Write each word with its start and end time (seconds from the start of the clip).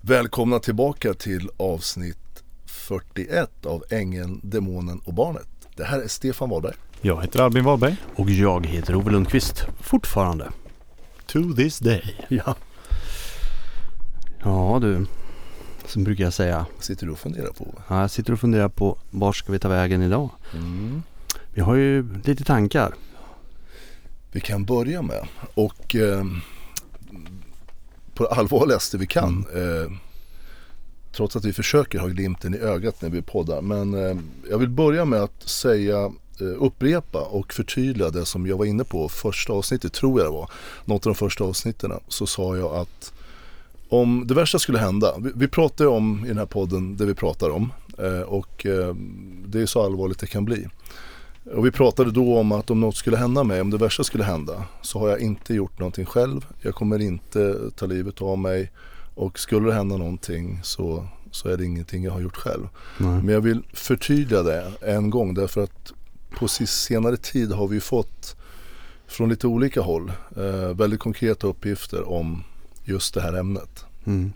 Välkomna 0.00 0.58
tillbaka 0.58 1.14
till 1.14 1.50
avsnitt 1.56 2.42
41 2.66 3.66
av 3.66 3.84
Ängeln, 3.90 4.40
Demonen 4.42 4.98
och 4.98 5.14
Barnet. 5.14 5.48
Det 5.76 5.84
här 5.84 6.00
är 6.00 6.08
Stefan 6.08 6.50
Wahlberg. 6.50 6.74
Jag 7.00 7.22
heter 7.22 7.40
Albin 7.40 7.64
Wahlberg. 7.64 7.96
Och 8.16 8.30
jag 8.30 8.66
heter 8.66 8.94
Ove 8.94 9.10
Lundqvist, 9.10 9.66
fortfarande. 9.80 10.50
To 11.26 11.54
this 11.56 11.78
day. 11.78 12.26
Ja. 12.28 12.54
Ja 14.42 14.78
du, 14.82 15.06
som 15.86 16.04
brukar 16.04 16.24
jag 16.24 16.32
säga. 16.32 16.66
Vad 16.74 16.84
sitter 16.84 17.06
du 17.06 17.12
och 17.12 17.18
funderar 17.18 17.52
på? 17.52 17.74
Ja, 17.88 18.00
jag 18.00 18.10
sitter 18.10 18.32
och 18.32 18.40
funderar 18.40 18.68
på 18.68 18.98
var 19.10 19.32
ska 19.32 19.52
vi 19.52 19.58
ta 19.58 19.68
vägen 19.68 20.02
idag? 20.02 20.30
Mm. 20.54 21.02
Vi 21.54 21.60
har 21.60 21.74
ju 21.74 22.20
lite 22.24 22.44
tankar. 22.44 22.94
Vi 24.32 24.40
kan 24.40 24.64
börja 24.64 25.02
med 25.02 25.28
och 25.54 25.94
eh, 25.96 26.24
på 28.18 28.24
det 28.24 28.30
allvarligaste 28.30 28.98
vi 28.98 29.06
kan. 29.06 29.46
Eh, 29.54 29.92
trots 31.12 31.36
att 31.36 31.44
vi 31.44 31.52
försöker 31.52 31.98
ha 31.98 32.06
glimten 32.06 32.54
i 32.54 32.58
ögat 32.58 33.02
när 33.02 33.10
vi 33.10 33.22
poddar. 33.22 33.62
Men 33.62 33.94
eh, 33.94 34.16
jag 34.50 34.58
vill 34.58 34.68
börja 34.68 35.04
med 35.04 35.22
att 35.22 35.42
säga 35.42 36.04
eh, 36.40 36.62
upprepa 36.62 37.20
och 37.20 37.52
förtydliga 37.52 38.10
det 38.10 38.24
som 38.24 38.46
jag 38.46 38.56
var 38.56 38.64
inne 38.64 38.84
på 38.84 39.08
första 39.08 39.52
avsnittet, 39.52 39.92
tror 39.92 40.20
jag 40.20 40.26
det 40.26 40.32
var. 40.32 40.50
Något 40.84 41.06
av 41.06 41.12
de 41.12 41.18
första 41.18 41.44
avsnitten 41.44 41.92
så 42.08 42.26
sa 42.26 42.56
jag 42.56 42.74
att 42.74 43.12
om 43.88 44.26
det 44.26 44.34
värsta 44.34 44.58
skulle 44.58 44.78
hända, 44.78 45.14
vi, 45.18 45.30
vi 45.34 45.48
pratar 45.48 45.84
ju 45.84 45.90
om 45.90 46.24
i 46.24 46.28
den 46.28 46.38
här 46.38 46.46
podden 46.46 46.96
det 46.96 47.06
vi 47.06 47.14
pratar 47.14 47.50
om 47.50 47.72
eh, 47.98 48.20
och 48.20 48.66
eh, 48.66 48.94
det 49.46 49.60
är 49.60 49.66
så 49.66 49.84
allvarligt 49.84 50.18
det 50.18 50.26
kan 50.26 50.44
bli. 50.44 50.68
Och 51.54 51.66
vi 51.66 51.70
pratade 51.70 52.10
då 52.10 52.38
om 52.38 52.52
att 52.52 52.70
om 52.70 52.80
något 52.80 52.96
skulle 52.96 53.16
hända 53.16 53.44
mig, 53.44 53.60
om 53.60 53.70
det 53.70 53.76
värsta 53.76 54.04
skulle 54.04 54.24
hända 54.24 54.64
så 54.82 54.98
har 54.98 55.08
jag 55.08 55.20
inte 55.20 55.54
gjort 55.54 55.78
någonting 55.78 56.06
själv. 56.06 56.46
Jag 56.60 56.74
kommer 56.74 56.98
inte 56.98 57.70
ta 57.76 57.86
livet 57.86 58.22
av 58.22 58.38
mig 58.38 58.72
och 59.14 59.38
skulle 59.38 59.66
det 59.66 59.74
hända 59.74 59.96
någonting 59.96 60.60
så, 60.62 61.08
så 61.30 61.48
är 61.48 61.56
det 61.56 61.64
ingenting 61.64 62.04
jag 62.04 62.12
har 62.12 62.20
gjort 62.20 62.36
själv. 62.36 62.68
Nej. 62.98 63.22
Men 63.22 63.28
jag 63.28 63.40
vill 63.40 63.62
förtydliga 63.72 64.42
det 64.42 64.72
en 64.80 65.10
gång 65.10 65.34
därför 65.34 65.62
att 65.62 65.92
på 66.38 66.48
senare 66.48 67.16
tid 67.16 67.52
har 67.52 67.68
vi 67.68 67.80
fått 67.80 68.36
från 69.06 69.28
lite 69.28 69.46
olika 69.46 69.80
håll 69.80 70.12
eh, 70.36 70.74
väldigt 70.74 71.00
konkreta 71.00 71.46
uppgifter 71.46 72.08
om 72.08 72.44
just 72.84 73.14
det 73.14 73.20
här 73.20 73.32
ämnet. 73.32 73.84
Mm. 74.04 74.32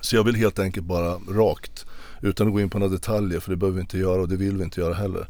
Så 0.00 0.16
jag 0.16 0.24
vill 0.24 0.34
helt 0.34 0.58
enkelt 0.58 0.86
bara 0.86 1.14
rakt, 1.14 1.86
utan 2.22 2.46
att 2.46 2.52
gå 2.52 2.60
in 2.60 2.70
på 2.70 2.78
några 2.78 2.92
detaljer 2.92 3.40
för 3.40 3.50
det 3.50 3.56
behöver 3.56 3.74
vi 3.76 3.80
inte 3.80 3.98
göra 3.98 4.22
och 4.22 4.28
det 4.28 4.36
vill 4.36 4.56
vi 4.56 4.64
inte 4.64 4.80
göra 4.80 4.94
heller. 4.94 5.28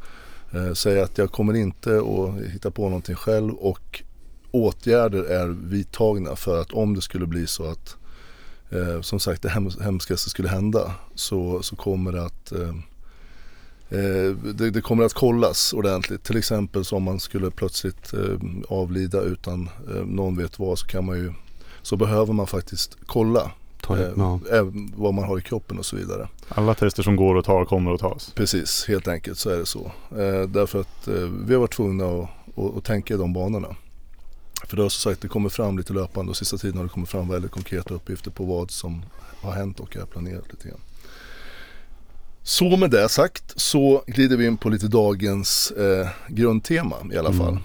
Eh, 0.52 0.72
säga 0.72 1.04
att 1.04 1.18
jag 1.18 1.32
kommer 1.32 1.54
inte 1.54 1.96
att 1.96 2.52
hitta 2.52 2.70
på 2.70 2.82
någonting 2.82 3.16
själv 3.16 3.54
och 3.54 4.02
åtgärder 4.50 5.24
är 5.24 5.46
vidtagna 5.46 6.36
för 6.36 6.60
att 6.60 6.72
om 6.72 6.94
det 6.94 7.00
skulle 7.00 7.26
bli 7.26 7.46
så 7.46 7.70
att 7.70 7.96
eh, 8.70 9.00
som 9.00 9.20
sagt 9.20 9.42
det 9.42 9.48
hemskaste 9.82 10.30
skulle 10.30 10.48
hända 10.48 10.94
så, 11.14 11.62
så 11.62 11.76
kommer 11.76 12.12
det 12.12 12.24
att 12.24 12.52
eh, 12.52 12.68
eh, 13.98 14.36
det, 14.54 14.70
det 14.70 14.80
kommer 14.80 15.04
att 15.04 15.14
kollas 15.14 15.72
ordentligt. 15.72 16.24
Till 16.24 16.36
exempel 16.36 16.84
så 16.84 16.96
om 16.96 17.02
man 17.02 17.20
skulle 17.20 17.50
plötsligt 17.50 18.12
eh, 18.12 18.38
avlida 18.68 19.20
utan 19.20 19.68
eh, 19.88 20.04
någon 20.04 20.36
vet 20.36 20.58
vad 20.58 20.78
så 20.78 20.86
kan 20.86 21.04
man 21.04 21.16
ju 21.16 21.32
så 21.82 21.96
behöver 21.96 22.32
man 22.32 22.46
faktiskt 22.46 22.96
kolla 23.06 23.50
Ta 23.86 23.98
eh, 23.98 24.08
ja. 24.16 24.40
även 24.52 24.92
vad 24.96 25.14
man 25.14 25.24
har 25.24 25.38
i 25.38 25.42
kroppen 25.42 25.78
och 25.78 25.86
så 25.86 25.96
vidare. 25.96 26.28
Alla 26.48 26.74
tester 26.74 27.02
som 27.02 27.16
går 27.16 27.34
och 27.34 27.44
tar 27.44 27.64
kommer 27.64 27.94
att 27.94 28.00
tas. 28.00 28.32
Precis, 28.34 28.84
helt 28.88 29.08
enkelt 29.08 29.38
så 29.38 29.50
är 29.50 29.56
det 29.56 29.66
så. 29.66 29.92
Eh, 30.10 30.42
därför 30.48 30.80
att 30.80 31.08
eh, 31.08 31.14
vi 31.46 31.54
har 31.54 31.60
varit 31.60 31.72
tvungna 31.76 32.04
att, 32.06 32.28
att, 32.58 32.76
att 32.76 32.84
tänka 32.84 33.14
i 33.14 33.16
de 33.16 33.32
banorna. 33.32 33.76
För 34.68 34.76
det 34.76 34.82
har 34.82 34.88
som 34.88 35.10
sagt 35.10 35.22
det 35.22 35.28
kommer 35.28 35.48
fram 35.48 35.78
lite 35.78 35.92
löpande 35.92 36.30
och 36.30 36.36
sista 36.36 36.56
tiden 36.56 36.76
har 36.76 36.84
det 36.84 36.90
kommit 36.90 37.08
fram 37.08 37.28
väldigt 37.28 37.50
konkreta 37.50 37.94
uppgifter 37.94 38.30
på 38.30 38.44
vad 38.44 38.70
som 38.70 39.04
har 39.40 39.52
hänt 39.52 39.80
och 39.80 39.96
är 39.96 40.04
planerat 40.04 40.44
lite 40.52 40.68
grann. 40.68 40.80
Så 42.42 42.76
med 42.76 42.90
det 42.90 43.08
sagt 43.08 43.60
så 43.60 44.02
glider 44.06 44.36
vi 44.36 44.46
in 44.46 44.56
på 44.56 44.68
lite 44.68 44.88
dagens 44.88 45.70
eh, 45.70 46.08
grundtema 46.28 46.96
i 47.12 47.16
alla 47.18 47.28
Mm. 47.30 47.46
fall. 47.46 47.58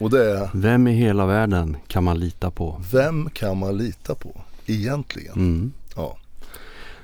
Och 0.00 0.10
det 0.10 0.30
är 0.30 0.50
Vem 0.54 0.88
i 0.88 0.92
hela 0.92 1.26
världen 1.26 1.76
kan 1.86 2.04
man 2.04 2.18
lita 2.18 2.50
på? 2.50 2.82
vem 2.92 3.30
kan 3.30 3.58
man 3.58 3.76
lita 3.78 4.14
på 4.14 4.40
egentligen? 4.72 5.34
Mm. 5.34 5.72
Ja. 5.96 6.16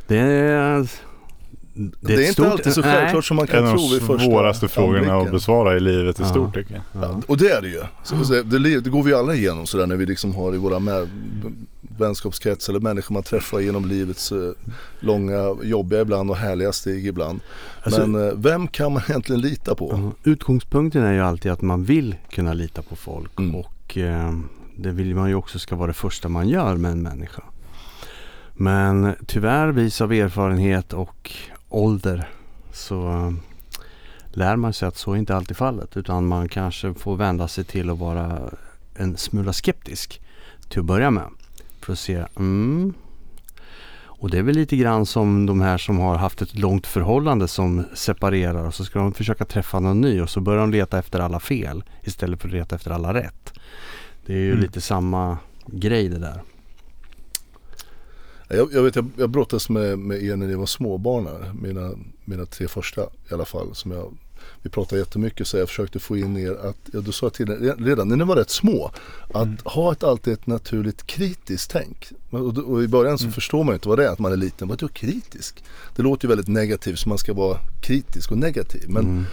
Det 0.06 0.18
är... 0.18 0.88
Det 2.00 2.12
är, 2.14 2.18
ett 2.18 2.20
inte 2.20 2.32
stort- 2.32 2.46
alltid 2.46 2.72
så 2.72 2.80
Nej. 2.80 2.94
självklart 2.94 3.24
som 3.24 3.36
man 3.36 3.42
En 3.46 3.52
kan 3.52 3.66
av 3.66 3.72
tro 3.76 3.88
vid 3.88 4.00
de 4.00 4.06
första 4.06 4.24
svåraste 4.30 4.68
frågorna 4.68 5.16
att 5.16 5.30
besvara 5.30 5.76
i 5.76 5.80
livet 5.80 6.20
i 6.20 6.22
Ja. 6.22 6.28
stort 6.28 6.54
tycker 6.54 6.74
jag. 6.74 7.02
Ja. 7.04 7.20
Och 7.26 7.36
det 7.36 7.48
är 7.50 7.62
det 7.62 7.68
ju. 7.68 7.82
Så, 8.02 8.14
det, 8.42 8.80
det 8.80 8.90
går 8.90 9.02
vi 9.02 9.14
alla 9.14 9.34
igenom 9.34 9.66
sådär 9.66 9.86
när 9.86 9.96
vi 9.96 10.06
liksom 10.06 10.34
har 10.34 10.54
i 10.54 10.58
våra 10.58 10.78
med, 10.78 11.08
vänskapskrets 11.98 12.68
eller 12.68 12.80
människor 12.80 13.12
man 13.14 13.22
träffar 13.22 13.60
genom 13.60 13.84
livets 13.88 14.32
eh, 14.32 14.38
långa, 15.00 15.56
jobbiga 15.62 16.00
ibland 16.00 16.30
och 16.30 16.36
härliga 16.36 16.72
steg 16.72 17.06
ibland. 17.06 17.40
Alltså- 17.82 18.06
Men 18.06 18.26
eh, 18.28 18.32
vem 18.36 18.68
kan 18.68 18.92
man 18.92 19.02
egentligen 19.08 19.40
lita 19.40 19.74
på? 19.74 20.12
Utgångspunkten 20.24 21.02
är 21.04 21.12
ju 21.12 21.20
alltid 21.20 21.52
att 21.52 21.62
man 21.62 21.84
vill 21.84 22.14
kunna 22.30 22.52
lita 22.52 22.82
på 22.82 22.96
folk 22.96 23.38
Mm. 23.38 23.54
och 23.54 23.98
eh, 23.98 24.32
det 24.76 24.90
vill 24.90 25.14
man 25.14 25.28
ju 25.28 25.34
också 25.34 25.58
ska 25.58 25.76
vara 25.76 25.86
det 25.86 25.92
första 25.94 26.28
man 26.28 26.48
gör 26.48 26.76
med 26.76 26.90
en 26.92 27.02
människa. 27.02 27.42
Men 28.56 29.14
tyvärr 29.26 29.68
vis 29.68 30.00
av 30.00 30.12
erfarenhet 30.12 30.92
och 30.92 31.32
ålder 31.68 32.28
så 32.72 33.08
eh, 33.08 33.32
lär 34.28 34.56
man 34.56 34.72
sig 34.72 34.88
att 34.88 34.96
så 34.96 35.12
är 35.12 35.16
inte 35.16 35.36
alltid 35.36 35.56
fallet 35.56 35.96
utan 35.96 36.26
man 36.26 36.48
kanske 36.48 36.94
får 36.94 37.16
vända 37.16 37.48
sig 37.48 37.64
till 37.64 37.90
att 37.90 37.98
vara 37.98 38.40
en 38.94 39.16
smula 39.16 39.52
skeptisk 39.52 40.20
till 40.68 40.80
att 40.80 40.86
börja 40.86 41.10
med. 41.10 41.28
För 41.80 41.92
att 41.92 41.98
se, 41.98 42.24
mm. 42.36 42.94
Och 44.18 44.30
det 44.30 44.38
är 44.38 44.42
väl 44.42 44.54
lite 44.54 44.76
grann 44.76 45.06
som 45.06 45.46
de 45.46 45.60
här 45.60 45.78
som 45.78 45.98
har 45.98 46.16
haft 46.16 46.42
ett 46.42 46.58
långt 46.58 46.86
förhållande 46.86 47.48
som 47.48 47.84
separerar 47.94 48.64
och 48.64 48.74
så 48.74 48.84
ska 48.84 48.98
de 48.98 49.14
försöka 49.14 49.44
träffa 49.44 49.80
någon 49.80 50.00
ny 50.00 50.20
och 50.20 50.30
så 50.30 50.40
börjar 50.40 50.60
de 50.60 50.70
leta 50.70 50.98
efter 50.98 51.20
alla 51.20 51.40
fel 51.40 51.84
istället 52.02 52.40
för 52.40 52.48
att 52.48 52.54
leta 52.54 52.76
efter 52.76 52.90
alla 52.90 53.14
rätt. 53.14 53.52
Det 54.26 54.32
är 54.32 54.38
ju 54.38 54.50
Mm. 54.50 54.62
lite 54.62 54.80
samma 54.80 55.38
grej 55.66 56.08
det 56.08 56.18
där. 56.18 56.42
Jag, 58.48 58.72
jag 58.72 58.82
vet, 58.82 58.96
jag, 58.96 59.10
jag 59.16 59.30
brottades 59.30 59.68
med, 59.68 59.98
med 59.98 60.22
er 60.22 60.36
när 60.36 60.46
ni 60.46 60.54
var 60.54 60.66
småbarn. 60.66 61.28
Mina, 61.62 61.90
mina 62.24 62.46
tre 62.46 62.68
första 62.68 63.02
i 63.30 63.34
alla 63.34 63.44
fall. 63.44 63.74
Som 63.74 63.90
jag, 63.90 64.12
vi 64.62 64.70
pratade 64.70 64.98
jättemycket 65.00 65.46
så 65.48 65.56
jag 65.56 65.68
försökte 65.68 65.98
få 65.98 66.16
in 66.16 66.36
er 66.36 66.50
att, 66.52 66.76
ja, 66.92 67.00
du 67.00 67.12
sa 67.12 67.30
till 67.30 67.74
redan 67.78 68.08
när 68.08 68.16
ni 68.16 68.24
var 68.24 68.36
rätt 68.36 68.50
små. 68.50 68.90
Att 69.34 69.42
Mm. 69.44 69.56
ha 69.64 69.92
ett 69.92 70.04
alltid 70.04 70.32
ett 70.32 70.46
naturligt 70.46 71.06
kritiskt 71.06 71.70
tänk. 71.70 72.08
Och, 72.30 72.58
och 72.58 72.82
i 72.82 72.88
början 72.88 73.18
så 73.18 73.24
Mm. 73.24 73.32
förstår 73.32 73.64
man 73.64 73.72
ju 73.72 73.74
inte 73.74 73.88
vad 73.88 73.98
det 73.98 74.04
är 74.06 74.10
att 74.12 74.18
man 74.18 74.32
är 74.32 74.36
liten. 74.36 74.68
Vad 74.68 74.82
är 74.82 74.88
kritisk? 74.88 75.64
Det 75.96 76.02
låter 76.02 76.24
ju 76.24 76.28
väldigt 76.28 76.48
negativt 76.48 76.98
så 76.98 77.08
man 77.08 77.18
ska 77.18 77.34
vara 77.34 77.58
kritisk 77.82 78.30
och 78.30 78.38
negativ. 78.38 78.84
Men 78.88 79.04
Mm. 79.04 79.24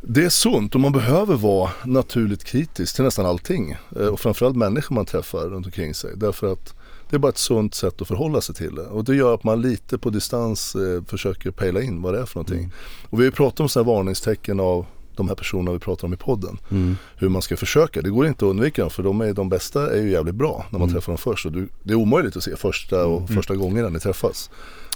det 0.00 0.24
är 0.24 0.28
sunt 0.28 0.74
och 0.74 0.80
man 0.80 0.92
behöver 0.92 1.36
vara 1.36 1.70
naturligt 1.84 2.44
kritisk 2.44 2.94
till 2.94 3.04
nästan 3.04 3.26
allting. 3.26 3.76
Eh, 3.96 4.06
Och 4.06 4.20
framförallt 4.20 4.56
människor 4.56 4.94
man 4.94 5.06
träffar 5.06 5.38
runt 5.40 5.66
omkring 5.66 5.94
sig. 5.94 6.10
Därför 6.16 6.52
att 6.52 6.74
det 7.10 7.16
är 7.16 7.18
bara 7.18 7.28
ett 7.28 7.38
sunt 7.38 7.74
sätt 7.74 8.02
att 8.02 8.08
förhålla 8.08 8.40
sig 8.40 8.54
till 8.54 8.74
det. 8.74 8.82
Och 8.86 9.04
det 9.04 9.14
gör 9.16 9.34
att 9.34 9.44
man 9.44 9.62
lite 9.62 9.98
på 9.98 10.10
distans 10.10 10.74
eh, 10.74 11.02
försöker 11.04 11.50
pejla 11.50 11.82
in 11.82 12.02
vad 12.02 12.14
det 12.14 12.20
är 12.20 12.24
för 12.26 12.36
någonting. 12.36 12.58
Mm. 12.58 12.70
Och 13.10 13.18
vi 13.18 13.22
har 13.22 13.24
ju 13.24 13.30
pratat 13.30 13.60
om 13.60 13.68
sådana 13.68 13.90
här 13.90 13.96
varningstecken 13.96 14.60
av 14.60 14.86
de 15.16 15.28
här 15.28 15.34
personerna 15.34 15.72
vi 15.72 15.78
pratar 15.78 16.06
om 16.08 16.14
i 16.14 16.16
podden. 16.16 16.58
Mm. 16.70 16.96
Hur 17.16 17.28
man 17.28 17.42
ska 17.42 17.56
försöka. 17.56 18.02
Det 18.02 18.10
går 18.10 18.26
inte 18.26 18.44
att 18.44 18.50
undvika 18.50 18.82
dem 18.82 18.90
för 18.90 19.02
de, 19.02 19.20
är, 19.20 19.32
de 19.32 19.48
bästa 19.48 19.96
är 19.96 20.02
ju 20.02 20.10
jävligt 20.10 20.34
bra 20.34 20.66
när 20.70 20.78
man 20.78 20.88
Mm. 20.88 20.94
träffar 20.94 21.12
dem 21.12 21.18
först. 21.18 21.46
Och 21.46 21.52
du, 21.52 21.68
det 21.82 21.92
är 21.92 21.96
omöjligt 21.96 22.36
att 22.36 22.42
se 22.42 22.56
första, 22.56 23.06
och, 23.06 23.18
Mm. 23.20 23.28
första 23.36 23.56
gångerna 23.56 23.88
ni 23.88 24.00
träffas. 24.00 24.50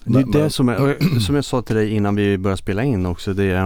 Det 0.04 0.10
är 0.10 0.12
Men- 0.12 0.30
det 0.30 0.38
men- 0.38 0.50
som, 0.50 0.69
är, 0.69 1.19
som 1.20 1.34
jag 1.34 1.44
sa 1.44 1.62
till 1.62 1.76
dig 1.76 1.91
innan 1.91 2.14
vi 2.16 2.38
började 2.38 2.62
spela 2.62 2.82
in 2.84 3.06
också. 3.06 3.34
Det 3.34 3.44
är, 3.44 3.64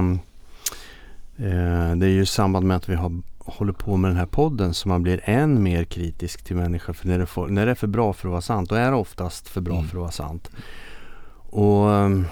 eh, 1.38 1.97
det 1.97 2.06
är 2.06 2.10
ju 2.10 2.22
i 2.22 2.26
samband 2.26 2.66
med 2.66 2.76
att 2.76 2.88
vi 2.88 2.94
har, 2.94 3.20
håller 3.48 3.72
på 3.72 3.97
med 3.97 4.10
den 4.10 4.19
här 4.19 4.26
podden 4.26 4.75
som 4.75 4.88
man 4.88 5.03
blir 5.03 5.20
än 5.25 5.62
mer 5.62 5.84
kritisk 5.84 6.44
till 6.44 6.56
människor. 6.56 6.92
För 6.92 7.09
när 7.09 7.19
det, 7.19 7.26
får, 7.26 7.48
när 7.48 7.64
det 7.66 7.70
är 7.70 7.75
för 7.75 7.86
bra 7.86 8.12
för 8.12 8.28
att 8.28 8.31
vara 8.32 8.41
sant, 8.41 8.69
då 8.69 8.75
är 8.75 8.91
det 8.91 8.97
oftast 8.97 9.48
för 9.48 9.60
bra 9.60 9.75
Mm. 9.75 9.86
för 9.88 9.97
att 9.97 10.00
vara 10.00 10.10
sant. 10.10 10.50
Och 11.50 11.93
ehm, 11.94 12.25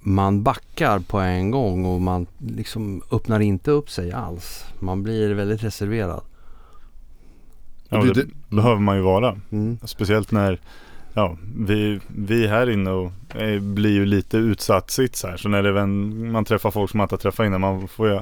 man 0.00 0.42
backar 0.42 0.98
på 0.98 1.18
en 1.18 1.50
gång 1.50 1.84
och 1.84 2.00
man 2.00 2.26
liksom 2.38 3.02
öppnar 3.12 3.40
inte 3.40 3.70
upp 3.70 3.90
sig 3.90 4.12
alls. 4.12 4.64
Man 4.80 5.02
blir 5.02 5.34
väldigt 5.34 5.64
reserverad. 5.64 6.20
Ja, 7.88 7.98
Och 7.98 8.06
det- 8.06 8.26
behöver 8.48 8.80
man 8.80 8.96
ju 8.96 9.02
vara. 9.02 9.36
Mm. 9.50 9.78
Speciellt 9.84 10.30
när 10.30 10.60
ja, 11.14 11.36
vi, 11.56 12.00
vi 12.06 12.46
här 12.46 12.70
inne 12.70 12.90
och, 12.90 13.12
eh, 13.36 13.60
blir 13.60 13.90
ju 13.92 14.06
lite 14.06 14.36
utsatt 14.36 14.90
sits 14.90 15.24
här. 15.24 15.36
Så 15.36 15.48
när 15.48 15.62
det 15.62 15.86
man 16.32 16.44
träffar 16.44 16.70
folk 16.70 16.90
som 16.90 16.98
man 16.98 17.04
inte 17.04 17.14
har 17.14 17.18
träffat 17.18 17.46
innan 17.46 17.60
man 17.60 17.88
får 17.88 18.08
ju 18.08 18.20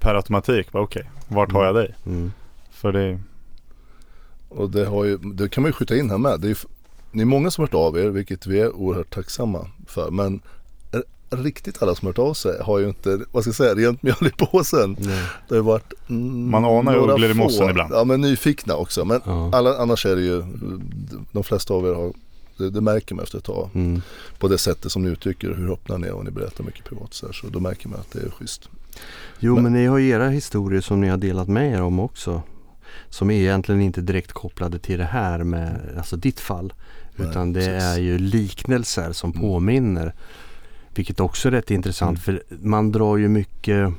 per 0.00 0.14
automatik 0.14 0.66
okej, 0.72 1.10
vart 1.28 1.52
har 1.52 1.64
jag 1.64 1.74
dig? 1.74 1.94
Mm. 2.06 2.32
För 2.70 2.92
det, 2.92 3.18
Och 4.48 4.70
det, 4.70 4.86
har 4.86 5.04
ju, 5.04 5.16
det 5.18 5.48
kan 5.48 5.62
man 5.62 5.68
ju 5.68 5.72
skjuta 5.72 5.96
in 5.96 6.10
här 6.10 6.18
med. 6.18 6.40
Det 6.40 6.46
är, 6.46 6.48
ju 6.48 6.54
ni 7.10 7.22
är 7.22 7.26
många 7.26 7.50
som 7.50 7.62
har 7.62 7.66
hört 7.66 7.74
av 7.74 7.98
er, 7.98 8.08
vilket 8.08 8.46
vi 8.46 8.60
är 8.60 8.72
oerhört 8.76 9.14
tacksamma 9.14 9.70
för. 9.86 10.10
Men 10.10 10.40
riktigt 11.30 11.82
alla 11.82 11.94
som 11.94 12.06
har 12.06 12.12
hört 12.12 12.18
av 12.18 12.34
sig 12.34 12.62
har 12.62 12.78
ju 12.78 12.88
inte, 12.88 13.20
vad 13.32 13.42
ska 13.42 13.48
jag 13.48 13.54
säga, 13.54 13.74
rent 13.74 14.02
mjöl 14.02 14.26
i 14.26 14.30
påsen. 14.30 14.96
Nej. 15.00 15.22
Det 15.48 15.54
har 15.54 15.56
ju 15.56 15.62
varit 15.62 15.92
mm, 16.08 16.50
Man 16.50 16.64
anar 16.64 16.92
ju 16.92 16.98
ugglor 16.98 17.30
i 17.30 17.34
mossen 17.34 17.70
ibland. 17.70 17.92
Ja 17.94 18.04
men 18.04 18.20
nyfikna 18.20 18.76
också. 18.76 19.04
Men 19.04 19.20
Ja. 19.24 19.50
alla, 19.54 19.76
annars 19.78 20.06
är 20.06 20.16
det 20.16 20.22
ju, 20.22 20.42
de 21.32 21.44
flesta 21.44 21.74
av 21.74 21.86
er 21.86 21.94
har 21.94 22.12
Det, 22.58 22.70
det 22.70 22.80
märker 22.80 23.14
man 23.14 23.22
efter 23.22 23.38
ett 23.38 23.44
tag. 23.44 23.70
Mm. 23.74 24.02
På 24.38 24.48
det 24.48 24.58
sättet 24.58 24.92
som 24.92 25.02
ni 25.02 25.08
uttrycker 25.10 25.54
hur 25.54 25.72
öppna 25.72 25.96
ni 25.96 26.06
är 26.06 26.12
och 26.12 26.24
ni 26.24 26.30
berättar 26.30 26.64
mycket 26.64 26.84
privat. 26.84 27.14
Så, 27.14 27.26
här, 27.26 27.32
så 27.32 27.46
då 27.46 27.60
märker 27.60 27.88
man 27.88 28.00
att 28.00 28.10
det 28.10 28.18
är 28.22 28.30
schysst. 28.30 28.68
Jo 29.38 29.54
Men- 29.54 29.62
men 29.62 29.72
ni 29.72 29.86
har 29.86 29.98
ju 29.98 30.08
era 30.08 30.28
historier 30.28 30.80
som 30.80 31.00
ni 31.00 31.08
har 31.08 31.16
delat 31.16 31.48
med 31.48 31.72
er 31.72 31.82
om 31.82 32.00
också. 32.00 32.42
Som 33.08 33.30
är 33.30 33.34
egentligen 33.34 33.80
inte 33.80 34.00
direkt 34.00 34.32
kopplade 34.32 34.78
till 34.78 34.98
det 34.98 35.04
här 35.04 35.44
med 35.44 35.80
alltså 35.96 36.16
ditt 36.16 36.40
fall. 36.40 36.72
Nej, 37.16 37.28
utan 37.28 37.52
det 37.52 37.60
precis. 37.60 37.82
är 37.82 37.98
ju 37.98 38.18
liknelser 38.18 39.12
som 39.12 39.30
Mm. 39.30 39.42
påminner. 39.42 40.14
Vilket 40.94 41.20
också 41.20 41.48
är 41.48 41.52
rätt 41.52 41.70
intressant 41.70 42.10
Mm. 42.28 42.40
för 42.40 42.56
man 42.66 42.92
drar 42.92 43.16
ju 43.16 43.28
mycket 43.28 43.92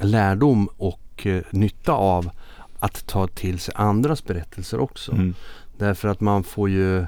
lärdom 0.00 0.68
och 0.76 1.26
eh, 1.26 1.42
nytta 1.50 1.92
av 1.92 2.30
att 2.78 3.06
ta 3.06 3.26
till 3.26 3.58
sig 3.58 3.74
andras 3.76 4.24
berättelser 4.24 4.80
också. 4.80 5.12
Mm. 5.12 5.34
Därför 5.78 6.08
att 6.08 6.20
man 6.20 6.44
får 6.44 6.70
ju 6.70 7.06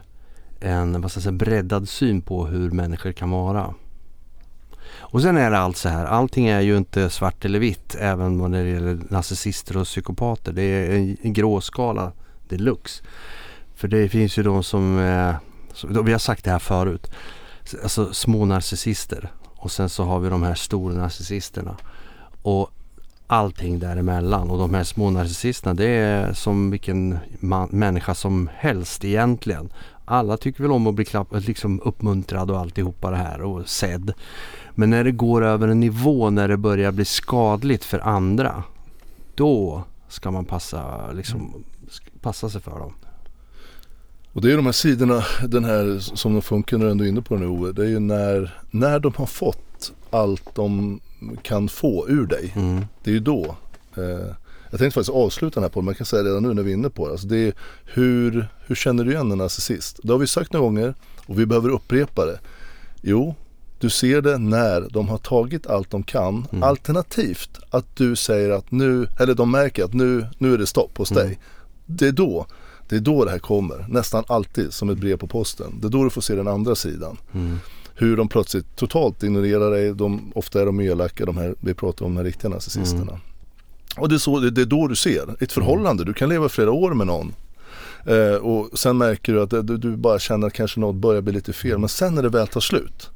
en 0.61 1.01
vad 1.01 1.11
ska 1.11 1.19
jag 1.19 1.23
säga, 1.23 1.33
breddad 1.33 1.89
syn 1.89 2.21
på 2.23 2.47
hur 2.47 2.71
människor 2.71 3.13
kan 3.13 3.31
vara. 3.31 3.75
Och 5.17 5.23
sen 5.23 5.37
är 5.37 5.51
det 5.51 5.59
allt 5.59 5.77
så 5.77 5.89
här, 5.89 6.07
allting 6.07 6.47
är 6.47 6.61
ju 6.61 6.77
inte 6.77 7.11
svart 7.11 7.45
eller 7.45 7.59
vitt 7.59 7.97
även 8.01 8.39
när 8.39 8.65
det 8.65 8.71
gäller 8.71 8.99
narcissister 9.09 9.77
och 9.77 9.85
psykopater. 9.85 10.53
Det 10.53 10.63
är 10.63 10.91
en, 11.23 11.33
gråskala 11.33 12.13
deluxe. 12.49 13.05
För 13.75 13.89
det 13.89 14.09
finns 14.09 14.39
ju 14.39 14.43
de 14.43 14.63
som, 14.63 14.99
eh, 14.99 15.35
som, 15.73 16.05
vi 16.05 16.13
har 16.13 16.19
sagt 16.19 16.45
det 16.45 16.51
här 16.51 16.59
förut, 16.59 17.11
alltså 17.83 18.13
små 18.13 18.45
narcissister. 18.45 19.33
Och 19.45 19.71
sen 19.71 19.89
så 19.89 20.05
har 20.05 20.21
vi 20.21 20.29
de 20.29 20.43
här 20.43 20.55
stora 20.55 20.95
narcissisterna. 20.95 21.77
Och 22.43 22.71
allting 23.27 23.79
däremellan. 23.79 24.51
Och 24.51 24.59
de 24.59 24.75
här 24.75 24.85
små 24.85 25.11
narcissisterna 25.11 25.75
det 25.75 25.89
är 25.89 26.33
som 26.33 26.71
vilken 26.71 27.19
man, 27.41 27.69
människa 27.73 28.15
som 28.15 28.51
helst 28.55 29.05
egentligen. 29.05 29.69
Alla 30.09 30.37
tycker 30.37 30.63
väl 30.63 30.73
om 30.73 30.87
att 30.87 30.95
bli 30.95 31.05
klapp, 31.05 31.29
liksom 31.31 31.81
uppmuntrad 31.85 32.51
och 32.51 32.59
alltihopa 32.59 33.11
det 33.11 33.17
här 33.17 33.43
och 33.43 33.69
sedd. 33.69 34.13
Men 34.75 34.91
när 34.91 35.05
det 35.05 35.13
går 35.13 35.45
över 35.45 35.69
en 35.69 35.81
nivå 35.81 36.31
när 36.31 36.49
det 36.49 36.57
börjar 36.57 36.93
bli 36.93 37.05
skadligt 37.05 37.85
för 37.85 37.99
andra. 37.99 38.63
Då 39.35 39.85
ska 40.09 40.31
man 40.31 40.45
passa, 40.45 41.13
liksom, 41.13 41.65
passa 42.21 42.51
sig 42.51 42.61
för 42.61 42.79
dem. 42.79 42.93
Och 44.33 44.43
det 44.43 44.53
är 44.53 44.57
de 44.57 44.67
här 44.67 44.73
sidorna, 44.73 45.25
den 45.49 45.65
här 45.65 45.99
som 45.99 46.33
de 46.33 46.43
funkar 46.43 46.79
när 46.79 46.85
du 46.85 46.91
ändå 46.91 47.05
är 47.05 47.09
inne 47.09 47.23
på 47.23 47.37
nu 47.37 47.47
Ove. 47.47 47.73
Det 47.73 47.83
är 47.83 47.89
ju 47.89 48.01
när, 48.01 48.61
när 48.71 48.99
de 48.99 49.13
har 49.17 49.27
fått 49.27 49.93
allt 50.11 50.55
de 50.55 51.01
kan 51.43 51.69
få 51.69 52.09
ur 52.09 52.27
dig. 52.27 52.53
Mm. 52.57 52.85
Det 53.05 53.11
är 53.11 53.15
ju 53.15 53.21
då. 53.21 53.57
Eh, 53.97 54.35
jag 54.71 54.81
tänkte 54.81 54.95
faktiskt 54.95 55.17
avsluta 55.17 55.55
den 55.55 55.63
här 55.63 55.71
på 55.71 55.83
men 55.83 55.89
jag 55.89 55.97
kan 55.97 56.07
säga 56.07 56.25
redan 56.25 56.43
nu 56.43 56.55
när 56.55 56.63
vi 56.63 56.71
är 56.71 56.75
inne 56.75 56.91
på 56.91 57.07
det. 57.07 57.13
Alltså 57.13 57.27
det 57.27 57.39
är 57.39 57.55
hur, 57.85 58.49
hur 58.67 58.75
känner 58.75 59.05
du 59.05 59.13
igen 59.13 59.33
en 59.33 59.39
narcissist? 59.39 60.01
Det 60.03 60.13
har 60.13 60.19
vi 60.19 60.27
sagt 60.27 60.53
några 60.53 60.65
gånger 60.65 60.95
och 61.27 61.41
vi 61.41 61.47
behöver 61.47 61.69
upprepa 61.69 62.27
det. 62.27 62.39
Jo, 63.03 63.35
du 63.79 63.91
ser 63.91 64.21
det 64.21 64.39
när 64.39 64.89
de 64.91 65.09
har 65.09 65.19
tagit 65.19 65.67
allt 65.67 65.91
de 65.91 66.03
kan. 66.03 66.47
Mm. 66.53 66.63
Alternativt 66.63 67.59
att 67.71 67.97
du 67.97 68.17
säger 68.17 68.51
att 68.51 68.71
nu, 68.71 69.07
eller 69.21 69.35
de 69.35 69.51
märker 69.51 69.85
att 69.85 69.95
nu, 69.95 70.27
nu 70.39 70.55
är 70.55 70.59
det 70.59 70.67
stopp 70.67 70.99
hos 70.99 71.09
dig. 71.09 71.27
Mm. 71.27 71.39
Det 71.87 72.09
är 72.09 72.13
då. 72.13 72.47
Det 72.89 72.97
är 72.97 73.01
då 73.01 73.25
det 73.25 73.31
här 73.31 73.39
kommer, 73.39 73.87
nästan 73.89 74.25
alltid 74.27 74.73
som 74.73 74.91
ett 74.91 74.99
brev 74.99 75.17
på 75.17 75.27
posten. 75.27 75.79
Det 75.81 75.87
är 75.87 75.91
då 75.91 76.05
du 76.05 76.11
får 76.11 76.21
se 76.21 76.35
den 76.35 76.49
andra 76.49 76.75
sidan. 76.75 77.17
Mm. 77.35 77.59
Hur 77.95 78.17
de 78.17 78.29
plötsligt 78.29 78.77
totalt 78.77 79.23
ignorerar 79.23 79.71
dig. 79.71 79.95
De, 79.95 80.33
ofta 80.35 80.61
är 80.61 80.67
de 80.67 80.81
elaka, 80.81 81.27
de 81.27 81.37
här, 81.37 81.55
vi 81.61 81.75
pratar 81.75 82.07
om 82.07 82.15
de 82.15 82.17
här 82.17 82.25
riktiga 82.25 82.51
narcissisterna. 82.51 83.21
Och 83.97 84.09
det 84.09 84.15
är, 84.15 84.19
så, 84.19 84.41
det, 84.41 84.63
är 84.63 84.67
då 84.67 84.89
du 84.89 84.97
ser 84.97 85.43
ett 85.43 85.53
förhållande. 85.53 86.05
Du 86.05 86.15
kan 86.15 86.29
leva 86.29 86.49
flera 86.49 86.73
år 86.73 86.95
med 86.95 87.07
någon. 87.07 87.35
Eh, 88.07 88.35
och 88.35 88.79
sen 88.79 88.99
märker 88.99 89.33
du 89.33 89.43
att 89.43 89.51
du, 89.51 89.63
du 89.63 89.97
bara 89.97 90.19
känner 90.19 90.47
att 90.47 90.53
kanske 90.53 90.81
något 90.81 90.97
börjar 90.97 91.23
bli 91.23 91.33
lite 91.33 91.53
fel. 91.53 91.79
Men 91.79 91.89
sen 91.89 92.15
när 92.15 92.23
det 92.23 92.29
väl 92.29 92.47
tar 92.47 92.61
slut. 92.61 93.11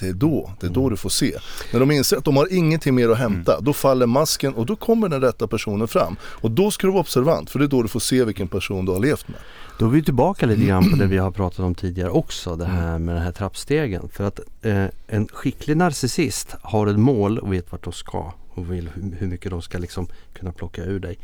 Det 0.00 0.08
är 0.08 0.12
då, 0.12 0.50
det 0.60 0.66
är 0.66 0.70
då 0.70 0.88
du 0.88 0.96
får 0.96 1.10
se. 1.10 1.38
När 1.72 1.80
de 1.80 1.90
inser 1.90 2.16
att 2.16 2.24
de 2.24 2.36
har 2.36 2.52
ingenting 2.52 2.94
mer 2.94 3.08
att 3.08 3.18
hämta, 3.18 3.60
då 3.60 3.72
faller 3.72 4.06
masken 4.06 4.54
och 4.54 4.66
då 4.66 4.76
kommer 4.76 5.08
den 5.08 5.20
rätta 5.20 5.46
personen 5.46 5.88
fram. 5.88 6.16
Och 6.22 6.50
då 6.50 6.70
ska 6.70 6.86
du 6.86 6.92
vara 6.92 7.00
observant, 7.00 7.50
för 7.50 7.58
det 7.58 7.64
är 7.64 7.68
då 7.68 7.82
du 7.82 7.88
får 7.88 8.00
se 8.00 8.24
vilken 8.24 8.48
person 8.48 8.84
du 8.84 8.92
har 8.92 9.00
levt 9.00 9.28
med. 9.28 9.38
Då 9.78 9.86
är 9.86 9.90
vi 9.90 10.02
tillbaka 10.02 10.46
lite 10.46 10.62
grann 10.62 10.90
på 10.90 10.96
det 10.96 11.06
vi 11.06 11.18
har 11.18 11.30
pratat 11.30 11.58
om 11.58 11.74
tidigare 11.74 12.10
också. 12.10 12.56
Det 12.56 12.64
här 12.64 12.98
med 12.98 13.14
den 13.14 13.22
här 13.22 13.32
trappstegen. 13.32 14.08
För 14.12 14.24
att 14.24 14.40
eh, 14.62 14.84
en 15.06 15.28
skicklig 15.28 15.76
narcissist 15.76 16.54
har 16.62 16.86
ett 16.86 16.98
mål 16.98 17.38
och 17.38 17.52
vet 17.52 17.72
vart 17.72 17.84
de 17.84 17.92
ska. 17.92 18.32
Och 18.58 18.72
vill 18.72 18.90
hur, 19.18 19.26
mycket 19.26 19.50
de 19.50 19.62
ska 19.62 19.78
liksom 19.78 20.06
kunna 20.32 20.52
plocka 20.52 20.84
ur 20.84 20.98
dig. 21.00 21.18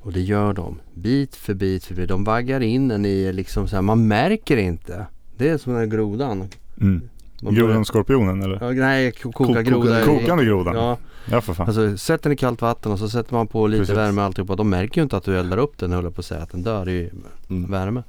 Och 0.00 0.12
det 0.12 0.20
gör 0.20 0.52
de. 0.52 0.78
Bit 0.94 1.36
för 1.36 1.54
bit 1.54 1.84
för 1.84 1.94
bit. 1.94 2.08
De 2.08 2.24
vaggar 2.24 2.60
in 2.60 2.90
en 2.90 3.04
i 3.06 3.32
liksom 3.32 3.68
så 3.68 3.76
här, 3.76 3.82
man 3.82 4.08
märker 4.08 4.56
inte. 4.56 5.06
Det 5.36 5.48
är 5.48 5.58
som 5.58 5.72
den 5.72 5.80
här 5.80 5.86
grodan. 5.96 6.48
Mm. 6.80 7.08
Grodan 7.40 7.84
skorpionen 7.84 8.42
eller? 8.42 8.58
Ja, 8.60 8.70
nej, 8.72 9.12
ko- 9.12 9.32
koka 9.32 9.64
Ko- 9.64 9.70
groda. 9.70 10.04
Kokande 10.04 10.44
grodan? 10.44 10.74
Ja, 10.76 10.98
Ja 11.30 11.40
för 11.40 11.54
fan. 11.54 11.66
alltså 11.66 11.96
sätt 11.98 12.22
den 12.22 12.32
i 12.32 12.36
kallt 12.36 12.62
vatten 12.62 12.92
och 12.92 12.98
så 12.98 13.08
sätter 13.08 13.34
man 13.34 13.46
på 13.46 13.66
lite 13.66 13.80
Precis. 13.80 13.96
värme 13.96 14.20
och 14.20 14.26
alltihopa. 14.26 14.56
De 14.56 14.70
märker 14.70 14.96
ju 15.00 15.02
inte 15.02 15.16
att 15.16 15.24
du 15.24 15.38
eldar 15.38 15.58
upp 15.58 15.78
den 15.78 15.92
höll 15.92 16.10
på 16.10 16.20
att 16.20 16.24
säga. 16.24 16.42
Att 16.42 16.50
den 16.50 16.62
dör 16.62 16.88
i 16.88 17.10
Mm. 17.50 17.70
värme. 17.70 18.02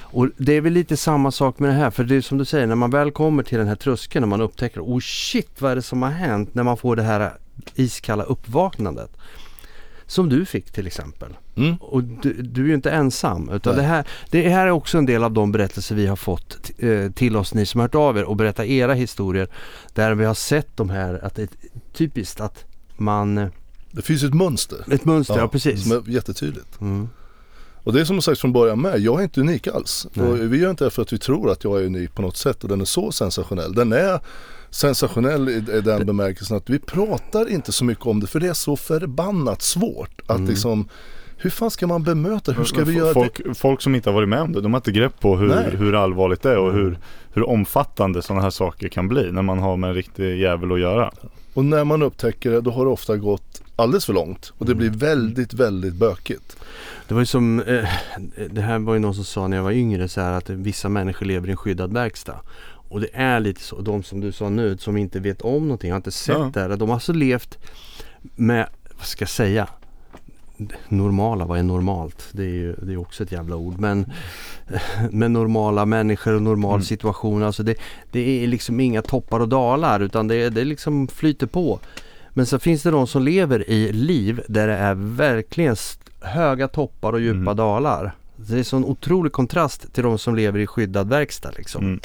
Och 0.00 0.28
det 0.36 0.52
är 0.52 0.60
väl 0.60 0.72
lite 0.72 0.96
samma 0.96 1.30
sak 1.30 1.58
med 1.58 1.70
det 1.70 1.74
här. 1.74 1.90
För 1.90 2.04
det 2.04 2.16
är 2.16 2.20
som 2.20 2.38
du 2.38 2.44
säger, 2.44 2.66
när 2.66 2.74
man 2.74 2.90
väl 2.90 3.10
kommer 3.10 3.42
till 3.42 3.58
den 3.58 3.66
här 3.68 3.74
tröskeln 3.76 4.22
och 4.24 4.28
man 4.28 4.40
upptäcker 4.40 4.80
oh 4.80 5.00
shit 5.00 5.60
vad 5.60 5.72
är 5.72 5.76
det 5.76 5.82
som 5.82 6.02
har 6.02 6.10
hänt? 6.10 6.54
När 6.54 6.62
man 6.62 6.76
får 6.76 6.96
det 6.96 7.02
här 7.02 7.32
iskalla 7.74 8.24
uppvaknandet. 8.24 9.10
Som 10.06 10.28
du 10.28 10.44
fick 10.44 10.70
till 10.70 10.86
exempel. 10.86 11.36
Mm. 11.56 11.76
Och 11.76 12.04
du, 12.04 12.32
du 12.32 12.62
är 12.62 12.68
ju 12.68 12.74
inte 12.74 12.90
ensam. 12.90 13.48
Utan 13.48 13.74
Nej. 13.74 13.82
det 13.82 13.88
här, 13.88 14.04
det 14.30 14.48
här 14.48 14.66
är 14.66 14.70
också 14.70 14.98
en 14.98 15.06
del 15.06 15.24
av 15.24 15.32
de 15.32 15.52
berättelser 15.52 15.94
vi 15.94 16.06
har 16.06 16.16
fått 16.16 16.70
eh, 16.78 17.10
till 17.10 17.36
oss, 17.36 17.54
ni 17.54 17.66
som 17.66 17.80
har 17.80 17.84
hört 17.84 17.94
av 17.94 18.18
er 18.18 18.24
och 18.24 18.36
berättat 18.36 18.66
era 18.66 18.94
historier. 18.94 19.48
Där 19.92 20.14
vi 20.14 20.24
har 20.24 20.34
sett 20.34 20.76
de 20.76 20.90
här, 20.90 21.24
att 21.24 21.34
det 21.34 21.42
är 21.42 21.48
typiskt 21.92 22.40
att 22.40 22.64
man, 22.96 23.34
Det 23.90 24.02
finns 24.02 24.22
ett 24.22 24.34
mönster. 24.34 24.84
ett 24.92 25.04
mönster, 25.04 25.38
ja, 25.38 25.48
precis. 25.48 25.82
Som 25.82 25.92
är 25.92 26.10
jättetydligt. 26.10 26.80
Mm. 26.80 27.08
Och 27.84 27.92
det 27.92 28.00
är 28.00 28.04
som 28.04 28.22
sagt 28.22 28.40
från 28.40 28.52
början 28.52 28.80
med, 28.80 29.00
jag 29.00 29.18
är 29.20 29.24
inte 29.24 29.40
unik 29.40 29.66
alls. 29.66 30.06
Och 30.14 30.52
vi 30.52 30.58
gör 30.58 30.70
inte 30.70 30.84
det 30.84 30.90
för 30.90 31.02
att 31.02 31.12
vi 31.12 31.18
tror 31.18 31.50
att 31.50 31.64
jag 31.64 31.80
är 31.80 31.86
unik 31.86 32.14
på 32.14 32.22
något 32.22 32.36
sätt 32.36 32.62
och 32.62 32.68
den 32.68 32.80
är 32.80 32.84
så 32.84 33.12
sensationell. 33.12 33.74
Den 33.74 33.92
är 33.92 34.20
sensationell 34.74 35.48
i 35.48 35.52
i 35.52 35.80
den 35.80 36.06
bemärkelsen 36.06 36.56
att 36.56 36.70
vi 36.70 36.78
pratar 36.78 37.50
inte 37.50 37.72
så 37.72 37.84
mycket 37.84 38.06
om 38.06 38.20
det 38.20 38.26
för 38.26 38.40
det 38.40 38.48
är 38.48 38.54
så 38.54 38.76
förbannat 38.76 39.62
svårt 39.62 40.20
att 40.26 40.36
Mm. 40.36 40.50
liksom 40.50 40.88
hur 41.36 41.50
fan 41.50 41.70
ska 41.70 41.86
man 41.86 42.02
bemöta? 42.02 42.52
Hur 42.52 42.64
ska 42.64 42.84
vi 42.84 42.92
göra 42.94 43.08
det? 43.08 43.14
folk, 43.14 43.56
folk 43.56 43.80
som 43.82 43.94
inte 43.94 44.08
har 44.10 44.14
varit 44.14 44.28
med 44.28 44.40
om 44.40 44.52
det, 44.52 44.60
de 44.60 44.72
har 44.72 44.78
inte 44.78 44.92
grepp 44.92 45.20
på 45.20 45.36
hur, 45.36 45.70
hur 45.70 45.94
allvarligt 45.94 46.42
det 46.42 46.50
är 46.50 46.58
och 46.58 46.72
hur, 46.72 46.98
hur 47.32 47.48
omfattande 47.48 48.22
sådana 48.22 48.42
här 48.42 48.50
saker 48.50 48.88
kan 48.88 49.08
bli 49.08 49.32
när 49.32 49.42
man 49.42 49.58
har 49.58 49.76
med 49.76 49.88
en 49.88 49.94
riktig 49.94 50.40
jävel 50.40 50.72
att 50.72 50.80
göra. 50.80 51.10
Och 51.54 51.64
när 51.64 51.84
man 51.84 52.02
upptäcker 52.02 52.50
det 52.50 52.60
då 52.60 52.70
har 52.70 52.84
det 52.84 52.90
ofta 52.90 53.16
gått 53.16 53.62
alldeles 53.76 54.06
för 54.06 54.12
långt 54.12 54.52
och 54.58 54.66
det 54.66 54.74
blir 54.74 54.90
väldigt, 54.90 55.52
väldigt 55.54 55.94
bökigt. 55.94 56.56
Det 57.08 57.14
var 57.14 57.20
ju 57.20 57.26
som, 57.26 57.60
eh, 57.60 57.88
det 58.50 58.60
här 58.60 58.78
var 58.78 58.94
ju 58.94 59.00
någon 59.00 59.14
som 59.14 59.24
sa 59.24 59.48
när 59.48 59.56
jag 59.56 59.64
var 59.64 59.72
yngre 59.72 60.08
så 60.08 60.20
här 60.20 60.32
att 60.32 60.50
vissa 60.50 60.88
människor 60.88 61.26
lever 61.26 61.48
i 61.48 61.50
en 61.50 61.56
skyddad 61.56 61.92
verkstad. 61.92 62.40
Och 62.88 63.00
det 63.00 63.08
är 63.12 63.40
lite 63.40 63.60
så, 63.60 63.80
de 63.80 64.02
som 64.02 64.20
du 64.20 64.32
sa 64.32 64.48
nu 64.48 64.76
som 64.78 64.96
inte 64.96 65.20
vet 65.20 65.42
om 65.42 65.62
någonting, 65.62 65.90
har 65.90 65.96
inte 65.96 66.10
sett 66.12 66.36
Ja. 66.38 66.50
det 66.54 66.60
här. 66.60 66.76
De 66.76 66.88
har 66.88 66.94
alltså 66.96 67.12
levt 67.12 67.58
med, 68.34 68.68
vad 68.98 69.06
ska 69.06 69.22
jag 69.22 69.28
säga, 69.30 69.68
normala, 70.88 71.44
vad 71.44 71.58
är 71.58 71.62
normalt? 71.62 72.28
Det 72.32 72.42
är 72.42 72.48
ju 72.48 72.74
det 72.82 72.92
är 72.92 72.96
också 72.96 73.22
ett 73.22 73.32
jävla 73.32 73.56
ord. 73.56 73.78
Men 73.78 74.12
med 75.10 75.30
normala 75.30 75.86
människor 75.86 76.32
och 76.34 76.42
normal 76.42 76.74
Mm. 76.74 76.84
situation. 76.84 77.42
Alltså 77.42 77.62
det, 77.62 77.74
det 78.12 78.44
är 78.44 78.46
liksom 78.46 78.80
inga 78.80 79.02
toppar 79.02 79.40
och 79.40 79.48
dalar 79.48 80.00
utan 80.00 80.28
det, 80.28 80.50
det 80.50 80.64
liksom 80.64 81.08
flyter 81.08 81.46
på. 81.46 81.80
Men 82.30 82.46
så 82.46 82.58
finns 82.58 82.82
det 82.82 82.90
de 82.90 83.06
som 83.06 83.22
lever 83.22 83.70
i 83.70 83.92
liv 83.92 84.40
där 84.48 84.66
det 84.66 84.74
är 84.76 84.94
verkligen 84.94 85.76
höga 86.20 86.68
toppar 86.68 87.12
och 87.12 87.20
djupa 87.20 87.36
Mm. 87.40 87.56
dalar. 87.56 88.12
Det 88.36 88.58
är 88.58 88.62
sån 88.62 88.84
otrolig 88.84 89.32
kontrast 89.32 89.92
till 89.94 90.02
de 90.04 90.18
som 90.18 90.34
lever 90.34 90.58
i 90.58 90.66
skyddad 90.66 91.08
verkstad 91.08 91.50
liksom. 91.56 91.84
Mm. 91.84 92.00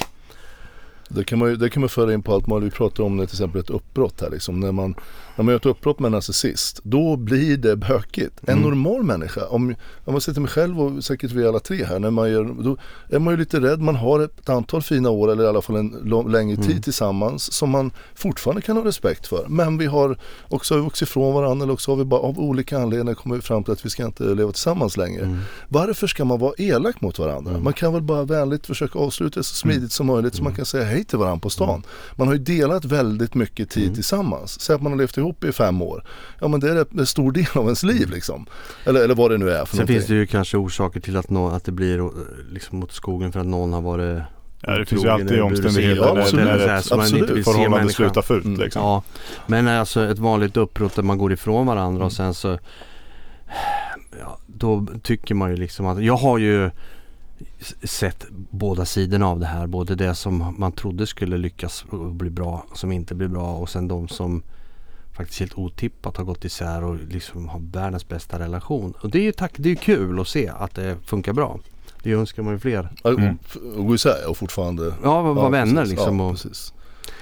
Det 1.14 1.24
kan 1.24 1.38
man 1.38 1.58
det 1.58 1.70
kan 1.70 1.80
man 1.80 1.88
föra 1.88 2.14
in 2.14 2.22
på 2.22 2.34
allt 2.34 2.46
möjligt. 2.46 2.72
Vi 2.72 2.76
pratar 2.76 3.04
om 3.04 3.16
det 3.16 3.26
till 3.26 3.34
exempel 3.34 3.60
ett 3.60 3.70
uppbrott 3.70 4.20
här 4.20 4.30
liksom. 4.30 4.60
När 4.60 4.72
man, 4.72 4.94
när 5.36 5.44
man 5.44 5.52
gör 5.52 5.56
ett 5.56 5.66
uppbrott 5.66 5.98
med 5.98 6.06
en 6.08 6.12
narcissist, 6.12 6.80
då 6.82 7.16
blir 7.16 7.56
det 7.56 7.76
bökigt. 7.76 8.40
En 8.46 8.58
Mm. 8.58 8.68
normal 8.70 9.02
människa, 9.02 9.46
om, 9.46 9.74
om 10.04 10.12
man 10.14 10.20
sitter 10.20 10.40
mig 10.40 10.50
själv 10.50 10.80
och 10.80 11.04
säkert 11.04 11.32
vi 11.32 11.46
alla 11.46 11.58
tre 11.60 11.84
här, 11.84 11.98
när 11.98 12.10
man 12.10 12.30
gör, 12.30 12.44
då 12.62 12.76
är 13.08 13.18
man 13.18 13.32
ju 13.34 13.38
lite 13.38 13.60
rädd. 13.60 13.80
Man 13.80 13.96
har 13.96 14.20
ett 14.20 14.48
antal 14.48 14.82
fina 14.82 15.10
år 15.10 15.32
eller 15.32 15.44
i 15.44 15.46
alla 15.46 15.62
fall 15.62 15.76
en 15.76 15.96
lång, 16.04 16.32
längre 16.32 16.56
tid 16.56 16.70
Mm. 16.70 16.82
tillsammans 16.82 17.52
som 17.52 17.70
man 17.70 17.90
fortfarande 18.14 18.62
kan 18.62 18.76
ha 18.76 18.84
respekt 18.84 19.26
för. 19.26 19.46
Men 19.48 19.78
vi 19.78 19.86
har 19.86 20.18
också 20.48 20.78
vuxit 20.78 21.08
ifrån 21.08 21.34
varandra 21.34 21.64
eller 21.64 21.72
också 21.72 21.90
har 21.92 21.96
vi 21.96 22.04
bara 22.04 22.20
av 22.20 22.38
olika 22.40 22.78
anledningar 22.78 23.14
kommit 23.14 23.44
fram 23.44 23.64
till 23.64 23.72
att 23.72 23.86
vi 23.86 23.90
ska 23.90 24.04
inte 24.06 24.22
leva 24.24 24.52
tillsammans 24.52 24.96
längre. 24.96 25.22
Mm. 25.24 25.38
Varför 25.68 26.06
ska 26.06 26.24
man 26.24 26.38
vara 26.38 26.52
elak 26.58 27.00
mot 27.00 27.18
varandra? 27.18 27.50
Mm. 27.50 27.64
Man 27.64 27.72
kan 27.72 27.92
väl 27.92 28.02
bara 28.02 28.24
vänligt 28.24 28.66
försöka 28.66 28.98
avsluta 28.98 29.40
det 29.40 29.44
så 29.44 29.54
smidigt 29.54 29.92
som 29.92 30.06
möjligt 30.06 30.34
så 30.34 30.42
man 30.42 30.54
kan 30.54 30.64
säga 30.64 30.84
hej 30.84 30.99
till 31.08 31.18
varandra 31.18 31.40
på 31.40 31.50
stan. 31.50 31.82
Man 32.16 32.26
har 32.28 32.34
ju 32.34 32.40
delat 32.40 32.84
väldigt 32.84 33.34
mycket 33.34 33.70
tid 33.70 33.82
Mm. 33.82 33.94
tillsammans. 33.94 34.60
Säg 34.60 34.76
att 34.76 34.82
man 34.82 34.92
har 34.92 34.98
levt 34.98 35.16
ihop 35.16 35.44
i 35.44 35.52
fem 35.52 35.82
år. 35.82 36.04
Ja 36.40 36.48
men 36.48 36.60
det 36.60 36.70
är 36.70 36.86
en 37.00 37.06
stor 37.06 37.32
del 37.32 37.46
av 37.54 37.64
ens 37.64 37.82
liv 37.82 38.10
liksom. 38.10 38.46
Eller, 38.84 39.04
eller 39.04 39.14
vad 39.14 39.30
det 39.30 39.38
nu 39.38 39.50
är 39.50 39.64
för 39.64 39.66
Sen 39.66 39.76
någonting. 39.76 39.96
finns 39.96 40.06
det 40.06 40.14
ju 40.14 40.26
kanske 40.26 40.56
orsaker 40.56 41.00
till 41.00 41.16
att, 41.16 41.30
nå, 41.30 41.48
att 41.50 41.64
det 41.64 41.72
blir 41.72 41.98
eh, 41.98 42.06
liksom 42.52 42.78
mot 42.78 42.92
skogen 42.92 43.32
för 43.32 43.40
att 43.40 43.46
någon 43.46 43.72
har 43.72 43.80
varit 43.80 44.22
Ja, 44.62 44.78
det 44.78 44.86
finns 44.86 45.04
ju 45.04 45.08
alltid 45.08 45.40
omständigheter 45.40 46.02
Ja, 46.02 46.20
absolut. 46.20 46.44
när 46.46 46.54
inte 46.64 46.94
absolut. 46.94 47.44
förhållande 47.44 47.92
slutar 47.92 48.22
fult 48.22 48.44
Mm. 48.44 48.60
liksom. 48.60 48.82
Ja, 48.82 49.02
men 49.46 49.68
alltså 49.68 50.04
ett 50.10 50.18
vanligt 50.18 50.56
uppbrott 50.56 50.94
där 50.94 51.02
man 51.02 51.18
går 51.18 51.32
ifrån 51.32 51.66
varandra 51.66 52.04
och 52.04 52.12
sen 52.12 52.34
så 52.34 52.58
ja, 54.20 54.38
Då 54.46 54.86
tycker 55.02 55.34
man 55.34 55.50
ju 55.50 55.56
liksom 55.56 55.86
att, 55.86 56.02
jag 56.04 56.16
har 56.16 56.38
ju 56.38 56.70
sett 57.84 58.26
båda 58.50 58.84
sidorna 58.84 59.26
av 59.28 59.40
det 59.40 59.46
här. 59.46 59.66
Både 59.66 59.94
det 59.94 60.14
som 60.14 60.54
man 60.58 60.72
trodde 60.72 61.06
skulle 61.06 61.36
lyckas 61.36 61.84
och 61.90 62.12
bli 62.12 62.30
bra 62.30 62.64
som 62.74 62.92
inte 62.92 63.14
blir 63.14 63.28
bra 63.28 63.54
och 63.54 63.68
sen 63.68 63.88
de 63.88 64.08
som 64.08 64.42
faktiskt 65.12 65.40
helt 65.40 65.54
otippat 65.58 66.16
har 66.16 66.24
gått 66.24 66.44
isär 66.44 66.84
och 66.84 66.96
liksom 67.08 67.48
har 67.48 67.60
världens 67.72 68.08
bästa 68.08 68.38
relation. 68.38 68.94
Och 69.02 69.10
det 69.10 69.18
är 69.18 69.22
ju 69.22 69.32
tack, 69.32 69.52
det 69.56 69.70
är 69.70 69.74
kul 69.74 70.20
att 70.20 70.28
se 70.28 70.48
att 70.48 70.74
det 70.74 70.96
funkar 71.06 71.32
bra. 71.32 71.58
Det 72.02 72.12
önskar 72.12 72.42
man 72.42 72.52
ju 72.52 72.58
fler. 72.58 72.88
Ja, 73.04 73.10
Mm. 73.10 73.38
och- 73.76 73.86
gå 73.86 73.94
isär 73.94 74.28
och 74.28 74.36
fortfarande 74.36 74.94
Ja, 75.02 75.22
vara 75.22 75.48
vänner 75.48 75.74
precis. 75.82 75.90
liksom. 75.90 76.20
Ja, 76.20 76.26
och, 76.26 76.32
precis. 76.32 76.72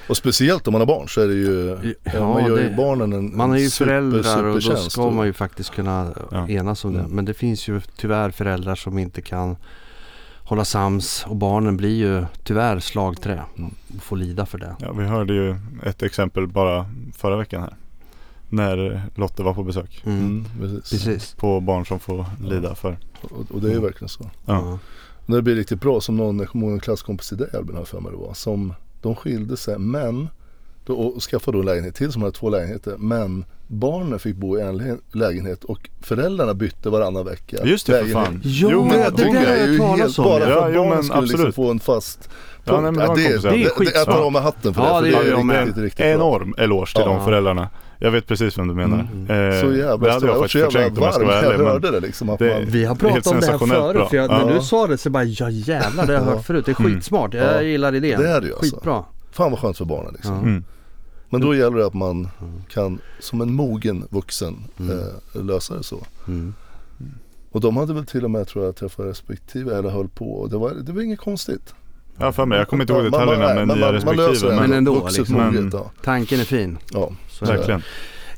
och 0.08 0.16
speciellt 0.16 0.66
om 0.68 0.72
man 0.72 0.80
har 0.80 0.86
barn 0.86 1.08
så 1.08 1.20
är 1.20 1.26
det 1.26 1.34
ju, 1.34 1.78
Ja, 2.04 2.10
ja, 2.14 2.28
man 2.32 2.44
gör 2.46 2.56
det- 2.56 2.62
ju 2.68 2.76
barnen 2.76 3.12
en 3.12 3.36
Man 3.36 3.52
är 3.52 3.56
ju 3.58 3.70
super, 3.70 3.86
föräldrar 3.90 4.44
och 4.44 4.60
då 4.62 4.76
ska 4.76 5.10
man 5.10 5.26
ju 5.26 5.32
faktiskt 5.32 5.70
kunna 5.70 6.14
Ja. 6.30 6.48
enas 6.48 6.84
om 6.84 6.92
det. 6.92 7.00
Mm. 7.00 7.10
Men 7.12 7.24
det 7.24 7.34
finns 7.34 7.68
ju 7.68 7.80
tyvärr 7.96 8.30
föräldrar 8.30 8.74
som 8.74 8.98
inte 8.98 9.22
kan 9.22 9.56
hålla 10.48 10.64
sams 10.64 11.24
och 11.28 11.36
barnen 11.36 11.76
blir 11.76 11.96
ju 11.96 12.24
tyvärr 12.42 12.80
slagträ 12.80 13.42
Mm. 13.58 13.74
och 13.96 14.02
får 14.02 14.16
lida 14.16 14.46
för 14.46 14.58
det. 14.58 14.76
Ja, 14.78 14.92
vi 14.92 15.04
hörde 15.04 15.34
ju 15.34 15.56
ett 15.82 16.02
exempel 16.02 16.46
bara 16.46 16.86
förra 17.16 17.36
veckan 17.36 17.62
här. 17.62 17.76
När 18.48 19.02
Lotte 19.14 19.42
var 19.42 19.54
på 19.54 19.62
besök. 19.62 20.02
Mm. 20.06 20.18
Mm, 20.20 20.44
precis. 20.60 20.90
Precis. 20.90 21.34
På 21.34 21.60
barn 21.60 21.86
som 21.86 22.00
får 22.00 22.24
lida 22.44 22.74
för. 22.74 22.98
Och, 23.22 23.50
och 23.50 23.60
det 23.60 23.68
är 23.68 23.72
ju 23.72 23.80
verkligen 23.80 24.08
så. 24.08 24.30
Ja. 24.44 24.78
När 25.26 25.36
det 25.36 25.42
blir 25.42 25.54
riktigt 25.54 25.80
bra 25.80 26.00
som 26.00 26.16
någon, 26.16 26.40
en 26.72 26.80
klasskompis 26.80 27.28
till 27.28 27.36
dig 27.36 27.48
Albin 27.54 27.76
har 27.76 27.84
för 27.84 28.00
mig 28.00 28.12
det 28.12 28.18
var. 28.18 28.34
Som 28.34 28.74
de 29.02 29.14
skilde 29.14 29.56
sig 29.56 29.78
men 29.78 30.28
då, 30.84 30.94
och 30.94 31.22
skaffade 31.22 31.56
då 31.56 31.60
en 31.60 31.66
lägenhet 31.66 31.94
till 31.94 32.12
som 32.12 32.22
hade 32.22 32.34
två 32.34 32.48
lägenheter. 32.50 32.96
Men 32.98 33.44
barnen 33.68 34.18
fick 34.18 34.36
bo 34.36 34.58
i 34.58 34.62
en 34.62 34.76
lä- 34.78 34.96
lägenhet 35.12 35.64
och 35.64 35.88
föräldrarna 36.02 36.54
bytte 36.54 36.90
varannan 36.90 37.24
vecka. 37.24 37.56
Just 37.64 37.86
det 37.86 37.92
för 37.92 37.98
lägenhet. 38.04 38.26
fan. 38.26 38.40
Jo, 38.44 38.68
Jo, 38.72 38.82
det- 38.82 38.88
men- 38.98 39.14
det 39.16 39.22
där 39.24 39.28
har 39.34 39.34
jag 39.46 39.58
är 39.58 39.68
ju 39.68 39.78
talat 39.78 39.98
helt 39.98 40.18
om. 40.18 40.24
Bara 40.24 40.40
för 40.44 40.50
Ja, 40.50 40.66
att 40.66 40.74
jo, 40.74 40.84
barnen 40.84 41.02
skulle 41.04 41.20
liksom 41.26 41.52
få 41.52 41.70
en 41.70 41.80
fast 41.80 42.30
Ja, 42.64 42.72
nej, 42.80 42.82
men 42.82 42.94
det 42.94 43.06
kompis. 43.06 43.24
Det 43.42 43.48
är 43.48 43.52
jag, 43.56 43.72
jag 43.94 44.04
tar 44.06 44.20
av 44.22 44.32
mig 44.32 44.42
hatten 44.42 44.74
för 44.74 44.82
Ja, 44.82 45.00
det. 45.00 45.10
det 45.10 45.16
För 45.16 45.24
gör 45.24 45.30
jag 45.30 45.44
med. 45.46 45.64
riktigt, 45.66 45.82
riktigt 45.82 45.98
bra. 45.98 46.06
Enorm 46.06 46.54
eloge 46.58 46.92
till 46.94 47.02
Ja. 47.06 47.12
de 47.12 47.24
föräldrarna. 47.24 47.68
Jag 47.98 48.10
vet 48.10 48.26
precis 48.26 48.58
vem 48.58 48.68
du 48.68 48.74
menar. 48.74 49.08
Mm. 49.12 49.50
Eh, 49.50 49.60
Så 49.60 49.66
det 49.66 49.76
jävla 49.78 50.08
jag 50.08 50.22
Jag 50.22 50.38
var 50.38 50.48
så 50.48 50.58
jävla 50.58 50.80
jag 50.82 50.90
varm 50.90 51.28
jag. 51.28 51.58
Men 51.58 51.66
hörde 51.66 51.90
det 51.90 52.00
liksom. 52.00 52.30
Att 52.30 52.38
det- 52.38 52.54
man, 52.54 52.64
Vi 52.66 52.84
har 52.84 52.94
pratat 52.94 53.26
om 53.26 53.40
det 53.40 53.46
här 53.46 53.58
förut. 53.58 53.94
bra. 53.96 54.08
För 54.08 54.16
jag, 54.16 54.30
Ja. 54.30 54.44
När 54.46 54.54
du 54.54 54.60
sa 54.60 54.86
det 54.86 54.98
så 54.98 55.10
bara 55.10 55.24
ja 55.24 55.50
jävlar 55.50 56.06
det 56.06 56.12
har 56.12 56.20
jag 56.24 56.32
Ja. 56.32 56.36
hört 56.36 56.46
förut. 56.46 56.66
Det 56.66 56.72
är 56.72 56.80
Mm. 56.80 56.92
skitsmart. 56.94 57.34
Jag 57.34 57.54
Ja. 57.54 57.62
gillar 57.62 57.94
idén. 57.94 58.20
Det 58.20 58.28
är 58.28 58.40
det 58.40 58.46
ju 58.46 58.52
alltså. 58.54 58.74
Skitbra. 58.76 59.04
fan 59.32 59.50
vad 59.50 59.60
skönt 59.60 59.78
för 59.78 59.84
barnen 59.84 60.12
liksom. 60.14 60.64
Men 61.30 61.40
då 61.40 61.54
gäller 61.54 61.76
det 61.76 61.86
att 61.86 61.94
man 61.94 62.28
kan 62.72 62.98
som 63.20 63.40
en 63.40 63.52
mogen 63.54 64.04
vuxen 64.10 64.56
Mm. 64.78 64.98
eh, 65.34 65.44
lösa 65.44 65.74
det 65.76 65.82
så. 65.82 65.98
Mm. 66.28 66.54
Och 67.50 67.60
de 67.60 67.76
hade 67.76 67.94
väl 67.94 68.06
till 68.06 68.24
och 68.24 68.30
med 68.30 68.46
tror 68.48 68.64
jag 68.64 68.76
träffat 68.76 69.06
respektive 69.06 69.78
eller 69.78 69.88
höll 69.90 70.08
på. 70.08 70.32
Och 70.32 70.50
det 70.50 70.56
var, 70.58 70.70
det 70.70 70.92
var 70.92 71.02
inget 71.02 71.20
konstigt. 71.20 71.74
Ja, 72.18 72.32
för 72.32 72.46
mig. 72.46 72.58
Jag 72.58 72.68
kommer 72.68 72.82
inte 72.84 72.92
ihåg 72.92 73.02
Man- 73.02 73.10
man- 73.10 73.20
detaljerna 73.20 73.46
nej, 73.46 73.54
med 73.56 73.66
men 73.66 73.78
nya 73.78 73.92
man- 73.92 74.04
man 74.04 74.16
löser 74.16 74.30
respektive. 74.32 74.54
det 74.54 74.60
Men 74.68 74.72
ändå, 74.78 74.94
Vuxet 74.94 75.18
liksom. 75.18 75.36
moget, 75.36 75.72
ja. 75.72 75.90
Tanken 76.04 76.40
är 76.40 76.44
fin. 76.44 76.78
ja. 76.92 77.10
Så. 77.30 77.44
Verkligen. 77.44 77.82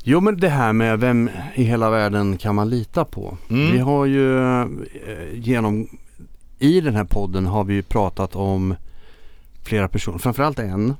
Jo 0.03 0.19
men 0.21 0.39
det 0.39 0.49
här 0.49 0.73
med 0.73 0.99
vem 0.99 1.29
i 1.55 1.63
hela 1.63 1.89
världen 1.89 2.37
kan 2.37 2.55
man 2.55 2.69
lita 2.69 3.05
på? 3.05 3.37
Mm. 3.49 3.71
Vi 3.71 3.77
har 3.77 4.05
ju 4.05 4.37
eh, 4.59 4.65
genom 5.33 5.87
I 6.59 6.81
den 6.81 6.95
här 6.95 7.03
podden 7.03 7.45
har 7.45 7.63
vi 7.63 7.73
ju 7.73 7.83
pratat 7.83 8.35
om 8.35 8.75
flera 9.63 9.87
personer, 9.87 10.17
framförallt 10.17 10.59
en 10.59 10.93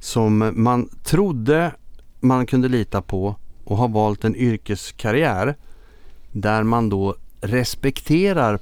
som 0.00 0.52
man 0.54 0.88
trodde 1.02 1.72
man 2.20 2.46
kunde 2.46 2.68
lita 2.68 3.02
på 3.02 3.36
och 3.64 3.76
har 3.76 3.88
valt 3.88 4.24
en 4.24 4.36
yrkeskarriär 4.36 5.56
där 6.32 6.62
man 6.62 6.88
då 6.88 7.16
respekterar 7.40 8.58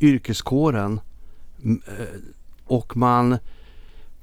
yrkeskåren 0.00 1.00
eh, 1.64 2.06
och 2.64 2.96
man 2.96 3.38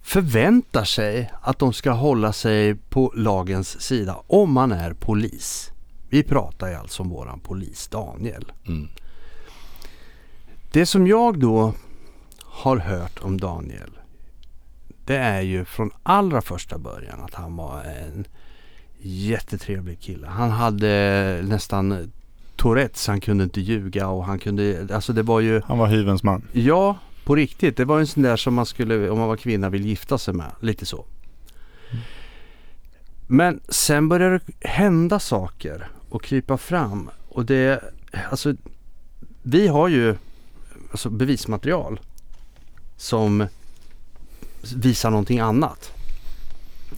förväntar 0.01 0.83
sig 0.83 1.31
att 1.41 1.59
de 1.59 1.73
ska 1.73 1.91
hålla 1.91 2.33
sig 2.33 2.75
på 2.75 3.13
lagens 3.15 3.81
sida 3.81 4.23
om 4.27 4.51
man 4.53 4.71
är 4.71 4.93
polis. 4.93 5.71
Vi 6.09 6.23
pratar 6.23 6.69
ju 6.69 6.75
alltså 6.75 7.03
om 7.03 7.09
våran 7.09 7.39
polis 7.39 7.87
Daniel. 7.87 8.51
Mm. 8.67 8.87
Det 10.71 10.85
som 10.85 11.07
jag 11.07 11.39
då 11.39 11.73
har 12.39 12.77
hört 12.77 13.19
om 13.21 13.39
Daniel 13.39 14.00
det 15.05 15.17
är 15.17 15.41
ju 15.41 15.65
från 15.65 15.91
allra 16.03 16.41
första 16.41 16.77
början 16.77 17.23
att 17.23 17.33
han 17.33 17.55
var 17.55 17.83
en 17.83 18.25
jättetrevlig 19.01 19.99
kille. 19.99 20.27
Han 20.27 20.49
hade 20.49 21.41
nästan 21.43 22.11
Tourettes, 22.55 23.07
han 23.07 23.21
kunde 23.21 23.43
inte 23.43 23.61
ljuga 23.61 24.07
och 24.07 24.25
han 24.25 24.39
kunde, 24.39 24.87
alltså 24.93 25.13
det 25.13 25.23
var 25.23 25.39
ju 25.39 25.61
Han 25.65 25.77
var 25.77 25.87
hyvens 25.87 26.23
man. 26.23 26.47
Ja, 26.51 26.97
på 27.23 27.35
riktigt. 27.35 27.77
Det 27.77 27.85
var 27.85 27.99
en 27.99 28.07
sån 28.07 28.23
där 28.23 28.35
som 28.35 28.53
man 28.53 28.65
skulle, 28.65 29.09
om 29.09 29.19
man 29.19 29.27
var 29.27 29.37
kvinna, 29.37 29.69
vill 29.69 29.85
gifta 29.85 30.17
sig 30.17 30.33
med. 30.33 30.51
Lite 30.59 30.85
så. 30.85 31.05
Men 33.27 33.59
sen 33.69 34.09
började 34.09 34.37
det 34.37 34.67
hända 34.67 35.19
saker 35.19 35.87
och 36.09 36.23
krypa 36.23 36.57
fram. 36.57 37.09
Och 37.29 37.45
det, 37.45 37.83
alltså, 38.29 38.53
vi 39.43 39.67
har 39.67 39.87
ju 39.87 40.15
alltså, 40.91 41.09
bevismaterial 41.09 41.99
som 42.97 43.47
visar 44.75 45.09
någonting 45.09 45.39
annat. 45.39 45.91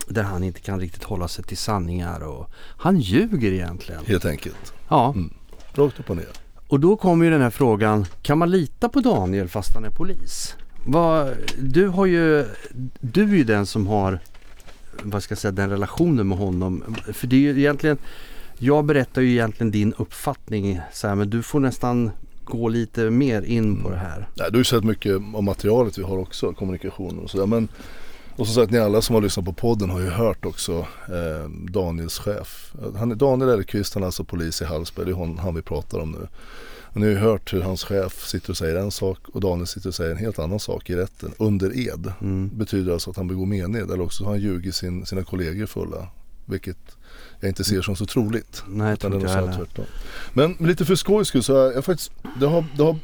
Där 0.08 0.24
han 0.24 0.44
inte 0.44 0.60
kan 0.60 0.80
riktigt 0.80 1.04
hålla 1.04 1.28
sig 1.28 1.44
till 1.46 1.58
sanningar 1.58 2.20
och 2.20 2.50
han 2.78 3.00
ljuger 3.00 3.52
egentligen. 3.52 4.06
Helt 4.06 4.26
enkelt. 4.26 4.74
Ja, 4.90 5.10
Mm. 5.16 5.34
Rakt 5.76 6.00
upp 6.00 6.10
och 6.10 6.16
ner. 6.18 6.28
och 6.68 6.80
då 6.80 6.96
kommer 6.96 7.26
ju 7.26 7.32
den 7.32 7.42
här 7.42 7.50
frågan, 7.50 8.06
kan 8.22 8.38
man 8.38 8.52
lita 8.52 8.90
på 8.90 9.00
Daniel 9.00 9.48
fast 9.50 9.74
han 9.74 9.86
är 9.86 9.90
polis? 9.90 10.56
Vad, 10.86 11.34
du 11.60 11.88
har 11.88 12.06
ju, 12.06 12.46
du 13.00 13.24
är 13.24 13.36
ju 13.36 13.44
den 13.44 13.66
som 13.66 13.88
har, 13.88 14.20
vad 15.04 15.24
ska 15.24 15.32
jag 15.32 15.40
säga, 15.40 15.52
den 15.52 15.70
relationen 15.70 16.28
med 16.28 16.38
honom. 16.38 16.96
För 17.14 17.28
det 17.28 17.36
är 17.36 17.40
ju 17.40 17.60
egentligen, 17.60 17.98
jag 18.58 18.86
berättar 18.86 19.22
ju 19.22 19.32
egentligen 19.32 19.72
din 19.72 19.94
uppfattning 19.94 20.80
så 20.94 21.08
här, 21.08 21.16
men 21.16 21.30
du 21.30 21.44
får 21.44 21.60
nästan 21.60 22.12
gå 22.46 22.70
lite 22.70 23.10
mer 23.10 23.42
in 23.42 23.84
på 23.84 23.90
det 23.90 23.98
här. 23.98 24.30
Nej, 24.36 24.48
du 24.50 24.54
har 24.54 24.60
ju 24.60 24.64
sett 24.64 24.84
mycket 24.84 25.16
av 25.34 25.44
materialet 25.44 25.98
vi 25.98 26.04
har 26.04 26.18
också, 26.18 26.54
kommunikation 26.54 27.20
och 27.20 27.30
sådär. 27.30 27.46
Men, 27.46 27.68
och 28.36 28.48
som 28.48 28.56
sagt, 28.56 28.72
ni 28.72 28.80
alla 28.80 29.02
som 29.02 29.16
har 29.16 29.22
lyssnat 29.22 29.46
på 29.46 29.54
podden 29.54 29.90
har 29.90 30.00
ju 30.00 30.10
hört 30.10 30.46
också 30.46 30.88
eh, 31.08 31.50
Daniels 31.50 32.20
chef. 32.20 32.74
Han 32.98 33.12
är 33.12 33.16
Daniel 33.16 33.50
Elfqvist, 33.50 33.94
han 33.94 34.04
är 34.04 34.08
alltså 34.08 34.24
polis 34.24 34.62
i 34.62 34.66
Hallsberg, 34.66 35.06
det 35.06 35.12
är 35.12 35.16
hon, 35.16 35.38
han 35.38 35.56
vi 35.56 35.62
pratar 35.62 36.00
om 36.00 36.12
nu. 36.12 36.28
Och 36.94 37.00
ni 37.00 37.06
har 37.06 37.12
ju 37.12 37.20
hört 37.20 37.54
hur 37.54 37.62
hans 37.62 37.84
chef 37.84 38.28
sitter 38.28 38.50
och 38.50 38.58
säger 38.58 38.76
en 38.76 38.92
sak 38.92 39.30
och 39.30 39.42
Daniel 39.42 39.68
sitter 39.68 39.90
och 39.90 39.96
säger 39.96 40.12
en 40.12 40.18
helt 40.18 40.40
annan 40.40 40.60
sak 40.60 40.90
i 40.90 40.96
rätten 40.96 41.34
under 41.38 41.80
ed. 41.80 42.14
Mm. 42.22 42.50
betyder 42.54 42.94
alltså 42.94 43.10
att 43.10 43.18
han 43.18 43.28
begår 43.28 43.46
mened 43.46 43.92
eller 43.92 44.02
också 44.02 44.24
har 44.24 44.32
han 44.32 44.42
ljugit 44.42 44.76
sin, 44.76 45.06
sina 45.06 45.24
kollegor 45.24 45.66
fulla. 45.66 46.08
Vilket 46.46 46.98
jag 47.44 47.52
inte 47.52 47.64
ser 47.64 47.82
som 47.82 47.96
så 47.96 48.06
troligt. 48.06 48.64
Nej, 48.68 48.94
Utan 48.94 49.14
inte 49.14 49.26
jag 49.26 49.34
heller. 49.34 49.54
tvärtom. 49.54 49.86
Men 50.34 50.56
lite 50.60 50.86
för 50.86 50.96
skojs 50.96 51.28
skull 51.28 51.44
så 51.44 51.56
har 51.56 51.72
jag 51.72 51.86
faktiskt, 51.86 52.12
det 52.40 52.46
har, 52.46 52.66
det 52.78 52.84
har 52.84 52.98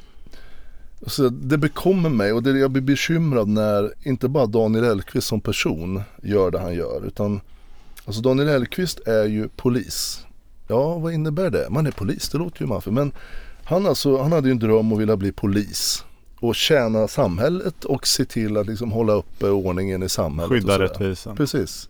alltså 1.03 1.29
det 1.29 1.57
bekommer 1.57 2.09
mig 2.09 2.33
och 2.33 2.43
det 2.43 2.59
jag 2.59 2.71
blir 2.71 2.81
bekymrad 2.81 3.47
när 3.47 3.93
inte 4.03 4.27
bara 4.27 4.45
Daniel 4.45 4.83
Elfqvist 4.83 5.27
som 5.27 5.41
person 5.41 6.01
gör 6.23 6.51
det 6.51 6.59
han 6.59 6.73
gör 6.73 7.05
utan 7.07 7.41
Alltså 8.05 8.21
Daniel 8.21 8.47
Elfqvist 8.47 8.99
är 9.07 9.25
ju 9.25 9.47
polis. 9.47 10.25
Ja 10.67 10.97
vad 10.97 11.13
innebär 11.13 11.49
det? 11.49 11.67
Man 11.69 11.87
är 11.87 11.91
polis, 11.91 12.29
det 12.29 12.37
låter 12.37 12.61
ju 12.61 12.67
maffigt 12.67 12.93
men 12.93 13.11
han, 13.63 13.85
alltså, 13.85 14.21
han 14.21 14.31
hade 14.31 14.47
ju 14.47 14.51
en 14.51 14.59
dröm 14.59 14.93
att 14.93 14.99
vilja 14.99 15.17
bli 15.17 15.31
polis 15.31 16.05
och 16.39 16.55
tjäna 16.55 17.07
samhället 17.07 17.85
och 17.85 18.07
se 18.07 18.25
till 18.25 18.57
att 18.57 18.67
liksom 18.67 18.91
hålla 18.91 19.13
uppe 19.13 19.49
ordningen 19.49 20.03
i 20.03 20.09
samhället. 20.09 20.49
Skydda 20.49 20.79
rättvisan. 20.79 21.35
Precis. 21.35 21.89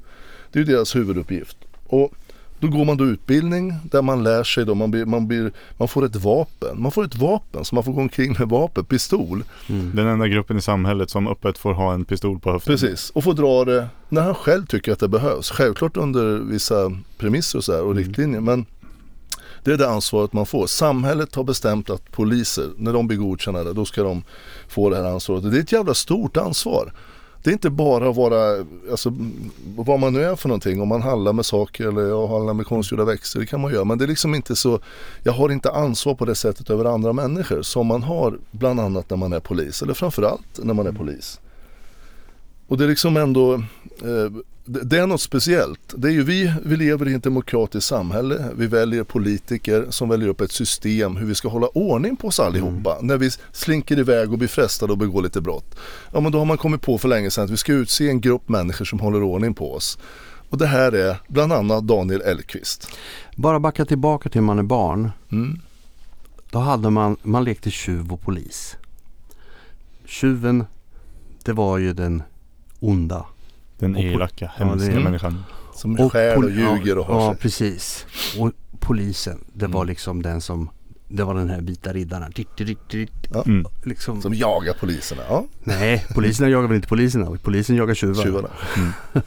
Det 0.51 0.60
är 0.60 0.63
ju 0.63 0.74
deras 0.74 0.96
huvuduppgift. 0.96 1.58
Och 1.88 2.12
då 2.60 2.68
går 2.68 2.86
man 2.86 2.98
då 2.98 3.06
utbildning 3.06 3.74
där 3.84 4.01
man 4.01 4.24
lär 4.24 4.44
sig 4.44 4.66
då, 4.66 4.75
man, 4.75 4.92
blir, 4.92 5.06
man, 5.06 5.28
blir, 5.28 5.51
man 5.78 5.88
får 5.88 6.06
ett 6.06 6.16
vapen. 6.16 6.82
Man 6.82 6.92
får 6.92 7.06
ett 7.06 7.16
vapen 7.16 7.66
så 7.66 7.75
man 7.75 7.84
får 7.84 7.92
gå 7.92 8.01
omkring 8.01 8.36
med 8.39 8.50
vapen, 8.50 8.86
pistol. 8.86 9.44
Mm. 9.68 9.96
Den 9.96 10.08
enda 10.08 10.28
gruppen 10.28 10.58
i 10.58 10.62
samhället 10.62 11.10
som 11.10 11.28
öppet 11.28 11.58
får 11.58 11.74
ha 11.74 11.94
en 11.94 12.06
pistol 12.06 12.39
på 12.39 12.51
höften. 12.51 12.74
Precis. 12.74 13.10
Och 13.10 13.24
får 13.24 13.34
dra 13.34 13.66
det 13.66 13.88
när 14.10 14.22
han 14.22 14.36
själv 14.36 14.66
tycker 14.66 14.92
att 14.92 15.00
det 15.00 15.08
behövs. 15.08 15.51
Självklart 15.51 15.98
under 15.98 16.38
vissa 16.38 16.92
premisser 17.18 17.58
och, 17.58 17.63
så 17.63 17.72
här 17.72 17.82
och 17.82 17.92
Mm. 17.92 18.04
riktlinjer. 18.04 18.39
Men 18.39 18.66
det 19.63 19.72
är 19.72 19.78
det 19.78 19.89
ansvaret 19.89 20.34
man 20.34 20.46
får. 20.46 20.68
Samhället 20.68 21.36
har 21.36 21.44
bestämt 21.44 21.89
att 21.89 22.12
poliser, 22.12 22.70
när 22.78 22.94
de 22.94 23.08
blir 23.08 23.18
godkännade, 23.18 23.74
då 23.74 23.86
ska 23.86 24.04
de 24.04 24.24
få 24.68 24.89
det 24.89 24.96
här 24.96 25.04
ansvaret. 25.04 25.51
Det 25.51 25.58
är 25.58 25.62
ett 25.62 25.72
jävla 25.72 25.94
stort 25.94 26.38
ansvar. 26.38 26.94
Det 27.43 27.50
är 27.50 27.53
inte 27.53 27.69
bara 27.69 28.10
att 28.10 28.15
vara, 28.15 28.65
alltså 28.91 29.13
vad 29.75 30.00
man 30.00 30.13
nu 30.13 30.24
är 30.24 30.36
för 30.36 30.50
någonting, 30.50 30.81
om 30.81 30.88
man 30.88 31.01
handlar 31.01 31.34
med 31.34 31.46
saker 31.46 31.88
eller 31.88 32.01
jag 32.01 32.27
handlar 32.27 32.53
med 32.53 32.65
konstgjorda 32.65 33.05
växter, 33.05 33.39
det 33.39 33.46
kan 33.46 33.62
man 33.62 33.74
göra. 33.74 33.86
Men 33.86 33.98
det 33.98 34.05
är 34.05 34.08
liksom 34.08 34.36
inte 34.36 34.55
så, 34.55 34.79
jag 35.24 35.34
har 35.34 35.50
inte 35.50 35.72
ansvar 35.72 36.15
på 36.15 36.25
det 36.25 36.36
sättet 36.36 36.69
över 36.69 36.86
andra 36.86 37.13
människor 37.13 37.62
som 37.62 37.88
man 37.88 38.03
har 38.03 38.38
bland 38.51 38.79
annat 38.79 39.10
när 39.10 39.17
man 39.17 39.34
är 39.34 39.39
polis, 39.39 39.81
eller 39.81 39.93
framförallt 39.93 40.60
när 40.63 40.74
man 40.74 40.88
är 40.88 40.91
polis. 40.91 41.39
och 42.67 42.77
det 42.77 42.84
är 42.84 42.88
liksom 42.88 43.17
ändå, 43.17 43.53
eh, 43.53 44.31
det, 44.70 44.98
är 44.98 45.08
något 45.08 45.22
speciellt. 45.22 45.94
Det 45.98 46.08
är 46.08 46.12
ju 46.12 46.24
vi, 46.24 46.54
vi 46.66 46.76
lever 46.76 47.08
i 47.08 47.14
ett 47.14 47.24
demokratiskt 47.24 47.88
samhälle. 47.88 48.46
Vi 48.56 48.68
väljer 48.68 49.04
politiker 49.04 49.86
som 49.90 50.10
väljer 50.10 50.28
upp 50.28 50.42
ett 50.42 50.52
system 50.52 51.16
hur 51.16 51.26
vi 51.26 51.36
ska 51.36 51.48
hålla 51.50 51.68
ordning 51.68 52.16
på 52.16 52.28
oss 52.28 52.40
allihopa. 52.40 52.98
När 53.02 53.18
vi 53.18 53.30
slinker 53.52 54.00
iväg 54.00 54.32
och 54.32 54.38
blir 54.38 54.48
frestade 54.48 54.92
och 54.92 54.98
begår 54.98 55.22
lite 55.22 55.42
brott. 55.42 55.76
Ja 56.14 56.20
men 56.20 56.32
då 56.32 56.38
har 56.38 56.46
man 56.46 56.58
kommit 56.58 56.82
på 56.82 56.98
för 56.98 57.08
länge 57.08 57.32
sedan 57.32 57.44
att 57.44 57.50
vi 57.50 57.58
ska 57.58 57.74
utse 57.74 58.10
en 58.10 58.22
grupp 58.22 58.50
människor 58.50 58.86
som 58.86 59.00
håller 59.00 59.24
ordning 59.24 59.54
på 59.54 59.74
oss. 59.74 59.98
Och 60.50 60.58
det 60.58 60.68
här 60.68 60.92
är 60.92 61.18
bland 61.28 61.54
annat 61.54 61.88
Daniel 61.88 62.22
Elkvist. 62.22 62.88
Bara 63.36 63.60
backa 63.60 63.86
tillbaka 63.86 64.30
till 64.30 64.42
man 64.42 64.60
är 64.60 64.64
barn. 64.64 65.12
Mm. 65.32 65.60
Då 66.52 66.60
hade 66.60 66.90
man, 66.90 67.18
man 67.24 67.44
lekte 67.44 67.72
tjuv 67.72 68.14
och 68.14 68.22
polis. 68.22 68.76
Tjuven, 70.06 70.66
det 71.44 71.54
var 71.54 71.78
ju 71.78 71.94
den 71.94 72.24
onda. 72.80 73.26
Den 73.79 73.95
Och 73.95 74.01
elaka, 74.01 74.51
Ja, 74.59 74.65
hemska 74.65 74.91
är- 74.91 75.00
människan. 75.00 75.43
Som 75.74 76.09
stjäl 76.09 76.38
och 76.38 76.43
pol- 76.43 76.51
ljuger 76.51 76.98
och 76.98 77.05
ja, 77.09 77.13
har 77.13 77.21
Ja, 77.25 77.31
sig. 77.33 77.41
precis. 77.41 78.05
Och 78.39 78.51
polisen, 78.79 79.45
det 79.53 79.67
var 79.67 79.81
Mm. 79.81 79.88
liksom 79.89 80.21
den 80.21 80.41
som, 80.41 80.69
det 81.07 81.24
var 81.24 81.36
den 81.36 81.50
här 81.50 81.62
vita 81.62 81.93
riddaren. 81.93 82.31
Titt, 82.31 82.55
titt, 82.57 82.89
titt, 82.89 83.12
Ja. 83.33 83.43
Mm. 83.45 83.65
liksom. 83.83 84.21
Som 84.21 84.33
jagar 84.33 84.74
poliserna. 84.74 85.21
Ja, 85.29 85.45
Nej, 85.63 86.05
poliserna 86.15 86.50
jagar 86.50 86.67
väl 86.67 86.75
inte 86.75 86.88
poliserna. 86.88 87.38
Polisen 87.43 87.75
jagar 87.75 87.93
tjuvar. 87.95 88.24
tjuvarna. 88.24 88.50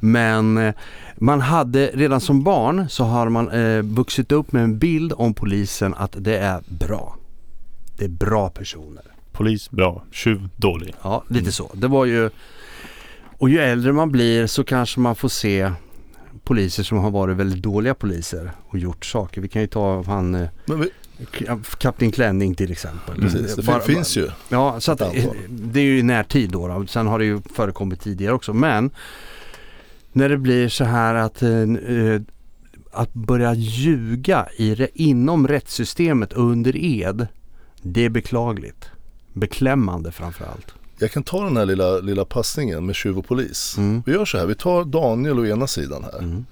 Men 0.00 0.58
eh, 0.58 0.74
man 1.16 1.40
hade 1.40 1.86
redan 1.94 2.20
som 2.20 2.42
barn 2.44 2.88
så 2.88 3.04
har 3.04 3.28
man 3.28 3.50
eh, 3.50 3.82
vuxit 3.82 4.32
upp 4.32 4.52
med 4.52 4.64
en 4.64 4.78
bild 4.78 5.12
om 5.16 5.34
polisen 5.34 5.94
att 5.94 6.14
det 6.18 6.38
är 6.38 6.62
bra. 6.68 7.16
Det 7.98 8.04
är 8.04 8.08
bra 8.08 8.48
personer. 8.48 9.02
Polis, 9.32 9.70
bra. 9.70 10.02
Tjuv, 10.12 10.48
dålig. 10.56 10.94
Ja, 11.02 11.24
lite 11.28 11.52
så. 11.52 11.70
Det 11.74 11.88
var 11.88 12.04
ju... 12.04 12.30
Och 13.38 13.48
ju 13.50 13.58
äldre 13.58 13.92
man 13.92 14.12
blir 14.12 14.46
så 14.46 14.64
kanske 14.64 15.00
man 15.00 15.16
får 15.16 15.28
se 15.28 15.72
poliser 16.44 16.82
som 16.82 16.98
har 16.98 17.10
varit 17.10 17.36
väldigt 17.36 17.62
dåliga 17.62 17.94
poliser 17.94 18.50
och 18.68 18.78
gjort 18.78 19.04
saker. 19.06 19.40
Vi 19.40 19.48
kan 19.48 19.62
ju 19.62 19.68
ta 19.68 20.02
han 20.02 20.34
eh, 20.34 20.48
vi, 20.66 20.90
Kapten 21.78 22.12
Klänning 22.12 22.54
till 22.54 22.72
exempel. 22.72 23.20
precis, 23.20 23.54
det 23.56 23.62
Bara- 23.62 23.80
finns 23.80 24.16
ju. 24.16 24.28
Ja, 24.48 24.80
så 24.80 24.92
att, 24.92 25.00
antal. 25.02 25.36
det 25.48 25.80
är 25.80 25.84
ju 25.84 25.98
i 25.98 26.02
närtid 26.02 26.50
då, 26.50 26.68
då. 26.68 26.86
Sen 26.86 27.06
har 27.06 27.18
det 27.18 27.24
ju 27.24 27.40
förekommit 27.54 28.00
tidigare 28.00 28.34
också. 28.34 28.54
Men 28.54 28.90
när 30.12 30.28
det 30.28 30.36
blir 30.38 30.68
så 30.68 30.84
här 30.84 31.14
att, 31.14 31.42
eh, 31.42 31.50
eh, 31.60 32.20
att 32.92 33.12
börja 33.14 33.54
ljuga 33.54 34.46
i, 34.56 34.86
inom 34.94 35.48
rättssystemet 35.48 36.32
under 36.32 36.76
ed. 36.76 37.26
Det 37.82 38.04
är 38.04 38.08
beklagligt. 38.08 38.90
Beklämmande 39.32 40.12
framförallt. 40.12 40.74
Jag 40.98 41.10
kan 41.10 41.22
ta 41.22 41.44
den 41.44 41.56
här 41.56 41.66
lilla, 41.66 41.98
lilla 41.98 42.24
passningen 42.24 42.86
med 42.86 42.94
tjuv 42.94 43.18
och 43.18 43.26
polis. 43.26 43.74
Mm. 43.78 44.02
Vi 44.06 44.12
gör 44.12 44.24
så 44.24 44.38
här, 44.38 44.46
vi 44.46 44.54
tar 44.54 44.84
Daniel 44.84 45.38
å 45.38 45.46
ena 45.46 45.66
sidan 45.66 46.04
här. 46.04 46.18
Mm. 46.18 46.46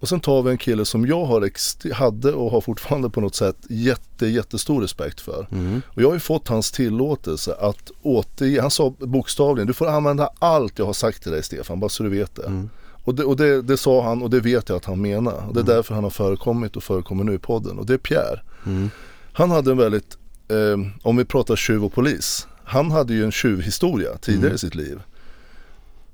Och 0.00 0.08
sen 0.08 0.20
tar 0.20 0.42
vi 0.42 0.50
en 0.50 0.58
kille 0.58 0.84
som 0.84 1.06
jag 1.06 1.24
har 1.24 1.92
hade 1.94 2.32
och 2.32 2.50
har 2.50 2.60
fortfarande 2.60 3.10
på 3.10 3.20
något 3.20 3.34
sätt 3.34 3.56
jätte, 3.68 4.26
jättestor 4.26 4.82
respekt 4.82 5.20
för. 5.20 5.46
Mm. 5.52 5.82
Och 5.86 6.02
jag 6.02 6.08
har 6.08 6.14
ju 6.14 6.20
fått 6.20 6.48
hans 6.48 6.72
tillåtelse 6.72 7.54
att 7.60 7.90
återge, 8.02 8.60
han 8.60 8.70
sa 8.70 8.94
bokstavligen, 8.98 9.66
du 9.66 9.72
får 9.72 9.86
använda 9.86 10.30
allt 10.38 10.78
jag 10.78 10.86
har 10.86 10.92
sagt 10.92 11.22
till 11.22 11.32
dig 11.32 11.42
Stefan, 11.42 11.80
bara 11.80 11.88
så 11.88 12.02
du 12.02 12.08
vet 12.08 12.34
det. 12.34 12.46
Mm. 12.46 12.70
Och, 13.04 13.14
det, 13.14 13.24
och 13.24 13.36
det, 13.36 13.62
det 13.62 13.76
sa 13.76 14.02
han 14.04 14.22
och 14.22 14.30
det 14.30 14.40
vet 14.40 14.68
jag 14.68 14.76
att 14.76 14.84
han 14.84 15.00
menar. 15.00 15.44
Och 15.48 15.54
det 15.54 15.60
är 15.60 15.64
därför 15.64 15.94
han 15.94 16.04
har 16.04 16.10
förekommit 16.10 16.76
och 16.76 16.82
förekommer 16.82 17.24
nu 17.24 17.34
i 17.34 17.38
podden. 17.38 17.78
Och 17.78 17.86
det 17.86 17.94
är 17.94 17.98
Pierre. 17.98 18.40
Mm. 18.66 18.90
Han 19.32 19.50
hade 19.50 19.70
en 19.70 19.76
väldigt, 19.76 20.18
eh, 20.48 20.92
om 21.02 21.16
vi 21.16 21.24
pratar 21.24 21.56
tjuv 21.56 21.84
och 21.84 21.92
polis, 21.92 22.46
han 22.70 22.90
hade 22.90 23.14
ju 23.14 23.24
en 23.24 23.32
tjuvhistoria 23.32 24.16
tidigare 24.20 24.46
Mm. 24.46 24.54
i 24.54 24.58
sitt 24.58 24.74
liv. 24.74 25.00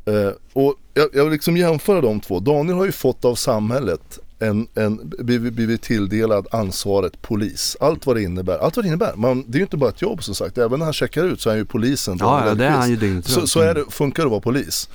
Eh, 0.04 0.30
och 0.52 0.74
jag, 0.94 1.08
jag 1.12 1.24
vill 1.24 1.32
liksom 1.32 1.56
jämföra 1.56 2.00
de 2.00 2.20
två. 2.20 2.40
Daniel 2.40 2.76
har 2.76 2.84
ju 2.84 2.92
fått 2.92 3.24
av 3.24 3.34
samhället 3.34 4.18
en, 4.38 4.66
en, 4.74 5.12
blivit, 5.18 5.82
tilldelad 5.82 6.46
ansvaret 6.50 7.22
polis. 7.22 7.76
Allt 7.80 8.06
vad 8.06 8.16
det 8.16 8.22
innebär. 8.22 8.58
Allt 8.58 8.76
vad 8.76 8.84
det 8.84 8.88
innebär. 8.88 9.14
Man, 9.16 9.44
det 9.46 9.56
är 9.56 9.58
ju 9.58 9.64
inte 9.64 9.76
bara 9.76 9.90
ett 9.90 10.02
jobb 10.02 10.22
som 10.22 10.34
sagt. 10.34 10.58
Även 10.58 10.78
när 10.78 10.86
han 10.86 10.92
checkar 10.92 11.24
ut 11.24 11.40
så 11.40 11.48
är 11.48 11.52
han 11.52 11.58
ju 11.58 11.64
polisen. 11.64 12.16
Ja, 12.20 12.46
ja, 12.46 12.54
det 12.54 12.66
är 12.66 12.70
han 12.70 12.90
ju 12.90 12.96
dygnet 12.96 13.28
Så, 13.28 13.46
så 13.46 13.60
är 13.60 13.74
det, 13.74 13.84
funkar 13.90 14.22
det 14.22 14.26
att 14.26 14.30
vara 14.30 14.40
polis. 14.40 14.88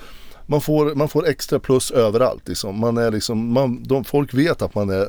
Man 0.45 0.61
får, 0.61 0.95
man 0.95 1.09
får 1.09 1.27
extra 1.27 1.59
plus 1.59 1.91
överallt. 1.91 2.47
Liksom. 2.47 2.79
Man 2.79 2.97
är 2.97 3.11
liksom, 3.11 3.53
man, 3.53 3.83
de, 3.83 4.03
folk 4.03 4.33
vet 4.33 4.61
att 4.61 4.75
man 4.75 4.89
är 4.89 5.07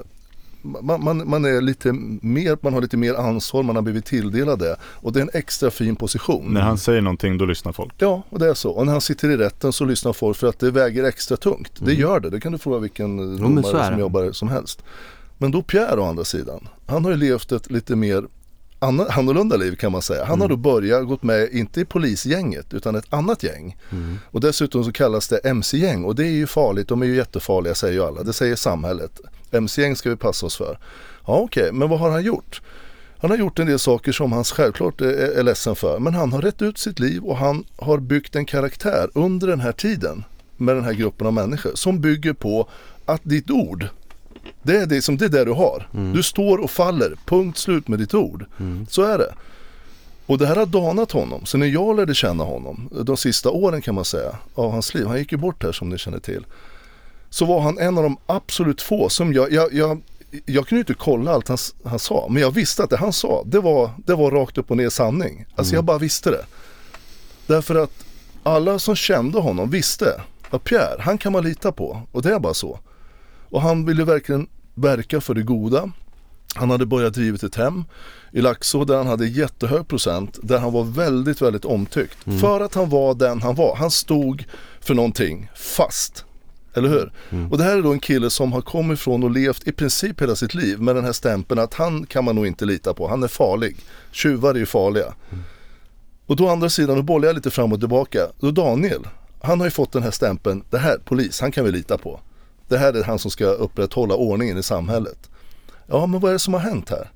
man, 0.63 1.05
man, 1.05 1.29
man, 1.31 1.45
är 1.45 1.61
lite 1.61 1.93
mer, 2.23 2.59
man 2.61 2.75
har 2.75 2.81
lite 2.81 2.97
mer 2.97 3.15
ansvar, 3.15 3.63
man 3.63 3.77
har 3.77 3.83
blivit 3.83 4.05
tilldelad 4.05 4.59
det. 4.59 4.77
Och 4.83 5.13
det 5.13 5.19
är 5.21 5.23
en 5.23 5.31
extra 5.33 5.71
fin 5.71 5.97
position. 5.97 6.55
När 6.55 6.61
han 6.61 6.79
säger 6.79 7.01
någonting 7.01 7.39
då 7.39 7.45
lyssnar 7.45 7.73
folk. 7.73 7.95
Ja, 7.99 8.23
och 8.31 8.39
det 8.39 8.49
är 8.49 8.55
så. 8.55 8.71
Och 8.71 8.87
när 8.87 8.93
han 8.93 9.01
sitter 9.01 9.31
i 9.31 9.37
rätten 9.37 9.73
så 9.73 9.85
lyssnar 9.85 10.13
folk 10.13 10.37
för 10.37 10.47
att 10.47 10.59
det 10.59 10.71
väger 10.71 11.05
extra 11.05 11.37
tungt. 11.37 11.73
Det 11.79 11.91
Mm. 11.91 12.01
gör 12.01 12.21
det. 12.21 12.31
Det 12.31 12.41
kan 12.41 12.53
du 12.53 12.59
fråga 12.59 12.79
vilken 12.79 13.37
domare 13.37 13.63
som 13.87 13.95
det. 13.95 14.01
jobbar 14.01 14.33
som 14.33 14.49
helst. 14.49 14.83
Men 15.39 15.51
då 15.51 15.63
Pierre 15.63 16.01
å 16.01 16.05
andra 16.05 16.25
sidan. 16.25 16.69
Han 16.87 17.05
har 17.05 17.11
ju 17.11 17.17
levt 17.17 17.53
ett 17.53 17.71
lite 17.71 17.97
mer 17.97 18.25
annorlunda 19.11 19.57
liv 19.57 19.77
kan 19.77 19.93
man 19.93 20.03
säga. 20.03 20.25
Han 20.25 20.41
har 20.41 20.49
då 20.49 20.57
börjat 20.57 21.07
gått 21.07 21.23
med, 21.23 21.49
inte 21.53 21.81
i 21.81 21.85
polisgänget 21.85 22.75
utan 22.75 22.95
ett 22.95 23.13
annat 23.13 23.43
gäng. 23.43 23.77
Mm. 23.91 24.19
Och 24.31 24.41
dessutom 24.41 24.85
så 24.85 24.93
kallas 24.93 25.29
det 25.29 25.37
MC-gäng 25.39 26.05
och 26.05 26.15
det 26.15 26.27
är 26.27 26.31
ju 26.31 26.47
farligt, 26.47 26.89
de 26.89 27.03
är 27.03 27.07
ju 27.07 27.17
jättefarliga 27.17 27.75
säger 27.75 27.95
ju 27.95 28.03
alla. 28.05 28.23
Det 28.23 28.33
säger 28.33 28.57
samhället. 28.57 29.21
MC-gäng 29.53 29.97
ska 29.97 30.11
vi 30.11 30.17
passa 30.17 30.47
oss 30.47 30.57
för. 30.57 30.79
Ja 31.27 31.39
okej, 31.39 31.73
men 31.73 31.89
vad 31.89 31.99
har 31.99 32.11
han 32.11 32.25
gjort? 32.25 32.61
Han 33.19 33.31
har 33.31 33.39
gjort 33.39 33.59
en 33.59 33.67
del 33.67 33.79
saker 33.79 34.13
som 34.13 34.33
han 34.33 34.45
självklart 34.45 35.01
är, 35.01 35.39
är 35.39 35.43
ledsen 35.43 35.77
för. 35.77 35.99
Men 35.99 36.15
han 36.15 36.33
har 36.33 36.43
rätt 36.43 36.63
ut 36.63 36.79
sitt 36.79 36.99
liv 36.99 37.25
och 37.25 37.37
han 37.37 37.65
har 37.77 37.99
byggt 37.99 38.37
en 38.37 38.45
karaktär 38.45 39.11
under 39.15 39.47
den 39.47 39.61
här 39.61 39.73
tiden 39.73 40.25
med 40.57 40.77
den 40.77 40.85
här 40.85 40.93
gruppen 40.93 41.27
av 41.27 41.33
människor 41.33 41.71
som 41.75 42.01
bygger 42.01 42.33
på 42.33 42.69
att 43.07 43.21
ditt 43.25 43.51
ord, 43.51 43.87
det 44.63 44.77
är 44.77 44.87
det 44.87 45.03
som 45.03 45.17
det 45.17 45.25
är 45.25 45.29
det 45.29 45.45
du 45.45 45.53
har. 45.53 45.89
Du 46.15 46.23
står 46.23 46.59
och 46.59 46.71
faller, 46.71 47.17
punkt 47.27 47.59
slut 47.59 47.89
med 47.89 47.99
ditt 47.99 48.15
ord. 48.15 48.45
Så 48.91 49.03
är 49.03 49.19
det. 49.19 49.35
Och 50.27 50.39
det 50.39 50.47
här 50.47 50.57
har 50.57 50.67
danat 50.67 51.13
honom. 51.13 51.47
Så 51.47 51.59
när 51.59 51.67
jag 51.67 51.97
lärde 51.97 52.15
känna 52.15 52.45
honom, 52.45 52.89
de 53.03 53.17
sista 53.17 53.51
åren 53.51 53.83
kan 53.83 53.95
man 53.95 54.05
säga, 54.05 54.37
av 54.55 54.73
hans 54.73 54.95
liv, 54.95 55.07
han 55.07 55.19
gick 55.19 55.33
ju 55.33 55.39
bort 55.39 55.63
här 55.63 55.73
som 55.73 55.89
ni 55.89 55.99
känner 55.99 56.19
till. 56.19 56.47
Så 57.33 57.45
var 57.45 57.61
han 57.61 57.79
en 57.79 57.99
av 57.99 58.03
de 58.03 58.17
absolut 58.27 58.83
få 58.83 59.09
som 59.09 59.33
jag, 59.33 59.53
jag, 59.53 59.73
jag, 59.73 60.03
jag 60.47 60.69
kunde 60.69 60.81
inte 60.81 60.95
kolla 60.95 61.33
allt 61.33 61.49
han, 61.49 61.59
han 61.85 61.99
sa, 61.99 62.27
men 62.31 62.43
jag 62.43 62.51
visste 62.51 62.85
att 62.85 62.91
det 62.91 62.97
han 62.97 63.13
sa, 63.13 63.43
det 63.47 63.61
var, 63.61 63.91
det 64.07 64.15
var 64.15 64.31
rakt 64.31 64.59
upp 64.59 64.71
och 64.71 64.77
ner 64.77 64.91
sanning. 64.91 65.45
Alltså 65.57 65.75
jag 65.75 65.85
bara 65.85 65.99
visste 65.99 66.31
det. 66.31 66.45
Därför 67.47 67.75
att 67.75 67.91
alla 68.43 68.79
som 68.79 68.97
kände 68.97 69.39
honom 69.39 69.71
visste 69.71 70.21
att 70.51 70.65
Pierre, 70.65 70.97
han 71.01 71.19
kan 71.19 71.33
man 71.33 71.45
lita 71.45 71.73
på. 71.73 72.03
Och 72.13 72.23
det 72.23 72.35
är 72.35 72.39
bara 72.39 72.55
så. 72.55 72.79
Och 73.51 73.63
han 73.63 73.87
ville 73.87 74.05
verkligen 74.05 74.47
verka 74.75 75.21
för 75.21 75.35
det 75.35 75.43
goda. 75.43 75.91
Han 76.55 76.71
hade 76.71 76.87
börjat 76.87 77.15
drivit 77.15 77.43
ett 77.43 77.57
hem 77.57 77.85
i 78.33 78.41
Laxå 78.41 78.85
där 78.85 78.97
han 78.97 79.07
hade 79.07 79.27
jättehög 79.27 79.89
procent, 79.89 80.39
där 80.43 80.59
han 80.59 80.73
var 80.73 80.85
väldigt, 80.85 81.43
väldigt 81.43 81.65
omtyckt. 81.65 82.19
För 82.41 82.61
att 82.61 82.75
han 82.75 82.89
var 82.89 83.15
den 83.15 83.43
han 83.43 83.55
var. 83.55 83.77
Han 83.77 83.91
stod 83.91 84.45
för 84.81 84.95
någonting 84.95 85.51
fast. 85.57 86.25
Eller 86.75 86.89
hur? 86.89 87.13
Och 87.51 87.59
det 87.59 87.65
här 87.65 87.79
är 87.79 87.83
då 87.83 87.93
en 87.93 88.01
kille 88.01 88.31
som 88.31 88.53
har 88.53 88.61
kommit 88.61 88.99
ifrån 88.99 89.23
och 89.23 89.31
levt 89.31 89.69
i 89.69 89.73
princip 89.73 90.23
hela 90.23 90.37
sitt 90.37 90.55
liv 90.55 90.81
med 90.81 90.95
den 90.95 91.05
här 91.05 91.13
stämpeln 91.13 91.61
att 91.61 91.75
han 91.75 92.07
kan 92.07 92.25
man 92.25 92.35
nog 92.35 92.47
inte 92.47 92.65
lita 92.65 92.95
på. 92.95 93.09
Han 93.09 93.23
är 93.23 93.29
farlig. 93.29 93.77
Tjuvar 94.11 94.55
är 94.55 94.59
ju 94.59 94.67
farliga. 94.67 95.15
Och 96.27 96.37
då 96.37 96.49
andra 96.49 96.69
sidan, 96.69 96.97
då 96.97 97.03
bollar 97.03 97.27
jag 97.27 97.35
lite 97.35 97.51
fram 97.51 97.73
och 97.73 97.79
tillbaka. 97.81 98.19
Då 98.41 98.51
Daniel, 98.51 99.07
han 99.43 99.61
har 99.61 99.67
ju 99.67 99.71
fått 99.71 99.93
den 99.93 100.03
här 100.03 100.11
stämpeln, 100.11 100.65
det 100.71 100.79
här, 100.79 100.99
polis, 101.05 101.41
han 101.41 101.53
kan 101.53 101.65
vi 101.65 101.73
lita 101.73 101.99
på. 101.99 102.21
Det 102.69 102.79
här 102.79 102.93
är 102.93 103.05
han 103.05 103.19
som 103.19 103.31
ska 103.31 103.45
upprätthålla 103.45 104.15
ordningen 104.15 104.59
i 104.59 104.63
samhället. 104.63 105.31
Ja, 105.87 106.07
men 106.07 106.21
vad 106.21 106.29
är 106.29 106.33
det 106.33 106.39
som 106.39 106.55
har 106.55 106.61
hänt 106.61 106.91
här? 106.91 107.11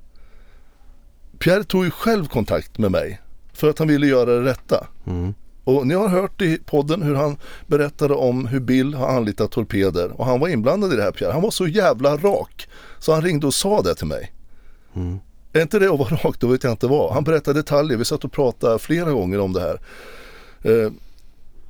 Pierre 1.39 1.63
tog 1.63 1.85
ju 1.85 1.91
själv 1.91 2.27
kontakt 2.27 2.77
med 2.77 2.91
mig 2.91 3.21
för 3.53 3.69
att 3.69 3.79
han 3.79 3.87
ville 3.87 4.07
göra 4.07 4.39
det 4.39 4.49
rätta. 4.49 4.87
Mm. 5.07 5.33
Och 5.67 5.87
ni 5.87 5.93
har 5.93 6.07
hört 6.07 6.41
i 6.41 6.57
podden 6.57 7.01
hur 7.01 7.15
han 7.15 7.37
berättade 7.65 8.13
om 8.13 8.47
hur 8.47 8.59
Bill 8.59 8.93
har 8.93 9.07
anlitat 9.07 9.51
torpeder 9.51 10.11
och 10.19 10.25
han 10.25 10.39
var 10.39 10.47
inblandad 10.47 10.93
i 10.93 10.95
det 10.95 11.03
här 11.03 11.11
Pierre. 11.11 11.31
Han 11.31 11.41
var 11.41 11.51
så 11.51 11.67
jävla 11.67 12.17
rak 12.17 12.67
så 12.99 13.13
han 13.13 13.21
ringde 13.21 13.47
och 13.47 13.53
sa 13.53 13.81
det 13.81 13.95
till 13.95 14.07
mig. 14.07 14.31
Mm. 14.95 15.19
Är 15.53 15.61
inte 15.61 15.79
det 15.79 15.91
att 15.93 15.99
vara 15.99 16.15
rak, 16.15 16.39
då 16.39 16.47
vet 16.47 16.63
jag 16.63 16.73
inte 16.73 16.87
vad. 16.87 17.13
Han 17.13 17.23
berättade 17.23 17.59
detaljer, 17.59 17.97
vi 17.97 18.05
satt 18.05 18.23
och 18.23 18.31
pratade 18.31 18.79
flera 18.79 19.11
gånger 19.11 19.39
om 19.39 19.53
det 19.53 19.61
här. 19.61 19.79
Eh, 20.61 20.91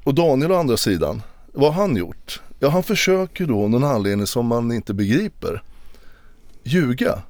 och 0.03 0.13
Daniel 0.13 0.51
å 0.51 0.55
andra 0.55 0.77
sidan, 0.77 1.21
vad 1.53 1.73
har 1.73 1.81
han 1.81 1.95
gjort? 1.95 2.41
Ja, 2.59 2.69
han 2.69 2.83
försöker 2.83 3.45
då 3.45 3.63
av 3.63 3.69
någon 3.69 3.83
anledning 3.83 4.27
som 4.27 4.45
man 4.45 4.71
inte 4.71 4.93
begriper 4.93 5.63
ljuga. 6.63 7.21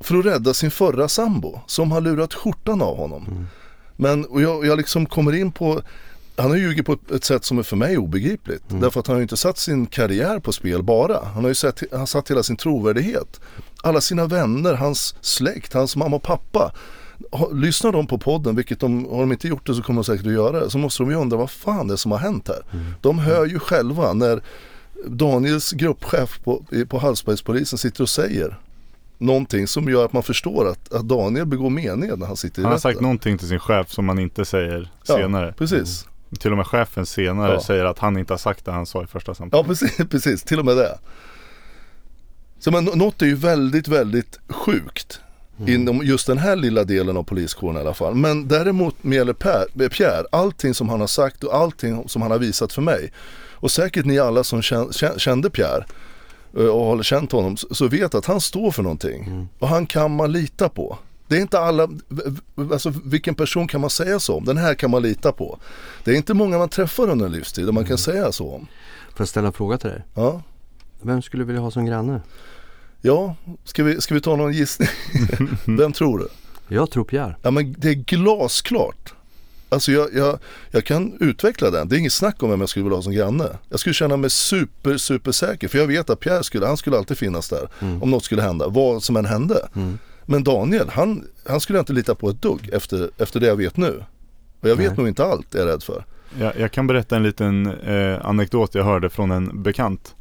För 0.00 0.18
att 0.18 0.26
rädda 0.26 0.54
sin 0.54 0.70
förra 0.70 1.08
sambo 1.08 1.60
som 1.66 1.92
har 1.92 2.00
lurat 2.00 2.34
skjortan 2.34 2.82
av 2.82 2.96
honom. 2.96 3.46
Men 3.96 4.24
och 4.24 4.42
jag, 4.42 4.66
jag 4.66 4.76
liksom 4.76 5.06
kommer 5.06 5.32
in 5.32 5.52
på 5.52 5.82
han 6.36 6.50
har 6.50 6.56
ljugit 6.56 6.86
på 6.86 6.96
ett, 7.14 7.24
sätt 7.24 7.44
som 7.44 7.58
är 7.58 7.62
för 7.62 7.76
mig 7.76 7.98
obegripligt. 7.98 8.62
Därför 8.68 9.00
att 9.00 9.06
han 9.06 9.14
har 9.14 9.20
ju 9.20 9.22
inte 9.22 9.36
satt 9.36 9.58
sin 9.58 9.86
karriär 9.86 10.38
på 10.38 10.52
spel 10.52 10.82
bara. 10.82 11.24
Han 11.24 11.44
har 11.44 11.48
ju 11.48 11.54
sett, 11.54 11.82
han 11.92 12.06
satt 12.06 12.30
hela 12.30 12.42
sin 12.42 12.56
trovärdighet. 12.56 13.40
Alla 13.82 14.00
sina 14.00 14.26
vänner, 14.26 14.74
hans 14.74 15.14
släkt, 15.20 15.72
hans 15.72 15.96
mamma 15.96 16.16
och 16.16 16.22
pappa. 16.22 16.72
lyssnar 17.52 17.92
de 17.92 18.06
på 18.06 18.18
podden, 18.18 18.56
vilket 18.56 18.80
de, 18.80 19.04
har 19.04 19.20
de 19.20 19.32
inte 19.32 19.48
gjort 19.48 19.66
det 19.66 19.74
så 19.74 19.82
kommer 19.82 20.02
de 20.02 20.04
säkert 20.04 20.26
att 20.26 20.32
göra 20.32 20.60
det, 20.60 20.70
så 20.70 20.78
måste 20.78 21.02
de 21.02 21.10
ju 21.10 21.16
undra 21.16 21.36
vad 21.36 21.50
fan 21.50 21.88
det 21.88 21.94
är 21.94 21.96
som 21.96 22.12
har 22.12 22.18
hänt 22.18 22.48
här. 22.48 22.62
Mm. 22.72 22.94
De 23.00 23.18
hör 23.18 23.46
ju 23.46 23.58
själva 23.58 24.12
när 24.12 24.42
Daniels 25.06 25.72
gruppchef 25.72 26.40
på, 26.44 26.64
på 26.88 26.98
Hallsbergspolisen 26.98 27.78
sitter 27.78 28.02
och 28.02 28.08
säger 28.08 28.58
någonting 29.24 29.66
som 29.66 29.88
gör 29.88 30.04
att 30.04 30.12
man 30.12 30.22
förstår 30.22 30.68
att, 30.68 30.92
att 30.94 31.08
Daniel 31.08 31.46
begår 31.46 31.70
mened 31.70 32.18
när 32.18 32.26
han 32.26 32.36
sitter 32.36 32.60
i 32.60 32.64
Han 32.64 32.70
har 32.72 32.78
rätten. 32.78 32.92
sagt 32.92 33.00
någonting 33.00 33.38
till 33.38 33.48
sin 33.48 33.58
chef 33.58 33.90
som 33.92 34.04
man 34.04 34.18
inte 34.18 34.44
säger 34.44 34.90
Ja, 35.06 35.16
senare. 35.16 35.54
Precis. 35.58 36.06
Till 36.38 36.50
och 36.50 36.56
med 36.56 36.66
chefen 36.66 37.06
senare 37.06 37.52
Ja. 37.52 37.60
säger 37.60 37.84
att 37.84 37.98
han 37.98 38.18
inte 38.18 38.32
har 38.32 38.38
sagt 38.38 38.64
det 38.64 38.72
han 38.72 38.86
sa 38.86 39.02
i 39.04 39.06
första 39.06 39.34
samtalet. 39.34 39.66
Ja 39.66 39.68
precis, 39.74 39.96
precis, 40.10 40.42
till 40.42 40.58
och 40.58 40.64
med 40.64 40.76
det. 40.76 40.98
Så 42.58 42.70
men 42.70 42.84
nå- 42.84 42.94
något 42.94 43.22
är 43.22 43.26
ju 43.26 43.34
väldigt, 43.34 43.88
väldigt 43.88 44.38
sjukt 44.48 45.20
inom 45.66 46.00
just 46.04 46.26
den 46.26 46.38
här 46.38 46.56
lilla 46.56 46.84
delen 46.84 47.16
av 47.16 47.22
poliskåren 47.22 47.76
i 47.76 47.80
alla 47.80 47.94
fall. 47.94 48.14
Men 48.14 48.48
däremot 48.48 49.04
med 49.04 49.16
gäller 49.16 49.32
per, 49.32 49.88
Pierre, 49.88 50.24
allting 50.32 50.74
som 50.74 50.88
han 50.88 51.00
har 51.00 51.06
sagt 51.06 51.44
och 51.44 51.54
allting 51.56 52.08
som 52.08 52.22
han 52.22 52.30
har 52.30 52.38
visat 52.38 52.72
för 52.72 52.82
mig 52.82 53.12
och 53.52 53.70
säkert 53.70 54.04
ni 54.04 54.18
alla 54.18 54.44
som 54.44 54.60
kän- 54.60 54.88
kän- 54.90 55.18
kände 55.18 55.50
Pierre 55.50 55.84
och 56.56 56.84
har 56.84 57.02
känt 57.02 57.32
honom 57.32 57.56
så- 57.56 57.88
vet 57.88 58.14
att 58.14 58.26
han 58.26 58.40
står 58.40 58.70
för 58.70 58.82
någonting 58.82 59.48
och 59.58 59.68
han 59.68 59.86
kan 59.86 60.16
man 60.16 60.32
lita 60.32 60.68
på. 60.68 60.98
Det 61.28 61.36
är 61.36 61.40
inte 61.40 61.58
alla, 61.60 61.88
alltså 62.72 62.92
vilken 63.04 63.34
person 63.34 63.68
kan 63.68 63.80
man 63.80 63.90
säga 63.90 64.18
så 64.20 64.36
om? 64.36 64.44
Den 64.44 64.56
här 64.56 64.74
kan 64.74 64.90
man 64.90 65.02
lita 65.02 65.32
på. 65.32 65.58
Det 66.04 66.10
är 66.10 66.14
inte 66.16 66.34
många 66.34 66.58
man 66.58 66.68
träffar 66.68 67.10
under 67.10 67.26
en 67.26 67.32
livstid 67.32 67.68
och 67.68 67.74
man 67.74 67.84
kan 67.84 67.98
säga 67.98 68.32
så 68.32 68.54
om. 68.54 68.60
Får 69.08 69.20
jag 69.20 69.28
ställa 69.28 69.46
en 69.46 69.52
fråga 69.52 69.78
till 69.78 69.90
dig? 69.90 70.02
Ja. 70.14 70.42
Vem 71.02 71.22
skulle 71.22 71.42
du 71.42 71.46
vilja 71.46 71.60
ha 71.62 71.70
som 71.70 71.86
granne? 71.86 72.20
Ja, 73.00 73.36
ska 73.64 73.84
vi, 73.84 74.00
ska 74.00 74.14
vi 74.14 74.20
ta 74.20 74.36
någon 74.36 74.52
gissning? 74.52 74.88
Vem 75.78 75.92
tror 75.92 76.18
du? 76.18 76.28
Jag 76.74 76.90
tror 76.90 77.04
Pierre. 77.04 77.36
Ja 77.42 77.50
men 77.50 77.74
det 77.78 77.88
är 77.88 77.94
glasklart. 77.94 79.14
Alltså 79.68 79.92
jag, 79.92 80.14
jag, 80.14 80.38
jag 80.70 80.84
kan 80.84 81.16
utveckla 81.20 81.70
den. 81.70 81.88
Det 81.88 81.96
är 81.96 81.98
inget 81.98 82.12
snack 82.12 82.42
om 82.42 82.50
vem 82.50 82.60
jag 82.60 82.68
skulle 82.68 82.82
vilja 82.82 82.96
ha 82.96 83.02
som 83.02 83.12
granne. 83.12 83.48
Jag 83.68 83.80
skulle 83.80 83.94
känna 83.94 84.16
mig 84.16 84.30
super, 84.30 84.96
super 84.96 85.32
säker. 85.32 85.68
För 85.68 85.78
jag 85.78 85.86
vet 85.86 86.10
att 86.10 86.20
Pierre 86.20 86.44
skulle, 86.44 86.66
han 86.66 86.76
skulle 86.76 86.96
alltid 86.98 87.18
finnas 87.18 87.48
där. 87.48 87.68
Om 88.00 88.10
något 88.10 88.24
skulle 88.24 88.42
hända, 88.42 88.68
vad 88.68 89.02
som 89.02 89.16
än 89.16 89.24
hände. 89.24 89.68
Men 90.26 90.44
Daniel, 90.44 90.88
han, 90.88 91.24
han 91.48 91.60
skulle 91.60 91.78
jag 91.78 91.82
inte 91.82 91.92
lita 91.92 92.14
på 92.14 92.28
ett 92.30 92.42
dugg 92.42 92.70
efter, 92.72 93.10
efter 93.18 93.40
det 93.40 93.46
jag 93.46 93.56
vet 93.56 93.76
nu. 93.76 94.04
Och 94.60 94.68
jag 94.68 94.76
vet 94.76 94.88
Nej. 94.88 94.96
nog 94.98 95.08
inte 95.08 95.24
allt, 95.24 95.54
är 95.54 95.58
jag 95.58 95.68
rädd 95.68 95.82
för. 95.82 96.04
Jag, 96.38 96.52
jag 96.58 96.72
kan 96.72 96.86
berätta 96.86 97.16
en 97.16 97.22
liten 97.22 97.66
eh, 97.66 98.26
anekdot 98.26 98.74
jag 98.74 98.84
hörde 98.84 99.10
från 99.10 99.30
en 99.30 99.62
bekant 99.62 100.14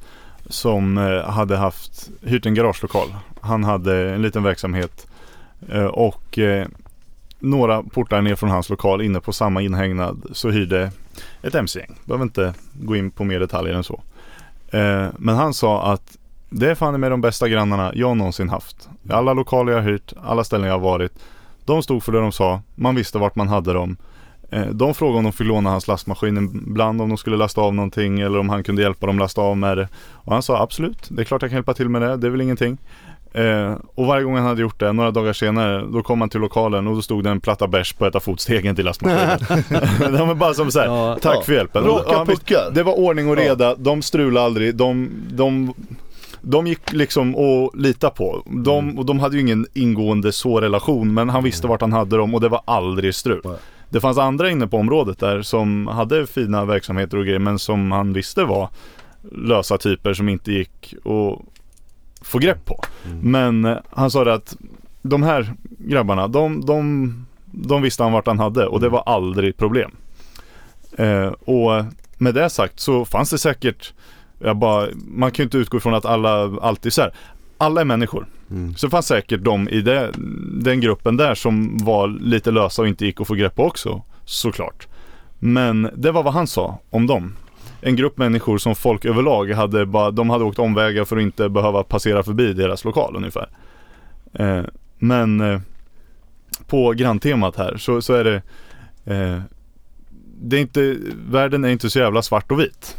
som 0.45 0.97
eh, 0.97 1.29
hade 1.29 1.57
haft 1.57 2.09
hyrt 2.21 2.45
en 2.45 2.53
garagelokal. 2.53 3.15
Han 3.41 3.63
hade 3.63 4.13
en 4.13 4.21
liten 4.21 4.43
verksamhet 4.43 5.07
eh, 5.69 5.85
och 5.85 6.39
eh, 6.39 6.67
några 7.43 7.83
portar 7.83 8.21
ner 8.21 8.35
från 8.35 8.49
hans 8.49 8.69
lokal 8.69 9.01
inne 9.01 9.19
på 9.19 9.33
samma 9.33 9.61
inhägnad 9.61 10.23
så 10.31 10.49
hyrde 10.49 10.91
ett 11.41 11.55
mc-gäng. 11.55 11.95
Behöver 12.05 12.23
inte 12.23 12.53
gå 12.73 12.95
in 12.95 13.11
på 13.11 13.23
mer 13.23 13.39
detaljer 13.39 13.73
än 13.73 13.83
så. 13.83 14.01
Eh, 14.71 15.07
men 15.17 15.35
han 15.35 15.53
sa 15.53 15.93
att 15.93 16.17
det 16.49 16.69
är 16.71 16.75
fan 16.75 16.99
med 16.99 17.11
de 17.11 17.21
bästa 17.21 17.49
grannarna 17.49 17.91
jag 17.95 18.17
någonsin 18.17 18.49
haft. 18.49 18.89
Alla 19.09 19.33
lokaler 19.33 19.71
jag 19.71 19.79
har 19.81 19.89
hyrt, 19.89 20.13
alla 20.23 20.43
ställen 20.43 20.67
jag 20.67 20.73
har 20.73 20.79
varit. 20.79 21.11
De 21.65 21.83
stod 21.83 22.03
för 22.03 22.11
det 22.11 22.19
de 22.19 22.31
sa, 22.31 22.61
man 22.75 22.95
visste 22.95 23.17
vart 23.17 23.35
man 23.35 23.47
hade 23.47 23.73
dem. 23.73 23.97
Eh, 24.49 24.65
De 24.67 24.93
frågade 24.93 25.17
om 25.17 25.23
de 25.23 25.31
fick 25.31 25.47
låna 25.47 25.69
hans 25.69 25.87
lastmaskin 25.87 26.63
ibland 26.67 27.01
om 27.01 27.09
de 27.09 27.17
skulle 27.17 27.37
lasta 27.37 27.61
av 27.61 27.73
någonting 27.75 28.19
eller 28.19 28.39
om 28.39 28.49
han 28.49 28.63
kunde 28.63 28.81
hjälpa 28.81 29.07
dem 29.07 29.19
lasta 29.19 29.41
av 29.41 29.57
med 29.57 29.77
det. 29.77 29.87
Och 30.11 30.33
han 30.33 30.43
sa 30.43 30.61
absolut, 30.63 31.07
det 31.09 31.21
är 31.21 31.25
klart 31.25 31.41
jag 31.41 31.51
kan 31.51 31.57
hjälpa 31.57 31.73
till 31.73 31.89
med 31.89 32.01
det, 32.01 32.17
det 32.17 32.27
är 32.27 32.31
väl 32.31 32.41
ingenting. 32.41 32.77
Eh, 33.33 33.75
och 33.95 34.05
varje 34.05 34.23
gång 34.23 34.35
han 34.35 34.45
hade 34.45 34.61
gjort 34.61 34.79
det, 34.79 34.93
några 34.93 35.11
dagar 35.11 35.33
senare, 35.33 35.85
då 35.93 36.01
kom 36.03 36.21
han 36.21 36.29
till 36.29 36.39
lokalen 36.39 36.87
och 36.87 36.95
då 36.95 37.01
stod 37.01 37.23
det 37.23 37.29
en 37.29 37.39
platta 37.41 37.67
bärs 37.67 37.93
på 37.93 38.05
ett 38.05 38.15
av 38.15 38.19
fotstegen 38.19 38.75
till 38.75 38.85
lastmaskinen. 38.85 39.39
De 40.17 40.27
var 40.27 40.35
bara 40.35 40.53
som 40.53 40.71
såhär, 40.71 40.85
Ja. 40.87 41.17
tack 41.21 41.35
Ja. 41.37 41.41
för 41.41 41.53
hjälpen. 41.53 41.83
Raka 41.83 42.09
Och 42.09 42.15
han 42.15 42.27
visste- 42.27 42.45
puckar. 42.45 42.71
Det 42.71 42.83
var 42.83 42.99
ordning 42.99 43.29
och 43.29 43.35
reda, 43.37 43.75
de 43.75 44.01
strulade 44.01 44.45
aldrig, 44.45 44.75
de, 44.75 45.09
de 45.31 45.73
de 46.45 46.67
gick 46.67 46.91
liksom 46.91 47.35
att 47.35 47.75
lita 47.75 48.09
på. 48.09 48.43
De, 48.45 48.97
och 48.99 49.05
de 49.05 49.19
hade 49.19 49.35
ju 49.35 49.41
ingen 49.41 49.65
ingående 49.73 50.31
så 50.31 50.61
relation 50.61 51.13
men 51.13 51.29
han 51.29 51.43
visste 51.43 51.67
vart 51.67 51.81
han 51.81 51.93
hade 51.93 52.17
dem 52.17 52.35
och 52.35 52.41
det 52.41 52.49
var 52.49 52.61
aldrig 52.65 53.15
strul. 53.15 53.41
Nej. 53.43 53.53
Det 53.89 53.99
fanns 53.99 54.17
andra 54.17 54.49
inne 54.51 54.67
på 54.67 54.77
området 54.77 55.19
där 55.19 55.41
som 55.41 55.87
hade 55.87 56.27
fina 56.27 56.65
verksamheter 56.65 57.17
och 57.17 57.23
grejer 57.25 57.39
men 57.39 57.59
som 57.59 57.91
han 57.91 58.13
visste 58.13 58.43
var 58.43 58.69
lösa 59.31 59.77
typer 59.77 60.13
som 60.13 60.29
inte 60.29 60.51
gick 60.51 60.93
att 60.97 61.39
få 62.23 62.39
grepp 62.39 62.65
på. 62.65 62.83
Men 63.21 63.65
eh, 63.65 63.77
han 63.89 64.11
sa 64.11 64.23
det 64.23 64.33
att 64.33 64.57
de 65.01 65.23
här 65.23 65.53
grabbarna, 65.79 66.27
de, 66.27 66.65
de, 66.65 67.25
de 67.45 67.81
visste 67.81 68.03
han 68.03 68.11
vart 68.11 68.27
han 68.27 68.39
hade 68.39 68.65
och 68.65 68.79
det 68.79 68.89
var 68.89 69.03
aldrig 69.05 69.57
problem. 69.57 69.91
Eh, 70.97 71.27
och 71.27 71.85
med 72.17 72.33
det 72.33 72.49
sagt 72.49 72.79
så 72.79 73.05
fanns 73.05 73.29
det 73.29 73.37
säkert, 73.37 73.93
jag 74.39 74.57
bara, 74.57 74.87
man 75.07 75.31
kan 75.31 75.43
ju 75.43 75.47
inte 75.47 75.57
utgå 75.57 75.77
ifrån 75.77 75.93
att 75.93 76.05
alla 76.05 76.59
alltid 76.61 76.93
så 76.93 77.01
här. 77.01 77.13
Alla 77.57 77.81
är 77.81 77.85
människor. 77.85 78.27
Mm. 78.51 78.75
Så 78.75 78.87
det 78.87 78.91
fanns 78.91 79.07
säkert 79.07 79.43
de 79.43 79.69
i 79.69 79.81
det, 79.81 80.11
den 80.63 80.81
gruppen 80.81 81.17
där 81.17 81.35
som 81.35 81.77
var 81.77 82.07
lite 82.07 82.51
lösa 82.51 82.81
och 82.81 82.87
inte 82.87 83.05
gick 83.05 83.21
att 83.21 83.27
få 83.27 83.33
grepp 83.33 83.55
på 83.55 83.65
också. 83.65 84.01
Såklart. 84.25 84.87
Men 85.39 85.89
det 85.95 86.11
var 86.11 86.23
vad 86.23 86.33
han 86.33 86.47
sa 86.47 86.79
om 86.89 87.07
dem. 87.07 87.35
En 87.85 87.95
grupp 87.95 88.17
människor 88.17 88.57
som 88.57 88.75
folk 88.75 89.05
överlag 89.05 89.51
hade 89.51 89.85
bara, 89.85 90.11
de 90.11 90.29
hade 90.29 90.43
åkt 90.43 90.59
omvägar 90.59 91.05
för 91.05 91.17
att 91.17 91.21
inte 91.21 91.49
behöva 91.49 91.83
passera 91.83 92.23
förbi 92.23 92.53
deras 92.53 92.85
lokal 92.85 93.15
ungefär. 93.15 93.49
Eh, 94.33 94.63
men 94.99 95.41
eh, 95.41 95.61
på 96.67 96.91
granntemat 96.91 97.55
här 97.55 97.77
så, 97.77 98.01
så 98.01 98.13
är 98.13 98.23
det 98.23 98.41
eh, 99.05 99.41
det 100.41 100.57
är 100.57 100.61
inte, 100.61 100.97
världen 101.29 101.65
är 101.65 101.69
inte 101.69 101.89
så 101.89 101.99
jävla 101.99 102.21
svart 102.21 102.51
och 102.51 102.59
vit. 102.59 102.97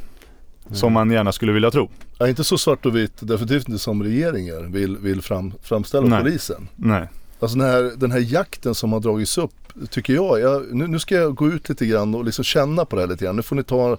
Som 0.71 0.93
man 0.93 1.11
gärna 1.11 1.33
skulle 1.33 1.53
vilja 1.53 1.71
tro. 1.71 1.91
Ja, 2.19 2.29
inte 2.29 2.45
så 2.45 2.59
svart 2.59 2.87
och 2.87 2.97
vitt, 2.97 3.13
definitivt 3.21 3.69
inte 3.69 3.79
som 3.79 4.03
regeringar 4.03 4.63
vill, 4.63 4.97
vill 4.97 5.23
fram, 5.23 5.53
framställa 5.63 6.07
Nej. 6.07 6.23
polisen. 6.23 6.69
Nej. 6.77 7.09
Alltså 7.41 7.59
den 7.59 7.67
här, 7.67 7.93
den 7.97 8.11
här 8.11 8.19
jakten 8.19 8.75
som 8.75 8.93
har 8.93 9.01
dragits 9.01 9.39
upp 9.39 9.55
tycker 9.91 10.15
jag, 10.15 10.41
jag 10.41 10.75
nu, 10.75 10.87
nu 10.87 10.99
ska 10.99 11.15
jag 11.15 11.35
gå 11.35 11.49
ut 11.49 11.69
lite 11.69 11.87
grann 11.87 12.15
och 12.15 12.25
liksom 12.25 12.45
känna 12.45 12.85
på 12.85 12.97
det 12.97 13.03
här 13.03 13.09
lite 13.09 13.25
grann. 13.25 13.37
Nu 13.37 13.43
får 13.43 13.57
ni 13.57 13.63
ta 13.63 13.97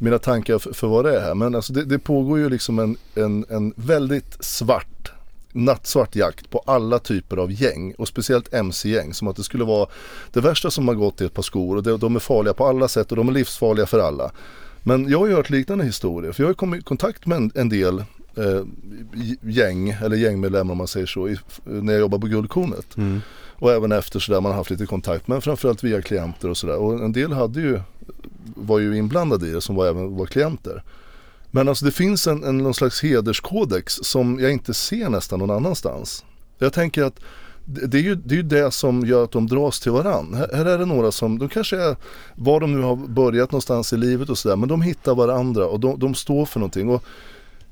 mina 0.00 0.18
tankar 0.18 0.58
för, 0.58 0.72
för 0.72 0.86
vad 0.86 1.04
det 1.04 1.16
är 1.16 1.20
här. 1.20 1.34
Men 1.34 1.54
alltså 1.54 1.72
det, 1.72 1.84
det 1.84 1.98
pågår 1.98 2.38
ju 2.38 2.48
liksom 2.48 2.78
en, 2.78 2.96
en, 3.14 3.44
en 3.48 3.72
väldigt 3.76 4.44
svart, 4.44 5.12
nattsvart 5.52 6.16
jakt 6.16 6.50
på 6.50 6.62
alla 6.66 6.98
typer 6.98 7.36
av 7.36 7.52
gäng 7.52 7.94
och 7.98 8.08
speciellt 8.08 8.54
mc-gäng. 8.54 9.14
Som 9.14 9.28
att 9.28 9.36
det 9.36 9.42
skulle 9.42 9.64
vara 9.64 9.88
det 10.32 10.40
värsta 10.40 10.70
som 10.70 10.88
har 10.88 10.94
gått 10.94 11.20
i 11.20 11.24
ett 11.24 11.34
par 11.34 11.42
skor 11.42 11.76
och 11.76 11.82
det, 11.82 11.96
de 11.96 12.16
är 12.16 12.20
farliga 12.20 12.54
på 12.54 12.66
alla 12.66 12.88
sätt 12.88 13.10
och 13.10 13.16
de 13.16 13.28
är 13.28 13.32
livsfarliga 13.32 13.86
för 13.86 13.98
alla. 13.98 14.30
Men 14.82 15.08
jag 15.08 15.18
har 15.18 15.26
ju 15.26 15.34
hört 15.34 15.50
liknande 15.50 15.84
historier 15.84 16.32
för 16.32 16.42
jag 16.42 16.48
har 16.48 16.54
kommit 16.54 16.80
i 16.80 16.84
kontakt 16.84 17.26
med 17.26 17.36
en, 17.36 17.50
en 17.54 17.68
del 17.68 17.98
eh, 18.36 18.62
gäng 19.42 19.90
eller 19.90 20.16
gängmedlemmar 20.16 20.72
om 20.72 20.78
man 20.78 20.88
säger 20.88 21.06
så 21.06 21.28
i, 21.28 21.36
när 21.64 21.92
jag 21.92 22.00
jobbar 22.00 22.18
på 22.18 22.26
Guldkornet. 22.26 22.96
Mm. 22.96 23.20
Och 23.60 23.72
även 23.72 23.92
efter 23.92 24.20
sådär 24.20 24.40
man 24.40 24.52
har 24.52 24.58
haft 24.58 24.70
lite 24.70 24.86
kontakt 24.86 25.28
men 25.28 25.40
framförallt 25.40 25.84
via 25.84 26.02
klienter 26.02 26.48
och 26.48 26.56
sådär. 26.56 26.76
Och 26.76 27.04
en 27.04 27.12
del 27.12 27.32
hade 27.32 27.60
ju, 27.60 27.80
var 28.44 28.78
ju 28.78 28.96
inblandade 28.96 29.48
i 29.48 29.50
det 29.50 29.60
som 29.60 29.74
var 29.76 29.86
även 29.86 30.16
var 30.16 30.26
klienter. 30.26 30.82
Men 31.50 31.68
alltså 31.68 31.84
det 31.84 31.92
finns 31.92 32.26
en, 32.26 32.44
en 32.44 32.58
någon 32.58 32.74
slags 32.74 33.02
hederskodex 33.02 33.94
som 34.02 34.40
jag 34.40 34.52
inte 34.52 34.74
ser 34.74 35.08
nästan 35.08 35.38
någon 35.38 35.50
annanstans. 35.50 36.24
Jag 36.58 36.72
tänker 36.72 37.02
att 37.02 37.20
det 37.64 37.98
är, 37.98 38.02
ju, 38.02 38.14
det 38.14 38.34
är 38.34 38.36
ju 38.36 38.42
det 38.42 38.70
som 38.70 39.06
gör 39.06 39.24
att 39.24 39.32
de 39.32 39.46
dras 39.46 39.80
till 39.80 39.92
varann. 39.92 40.34
Här, 40.34 40.50
här 40.54 40.66
är 40.66 40.78
det 40.78 40.84
några 40.84 41.12
som, 41.12 41.38
de 41.38 41.48
kanske 41.48 41.76
är, 41.76 41.96
var 42.34 42.60
de 42.60 42.72
nu 42.72 42.82
har 42.82 42.96
börjat 42.96 43.52
någonstans 43.52 43.92
i 43.92 43.96
livet 43.96 44.30
och 44.30 44.38
sådär, 44.38 44.56
men 44.56 44.68
de 44.68 44.82
hittar 44.82 45.14
varandra 45.14 45.66
och 45.66 45.80
de, 45.80 45.98
de 45.98 46.14
står 46.14 46.46
för 46.46 46.60
någonting. 46.60 46.88
Och 46.88 47.04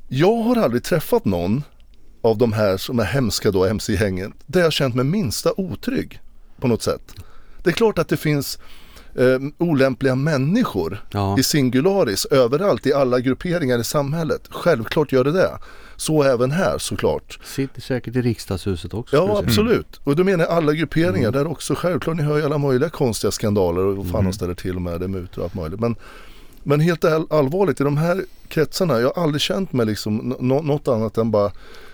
jag 0.09 0.43
har 0.43 0.57
aldrig 0.57 0.83
träffat 0.83 1.25
någon 1.25 1.63
av 2.23 2.39
de 2.39 2.53
här 2.53 2.77
som 2.77 3.01
är 3.01 3.05
hemska 3.05 3.51
då, 3.51 3.65
MC-gängen, 3.65 4.33
där 4.47 4.61
jag 4.61 4.73
känt 4.73 4.95
mig 4.95 5.05
minsta 5.05 5.53
otrygg 5.57 6.21
på 6.61 6.69
något 6.69 6.83
sätt. 6.83 7.15
Det 7.63 7.71
är 7.71 7.75
klart 7.75 7.99
att 7.99 8.09
det 8.09 8.17
finns 8.17 8.59
eh, 9.19 9.39
olämpliga 9.59 10.15
människor 10.15 11.05
Ja. 11.11 11.39
i 11.39 11.43
singularis 11.43 12.25
överallt 12.25 12.87
i 12.87 12.93
alla 12.93 13.21
grupperingar 13.21 13.79
i 13.79 13.85
samhället. 13.85 14.43
Självklart 14.51 15.13
gör 15.13 15.25
det 15.25 15.33
det. 15.33 15.51
Så 15.97 16.23
även 16.23 16.51
här 16.51 16.79
såklart. 16.79 17.39
Sitter 17.45 17.81
säkert 17.81 18.17
i 18.17 18.23
riksdagshuset 18.23 18.95
också. 18.95 19.17
Ja 19.17 19.39
absolut. 19.47 20.01
Och 20.05 20.17
då 20.17 20.25
menar 20.25 20.45
jag 20.45 20.53
alla 20.53 20.73
grupperingar 20.73 21.31
där 21.31 21.47
också 21.47 21.75
självklart. 21.75 22.17
Ni 22.17 22.23
hör 22.23 22.37
ju 22.37 22.45
alla 22.45 22.59
möjliga 22.59 22.91
konstiga 22.91 23.31
skandaler 23.31 23.81
och 23.85 23.97
vad 23.97 24.11
fan 24.11 24.25
de 24.25 24.33
ställer 24.33 24.55
till 24.55 24.79
med. 24.81 25.01
Det 25.01 25.09
mutor 25.09 25.39
och 25.43 25.45
allt 25.45 25.55
möjligt. 25.55 25.81
Men, 25.81 25.97
men 26.63 26.81
helt 26.81 27.05
all, 27.05 27.27
allvarligt 27.31 27.81
i 27.81 27.85
de 27.85 27.97
här 27.97 28.25
kretsarna. 28.49 29.01
Jag 29.01 29.13
har 29.15 29.23
aldrig 29.23 29.41
känt 29.41 29.73
mig 29.73 29.87
liksom 29.87 30.37
nå- 30.41 30.63
något 30.63 30.89
annat 30.89 31.19
än 31.19 31.31
bara 31.31 31.51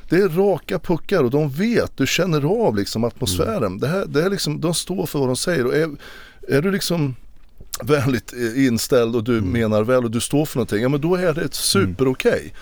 det 0.09 0.17
är 0.17 0.29
raka 0.29 0.79
puckar 0.79 1.23
och 1.25 1.31
de 1.31 1.49
vet, 1.51 1.97
du 1.97 2.07
känner 2.07 2.67
av 2.67 2.77
liksom 2.77 3.05
atmosfären. 3.05 3.79
Det 3.79 3.89
här, 3.89 4.05
det 4.07 4.23
är 4.23 4.31
liksom, 4.31 4.61
de 4.61 4.75
står 4.75 5.07
för 5.07 5.19
vad 5.19 5.29
de 5.29 5.37
säger. 5.37 5.67
Och 5.67 5.75
är, 5.75 5.91
är 6.49 6.63
du 6.63 6.71
liksom 6.71 7.17
vänligt 7.83 8.33
eh, 8.33 8.67
inställd 8.67 9.17
och 9.17 9.25
du 9.25 9.41
menar 9.41 9.83
väl 9.83 10.05
och 10.05 10.11
du 10.11 10.21
står 10.21 10.47
för 10.47 10.57
någonting, 10.57 10.83
ja 10.83 10.89
men 10.89 11.01
då 11.01 11.15
är 11.15 11.35
det 11.35 11.43
ett 11.43 11.55
super 11.55 12.09
okej. 12.09 12.53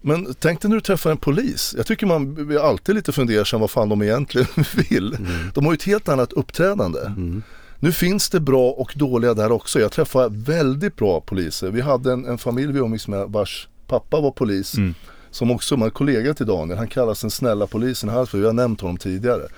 Men 0.00 0.34
tänk 0.38 0.62
dig 0.62 0.68
när 0.68 0.76
du 0.76 0.80
träffar 0.80 1.10
en 1.10 1.16
polis. 1.16 1.74
Jag 1.76 1.86
tycker 1.86 2.06
man 2.06 2.46
blir 2.46 2.68
alltid 2.68 2.94
lite 2.94 3.12
fundersam 3.12 3.60
vad 3.60 3.70
fan 3.70 3.88
de 3.88 4.02
egentligen 4.02 4.48
vill. 4.90 5.14
Mm. 5.14 5.50
De 5.54 5.64
har 5.64 5.72
ju 5.72 5.76
ett 5.76 5.82
helt 5.82 6.08
annat 6.08 6.32
uppträdande. 6.32 7.00
Mm. 7.00 7.42
Nu 7.80 7.92
finns 7.92 8.30
det 8.30 8.40
bra 8.40 8.70
och 8.70 8.92
dåliga 8.96 9.34
där 9.34 9.52
också. 9.52 9.80
Jag 9.80 9.92
träffar 9.92 10.28
väldigt 10.28 10.96
bra 10.96 11.20
poliser. 11.20 11.70
Vi 11.70 11.80
hade 11.80 12.12
en, 12.12 12.24
en 12.24 12.38
familj 12.38 12.72
vi 12.72 12.78
umgicks 12.78 13.08
med 13.08 13.28
vars 13.28 13.68
pappa 13.86 14.20
var 14.20 14.30
polis. 14.30 14.74
Mm. 14.74 14.94
Som 15.30 15.50
också 15.50 15.76
var 15.76 15.90
kollega 15.90 16.34
till 16.34 16.46
Daniel. 16.46 16.78
Han 16.78 16.88
kallas 16.88 17.20
den 17.20 17.30
snälla 17.30 17.66
polisen 17.66 18.08
i 18.08 18.12
Hallsberg. 18.12 18.40
Vi 18.40 18.46
har 18.46 18.52
nämnt 18.52 18.80
honom 18.80 18.96
tidigare 18.96 19.48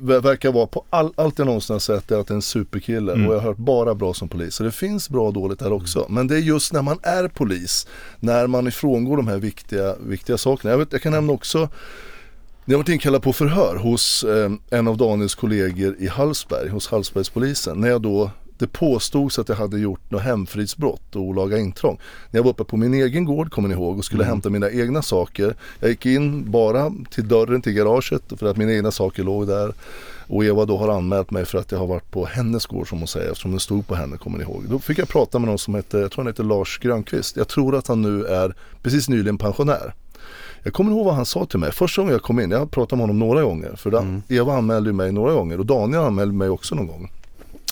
verkar 0.00 0.52
vara 0.52 0.66
på 0.66 0.84
all, 0.90 1.12
allt 1.16 1.38
jag 1.38 1.46
någonsin 1.46 1.74
har 1.74 1.80
sett 1.80 2.10
är 2.10 2.16
att 2.16 2.26
det 2.26 2.32
är 2.32 2.36
en 2.36 2.42
superkille 2.42 3.12
mm. 3.12 3.26
och 3.26 3.34
jag 3.34 3.40
har 3.40 3.48
hört 3.48 3.56
bara 3.56 3.94
bra 3.94 4.14
som 4.14 4.28
polis. 4.28 4.54
Så 4.54 4.64
det 4.64 4.72
finns 4.72 5.10
bra 5.10 5.26
och 5.26 5.32
dåligt 5.32 5.58
där 5.58 5.72
också. 5.72 5.98
Mm. 5.98 6.14
Men 6.14 6.26
det 6.26 6.34
är 6.34 6.40
just 6.40 6.72
när 6.72 6.82
man 6.82 6.98
är 7.02 7.28
polis, 7.28 7.86
när 8.20 8.46
man 8.46 8.66
ifrångår 8.66 9.16
de 9.16 9.28
här 9.28 9.38
viktiga, 9.38 9.94
viktiga 10.06 10.38
sakerna. 10.38 10.70
Jag, 10.70 10.78
vet, 10.78 10.92
jag 10.92 11.02
kan 11.02 11.12
nämna 11.12 11.32
också 11.32 11.68
jag 12.64 12.78
varit 12.78 12.88
inkallad 12.88 13.22
på 13.22 13.32
förhör 13.32 13.76
hos 13.76 14.24
eh, 14.24 14.50
en 14.70 14.88
av 14.88 14.96
Daniels 14.96 15.34
kollegor 15.34 15.96
i 15.98 16.08
Hallsberg, 16.08 16.68
hos 16.68 16.88
Hallsbergspolisen. 16.88 17.80
När 17.80 17.88
jag 17.88 18.02
då 18.02 18.30
det 18.60 18.66
påstods 18.66 19.38
att 19.38 19.48
jag 19.48 19.56
hade 19.56 19.78
gjort 19.78 20.10
något 20.10 20.22
hemfridsbrott 20.22 21.16
och 21.16 21.22
olaga 21.22 21.58
intrång. 21.58 21.98
När 22.30 22.38
jag 22.38 22.44
var 22.44 22.50
uppe 22.50 22.64
på 22.64 22.76
min 22.76 22.94
egen 22.94 23.24
gård, 23.24 23.50
kommer 23.50 23.68
ni 23.68 23.74
ihåg, 23.74 23.98
och 23.98 24.04
skulle 24.04 24.22
mm. 24.22 24.32
hämta 24.32 24.50
mina 24.50 24.70
egna 24.70 25.02
saker. 25.02 25.54
Jag 25.80 25.90
gick 25.90 26.06
in 26.06 26.50
bara 26.50 26.92
till 27.10 27.28
dörren 27.28 27.62
till 27.62 27.72
garaget 27.72 28.22
för 28.36 28.46
att 28.46 28.56
mina 28.56 28.72
egna 28.72 28.90
saker 28.90 29.22
låg 29.22 29.46
där. 29.46 29.72
Och 30.26 30.44
Eva 30.44 30.64
då 30.64 30.76
har 30.76 30.88
anmält 30.88 31.30
mig 31.30 31.44
för 31.44 31.58
att 31.58 31.72
jag 31.72 31.78
har 31.78 31.86
varit 31.86 32.10
på 32.10 32.24
hennes 32.26 32.66
gård 32.66 32.88
som 32.88 32.98
hon 32.98 33.08
säger, 33.08 33.30
eftersom 33.30 33.52
det 33.52 33.60
stod 33.60 33.86
på 33.86 33.94
henne, 33.94 34.16
kommer 34.16 34.38
ni 34.38 34.44
ihåg. 34.44 34.64
Då 34.68 34.78
fick 34.78 34.98
jag 34.98 35.08
prata 35.08 35.38
med 35.38 35.48
någon 35.48 35.58
som 35.58 35.74
hette, 35.74 35.98
jag 35.98 36.10
tror 36.10 36.24
han 36.24 36.32
heter 36.32 36.44
Lars 36.44 36.78
Grönqvist. 36.78 37.36
Jag 37.36 37.48
tror 37.48 37.76
att 37.76 37.86
han 37.86 38.02
nu 38.02 38.24
är 38.24 38.54
precis 38.82 39.08
nyligen 39.08 39.38
pensionär. 39.38 39.94
Jag 40.62 40.72
kommer 40.72 40.90
ihåg 40.90 41.04
vad 41.04 41.14
han 41.14 41.26
sa 41.26 41.44
till 41.44 41.58
mig 41.58 41.72
första 41.72 42.02
gången 42.02 42.12
jag 42.12 42.22
kom 42.22 42.40
in. 42.40 42.50
Jag 42.50 42.70
pratat 42.70 42.90
med 42.90 43.00
honom 43.00 43.18
några 43.18 43.42
gånger. 43.42 43.76
För 43.76 43.98
mm. 43.98 44.22
Eva 44.28 44.56
anmälde 44.56 44.92
mig 44.92 45.12
några 45.12 45.32
gånger 45.32 45.58
och 45.58 45.66
Daniel 45.66 46.02
anmälde 46.02 46.34
mig 46.34 46.48
också 46.48 46.74
någon 46.74 46.86
gång. 46.86 47.10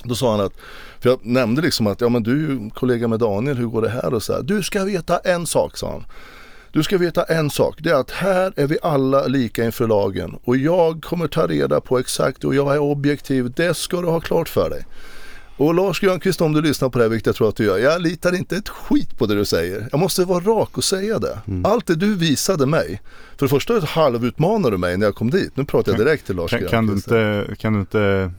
Då 0.05 0.15
sa 0.15 0.31
han 0.31 0.41
att, 0.41 0.53
för 1.01 1.11
jag 1.11 1.19
nämnde 1.23 1.63
liksom 1.63 1.87
att 1.87 2.01
ja 2.01 2.09
men 2.09 2.23
du 2.23 2.33
är 2.33 2.51
ju 2.51 2.71
kollega 2.71 3.09
med 3.09 3.19
Daniel, 3.19 3.57
hur 3.57 3.67
går 3.67 3.83
det 3.83 3.89
här 3.89 4.15
och 4.15 4.23
så 4.23 4.33
här. 4.33 4.43
Du 4.43 4.63
ska 4.63 4.85
veta 4.85 5.19
en 5.19 5.47
sak 5.47 5.77
sa 5.77 5.91
han. 5.91 6.05
Du 6.73 6.83
ska 6.83 6.99
veta 6.99 7.23
en 7.23 7.51
sak, 7.51 7.77
det 7.79 7.91
är 7.91 7.95
att 7.95 8.11
här 8.11 8.53
är 8.57 8.67
vi 8.67 8.79
alla 8.83 9.27
lika 9.27 9.65
inför 9.65 9.87
lagen 9.87 10.39
och 10.45 10.57
jag 10.57 11.03
kommer 11.03 11.27
ta 11.27 11.47
reda 11.47 11.81
på 11.81 11.99
exakt 11.99 12.45
och 12.45 12.55
jag 12.55 12.75
är 12.75 12.79
objektiv, 12.79 13.53
det 13.57 13.77
ska 13.77 14.01
du 14.01 14.07
ha 14.07 14.21
klart 14.21 14.49
för 14.49 14.71
dig. 14.71 14.87
Och 15.57 15.75
Lars 15.75 16.01
Grönqvist 16.01 16.41
om 16.41 16.53
du 16.53 16.63
lyssnar 16.63 16.89
på 16.89 16.99
det 16.99 17.05
här, 17.05 17.09
vilket 17.09 17.27
jag 17.27 17.37
tror 17.37 17.49
att 17.49 17.57
du 17.57 17.65
gör, 17.65 17.79
jag 17.79 18.03
litar 18.03 18.35
inte 18.35 18.57
ett 18.57 18.69
skit 18.69 19.19
på 19.19 19.27
det 19.27 19.35
du 19.35 19.45
säger. 19.45 19.89
Jag 19.93 20.01
måste 20.01 20.25
vara 20.25 20.41
rak 20.41 20.77
och 20.79 20.85
säga 20.85 21.19
det. 21.19 21.39
Mm. 21.47 21.65
Allt 21.65 21.87
det 21.87 21.95
du 21.95 22.15
visade 22.15 22.67
mig, 22.67 23.01
för 23.37 23.47
det 23.47 23.51
första 23.51 23.81
halvutmanade 23.81 24.71
du 24.71 24.79
mig 24.79 24.97
när 24.97 25.07
jag 25.07 25.15
kom 25.15 25.31
dit. 25.31 25.57
Nu 25.57 25.65
pratar 25.65 25.93
jag 25.93 26.01
direkt 26.01 26.27
till 26.27 26.37
Lars 26.37 26.51
kan, 26.51 26.61
Grönqvist. 26.61 26.71
Kan 26.71 26.87
du 26.87 26.93
inte, 26.93 27.57
kan 27.57 27.73
du 27.73 27.81
inte 27.81 28.31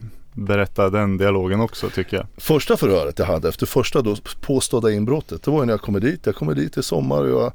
berätta 0.45 0.89
den 0.89 1.17
dialogen 1.17 1.61
också 1.61 1.89
tycker 1.89 2.17
jag. 2.17 2.25
Första 2.37 2.77
förhöret 2.77 3.19
jag 3.19 3.25
hade 3.25 3.49
efter 3.49 3.65
första 3.65 4.01
då 4.01 4.15
påstådda 4.41 4.91
inbrottet. 4.91 5.43
Det 5.43 5.51
var 5.51 5.65
när 5.65 5.73
jag 5.73 5.81
kommer 5.81 5.99
dit. 5.99 6.25
Jag 6.25 6.35
kommer 6.35 6.55
dit 6.55 6.77
i 6.77 6.83
sommar 6.83 7.21
och 7.21 7.29
jag 7.29 7.53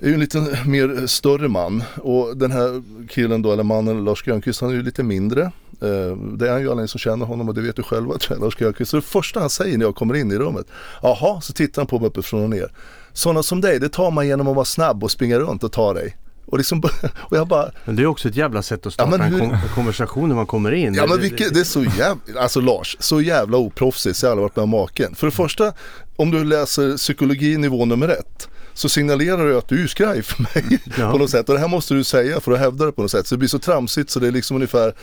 är 0.00 0.08
ju 0.08 0.14
en 0.14 0.20
lite 0.20 0.58
mer 0.66 1.06
större 1.06 1.48
man 1.48 1.82
och 2.02 2.36
den 2.36 2.50
här 2.50 2.82
killen 3.08 3.42
då, 3.42 3.52
eller 3.52 3.62
mannen 3.62 4.04
Lars 4.04 4.22
Grönqvist, 4.22 4.60
han 4.60 4.70
är 4.70 4.74
ju 4.74 4.82
lite 4.82 5.02
mindre. 5.02 5.42
Eh, 5.80 6.16
det 6.16 6.48
är 6.48 6.52
han 6.52 6.60
ju 6.60 6.70
alla 6.70 6.82
ni 6.82 6.88
som 6.88 6.98
känner 6.98 7.26
honom 7.26 7.48
och 7.48 7.54
det 7.54 7.60
vet 7.60 7.76
du 7.76 7.82
själva 7.82 8.18
tror 8.18 8.38
jag, 8.38 8.44
Lars 8.44 8.56
Grönqvist. 8.56 8.90
Så 8.90 8.96
det 8.96 9.02
första 9.02 9.40
han 9.40 9.50
säger 9.50 9.78
när 9.78 9.84
jag 9.84 9.94
kommer 9.94 10.14
in 10.14 10.32
i 10.32 10.36
rummet, 10.36 10.66
jaha, 11.02 11.40
så 11.40 11.52
tittar 11.52 11.82
han 11.82 11.86
på 11.86 11.98
mig 11.98 12.08
uppifrån 12.08 12.42
och 12.42 12.50
ner. 12.50 12.72
Sådana 13.12 13.42
som 13.42 13.60
dig, 13.60 13.80
det 13.80 13.88
tar 13.88 14.10
man 14.10 14.26
genom 14.26 14.48
att 14.48 14.54
vara 14.54 14.64
snabb 14.64 15.04
och 15.04 15.10
springa 15.10 15.38
runt 15.38 15.64
och 15.64 15.72
ta 15.72 15.94
dig. 15.94 16.16
Och, 16.54 16.58
liksom, 16.58 16.82
och 17.18 17.36
jag 17.36 17.48
bara... 17.48 17.70
Men 17.84 17.96
det 17.96 18.02
är 18.02 18.06
också 18.06 18.28
ett 18.28 18.36
jävla 18.36 18.62
sätt 18.62 18.86
att 18.86 18.92
starta 18.92 19.16
ja, 19.18 19.24
hur... 19.24 19.42
en 19.42 19.58
konversation 19.74 20.28
när 20.28 20.36
man 20.36 20.46
kommer 20.46 20.72
in. 20.72 20.94
Ja 20.94 21.06
men 21.06 21.20
vilket, 21.20 21.54
det 21.54 21.60
är 21.60 21.64
så 21.64 21.84
jävla, 21.84 22.40
alltså 22.40 22.60
Lars, 22.60 22.96
så 23.00 23.20
jävla 23.20 23.56
oproffsigt 23.56 24.16
så 24.16 24.26
jag 24.26 24.30
har 24.30 24.32
aldrig 24.32 24.42
varit 24.42 24.56
med 24.56 24.62
om 24.62 24.70
maken. 24.70 25.14
För 25.14 25.26
det 25.26 25.30
första, 25.30 25.72
om 26.16 26.30
du 26.30 26.44
läser 26.44 26.96
psykologi 26.96 27.56
nivå 27.56 27.84
nummer 27.84 28.08
ett 28.08 28.48
så 28.74 28.88
signalerar 28.88 29.46
du 29.46 29.58
att 29.58 29.68
du 29.68 29.82
är 29.82 29.86
skraj 29.86 30.22
för 30.22 30.42
mig 30.42 30.78
ja. 30.98 31.12
på 31.12 31.18
något 31.18 31.30
sätt. 31.30 31.48
Och 31.48 31.54
det 31.54 31.60
här 31.60 31.68
måste 31.68 31.94
du 31.94 32.04
säga 32.04 32.40
för 32.40 32.52
att 32.52 32.58
hävda 32.58 32.86
det 32.86 32.92
på 32.92 33.02
något 33.02 33.10
sätt. 33.10 33.26
Så 33.26 33.34
det 33.34 33.38
blir 33.38 33.48
så 33.48 33.58
tramsigt 33.58 34.10
så 34.10 34.20
det 34.20 34.26
är 34.26 34.32
liksom 34.32 34.56
ungefär 34.56 34.94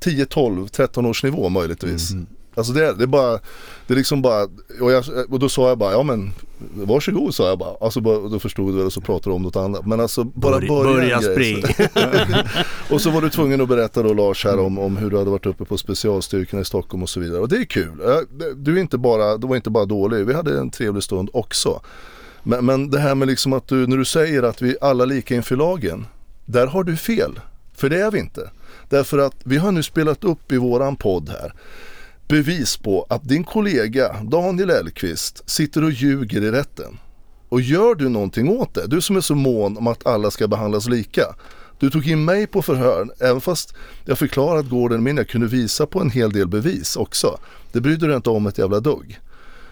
10, 0.00 0.26
12, 0.26 0.68
13 0.68 1.06
års 1.06 1.24
nivå 1.24 1.48
möjligtvis. 1.48 2.10
Mm. 2.10 2.26
Alltså 2.54 2.72
det, 2.72 2.92
det 2.92 3.02
är 3.02 3.06
bara, 3.06 3.40
det 3.86 3.94
är 3.94 3.96
liksom 3.96 4.22
bara, 4.22 4.42
och, 4.80 4.92
jag, 4.92 5.04
och 5.30 5.38
då 5.38 5.48
sa 5.48 5.68
jag 5.68 5.78
bara, 5.78 5.92
ja 5.92 6.02
men 6.02 6.32
varsågod 6.74 7.34
sa 7.34 7.48
jag 7.48 7.58
bara. 7.58 7.76
Alltså 7.80 8.00
då 8.00 8.38
förstod 8.38 8.72
du 8.72 8.76
väl 8.76 8.86
och 8.86 8.92
så 8.92 9.00
pratade 9.00 9.30
du 9.30 9.34
om 9.34 9.42
något 9.42 9.56
annat. 9.56 9.86
Men 9.86 10.00
alltså 10.00 10.24
bara 10.24 10.60
börja, 10.60 10.94
börja 10.94 11.20
spring. 11.20 11.64
och 12.90 13.00
så 13.00 13.10
var 13.10 13.20
du 13.20 13.30
tvungen 13.30 13.60
att 13.60 13.68
berätta 13.68 14.02
då 14.02 14.12
Lars 14.12 14.44
här 14.44 14.58
om, 14.58 14.78
om 14.78 14.96
hur 14.96 15.10
du 15.10 15.18
hade 15.18 15.30
varit 15.30 15.46
uppe 15.46 15.64
på 15.64 15.78
specialstyrkorna 15.78 16.62
i 16.62 16.64
Stockholm 16.64 17.02
och 17.02 17.08
så 17.08 17.20
vidare. 17.20 17.40
Och 17.40 17.48
det 17.48 17.56
är 17.56 17.64
kul. 17.64 18.26
Du 18.56 18.76
är 18.76 18.80
inte 18.80 18.98
bara, 18.98 19.36
du 19.36 19.46
var 19.46 19.56
inte 19.56 19.70
bara 19.70 19.84
dålig, 19.84 20.26
vi 20.26 20.34
hade 20.34 20.58
en 20.58 20.70
trevlig 20.70 21.02
stund 21.02 21.30
också. 21.32 21.80
Men, 22.42 22.64
men 22.64 22.90
det 22.90 22.98
här 22.98 23.14
med 23.14 23.28
liksom 23.28 23.52
att 23.52 23.68
du, 23.68 23.86
när 23.86 23.96
du 23.96 24.04
säger 24.04 24.42
att 24.42 24.62
vi 24.62 24.76
alla 24.80 25.04
lika 25.04 25.34
inför 25.34 25.56
lagen. 25.56 26.06
Där 26.44 26.66
har 26.66 26.84
du 26.84 26.96
fel. 26.96 27.40
För 27.76 27.90
det 27.90 28.00
är 28.00 28.10
vi 28.10 28.18
inte. 28.18 28.50
Därför 28.88 29.18
att 29.18 29.34
vi 29.44 29.56
har 29.56 29.72
nu 29.72 29.82
spelat 29.82 30.24
upp 30.24 30.52
i 30.52 30.56
våran 30.56 30.96
podd 30.96 31.28
här 31.28 31.52
bevis 32.34 32.76
på 32.76 33.06
att 33.10 33.28
din 33.28 33.44
kollega 33.44 34.16
Daniel 34.22 34.70
Elkvist 34.70 35.50
sitter 35.50 35.84
och 35.84 35.90
ljuger 35.90 36.42
i 36.42 36.50
rätten. 36.50 36.98
Och 37.48 37.60
gör 37.60 37.94
du 37.94 38.08
någonting 38.08 38.48
åt 38.48 38.74
det, 38.74 38.86
du 38.86 39.00
som 39.00 39.16
är 39.16 39.20
så 39.20 39.34
mån 39.34 39.76
om 39.76 39.86
att 39.86 40.06
alla 40.06 40.30
ska 40.30 40.48
behandlas 40.48 40.88
lika. 40.88 41.22
Du 41.78 41.90
tog 41.90 42.08
in 42.08 42.24
mig 42.24 42.46
på 42.46 42.62
förhör, 42.62 43.08
även 43.20 43.40
fast 43.40 43.74
jag 44.04 44.18
förklarade 44.18 44.60
att 44.60 44.68
gården 44.68 45.02
min, 45.02 45.16
jag 45.16 45.28
kunde 45.28 45.46
visa 45.46 45.86
på 45.86 46.00
en 46.00 46.10
hel 46.10 46.32
del 46.32 46.48
bevis 46.48 46.96
också. 46.96 47.38
Det 47.72 47.80
brydde 47.80 48.06
du 48.06 48.16
inte 48.16 48.30
om 48.30 48.46
ett 48.46 48.58
jävla 48.58 48.80
dugg. 48.80 49.20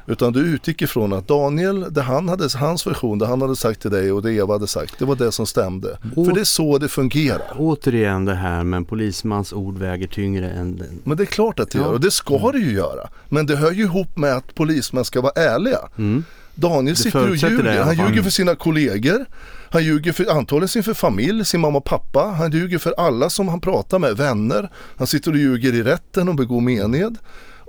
Utan 0.07 0.33
du 0.33 0.41
utgick 0.41 0.83
ifrån 0.83 1.13
att 1.13 1.29
Daniel, 1.29 1.87
det 1.91 2.03
han 2.03 2.29
hade, 2.29 2.49
hans 2.59 2.87
version, 2.87 3.19
det 3.19 3.27
han 3.27 3.43
hade 3.43 3.57
sagt 3.57 3.83
till 3.83 3.91
dig 3.91 4.13
och 4.13 4.23
det 4.23 4.33
Eva 4.33 4.53
hade 4.53 4.67
sagt, 4.67 4.99
det 4.99 5.05
var 5.05 5.17
det 5.17 5.33
som 5.33 5.47
stämde. 5.47 5.99
Å 6.17 6.25
För 6.25 6.33
det 6.33 6.41
är 6.41 6.45
så 6.45 6.79
det 6.79 6.89
fungerar. 6.89 7.57
Återigen 7.59 8.25
det 8.25 8.35
här 8.35 8.65
med 8.65 8.77
en 8.77 8.85
polismans 8.85 9.53
ord 9.53 9.79
väger 9.79 10.07
tyngre 10.07 10.51
än 10.51 10.77
den. 10.77 11.01
Men 11.05 11.17
det 11.17 11.23
är 11.23 11.27
klart 11.27 11.61
att 11.61 11.71
det 11.71 11.79
ja. 11.79 11.85
gör 11.85 11.93
och 11.93 12.01
det 12.01 12.11
ska 12.11 12.39
mm. 12.39 12.53
det 12.53 12.59
ju 12.59 12.73
göra. 12.73 13.09
Men 13.29 13.47
det 13.47 13.57
hör 13.57 13.73
ju 13.73 13.83
ihop 13.83 14.17
med 14.17 14.37
att 14.37 14.55
polismän 14.55 15.05
ska 15.05 15.21
vara 15.21 15.33
ärliga. 15.33 15.79
Mm. 15.99 16.25
Daniel 16.55 16.97
sitter 16.97 17.31
och 17.31 17.37
ljuger. 17.37 17.83
Han 17.83 17.97
ljuger 17.97 18.23
för 18.23 18.31
sina 18.31 18.55
kollegor. 18.55 19.27
Han 19.71 19.85
ljuger 19.85 20.13
för, 20.13 20.31
antagligen 20.31 20.69
sin 20.69 20.83
för 20.83 20.95
familj, 20.95 21.45
sin 21.45 21.61
mamma 21.61 21.79
och 21.79 21.85
pappa. 21.85 22.35
Han 22.39 22.51
ljuger 22.51 22.79
för 22.79 22.95
alla 22.97 23.31
som 23.31 23.49
han 23.49 23.61
pratar 23.61 23.99
med, 23.99 24.17
vänner. 24.17 24.71
Han 24.97 25.07
sitter 25.07 25.31
och 25.31 25.37
ljuger 25.37 25.75
i 25.75 25.83
rätten 25.83 26.29
och 26.29 26.35
begår 26.35 26.61
mened 26.61 27.19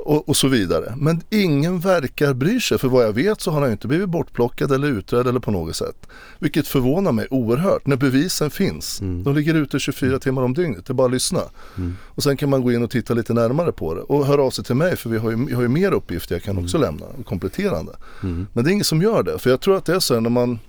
och, 0.05 0.29
och, 0.29 0.35
så 0.37 0.47
vidare. 0.47 0.93
Men 0.97 1.21
ingen 1.29 1.79
verkar 1.79 2.33
bry 2.33 2.59
sig. 2.59 2.77
För 2.77 2.87
vad 2.87 3.05
jag 3.05 3.13
vet 3.13 3.41
så 3.41 3.51
har 3.51 3.61
han 3.61 3.71
inte 3.71 3.87
blivit 3.87 4.09
bortplockad 4.09 4.71
eller 4.71 4.87
utredd 4.87 5.27
eller 5.27 5.39
på 5.39 5.51
något 5.51 5.75
sätt. 5.75 6.07
Vilket 6.39 6.67
förvånar 6.67 7.11
mig 7.11 7.27
oerhört 7.29 7.87
när 7.87 7.95
bevisen 7.95 8.51
finns. 8.51 9.01
Mm. 9.01 9.23
De 9.23 9.35
ligger 9.35 9.53
ute 9.53 9.79
24 9.79 10.19
timmar 10.19 10.41
om 10.41 10.53
dygnet. 10.53 10.85
Det 10.85 10.91
är 10.91 10.93
bara 10.93 11.07
att 11.07 11.13
lyssna. 11.13 11.41
Mm. 11.77 11.97
Och 12.03 12.23
sen 12.23 12.37
kan 12.37 12.49
man 12.49 12.61
gå 12.61 12.71
in 12.71 12.83
och 12.83 12.91
titta 12.91 13.13
lite 13.13 13.33
närmare 13.33 13.71
på 13.71 13.93
det. 13.95 14.01
Och 14.01 14.25
höra 14.25 14.43
av 14.43 14.51
sig 14.51 14.63
till 14.63 14.75
mig 14.75 14.95
för 14.95 15.09
vi 15.09 15.17
har 15.17 15.31
ju, 15.31 15.45
vi 15.45 15.53
har 15.53 15.61
ju 15.61 15.67
mer 15.67 15.91
uppgifter 15.91 16.35
jag 16.35 16.43
kan 16.43 16.57
också 16.57 16.77
mm. 16.77 16.89
lämna. 16.89 17.23
Kompletterande. 17.25 17.91
Mm. 18.23 18.47
Men 18.53 18.63
det 18.63 18.69
är 18.69 18.73
ingen 18.73 18.85
som 18.85 19.01
gör 19.01 19.23
det. 19.23 19.39
För 19.39 19.49
jag 19.49 19.61
tror 19.61 19.77
att 19.77 19.85
det 19.85 19.95
är 19.95 19.99
så 19.99 20.13
här 20.13 20.21
när 20.21 20.29
man 20.29 20.59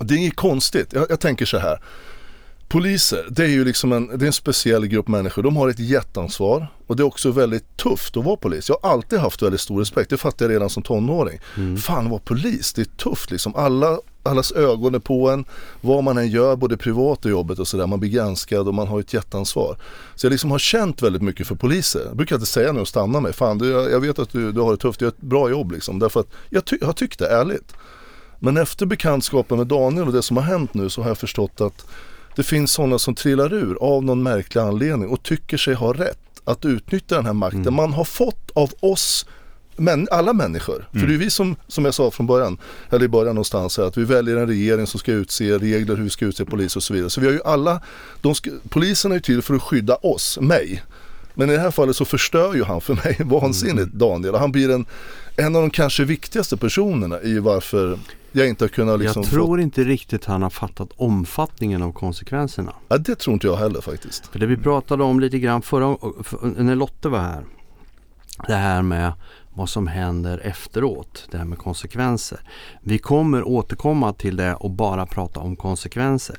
det 0.00 0.14
är 0.14 0.18
inget 0.18 0.36
konstigt. 0.36 0.92
Jag, 0.92 1.06
jag 1.10 1.20
tänker 1.20 1.46
så 1.46 1.58
här. 1.58 1.80
Poliser, 2.68 3.26
det 3.30 3.44
är 3.44 3.48
ju 3.48 3.64
liksom 3.64 3.92
en, 3.92 4.18
det 4.18 4.24
är 4.24 4.26
en 4.26 4.32
speciell 4.32 4.86
grupp 4.86 5.08
människor. 5.08 5.42
De 5.42 5.56
har 5.56 5.68
ett 5.68 5.78
jätteansvar 5.78 6.66
och 6.86 6.96
det 6.96 7.02
är 7.02 7.04
också 7.04 7.30
väldigt 7.30 7.76
tufft 7.76 8.16
att 8.16 8.24
vara 8.24 8.36
polis. 8.36 8.68
Jag 8.68 8.78
har 8.82 8.90
alltid 8.90 9.18
haft 9.18 9.42
väldigt 9.42 9.60
stor 9.60 9.78
respekt, 9.78 10.10
det 10.10 10.16
fattade 10.16 10.44
jag 10.44 10.56
redan 10.56 10.70
som 10.70 10.82
tonåring. 10.82 11.40
Mm. 11.56 11.76
Fan 11.76 12.10
vara 12.10 12.20
polis, 12.24 12.72
det 12.72 12.82
är 12.82 12.84
tufft 12.84 13.30
liksom. 13.30 13.54
Alla, 13.54 13.98
allas 14.22 14.52
ögon 14.52 14.94
är 14.94 14.98
på 14.98 15.30
en, 15.30 15.44
vad 15.80 16.04
man 16.04 16.18
än 16.18 16.28
gör, 16.28 16.56
både 16.56 16.76
privat 16.76 17.24
och 17.24 17.30
jobbet 17.30 17.58
och 17.58 17.68
sådär. 17.68 17.86
Man 17.86 18.00
blir 18.00 18.10
granskad 18.10 18.68
och 18.68 18.74
man 18.74 18.88
har 18.88 19.00
ett 19.00 19.14
jätteansvar. 19.14 19.76
Så 20.14 20.26
jag 20.26 20.30
liksom 20.30 20.50
har 20.50 20.58
känt 20.58 21.02
väldigt 21.02 21.22
mycket 21.22 21.46
för 21.46 21.54
poliser. 21.54 22.02
Jag 22.06 22.16
brukar 22.16 22.36
inte 22.36 22.46
säga 22.46 22.72
nu 22.72 22.80
och 22.80 22.88
stanna 22.88 23.20
mig, 23.20 23.32
fan 23.32 23.58
du, 23.58 23.70
jag 23.70 24.00
vet 24.00 24.18
att 24.18 24.30
du, 24.30 24.52
du 24.52 24.60
har 24.60 24.70
det 24.70 24.78
tufft, 24.78 24.98
du 24.98 25.04
gör 25.04 25.12
ett 25.12 25.20
bra 25.20 25.50
jobb 25.50 25.72
liksom. 25.72 25.98
Därför 25.98 26.20
att 26.20 26.28
jag, 26.50 26.64
ty, 26.64 26.76
jag 26.80 26.86
har 26.86 26.94
tyckt 26.94 27.18
det, 27.18 27.28
ärligt. 27.28 27.72
Men 28.38 28.56
efter 28.56 28.86
bekantskapen 28.86 29.58
med 29.58 29.66
Daniel 29.66 30.06
och 30.06 30.12
det 30.12 30.22
som 30.22 30.36
har 30.36 30.44
hänt 30.44 30.74
nu 30.74 30.90
så 30.90 31.02
har 31.02 31.08
jag 31.08 31.18
förstått 31.18 31.60
att 31.60 31.86
det 32.36 32.42
finns 32.42 32.72
sådana 32.72 32.98
som 32.98 33.14
trillar 33.14 33.54
ur 33.54 33.76
av 33.80 34.04
någon 34.04 34.22
märklig 34.22 34.60
anledning 34.60 35.08
och 35.08 35.22
tycker 35.22 35.56
sig 35.56 35.74
ha 35.74 35.92
rätt 35.92 36.18
att 36.44 36.64
utnyttja 36.64 37.16
den 37.16 37.26
här 37.26 37.32
makten 37.32 37.60
mm. 37.60 37.74
man 37.74 37.92
har 37.92 38.04
fått 38.04 38.50
av 38.54 38.72
oss 38.80 39.26
men, 39.76 40.08
alla 40.10 40.32
människor. 40.32 40.76
Mm. 40.76 41.00
För 41.00 41.08
det 41.08 41.14
är 41.14 41.18
vi 41.18 41.30
som, 41.30 41.56
som 41.68 41.84
jag 41.84 41.94
sa 41.94 42.10
från 42.10 42.26
början, 42.26 42.58
eller 42.90 43.04
i 43.04 43.08
början 43.08 43.34
någonstans, 43.34 43.78
att 43.78 43.96
vi 43.96 44.04
väljer 44.04 44.36
en 44.36 44.46
regering 44.46 44.86
som 44.86 45.00
ska 45.00 45.12
utse 45.12 45.58
regler 45.58 45.96
hur 45.96 46.04
vi 46.04 46.10
ska 46.10 46.24
utse 46.24 46.44
polis 46.44 46.76
och 46.76 46.82
så 46.82 46.94
vidare. 46.94 47.10
Så 47.10 47.20
vi 47.20 47.26
har 47.26 47.34
ju 47.34 47.42
alla, 47.44 47.80
de 48.20 48.34
ska, 48.34 48.50
polisen 48.68 49.10
är 49.10 49.16
ju 49.16 49.20
till 49.20 49.42
för 49.42 49.54
att 49.54 49.62
skydda 49.62 49.96
oss, 49.96 50.38
mig. 50.40 50.82
Men 51.34 51.50
i 51.50 51.52
det 51.52 51.60
här 51.60 51.70
fallet 51.70 51.96
så 51.96 52.04
förstör 52.04 52.54
ju 52.54 52.64
han 52.64 52.80
för 52.80 52.94
mig 52.94 53.16
vansinnigt 53.24 53.86
mm. 53.86 53.98
Daniel. 53.98 54.34
Han 54.34 54.52
blir 54.52 54.70
en, 54.70 54.86
en 55.36 55.56
av 55.56 55.62
de 55.62 55.70
kanske 55.70 56.04
viktigaste 56.04 56.56
personerna 56.56 57.22
i 57.22 57.38
varför 57.38 57.98
jag 58.36 58.48
inte 58.48 58.64
har 58.64 58.68
kunnat 58.68 59.00
liksom 59.00 59.22
jag 59.22 59.30
tror 59.30 59.60
inte 59.60 59.84
riktigt 59.84 60.24
han 60.24 60.42
har 60.42 60.50
fattat 60.50 60.90
omfattningen 60.96 61.82
av 61.82 61.92
konsekvenserna. 61.92 62.70
Få... 62.70 62.78
Ja, 62.88 62.98
det 62.98 63.14
tror 63.14 63.34
inte 63.34 63.46
jag 63.46 63.56
heller 63.56 63.80
faktiskt. 63.80 64.26
För 64.26 64.38
det 64.38 64.46
vi 64.46 64.56
pratade 64.56 65.04
om 65.04 65.20
lite 65.20 65.38
grann 65.38 65.62
förra, 65.62 65.96
för, 66.22 66.62
när 66.62 66.74
Lotte 66.74 67.08
var 67.08 67.18
här. 67.18 67.44
Det 68.46 68.54
här 68.54 68.82
med 68.82 69.12
vad 69.54 69.68
som 69.68 69.86
händer 69.86 70.38
efteråt. 70.38 71.28
Det 71.30 71.38
här 71.38 71.44
med 71.44 71.58
konsekvenser. 71.58 72.40
Vi 72.80 72.98
kommer 72.98 73.48
återkomma 73.48 74.12
till 74.12 74.36
det 74.36 74.54
och 74.54 74.70
bara 74.70 75.06
prata 75.06 75.40
om 75.40 75.56
konsekvenser. 75.56 76.36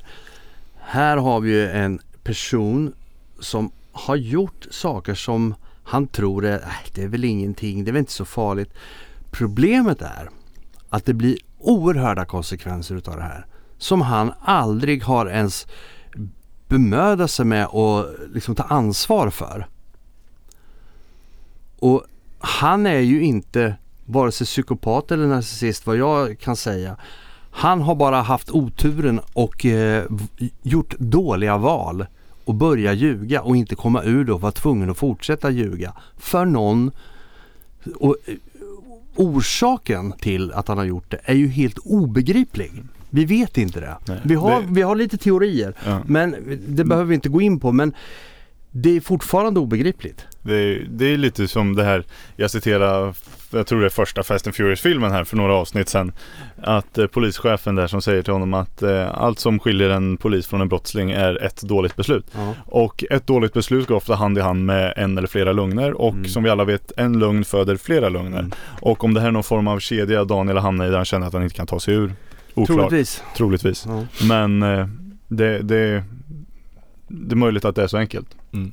Här 0.80 1.16
har 1.16 1.40
vi 1.40 1.50
ju 1.50 1.68
en 1.68 2.00
person 2.22 2.92
som 3.40 3.70
har 3.92 4.16
gjort 4.16 4.66
saker 4.70 5.14
som 5.14 5.54
han 5.84 6.06
tror 6.06 6.44
är, 6.44 6.58
äh, 6.58 6.92
det 6.94 7.02
är 7.02 7.08
väl 7.08 7.24
ingenting, 7.24 7.84
det 7.84 7.90
är 7.90 7.92
väl 7.92 8.00
inte 8.00 8.12
så 8.12 8.24
farligt. 8.24 8.74
Problemet 9.30 10.02
är 10.02 10.30
att 10.88 11.04
det 11.04 11.14
blir 11.14 11.38
oerhörda 11.68 12.24
konsekvenser 12.24 12.94
utav 12.94 13.16
det 13.16 13.22
här. 13.22 13.46
Som 13.78 14.00
han 14.00 14.32
aldrig 14.40 15.02
har 15.02 15.26
ens 15.26 15.66
bemödat 16.68 17.30
sig 17.30 17.44
med 17.44 17.66
att 17.66 18.06
liksom 18.34 18.54
ta 18.54 18.62
ansvar 18.62 19.30
för. 19.30 19.66
Och 21.78 22.04
han 22.38 22.86
är 22.86 22.98
ju 22.98 23.22
inte 23.22 23.74
vare 24.04 24.32
sig 24.32 24.46
psykopat 24.46 25.10
eller 25.10 25.26
narcissist 25.26 25.86
vad 25.86 25.96
jag 25.96 26.38
kan 26.38 26.56
säga. 26.56 26.96
Han 27.50 27.80
har 27.80 27.94
bara 27.94 28.20
haft 28.20 28.50
oturen 28.50 29.20
och 29.32 29.66
eh, 29.66 30.04
gjort 30.62 30.94
dåliga 30.98 31.56
val 31.56 32.06
och 32.44 32.54
börja 32.54 32.92
ljuga 32.92 33.42
och 33.42 33.56
inte 33.56 33.74
komma 33.74 34.02
ur 34.02 34.24
det 34.24 34.32
och 34.32 34.40
vara 34.40 34.52
tvungen 34.52 34.90
att 34.90 34.98
fortsätta 34.98 35.50
ljuga 35.50 35.92
för 36.16 36.44
någon. 36.44 36.90
Och, 37.96 38.16
eh, 38.26 38.34
orsaken 39.18 40.12
till 40.12 40.52
att 40.52 40.68
han 40.68 40.78
har 40.78 40.84
gjort 40.84 41.10
det 41.10 41.20
är 41.24 41.34
ju 41.34 41.48
helt 41.48 41.78
obegriplig. 41.78 42.72
Vi 43.10 43.24
vet 43.24 43.58
inte 43.58 43.80
det. 43.80 43.96
Nej, 44.08 44.20
vi, 44.24 44.34
har, 44.34 44.60
det... 44.60 44.66
vi 44.70 44.82
har 44.82 44.96
lite 44.96 45.18
teorier 45.18 45.74
ja. 45.84 46.00
men 46.06 46.36
det 46.68 46.84
behöver 46.84 47.08
vi 47.08 47.14
inte 47.14 47.28
gå 47.28 47.40
in 47.40 47.60
på. 47.60 47.72
Men 47.72 47.92
det 48.70 48.96
är 48.96 49.00
fortfarande 49.00 49.60
obegripligt. 49.60 50.26
Det 50.42 50.54
är, 50.54 50.86
det 50.90 51.04
är 51.12 51.16
lite 51.16 51.48
som 51.48 51.74
det 51.74 51.84
här, 51.84 52.04
jag 52.36 52.50
citerar, 52.50 53.14
jag 53.50 53.66
tror 53.66 53.80
det 53.80 53.86
är 53.86 53.90
första 53.90 54.22
Fast 54.22 54.46
and 54.46 54.56
Furious-filmen 54.56 55.10
här 55.10 55.24
för 55.24 55.36
några 55.36 55.54
avsnitt 55.54 55.88
sedan. 55.88 56.12
Att 56.62 56.98
eh, 56.98 57.06
polischefen 57.06 57.74
där 57.74 57.86
som 57.86 58.02
säger 58.02 58.22
till 58.22 58.32
honom 58.32 58.54
att 58.54 58.82
eh, 58.82 59.18
allt 59.18 59.38
som 59.38 59.58
skiljer 59.58 59.90
en 59.90 60.16
polis 60.16 60.46
från 60.46 60.60
en 60.60 60.68
brottsling 60.68 61.10
är 61.10 61.42
ett 61.42 61.62
dåligt 61.62 61.96
beslut. 61.96 62.26
Ja. 62.34 62.54
Och 62.66 63.04
ett 63.10 63.26
dåligt 63.26 63.52
beslut 63.52 63.88
går 63.88 63.94
ofta 63.94 64.14
hand 64.14 64.38
i 64.38 64.40
hand 64.40 64.66
med 64.66 64.92
en 64.96 65.18
eller 65.18 65.28
flera 65.28 65.52
lögner 65.52 65.92
och 65.92 66.14
mm. 66.14 66.24
som 66.24 66.42
vi 66.42 66.50
alla 66.50 66.64
vet, 66.64 66.92
en 66.96 67.18
lögn 67.18 67.44
föder 67.44 67.76
flera 67.76 68.08
lögner. 68.08 68.38
Mm. 68.38 68.52
Och 68.80 69.04
om 69.04 69.14
det 69.14 69.20
här 69.20 69.28
är 69.28 69.32
någon 69.32 69.44
form 69.44 69.68
av 69.68 69.78
kedja 69.78 70.24
Daniel 70.24 70.58
hamnar 70.58 70.86
i 70.86 70.88
där 70.88 70.96
han 70.96 71.04
känner 71.04 71.26
att 71.26 71.32
han 71.32 71.42
inte 71.42 71.54
kan 71.54 71.66
ta 71.66 71.80
sig 71.80 71.94
ur. 71.94 72.12
Oklart. 72.54 72.76
Troligtvis. 72.76 73.22
Troligtvis. 73.36 73.86
Men 74.28 74.62
eh, 74.62 74.86
det, 75.28 75.58
det, 75.58 76.04
det 77.08 77.34
är 77.34 77.36
möjligt 77.36 77.64
att 77.64 77.76
det 77.76 77.82
är 77.82 77.86
så 77.86 77.96
enkelt. 77.96 78.28
Mm. 78.52 78.72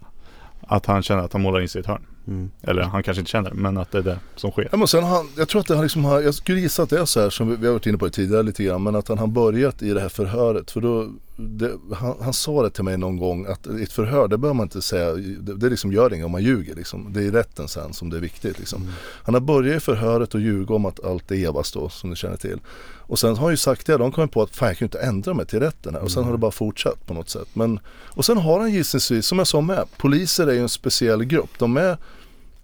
Att 0.62 0.86
han 0.86 1.04
känner 1.04 1.24
att 1.24 1.34
han 1.34 1.42
målar 1.42 1.62
in 1.62 1.70
sig 1.70 1.80
i 1.80 1.82
ett 1.82 1.88
hörn. 1.88 2.06
Mm. 2.28 2.52
Eller 2.62 2.84
han 2.84 3.04
kanske 3.04 3.20
inte 3.20 3.32
känner 3.32 3.50
det, 3.50 3.56
men 3.56 3.78
att 3.78 3.92
det 3.92 3.98
är 3.98 4.02
det 4.02 4.20
som 4.36 4.52
sker. 4.52 4.68
Ja, 4.72 4.78
men 4.78 4.88
sen 4.88 5.04
han, 5.04 5.30
jag 5.38 5.48
tror 5.48 5.62
att 5.62 5.68
det 5.68 5.76
har 5.76 5.84
liksom, 5.84 6.04
jag 6.04 6.34
skulle 6.34 6.60
gissa 6.60 6.84
att 6.84 6.90
det 6.90 7.00
är 7.00 7.06
så 7.06 7.22
här 7.22 7.30
som 7.30 7.50
vi, 7.50 7.56
vi 7.56 7.66
har 7.66 7.74
varit 7.74 7.86
inne 7.86 7.98
på 7.98 8.06
det 8.06 8.12
tidigare 8.12 8.44
lite 8.44 8.64
grann. 8.64 8.84
Men 8.84 8.96
att 8.96 9.08
han 9.08 9.18
har 9.18 9.28
börjat 9.28 9.82
i 9.82 9.94
det 9.94 10.02
här 10.02 10.10
förhöret. 10.10 10.72
För 10.72 10.82
då, 10.82 11.10
det, 11.36 11.72
han, 11.94 12.16
han, 12.22 12.34
sa 12.34 12.64
det 12.64 12.70
till 12.70 12.84
mig 12.84 12.98
någon 12.98 13.18
gång 13.18 13.46
att 13.46 13.68
i 13.68 13.84
ett 13.84 13.92
förhör, 13.92 14.28
det 14.28 14.38
behöver 14.38 14.54
man 14.54 14.66
inte 14.66 14.82
säga, 14.82 15.14
det, 15.14 15.56
det 15.56 15.70
liksom 15.70 15.92
gör 15.92 16.14
inget 16.14 16.26
om 16.26 16.32
man 16.32 16.44
ljuger. 16.44 16.76
Liksom. 16.76 17.14
Det 17.14 17.20
är 17.20 17.24
i 17.24 17.32
rätten 17.32 17.68
sen 17.68 17.94
som 17.94 18.10
det 18.10 18.18
är 18.18 18.22
viktigt. 18.22 18.60
Liksom. 18.60 18.82
Mm. 18.82 18.94
Han 19.24 19.34
har 19.34 19.42
börjat 19.42 19.78
i 19.78 19.80
förhöret 19.80 20.34
och 20.34 20.42
ljuga 20.42 20.76
om 20.76 20.86
att 20.86 21.06
allt 21.06 21.32
är 21.32 21.36
Evas 21.36 21.72
då, 21.72 21.90
som 21.90 22.10
ni 22.10 22.16
känner 22.16 22.38
till. 22.38 22.60
Och 23.08 23.20
sen 23.20 23.30
har 23.30 23.44
han 23.44 23.54
ju 23.54 23.58
sagt 23.58 23.86
det, 23.86 23.98
de 23.98 24.12
kommer 24.12 24.28
på 24.28 24.42
att 24.42 24.56
fan 24.56 24.68
jag 24.68 24.78
kan 24.78 24.86
ju 24.86 24.88
inte 24.88 25.00
ändra 25.00 25.34
mig 25.34 25.46
till 25.46 25.60
rätten 25.60 25.96
här. 25.96 26.02
Och 26.02 26.12
sen 26.12 26.20
mm. 26.20 26.26
har 26.26 26.32
det 26.32 26.42
bara 26.42 26.52
fortsatt 26.52 27.06
på 27.06 27.14
något 27.14 27.30
sätt. 27.30 27.48
Men, 27.54 27.80
och 27.88 28.26
sen 28.26 28.38
har 28.38 28.60
han 28.60 28.72
gissningsvis, 28.72 29.26
som 29.26 29.38
jag 29.38 29.48
sa 29.48 29.62
med, 29.62 29.86
poliser 29.98 30.48
är 30.48 30.54
ju 30.54 30.62
en 30.62 30.70
speciell 30.70 31.24
grupp. 31.24 31.50
De 31.58 31.78
är 31.78 31.98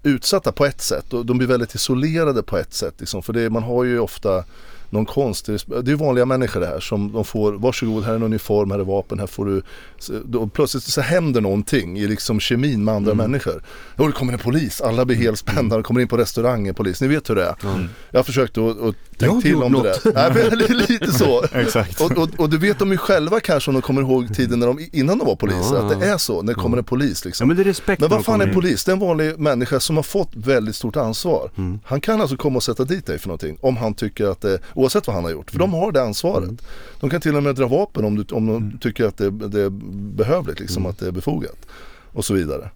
utsatta 0.03 0.51
på 0.51 0.65
ett 0.65 0.81
sätt 0.81 1.13
och 1.13 1.25
de 1.25 1.37
blir 1.37 1.47
väldigt 1.47 1.75
isolerade 1.75 2.43
på 2.43 2.57
ett 2.57 2.73
sätt. 2.73 2.93
Liksom. 2.97 3.23
För 3.23 3.33
det, 3.33 3.49
man 3.49 3.63
har 3.63 3.83
ju 3.83 3.99
ofta 3.99 4.43
någon 4.91 5.05
konstig, 5.05 5.59
det 5.83 5.91
är 5.91 5.95
vanliga 5.95 6.25
människor 6.25 6.59
det 6.59 6.67
här 6.67 6.79
som 6.79 7.11
de 7.11 7.25
får, 7.25 7.53
varsågod 7.53 8.03
här 8.03 8.11
är 8.11 8.15
en 8.15 8.23
uniform, 8.23 8.71
här 8.71 8.79
är 8.79 8.83
vapen, 8.83 9.19
här 9.19 9.27
får 9.27 9.45
du, 9.45 9.61
då 10.25 10.47
plötsligt 10.47 10.83
så 10.83 11.01
händer 11.01 11.41
någonting 11.41 11.99
i 11.99 12.07
liksom 12.07 12.39
kemin 12.39 12.83
med 12.83 12.95
andra 12.95 13.11
mm. 13.11 13.31
människor. 13.31 13.63
Och 13.95 14.07
det 14.07 14.13
kommer 14.13 14.33
en 14.33 14.39
polis, 14.39 14.81
alla 14.81 15.05
blir 15.05 15.17
helt 15.17 15.39
spända, 15.39 15.61
de 15.61 15.73
mm. 15.73 15.83
kommer 15.83 16.01
in 16.01 16.07
på 16.07 16.17
restaurangen, 16.17 16.75
polis, 16.75 17.01
ni 17.01 17.07
vet 17.07 17.29
hur 17.29 17.35
det 17.35 17.43
är. 17.43 17.55
Mm. 17.63 17.89
Jag 18.11 18.19
har 18.19 18.23
försökt 18.23 18.57
att, 18.57 18.81
att 18.81 18.95
tänka 19.17 19.41
till 19.41 19.55
om 19.55 19.71
något. 19.71 20.03
det 20.03 20.11
där. 20.11 20.33
Nej, 20.33 20.87
lite 20.89 21.11
så. 21.11 21.43
Exakt. 21.53 22.01
Och, 22.01 22.11
och, 22.17 22.29
och 22.37 22.49
det 22.49 22.57
vet 22.57 22.79
de 22.79 22.91
ju 22.91 22.97
själva 22.97 23.39
kanske 23.39 23.71
om 23.71 23.75
de 23.75 23.81
kommer 23.81 24.01
ihåg 24.01 24.35
tiden 24.35 24.59
när 24.59 24.67
de, 24.67 24.89
innan 24.91 25.17
de 25.17 25.27
var 25.27 25.35
poliser, 25.35 25.75
ja, 25.75 25.81
att 25.81 25.99
det 25.99 26.05
är 26.05 26.17
så 26.17 26.41
när 26.41 26.53
det 26.53 26.59
kommer 26.59 26.77
en 26.77 26.83
polis. 26.83 27.25
Liksom. 27.25 27.45
Ja, 27.45 27.47
men, 27.47 27.57
det 27.57 27.63
är 27.63 27.65
respekt 27.65 28.01
men 28.01 28.09
vad 28.09 28.25
fan 28.25 28.41
är 28.41 28.47
en 28.47 28.53
polis? 28.53 28.83
Det 28.83 28.91
är 28.91 28.93
en 28.93 28.99
vanlig 28.99 29.39
människa 29.39 29.79
som 29.79 29.95
har 29.95 30.03
fått 30.03 30.29
väldigt 30.33 30.75
stort 30.75 30.95
ansvar. 30.95 31.51
Mm. 31.57 31.79
Han 31.85 32.01
kan 32.01 32.21
alltså 32.21 32.37
komma 32.37 32.55
och 32.55 32.63
sätta 32.63 32.83
dit 32.83 33.05
dig 33.05 33.19
för 33.19 33.27
någonting 33.27 33.57
om 33.61 33.77
han 33.77 33.93
tycker 33.93 34.25
att 34.25 34.41
det, 34.41 34.59
oavsett 34.81 35.07
vad 35.07 35.15
han 35.15 35.23
har 35.23 35.31
gjort. 35.31 35.51
För 35.51 35.59
de 35.59 35.73
har 35.73 35.91
det 35.91 36.03
ansvaret. 36.03 36.43
Mm. 36.43 36.57
De 36.99 37.09
kan 37.09 37.21
till 37.21 37.35
och 37.35 37.43
med 37.43 37.55
dra 37.55 37.67
vapen 37.67 38.05
om, 38.05 38.15
du, 38.15 38.35
om 38.35 38.47
de 38.47 38.55
mm. 38.55 38.77
tycker 38.77 39.05
att 39.05 39.17
det, 39.17 39.29
det, 39.29 39.61
är 39.61 39.69
behövligt, 40.15 40.59
liksom, 40.59 40.81
mm. 40.81 40.89
att 40.89 40.99
det 40.99 41.07
är 41.07 41.11
befogat. 41.11 41.57
Och 42.13 42.25
så 42.25 42.33
vidare. 42.33 42.69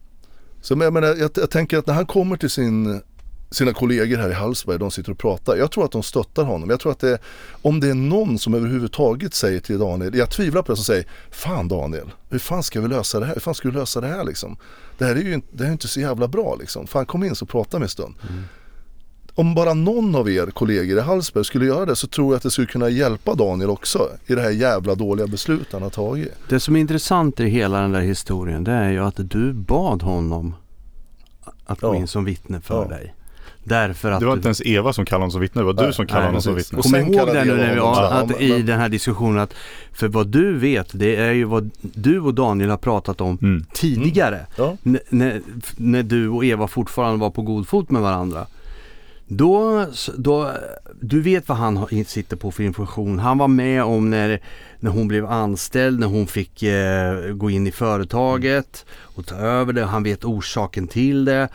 Så 0.61 0.73
jag, 0.73 0.93
menar, 0.93 1.07
jag, 1.07 1.31
jag 1.35 1.49
tänker 1.49 1.77
att 1.77 1.87
när 1.87 1.93
han 1.93 2.05
kommer 2.05 2.37
till 2.37 2.49
sin 2.49 3.01
sina 3.51 3.73
kollegor 3.73 4.17
här 4.17 4.29
i 4.29 4.33
Hallsberg, 4.33 4.79
de 4.79 4.91
sitter 4.91 5.11
och 5.11 5.17
pratar. 5.17 5.55
Jag 5.55 5.71
tror 5.71 5.85
att 5.85 5.91
de 5.91 6.03
stöttar 6.03 6.43
honom. 6.43 6.69
Jag 6.69 6.79
tror 6.79 6.91
att 6.91 6.99
det, 6.99 7.17
om 7.61 7.79
det 7.79 7.89
är 7.89 7.93
någon 7.93 8.39
som 8.39 8.53
överhuvudtaget 8.53 9.33
säger 9.33 9.59
till 9.59 9.79
Daniel, 9.79 10.15
jag 10.15 10.29
tvivlar 10.29 10.61
på 10.61 10.71
det, 10.71 10.75
som 10.75 10.85
säger 10.85 11.07
Fan 11.31 11.67
Daniel, 11.67 12.11
hur 12.29 12.39
fan 12.39 12.63
ska 12.63 12.81
vi 12.81 12.87
lösa 12.87 13.19
det 13.19 13.25
här? 13.25 13.33
Hur 13.33 13.41
fan 13.41 13.55
ska 13.55 13.69
vi 13.69 13.75
lösa 13.75 14.01
det 14.01 14.07
här 14.07 14.23
liksom? 14.23 14.57
Det 14.97 15.05
här 15.05 15.15
är 15.15 15.19
ju 15.19 15.41
det 15.51 15.65
är 15.65 15.71
inte 15.71 15.87
så 15.87 15.99
jävla 15.99 16.27
bra 16.27 16.55
liksom. 16.59 16.87
Fan 16.87 17.05
kom 17.05 17.23
in 17.23 17.35
så 17.35 17.45
prata 17.45 17.79
med 17.79 17.85
en 17.85 17.89
stund. 17.89 18.15
Mm 18.29 18.43
om 19.35 19.55
bara 19.55 19.73
någon 19.73 20.15
av 20.15 20.29
er 20.29 20.47
kollegor 20.47 20.97
i 20.97 21.01
Hallsberg 21.01 21.45
skulle 21.45 21.65
göra 21.65 21.85
det 21.85 21.95
så 21.95 22.07
tror 22.07 22.27
jag 22.27 22.37
att 22.37 22.43
det 22.43 22.51
skulle 22.51 22.67
kunna 22.67 22.89
hjälpa 22.89 23.35
Daniel 23.35 23.69
också 23.69 24.09
i 24.25 24.35
det 24.35 24.41
här 24.41 24.49
jävla 24.49 24.95
dåliga 24.95 25.27
beslutet 25.27 25.73
han 25.73 25.81
har 25.81 25.89
tagit. 25.89 26.31
Det 26.49 26.59
som 26.59 26.75
är 26.75 26.79
intressant 26.79 27.39
i 27.39 27.45
hela 27.45 27.81
den 27.81 27.91
där 27.91 28.01
historien 28.01 28.63
det 28.63 28.71
är 28.71 28.89
ju 28.89 28.99
att 28.99 29.15
du 29.17 29.53
bad 29.53 30.01
honom 30.01 30.55
att 31.65 31.81
gå 31.81 31.87
ja. 31.87 31.95
in 31.95 32.07
som 32.07 32.25
vittne 32.25 32.61
för 32.61 32.81
ja. 32.83 32.89
dig. 32.89 33.15
Därför 33.63 34.11
att 34.11 34.19
det 34.19 34.25
var 34.25 34.33
inte 34.33 34.47
ens 34.47 34.61
Eva 34.65 34.93
som 34.93 35.05
kallade 35.05 35.21
honom 35.21 35.31
som 35.31 35.41
vittne, 35.41 35.61
det 35.61 35.65
var 35.65 35.73
nej, 35.73 35.85
du 35.85 35.93
som 35.93 36.07
kallade 36.07 36.25
honom 36.25 36.41
som 36.41 36.55
vittne. 36.55 36.81
Kom 36.81 36.95
ihåg 36.95 37.27
det 37.27 37.45
nu 37.45 37.55
när 37.55 37.73
vi, 37.73 37.79
att, 37.79 38.41
i 38.41 38.61
den 38.61 38.79
här 38.79 38.89
diskussionen 38.89 39.39
att 39.39 39.53
för 39.91 40.07
vad 40.07 40.27
du 40.27 40.57
vet 40.57 40.89
det 40.93 41.15
är 41.15 41.31
ju 41.31 41.43
vad 41.43 41.71
du 41.81 42.19
och 42.19 42.33
Daniel 42.33 42.69
har 42.69 42.77
pratat 42.77 43.21
om 43.21 43.37
mm. 43.41 43.65
tidigare. 43.73 44.35
Mm. 44.35 44.47
Ja. 44.55 44.99
När, 45.09 45.41
när 45.77 46.03
du 46.03 46.29
och 46.29 46.45
Eva 46.45 46.67
fortfarande 46.67 47.19
var 47.19 47.29
på 47.29 47.41
god 47.41 47.67
fot 47.67 47.89
med 47.89 48.01
varandra. 48.01 48.47
Då, 49.27 49.87
då, 50.17 50.53
du 51.01 51.21
vet 51.21 51.47
vad 51.47 51.57
han 51.57 51.87
sitter 52.05 52.35
på 52.37 52.51
för 52.51 52.63
information. 52.63 53.19
Han 53.19 53.37
var 53.37 53.47
med 53.47 53.83
om 53.83 54.09
när, 54.09 54.41
när 54.79 54.91
hon 54.91 55.07
blev 55.07 55.25
anställd, 55.25 55.99
när 55.99 56.07
hon 56.07 56.27
fick 56.27 56.63
eh, 56.63 57.33
gå 57.33 57.49
in 57.49 57.67
i 57.67 57.71
företaget 57.71 58.85
och 58.89 59.25
ta 59.25 59.35
över 59.35 59.73
det. 59.73 59.85
Han 59.85 60.03
vet 60.03 60.25
orsaken 60.25 60.87
till 60.87 61.25
det. 61.25 61.49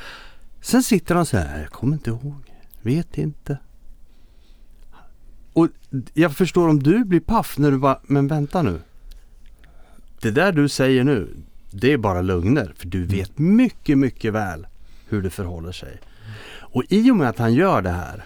Sen 0.61 0.83
sitter 0.83 1.15
han 1.15 1.27
så 1.27 1.37
här, 1.37 1.61
jag 1.61 1.71
kommer 1.71 1.93
inte 1.93 2.11
ihåg, 2.11 2.55
vet 2.83 3.19
inte. 3.19 3.59
Och 5.53 5.69
jag 6.15 6.37
förstår 6.37 6.69
om 6.69 6.83
du 6.83 7.05
blir 7.05 7.21
paff 7.21 7.59
när 7.59 7.71
du 7.71 7.79
bara, 7.79 8.01
men 8.03 8.29
vänta 8.29 8.63
nu. 8.63 8.81
Det 10.21 10.31
där 10.31 10.53
du 10.53 10.69
säger 10.69 11.05
nu, 11.05 11.37
det 11.71 11.93
är 11.93 11.99
bara 11.99 12.23
lögner. 12.23 12.73
För 12.77 12.87
du 12.87 13.05
vet 13.05 13.39
mycket, 13.39 13.99
mycket 13.99 14.33
väl 14.33 14.67
hur 15.09 15.23
det 15.23 15.31
förhåller 15.31 15.73
sig. 15.73 15.99
Och 16.73 16.85
i 16.89 17.11
och 17.11 17.17
med 17.17 17.29
att 17.29 17.39
han 17.39 17.55
gör 17.55 17.83
det 17.83 17.91
här 17.91 18.25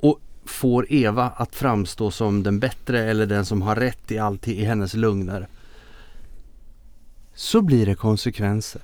och 0.00 0.20
får 0.44 0.92
Eva 0.92 1.24
att 1.24 1.54
framstå 1.54 2.10
som 2.10 2.42
den 2.42 2.58
bättre 2.58 3.04
eller 3.10 3.26
den 3.26 3.44
som 3.46 3.62
har 3.62 3.76
rätt 3.76 4.10
i 4.10 4.18
allt 4.18 4.48
i 4.48 4.64
hennes 4.64 4.94
lugner. 4.94 5.48
Så 7.34 7.62
blir 7.62 7.86
det 7.86 7.94
konsekvenser. 7.94 8.82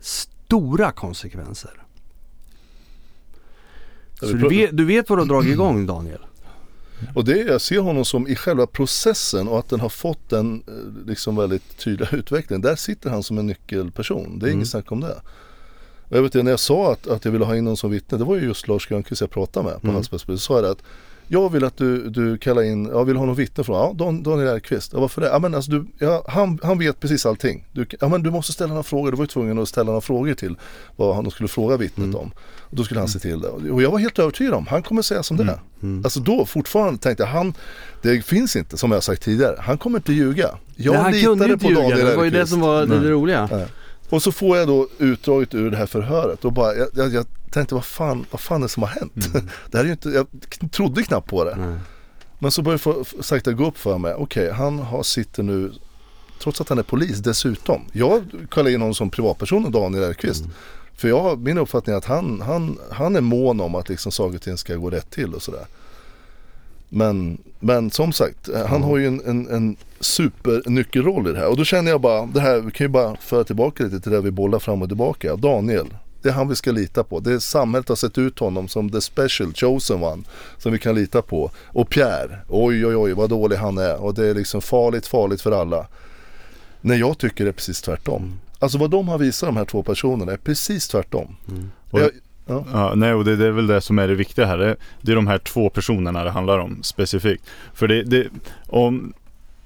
Stora 0.00 0.92
konsekvenser. 0.92 1.82
Så 4.20 4.32
du 4.32 4.48
vet, 4.48 4.76
du 4.76 4.84
vet 4.84 5.08
vad 5.08 5.18
du 5.18 5.22
har 5.22 5.28
dragit 5.28 5.52
igång 5.52 5.86
Daniel? 5.86 6.20
Och 7.14 7.24
det, 7.24 7.36
jag 7.36 7.60
ser 7.60 7.78
honom 7.78 8.04
som 8.04 8.28
i 8.28 8.36
själva 8.36 8.66
processen 8.66 9.48
och 9.48 9.58
att 9.58 9.68
den 9.68 9.80
har 9.80 9.88
fått 9.88 10.32
en 10.32 10.62
eh, 10.66 11.06
liksom 11.06 11.36
väldigt 11.36 11.78
tydlig 11.78 12.08
utveckling. 12.12 12.60
Där 12.60 12.76
sitter 12.76 13.10
han 13.10 13.22
som 13.22 13.38
en 13.38 13.46
nyckelperson. 13.46 14.38
Det 14.38 14.46
är 14.46 14.48
mm. 14.48 14.58
inget 14.58 14.68
snack 14.68 14.92
om 14.92 15.00
det. 15.00 15.20
Och 16.14 16.18
jag 16.18 16.22
vet 16.22 16.34
när 16.34 16.50
jag 16.50 16.60
sa 16.60 16.92
att, 16.92 17.06
att 17.06 17.24
jag 17.24 17.32
ville 17.32 17.44
ha 17.44 17.56
in 17.56 17.64
någon 17.64 17.76
som 17.76 17.90
vittne, 17.90 18.18
det 18.18 18.24
var 18.24 18.36
ju 18.36 18.42
just 18.44 18.68
Lars 18.68 18.86
Grönqvist 18.86 19.20
jag 19.20 19.30
pratade 19.30 19.64
med 19.66 19.74
på 19.80 19.84
mm. 19.86 19.94
Hallsbergspolisen. 19.94 20.38
Så 20.40 20.46
sa 20.54 20.60
jag 20.60 20.70
att 20.70 20.82
Jag 21.28 21.52
vill 21.52 21.64
att 21.64 21.76
du, 21.76 22.08
du 22.10 22.38
kallar 22.38 22.62
in, 22.62 22.84
jag 22.86 23.04
vill 23.04 23.16
ha 23.16 23.24
någon 23.26 23.34
vittne 23.34 23.64
från, 23.64 23.76
ja 23.76 23.92
Dan, 23.94 24.22
Daniel 24.22 24.48
Erkvist. 24.48 24.92
Ja, 24.92 25.00
varför 25.00 25.20
det? 25.20 25.26
Ja 25.26 25.38
men 25.38 25.54
alltså 25.54 25.70
du, 25.70 25.86
ja, 25.98 26.24
han, 26.28 26.58
han 26.62 26.78
vet 26.78 27.00
precis 27.00 27.26
allting. 27.26 27.66
Du, 27.72 27.86
ja 28.00 28.08
men 28.08 28.22
du 28.22 28.30
måste 28.30 28.52
ställa 28.52 28.68
några 28.68 28.82
frågor, 28.82 29.10
du 29.10 29.16
var 29.16 29.24
ju 29.24 29.28
tvungen 29.28 29.58
att 29.58 29.68
ställa 29.68 29.86
några 29.86 30.00
frågor 30.00 30.34
till 30.34 30.56
vad 30.96 31.14
han 31.14 31.30
skulle 31.30 31.48
fråga 31.48 31.76
vittnet 31.76 32.04
Mm. 32.04 32.16
om. 32.20 32.30
Och 32.60 32.76
då 32.76 32.84
skulle 32.84 33.00
han 33.00 33.08
se 33.08 33.18
till 33.18 33.40
det. 33.40 33.48
Och 33.48 33.82
jag 33.82 33.90
var 33.90 33.98
helt 33.98 34.18
övertygad 34.18 34.54
om, 34.54 34.66
han 34.66 34.82
kommer 34.82 35.02
säga 35.02 35.22
som 35.22 35.36
det 35.36 35.42
är. 35.44 35.60
Mm. 35.82 36.04
Alltså 36.04 36.20
då 36.20 36.46
fortfarande 36.46 36.98
tänkte 37.00 37.22
jag, 37.22 37.28
han, 37.30 37.54
det 38.02 38.22
finns 38.24 38.56
inte 38.56 38.76
som 38.76 38.92
jag 38.92 39.02
sagt 39.02 39.22
tidigare, 39.22 39.56
han 39.58 39.78
kommer 39.78 39.98
inte 39.98 40.12
ljuga. 40.12 40.50
Jag 40.76 40.92
Nej, 40.92 41.02
han 41.02 41.12
kunde 41.12 41.28
litade 41.46 41.52
inte 41.52 41.64
på 41.64 41.70
ljuga, 41.70 41.82
Daniel 41.82 42.06
det 42.06 42.16
var 42.16 42.24
ju 42.24 42.30
det 42.30 42.36
Erkvist. 42.36 42.52
som 42.52 42.60
var 42.60 42.86
det 42.86 43.00
Nej. 43.00 43.10
roliga. 43.10 43.48
Nej. 43.52 43.66
Och 44.10 44.22
så 44.22 44.32
får 44.32 44.56
jag 44.56 44.68
då 44.68 44.88
utdraget 44.98 45.54
ur 45.54 45.70
det 45.70 45.76
här 45.76 45.86
förhöret 45.86 46.44
och 46.44 46.52
bara, 46.52 46.74
jag, 46.74 46.88
jag, 46.94 47.14
jag 47.14 47.26
tänkte 47.50 47.74
vad 47.74 47.84
fan, 47.84 48.26
vad 48.30 48.40
fan 48.40 48.60
är 48.60 48.64
det 48.64 48.68
som 48.68 48.82
har 48.82 48.90
hänt? 48.90 49.32
det 49.70 49.76
här 49.78 49.84
är 49.84 49.88
ju 49.88 49.92
inte, 49.92 50.08
jag 50.08 50.26
trodde 50.72 51.02
knappt 51.02 51.28
på 51.30 51.44
det. 51.44 51.56
Nej. 51.56 51.78
Men 52.38 52.50
så 52.50 52.62
började 52.62 52.78
det 52.90 53.04
få- 53.04 53.22
sakta 53.22 53.52
gå 53.52 53.66
upp 53.66 53.78
för 53.78 53.98
mig, 53.98 54.14
okej 54.14 54.50
han 54.52 54.78
har, 54.78 55.02
sitter 55.02 55.42
nu, 55.42 55.72
trots 56.42 56.60
att 56.60 56.68
han 56.68 56.78
är 56.78 56.82
polis 56.82 57.18
dessutom. 57.18 57.80
Jag 57.92 58.24
kallar 58.50 58.70
in 58.70 58.80
honom 58.80 58.94
som 58.94 59.10
privatperson, 59.10 59.70
Daniel 59.72 60.02
Erkvist. 60.04 60.44
För 60.96 61.08
jag 61.08 61.38
min 61.40 61.58
uppfattning 61.58 61.94
är 61.94 61.98
att 61.98 62.04
han, 62.04 62.40
han, 62.40 62.78
han 62.90 63.16
är 63.16 63.20
mån 63.20 63.60
om 63.60 63.74
att 63.74 63.88
liksom 63.88 64.12
saker 64.12 64.36
och 64.36 64.42
ting 64.42 64.56
ska 64.58 64.74
gå 64.76 64.90
rätt 64.90 65.10
till 65.10 65.34
och 65.34 65.42
sådär. 65.42 65.66
Men, 66.88 67.38
men 67.60 67.90
som 67.90 68.12
sagt, 68.12 68.48
han 68.66 68.82
har 68.82 68.96
ju 68.98 69.06
en, 69.06 69.20
en, 69.26 69.48
en 69.50 69.76
supernyckelroll 70.00 71.28
i 71.28 71.32
det 71.32 71.38
här. 71.38 71.48
Och 71.48 71.56
då 71.56 71.64
känner 71.64 71.90
jag 71.90 72.00
bara, 72.00 72.26
det 72.26 72.40
här, 72.40 72.60
vi 72.60 72.70
kan 72.70 72.84
ju 72.84 72.88
bara 72.88 73.16
föra 73.16 73.44
tillbaka 73.44 73.84
lite 73.84 74.00
till 74.00 74.12
det 74.12 74.20
vi 74.20 74.30
bollar 74.30 74.58
fram 74.58 74.82
och 74.82 74.88
tillbaka. 74.88 75.36
Daniel, 75.36 75.86
det 76.22 76.28
är 76.28 76.32
han 76.32 76.48
vi 76.48 76.54
ska 76.56 76.72
lita 76.72 77.04
på. 77.04 77.20
Det 77.20 77.32
är 77.32 77.38
samhället 77.38 77.88
har 77.88 77.96
sett 77.96 78.18
ut 78.18 78.38
honom 78.38 78.68
som 78.68 78.90
the 78.90 79.00
special 79.00 79.52
chosen 79.54 80.02
one. 80.02 80.22
Som 80.58 80.72
vi 80.72 80.78
kan 80.78 80.94
lita 80.94 81.22
på. 81.22 81.50
Och 81.64 81.88
Pierre, 81.90 82.38
oj 82.48 82.86
oj 82.86 82.96
oj 82.96 83.12
vad 83.12 83.30
dålig 83.30 83.56
han 83.56 83.78
är. 83.78 83.96
Och 84.02 84.14
det 84.14 84.26
är 84.26 84.34
liksom 84.34 84.60
farligt, 84.60 85.06
farligt 85.06 85.40
för 85.40 85.52
alla. 85.60 85.86
Nej 86.80 86.98
jag 87.00 87.18
tycker 87.18 87.44
det 87.44 87.50
är 87.50 87.52
precis 87.52 87.82
tvärtom. 87.82 88.40
Alltså 88.58 88.78
vad 88.78 88.90
de 88.90 89.08
har 89.08 89.18
visat 89.18 89.46
de 89.48 89.56
här 89.56 89.64
två 89.64 89.82
personerna 89.82 90.32
är 90.32 90.36
precis 90.36 90.88
tvärtom. 90.88 91.36
Och- 91.90 92.00
Jag, 92.00 92.10
ja. 92.46 92.64
Ja, 92.72 92.92
nej, 92.94 93.14
och 93.14 93.24
det, 93.24 93.36
det 93.36 93.46
är 93.46 93.50
väl 93.50 93.66
det 93.66 93.80
som 93.80 93.98
är 93.98 94.08
det 94.08 94.14
viktiga 94.14 94.46
här. 94.46 94.58
Det, 94.58 94.76
det 95.00 95.12
är 95.12 95.16
de 95.16 95.26
här 95.26 95.38
två 95.38 95.70
personerna 95.70 96.24
det 96.24 96.30
handlar 96.30 96.58
om 96.58 96.82
specifikt. 96.82 97.44
För 97.74 97.88
det, 97.88 98.02
det 98.02 98.28
om 98.66 99.12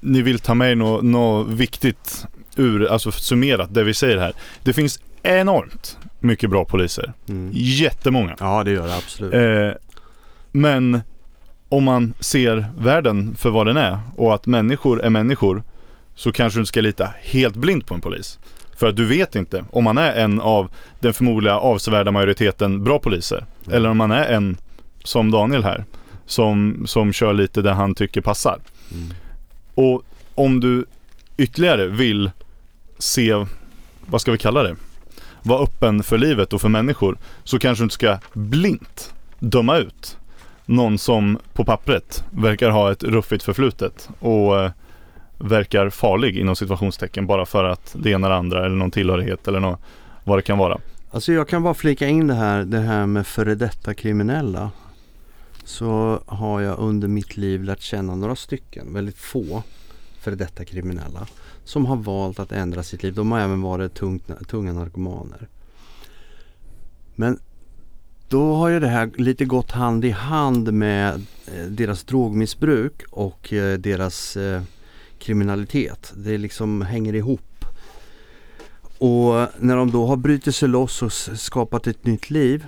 ni 0.01 0.23
vill 0.23 0.39
ta 0.39 0.55
med 0.55 0.79
något 0.79 1.05
nå 1.05 1.43
viktigt 1.43 2.27
ur, 2.57 2.87
alltså 2.87 3.11
summerat 3.13 3.75
det 3.75 3.85
vi 3.85 3.95
säger 3.95 4.19
här. 4.19 4.33
Det 4.63 4.73
finns 4.73 5.01
enormt 5.23 5.99
mycket 6.21 6.51
bra 6.51 6.65
poliser. 6.65 7.13
Mm. 7.29 7.51
Jättemånga. 7.55 8.37
Ja 8.41 8.65
det 8.65 8.71
gör 8.71 8.87
det 8.87 8.97
absolut. 8.97 9.35
Eh, 9.35 9.81
men 10.53 11.01
om 11.69 11.85
man 11.85 12.15
ser 12.21 12.67
världen 12.79 13.37
för 13.37 13.51
vad 13.51 13.67
den 13.67 13.77
är 13.77 13.99
och 14.17 14.35
att 14.35 14.47
människor 14.47 15.03
är 15.03 15.11
människor 15.11 15.63
så 16.15 16.33
kanske 16.33 16.59
du 16.59 16.61
inte 16.61 16.69
ska 16.69 16.81
lita 16.81 17.13
helt 17.21 17.57
blint 17.57 17.87
på 17.87 17.95
en 17.95 18.01
polis. 18.01 18.39
För 18.79 18.87
att 18.87 18.97
du 18.97 19.05
vet 19.05 19.37
inte 19.37 19.65
om 19.71 19.85
man 19.85 19.99
är 19.99 20.13
en 20.13 20.41
av 20.41 20.71
den 21.01 21.15
förmodliga 21.15 21.59
avsevärda 21.59 22.11
majoriteten 22.11 22.85
bra 22.85 22.99
poliser. 22.99 23.45
Eller 23.71 23.89
om 23.89 23.97
man 23.97 24.11
är 24.11 24.25
en, 24.25 24.57
som 25.05 25.31
Daniel 25.31 25.65
här, 25.65 25.85
som, 26.27 26.83
som 26.87 27.13
kör 27.13 27.33
lite 27.33 27.63
där 27.63 27.73
han 27.73 27.95
tycker 27.95 28.21
passar. 28.21 28.59
Mm. 28.93 29.15
Och 29.75 30.03
om 30.35 30.61
du 30.61 30.85
ytterligare 31.37 31.87
vill 31.87 32.31
se, 32.99 33.47
vad 34.07 34.21
ska 34.21 34.33
vi 34.33 34.39
kalla 34.39 34.63
det? 34.63 34.77
Vara 35.43 35.63
öppen 35.63 36.03
för 36.03 36.19
livet 36.19 36.53
och 36.53 36.61
för 36.61 36.69
människor 36.69 37.19
så 37.45 37.59
kanske 37.59 37.83
du 37.83 37.85
inte 37.85 37.95
ska 37.95 38.19
blint 38.33 39.15
döma 39.39 39.77
ut 39.77 40.19
någon 40.67 40.99
som 40.99 41.39
på 41.53 41.65
pappret 41.65 42.25
verkar 42.31 42.71
ha 42.71 42.93
ett 42.93 43.03
ruffigt 43.03 43.43
förflutet 43.43 44.09
och 44.19 44.61
eh, 44.61 44.71
verkar 45.39 45.91
farlig 45.91 46.37
inom 46.37 46.57
situationstecken 46.57 47.27
bara 47.27 47.47
för 47.47 47.65
att 47.65 47.97
det 47.99 48.11
ena 48.11 48.27
eller 48.27 48.37
andra 48.37 48.67
eller 48.67 48.77
någon 48.77 48.91
tillhörighet 48.91 49.49
eller 49.49 49.61
något, 49.61 49.81
vad 50.25 50.39
det 50.39 50.43
kan 50.43 50.59
vara. 50.59 50.79
Alltså 51.11 51.33
jag 51.33 51.49
kan 51.49 51.63
bara 51.63 51.75
flika 51.75 52.09
in 52.09 52.27
det 52.27 52.35
här, 52.35 52.65
det 52.65 52.81
här 52.81 53.07
med 53.07 53.27
före 53.27 53.55
detta 53.55 53.95
kriminella. 53.95 54.71
Så 55.65 56.21
har 56.27 56.61
jag 56.61 56.79
under 56.79 57.09
mitt 57.09 57.37
liv 57.37 57.65
lärt 57.65 57.81
känna 57.81 58.15
några 58.15 58.37
stycken, 58.37 58.95
väldigt 58.95 59.19
få 59.19 59.63
före 60.21 60.35
detta 60.35 60.65
kriminella. 60.65 61.27
Som 61.65 61.87
har 61.87 61.97
valt 61.97 62.39
att 62.39 62.53
ändra 62.53 62.83
sitt 62.83 63.03
liv. 63.03 63.15
De 63.15 63.33
har 63.33 63.41
även 63.41 63.63
varit 63.63 63.95
tungt, 63.95 64.49
tunga 64.49 64.73
narkomaner. 64.73 65.49
Men 67.15 67.39
då 68.29 68.55
har 68.55 68.69
ju 68.69 68.81
det 68.81 68.89
här 68.89 69.11
lite 69.17 69.45
gått 69.45 69.71
hand 69.71 70.05
i 70.05 70.11
hand 70.11 70.73
med 70.73 71.15
eh, 71.47 71.65
deras 71.69 72.05
drogmissbruk 72.05 73.03
och 73.11 73.53
eh, 73.53 73.79
deras 73.79 74.37
eh, 74.37 74.63
kriminalitet. 75.19 76.13
Det 76.17 76.39
liksom 76.39 76.83
hänger 76.83 77.15
ihop. 77.15 77.65
Och 78.99 79.47
när 79.59 79.77
de 79.77 79.91
då 79.91 80.07
har 80.07 80.17
brutit 80.17 80.55
sig 80.55 80.69
loss 80.69 81.03
och 81.03 81.13
skapat 81.13 81.87
ett 81.87 82.07
nytt 82.07 82.31
liv 82.31 82.67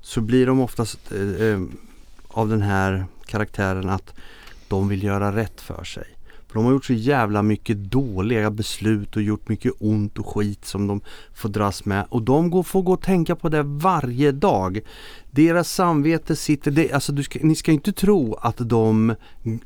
så 0.00 0.20
blir 0.20 0.46
de 0.46 0.60
oftast 0.60 1.12
eh, 1.12 1.46
eh, 1.46 1.60
av 2.28 2.48
den 2.48 2.62
här 2.62 3.04
karaktären 3.26 3.88
att 3.88 4.14
de 4.68 4.88
vill 4.88 5.02
göra 5.02 5.36
rätt 5.36 5.60
för 5.60 5.84
sig. 5.84 6.06
För 6.52 6.54
de 6.54 6.64
har 6.64 6.72
gjort 6.72 6.84
så 6.84 6.92
jävla 6.92 7.42
mycket 7.42 7.76
dåliga 7.76 8.50
beslut 8.50 9.16
och 9.16 9.22
gjort 9.22 9.48
mycket 9.48 9.72
ont 9.78 10.18
och 10.18 10.26
skit 10.26 10.64
som 10.64 10.86
de 10.86 11.00
får 11.34 11.48
dras 11.48 11.84
med. 11.84 12.06
Och 12.08 12.22
de 12.22 12.50
går, 12.50 12.62
får 12.62 12.82
gå 12.82 12.92
och 12.92 13.02
tänka 13.02 13.36
på 13.36 13.48
det 13.48 13.62
varje 13.62 14.32
dag. 14.32 14.80
Deras 15.30 15.72
samvete 15.72 16.36
sitter, 16.36 16.70
det, 16.70 16.92
alltså 16.92 17.12
du 17.12 17.22
ska, 17.22 17.38
ni 17.42 17.54
ska 17.54 17.72
inte 17.72 17.92
tro 17.92 18.34
att 18.34 18.56
de, 18.58 19.14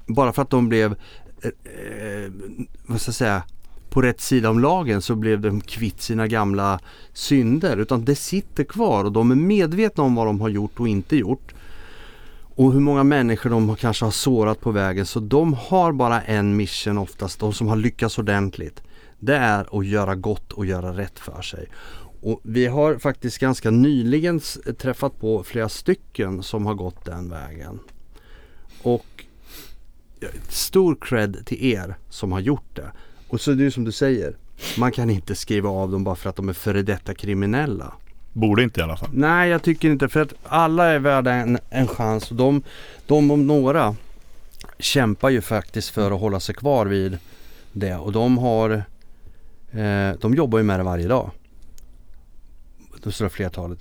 bara 0.07 0.32
för 0.32 0.43
att 0.43 0.51
de 0.51 0.68
blev, 0.68 0.97
eh, 1.43 2.32
vad 2.87 3.01
ska 3.01 3.09
jag 3.09 3.14
säga, 3.14 3.43
på 3.97 4.03
rätt 4.03 4.20
sida 4.20 4.51
om 4.51 4.59
lagen 4.59 5.03
så 5.03 5.14
blev 5.14 5.41
de 5.41 5.61
kvitt 5.61 6.01
sina 6.01 6.26
gamla 6.26 6.80
synder. 7.12 7.76
Utan 7.76 8.05
det 8.05 8.14
sitter 8.14 8.64
kvar 8.64 9.05
och 9.05 9.12
de 9.12 9.30
är 9.30 9.34
medvetna 9.34 10.05
om 10.05 10.14
vad 10.14 10.26
de 10.26 10.41
har 10.41 10.49
gjort 10.49 10.80
och 10.80 10.89
inte 10.89 11.16
gjort. 11.16 11.55
Och 12.41 12.72
hur 12.72 12.80
många 12.80 13.05
människor 13.05 13.51
de 13.51 13.76
kanske 13.76 14.05
har 14.05 14.12
sårat 14.12 14.61
på 14.61 14.70
vägen. 14.70 15.07
Så 15.07 15.20
de 15.20 15.55
har 15.55 15.93
bara 15.93 16.22
en 16.22 16.57
mission 16.57 16.99
oftast, 16.99 17.41
de 17.41 17.53
som 17.53 17.68
har 17.68 17.76
lyckats 17.76 18.18
ordentligt. 18.18 18.82
Det 19.18 19.37
är 19.37 19.78
att 19.78 19.87
göra 19.87 20.14
gott 20.14 20.53
och 20.53 20.66
göra 20.66 20.97
rätt 20.97 21.18
för 21.18 21.43
sig. 21.43 21.68
Och 22.20 22.41
vi 22.43 22.66
har 22.66 22.99
faktiskt 22.99 23.39
ganska 23.39 23.70
nyligen 23.70 24.41
träffat 24.78 25.20
på 25.20 25.43
flera 25.45 25.68
stycken 25.68 26.43
som 26.43 26.66
har 26.66 26.74
gått 26.74 27.05
den 27.05 27.28
vägen. 27.28 27.78
Och 28.82 29.26
stor 30.48 30.96
cred 31.00 31.46
till 31.46 31.64
er 31.64 31.96
som 32.08 32.32
har 32.32 32.40
gjort 32.40 32.76
det. 32.76 32.92
Och 33.28 33.40
så 33.40 33.50
är 33.50 33.54
det 33.54 33.62
ju 33.62 33.70
som 33.70 33.84
du 33.84 33.92
säger, 33.92 34.36
man 34.78 34.92
kan 34.92 35.10
inte 35.10 35.34
skriva 35.34 35.70
av 35.70 35.90
dem 35.90 36.04
bara 36.04 36.16
för 36.16 36.30
att 36.30 36.36
de 36.36 36.48
är 36.48 36.52
före 36.52 36.82
detta 36.82 37.14
kriminella. 37.14 37.92
Borde 38.32 38.62
inte 38.62 38.80
i 38.80 38.82
alla 38.82 38.96
fall. 38.96 39.08
Nej, 39.12 39.50
jag 39.50 39.62
tycker 39.62 39.90
inte 39.90 40.08
för 40.08 40.20
att 40.20 40.34
alla 40.44 40.86
är 40.86 40.98
värda 40.98 41.32
en, 41.32 41.58
en 41.70 41.88
chans 41.88 42.30
och 42.30 42.36
de, 42.36 42.62
de 43.06 43.30
om 43.30 43.46
några 43.46 43.96
kämpar 44.78 45.30
ju 45.30 45.40
faktiskt 45.40 45.88
för 45.88 46.10
att 46.10 46.20
hålla 46.20 46.40
sig 46.40 46.54
kvar 46.54 46.86
vid 46.86 47.18
det 47.72 47.96
och 47.96 48.12
de 48.12 48.38
har 48.38 48.70
eh, 49.70 50.12
De 50.20 50.34
jobbar 50.34 50.58
ju 50.58 50.64
med 50.64 50.80
det 50.80 50.84
varje 50.84 51.08
dag. 51.08 51.30
Det 53.04 53.12
stora 53.12 53.28
flertalet. 53.28 53.78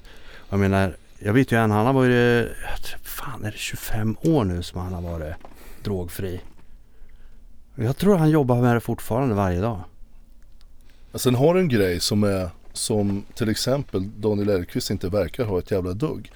Jag 0.49 0.59
menar, 0.59 0.95
jag 1.19 1.33
vet 1.33 1.51
ju 1.51 1.57
en, 1.57 1.71
han 1.71 1.85
har 1.85 1.93
varit, 1.93 2.49
fan 3.03 3.43
är 3.43 3.51
det 3.51 3.57
25 3.57 4.17
år 4.21 4.43
nu 4.43 4.63
som 4.63 4.81
han 4.81 4.93
har 4.93 5.01
varit 5.01 5.35
drogfri. 5.85 6.41
Jag 7.75 7.97
tror 7.97 8.17
han 8.17 8.29
jobbar 8.29 8.61
med 8.61 8.75
det 8.75 8.79
fortfarande 8.79 9.35
varje 9.35 9.61
dag. 9.61 9.79
Sen 11.13 11.35
har 11.35 11.53
du 11.53 11.59
en 11.59 11.69
grej 11.69 11.99
som 11.99 12.23
är 12.23 12.49
som 12.73 13.23
till 13.33 13.49
exempel 13.49 14.09
Daniel 14.17 14.49
Erkvist 14.49 14.89
inte 14.89 15.09
verkar 15.09 15.45
ha 15.45 15.59
ett 15.59 15.71
jävla 15.71 15.93
dugg. 15.93 16.31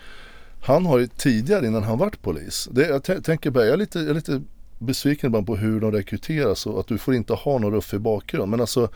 Han 0.61 0.85
har 0.85 0.99
ju 0.99 1.07
tidigare 1.07 1.67
innan 1.67 1.83
han 1.83 1.97
vart 1.97 2.21
polis. 2.21 2.67
Det, 2.71 2.87
jag 2.87 3.03
t- 3.03 3.21
tänker 3.21 3.51
bara, 3.51 3.63
jag 3.65 3.73
är 3.73 3.77
lite, 3.77 3.99
jag 3.99 4.09
är 4.09 4.13
lite 4.13 4.41
besviken 4.77 5.27
ibland 5.27 5.47
på 5.47 5.55
hur 5.55 5.79
de 5.81 5.91
rekryteras 5.91 6.65
och 6.65 6.79
att 6.79 6.87
du 6.87 6.97
får 6.97 7.15
inte 7.15 7.33
ha 7.33 7.59
någon 7.59 7.73
ruffig 7.73 8.01
bakgrund. 8.01 8.51
Men 8.51 8.61
alltså 8.61 8.89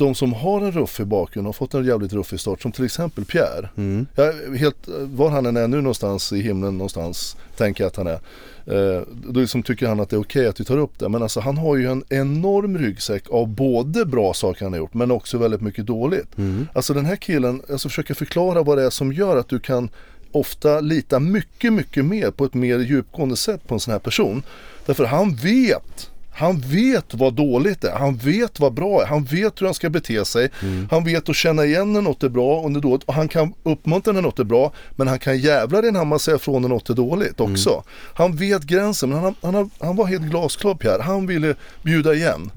de 0.00 0.14
som 0.14 0.32
har 0.32 0.60
en 0.60 0.72
ruffig 0.72 1.06
bakgrund 1.06 1.46
har 1.46 1.52
fått 1.52 1.74
en 1.74 1.84
jävligt 1.84 2.12
ruffig 2.12 2.40
start 2.40 2.62
som 2.62 2.72
till 2.72 2.84
exempel 2.84 3.24
Pierre. 3.24 3.68
Mm. 3.76 4.06
Jag 4.14 4.32
helt, 4.56 4.88
var 5.02 5.30
han 5.30 5.46
än 5.46 5.56
är 5.56 5.68
nu 5.68 5.76
någonstans 5.76 6.32
i 6.32 6.40
himlen 6.42 6.78
någonstans 6.78 7.36
tänker 7.56 7.84
jag 7.84 7.88
att 7.88 7.96
han 7.96 8.06
är. 8.06 8.20
Eh, 8.66 9.02
då 9.26 9.40
liksom 9.40 9.62
tycker 9.62 9.88
han 9.88 10.00
att 10.00 10.10
det 10.10 10.16
är 10.16 10.20
okej 10.20 10.46
att 10.46 10.60
vi 10.60 10.64
tar 10.64 10.78
upp 10.78 10.98
det. 10.98 11.08
Men 11.08 11.22
alltså 11.22 11.40
han 11.40 11.58
har 11.58 11.76
ju 11.76 11.90
en 11.90 12.04
enorm 12.08 12.78
ryggsäck 12.78 13.30
av 13.30 13.48
både 13.48 14.04
bra 14.04 14.34
saker 14.34 14.64
han 14.64 14.72
har 14.72 14.78
gjort 14.78 14.94
men 14.94 15.10
också 15.10 15.38
väldigt 15.38 15.60
mycket 15.60 15.86
dåligt. 15.86 16.38
Mm. 16.38 16.68
Alltså 16.74 16.94
den 16.94 17.06
här 17.06 17.16
killen, 17.16 17.62
alltså 17.70 17.88
försöker 17.88 18.14
förklara 18.14 18.62
vad 18.62 18.78
det 18.78 18.84
är 18.84 18.90
som 18.90 19.12
gör 19.12 19.36
att 19.36 19.48
du 19.48 19.60
kan 19.60 19.88
ofta 20.32 20.80
lita 20.80 21.20
mycket, 21.20 21.72
mycket 21.72 22.04
mer 22.04 22.30
på 22.30 22.44
ett 22.44 22.54
mer 22.54 22.78
djupgående 22.78 23.36
sätt 23.36 23.66
på 23.66 23.74
en 23.74 23.80
sån 23.80 23.92
här 23.92 23.98
person. 23.98 24.42
Därför 24.86 25.04
han 25.04 25.34
vet 25.34 26.09
Han 26.32 26.60
vet 26.60 27.14
vad 27.14 27.34
dåligt 27.34 27.84
är, 27.84 27.92
han 27.92 28.16
vet 28.16 28.60
vad 28.60 28.72
bra 28.74 29.02
är, 29.02 29.06
han 29.06 29.24
vet 29.24 29.60
hur 29.60 29.66
han 29.66 29.74
ska 29.74 29.90
bete 29.90 30.24
sig. 30.24 30.50
Han 30.90 31.04
vet 31.04 31.28
att 31.28 31.36
känna 31.36 31.64
igen 31.64 31.92
när 31.92 32.02
något 32.02 32.22
är 32.22 32.28
bra 32.28 32.60
och 32.60 32.72
när 32.72 32.80
dåligt. 32.80 33.02
Och 33.04 33.14
han 33.14 33.28
kan 33.28 33.54
uppmuntra 33.62 34.12
när 34.12 34.22
något 34.22 34.38
är 34.38 34.44
bra. 34.44 34.72
Men 34.96 35.08
han 35.08 35.18
kan 35.18 35.38
jävla 35.38 35.80
din 35.80 35.94
när 35.94 36.04
man 36.04 36.18
säger 36.18 36.38
ifrån 36.38 36.62
när 36.62 36.68
något 36.68 36.90
är 36.90 36.94
dåligt 36.94 37.40
också. 37.40 37.82
Han 38.14 38.36
vet 38.36 38.62
gränsen, 38.62 39.10
men 39.10 39.18
han, 39.18 39.34
han, 39.42 39.70
han 39.80 39.96
var 39.96 40.06
helt 40.06 40.22
glasklar 40.22 40.74
Pierre. 40.74 41.02
Han 41.02 41.26
ville 41.26 41.54
bjuda 41.82 42.14
igen. 42.14 42.50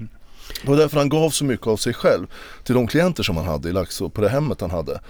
Det 0.62 0.68
var 0.70 0.76
därför 0.76 0.98
han 0.98 1.08
gav 1.08 1.30
så 1.30 1.44
mycket 1.44 1.66
av 1.66 1.76
sig 1.76 1.94
själv 1.94 2.26
till 2.64 2.74
de 2.74 2.86
klienter 2.86 3.22
som 3.22 3.36
han 3.36 3.46
hade 3.46 3.68
i 3.68 3.72
Laxå, 3.72 4.08
på 4.08 4.20
det 4.20 4.28
hemmet 4.28 4.60
han 4.60 4.70
hade. 4.70 5.00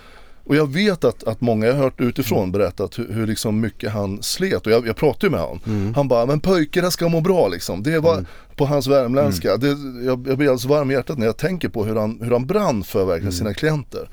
Och 0.46 0.56
jag 0.56 0.72
vet 0.72 1.04
att, 1.04 1.24
att 1.24 1.40
många 1.40 1.66
jag 1.66 1.74
har 1.74 1.82
hört 1.82 2.00
utifrån 2.00 2.52
berättat 2.52 2.98
hur, 2.98 3.12
hur 3.12 3.26
liksom 3.26 3.60
mycket 3.60 3.92
han 3.92 4.22
slet 4.22 4.66
och 4.66 4.72
jag, 4.72 4.86
jag 4.86 4.96
pratade 4.96 5.26
ju 5.26 5.30
med 5.30 5.40
honom. 5.40 5.92
Han 5.96 6.08
bara, 6.08 6.26
men 6.26 6.40
pojkarna 6.40 6.90
ska 6.90 7.08
må 7.08 7.20
bra 7.20 7.48
liksom. 7.48 7.82
Det 7.82 7.98
var 7.98 8.24
på 8.56 8.66
hans 8.66 8.86
värmländska. 8.86 9.56
Det, 9.56 9.68
jag, 10.04 10.26
jag 10.28 10.38
blir 10.38 10.50
alltså 10.50 10.68
varm 10.68 10.90
i 10.90 10.94
hjärtat 10.94 11.18
när 11.18 11.26
jag 11.26 11.36
tänker 11.36 11.68
på 11.68 11.84
hur 11.84 11.96
han, 11.96 12.20
hur 12.22 12.30
han 12.30 12.46
brann 12.46 12.84
för 12.84 13.04
verkligen 13.04 13.32
sina 13.32 13.54
klienter. 13.54 14.08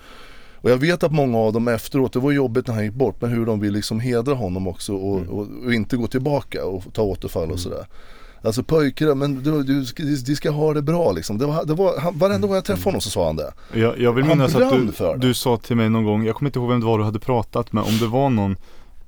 Och 0.55 0.71
jag 0.71 0.77
vet 0.77 1.03
att 1.03 1.11
många 1.11 1.37
av 1.37 1.53
dem 1.53 1.67
efteråt, 1.67 2.13
det 2.13 2.19
var 2.19 2.31
jobbigt 2.31 2.67
när 2.67 2.73
han 2.73 2.83
gick 2.83 2.93
bort, 2.93 3.21
men 3.21 3.29
hur 3.29 3.45
de 3.45 3.59
vill 3.59 3.73
liksom 3.73 3.99
hedra 3.99 4.33
honom 4.33 4.67
också 4.67 4.93
och, 4.93 5.21
och, 5.27 5.47
och 5.65 5.73
inte 5.73 5.97
gå 5.97 6.07
tillbaka 6.07 6.65
och 6.65 6.93
ta 6.93 7.01
återfall 7.01 7.51
och 7.51 7.59
sådär. 7.59 7.85
Alltså 8.43 8.63
pojkar, 8.63 9.15
men 9.15 9.43
du, 9.43 9.63
du, 9.63 9.85
de 10.25 10.35
ska 10.35 10.51
ha 10.51 10.73
det 10.73 10.81
bra 10.81 11.11
liksom. 11.11 11.37
Det 11.37 11.45
var, 11.45 11.65
det 11.65 11.73
var, 11.73 11.99
han, 11.99 12.17
varenda 12.17 12.47
gång 12.47 12.55
jag 12.55 12.65
träffade 12.65 12.83
honom 12.85 13.01
så 13.01 13.09
sa 13.09 13.25
han 13.25 13.35
det. 13.35 13.51
Jag, 13.73 13.99
jag 13.99 14.13
vill 14.13 14.25
minnas 14.25 14.55
att 14.55 14.69
du, 14.69 15.17
du 15.17 15.33
sa 15.33 15.57
till 15.57 15.75
mig 15.75 15.89
någon 15.89 16.03
gång, 16.05 16.25
jag 16.25 16.35
kommer 16.35 16.49
inte 16.49 16.59
ihåg 16.59 16.69
vem 16.69 16.79
det 16.79 16.85
var 16.85 16.97
du 16.97 17.03
hade 17.03 17.19
pratat 17.19 17.73
med, 17.73 17.83
om 17.83 17.97
det 17.97 18.07
var 18.07 18.29
någon 18.29 18.55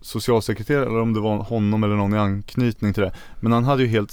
socialsekreterare 0.02 0.86
eller 0.86 1.00
om 1.02 1.14
det 1.14 1.20
var 1.20 1.38
honom 1.38 1.84
eller 1.84 1.96
någon 1.96 2.14
i 2.14 2.18
anknytning 2.18 2.94
till 2.94 3.04
det. 3.04 3.12
Men 3.40 3.52
han 3.52 3.64
hade 3.64 3.84
ju 3.84 3.88
helt 3.90 4.12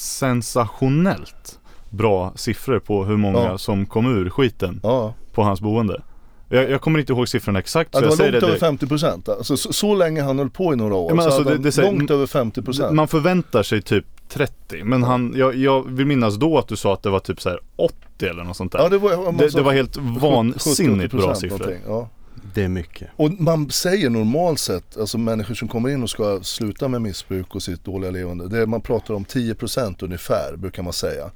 sensationellt 0.60 1.58
bra 1.90 2.32
siffror 2.36 2.78
på 2.78 3.04
hur 3.04 3.16
många 3.16 3.38
Ja. 3.38 3.58
som 3.58 3.86
kom 3.86 4.06
ur 4.06 4.30
skiten 4.30 4.80
Ja, 4.82 5.14
på 5.32 5.42
hans 5.42 5.60
boende. 5.60 6.02
Jag, 6.48 6.70
jag 6.70 6.80
kommer 6.80 6.98
inte 6.98 7.12
ihåg 7.12 7.28
siffrorna 7.28 7.58
exakt 7.58 7.90
ja 7.92 7.98
så 8.00 8.04
det 8.04 8.10
var 8.10 8.16
långt 8.16 8.32
det 8.32 8.36
över 8.36 8.46
direkt. 8.46 8.60
50 8.60 8.86
procent. 8.86 9.28
Alltså, 9.28 9.56
så, 9.56 9.72
så 9.72 9.94
länge 9.94 10.22
han 10.22 10.38
höll 10.38 10.50
på 10.50 10.72
i 10.72 10.76
några 10.76 10.94
år. 10.94 11.10
Ja, 11.10 11.14
men 11.14 11.22
så 11.24 11.28
alltså, 11.30 11.42
hade 11.44 11.56
det- 11.56 11.62
det 11.62 11.72
säger- 11.72 11.92
långt 11.92 12.10
över 12.10 12.26
50 12.26 12.62
procent. 12.62 12.94
Man 12.94 13.08
förväntar 13.08 13.62
sig 13.62 13.82
typ 13.82 14.04
30 14.30 14.84
men 14.84 15.02
han, 15.02 15.34
jag, 15.36 15.56
jag 15.56 15.88
vill 15.88 16.06
minnas 16.06 16.36
då 16.36 16.58
att 16.58 16.68
du 16.68 16.76
sa 16.76 16.94
att 16.94 17.02
det 17.02 17.10
var 17.10 17.20
typ 17.20 17.40
så 17.40 17.48
här 17.48 17.60
80 17.76 17.96
eller 18.20 18.44
något 18.44 18.56
sånt 18.56 18.72
där. 18.72 18.78
Ja, 18.78 18.88
det, 18.88 18.98
var, 18.98 19.32
det, 19.32 19.48
det 19.48 19.62
var 19.62 19.72
helt 19.72 19.96
70-80% 19.96 20.20
vansinnigt 20.20 21.14
bra 21.14 21.34
siffror. 21.34 21.78
Ja. 21.86 22.08
Det 22.54 22.64
är 22.64 22.68
mycket. 22.68 23.08
Och 23.16 23.30
man 23.40 23.70
säger 23.70 24.10
normalt 24.10 24.58
sett, 24.58 24.96
alltså 24.98 25.18
människor 25.18 25.54
som 25.54 25.68
kommer 25.68 25.88
in 25.88 26.02
och 26.02 26.10
ska 26.10 26.40
sluta 26.42 26.88
med 26.88 27.02
missbruk 27.02 27.54
och 27.54 27.62
sitt 27.62 27.84
dåliga 27.84 28.10
levande. 28.10 28.48
Det 28.48 28.58
är, 28.58 28.66
man 28.66 28.80
pratar 28.80 29.14
om 29.14 29.24
10% 29.24 30.04
ungefär 30.04 30.56
brukar 30.56 30.82
man 30.82 30.92
säga. 30.92 31.30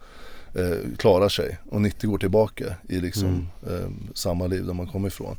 Eh, 0.54 0.96
klarar 0.98 1.28
sig 1.28 1.58
och 1.70 1.80
90 1.80 2.10
går 2.10 2.18
tillbaka 2.18 2.64
i 2.88 3.00
liksom 3.00 3.48
eh, 3.66 3.90
samma 4.14 4.46
liv 4.46 4.66
där 4.66 4.74
man 4.74 4.86
kommer 4.86 5.08
ifrån. 5.08 5.36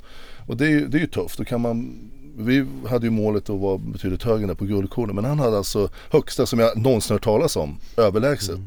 Och 0.48 0.58
det 0.58 0.66
är 0.66 0.70
ju, 0.70 0.88
det 0.88 0.98
är 0.98 1.00
ju 1.00 1.08
tufft. 1.08 1.38
Då 1.38 1.44
kan 1.44 1.62
man, 1.62 1.98
vi 2.38 2.66
hade 2.90 3.06
ju 3.06 3.12
målet 3.12 3.50
att 3.50 3.60
vara 3.60 3.78
betydligt 3.78 4.24
högre 4.24 4.56
på 4.56 4.66
guldkornen 4.66 5.16
men 5.16 5.26
han 5.26 5.40
hade 5.40 5.58
alltså 5.58 5.90
högsta 6.12 6.46
som 6.46 6.60
jag 6.60 6.78
någonsin 6.78 7.14
hört 7.14 7.24
talas 7.24 7.56
om, 7.56 7.78
överlägset. 7.98 8.60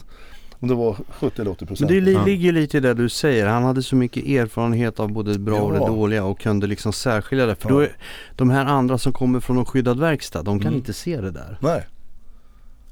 Om 0.61 0.69
det 0.69 0.75
var 0.75 0.97
70 1.11 1.41
eller 1.41 1.51
80 1.51 1.57
Men 1.61 1.67
procent. 1.69 1.89
det 1.91 2.01
li- 2.01 2.13
Ja. 2.13 2.25
ligger 2.25 2.45
ju 2.45 2.53
lite 2.53 2.77
i 2.77 2.81
det 2.81 2.95
du 2.95 3.09
säger. 3.09 3.47
Han 3.47 3.63
hade 3.63 3.83
så 3.83 3.97
mycket 3.97 4.27
erfarenhet 4.27 5.01
av 5.01 5.13
både 5.13 5.33
det 5.33 5.39
bra 5.39 5.61
och 5.61 5.73
det 5.73 5.79
Ja. 5.79 5.87
dåliga 5.89 6.25
och 6.25 6.41
kunde 6.41 6.67
liksom 6.67 6.93
särskilja 6.93 7.47
det. 7.47 7.55
För 7.55 7.69
Ja. 7.69 7.75
då 7.75 7.81
är, 7.81 7.97
de 8.37 8.51
här 8.51 8.65
andra 8.65 8.99
som 8.99 9.13
kommer 9.13 9.41
från 9.41 9.59
en 9.59 9.65
skyddad 9.65 10.01
verkstad, 10.01 10.43
de 10.43 10.59
kan 10.59 10.67
Mm. 10.67 10.79
inte 10.79 10.93
se 10.93 11.21
det 11.21 11.31
där. 11.31 11.59
Nej. 11.61 11.87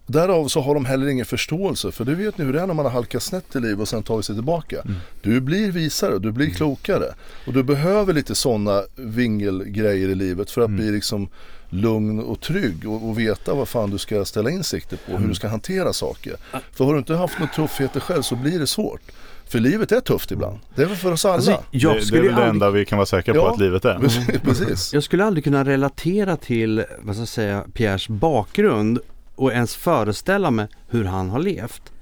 Därav 0.06 0.48
så 0.48 0.60
har 0.60 0.74
de 0.74 0.84
heller 0.84 1.06
ingen 1.06 1.26
förståelse 1.26 1.92
för 1.92 2.04
det 2.04 2.14
vet 2.14 2.38
ni 2.38 2.44
hur 2.44 2.52
det 2.52 2.60
är 2.60 2.66
när 2.66 2.74
man 2.74 2.84
har 2.84 2.92
halkat 2.92 3.22
snett 3.22 3.56
i 3.56 3.60
livet 3.60 3.80
och 3.80 3.88
sen 3.88 4.02
tagit 4.02 4.24
sig 4.26 4.34
tillbaka. 4.34 4.82
Du 5.22 5.40
blir 5.40 5.70
visare, 5.70 6.18
du 6.18 6.32
blir 6.32 6.50
klokare 6.50 7.14
och 7.46 7.52
du 7.52 7.62
behöver 7.62 8.12
lite 8.14 8.34
sådana 8.34 8.82
vingelgrejer 8.96 10.08
i 10.08 10.14
livet 10.14 10.50
för 10.50 10.60
att 10.60 10.70
bli 10.70 10.90
liksom 10.90 11.28
lugn 11.68 12.20
och 12.20 12.40
trygg 12.40 12.88
och, 12.88 13.08
och 13.08 13.18
veta 13.18 13.54
vad 13.54 13.68
fan 13.68 13.90
du 13.90 13.98
ska 13.98 14.24
ställa 14.24 14.50
in 14.50 14.64
sikte 14.64 14.96
på, 14.96 15.16
hur 15.16 15.28
du 15.28 15.34
ska 15.34 15.48
hantera 15.48 15.92
saker. 15.92 16.36
För 16.72 16.84
har 16.84 16.92
du 16.92 16.98
inte 16.98 17.14
haft 17.14 17.38
några 17.38 17.52
tuffheter 17.52 18.00
själv 18.00 18.22
så 18.22 18.36
blir 18.36 18.58
det 18.58 18.66
svårt. 18.66 19.00
För 19.48 19.58
livet 19.58 19.92
är 19.92 20.00
tufft 20.00 20.30
ibland. 20.30 20.58
Det 20.74 20.82
är 20.82 20.86
väl 20.86 20.96
för 20.96 21.12
oss 21.12 21.24
alla. 21.24 21.34
Alltså, 21.34 21.62
jag, 21.70 21.92
det, 21.92 21.98
det 21.98 22.00
är 22.00 22.04
skulle 22.04 22.20
väl 22.22 22.28
det 22.30 22.34
aldrig, 22.36 22.48
enda 22.50 22.70
vi 22.70 22.84
kan 22.84 22.98
vara 22.98 23.06
säkra 23.06 23.34
på 23.34 23.40
Ja. 23.40 23.52
att 23.52 23.60
livet 23.60 23.84
är. 23.84 23.98
Precis, 23.98 24.26
Precis. 24.42 24.94
jag 24.94 25.02
skulle 25.02 25.24
aldrig 25.24 25.44
kunna 25.44 25.64
relatera 25.64 26.36
till, 26.36 26.84
vad 27.02 27.14
ska 27.14 27.20
jag 27.20 27.28
säga, 27.28 27.64
Pierres 27.74 28.08
bakgrund 28.08 28.98
och 29.36 29.52
ens 29.52 29.76
föreställa 29.76 30.50
mig 30.50 30.68
hur 30.88 31.04
han 31.04 31.30
har 31.30 31.38
levt. 31.38 31.92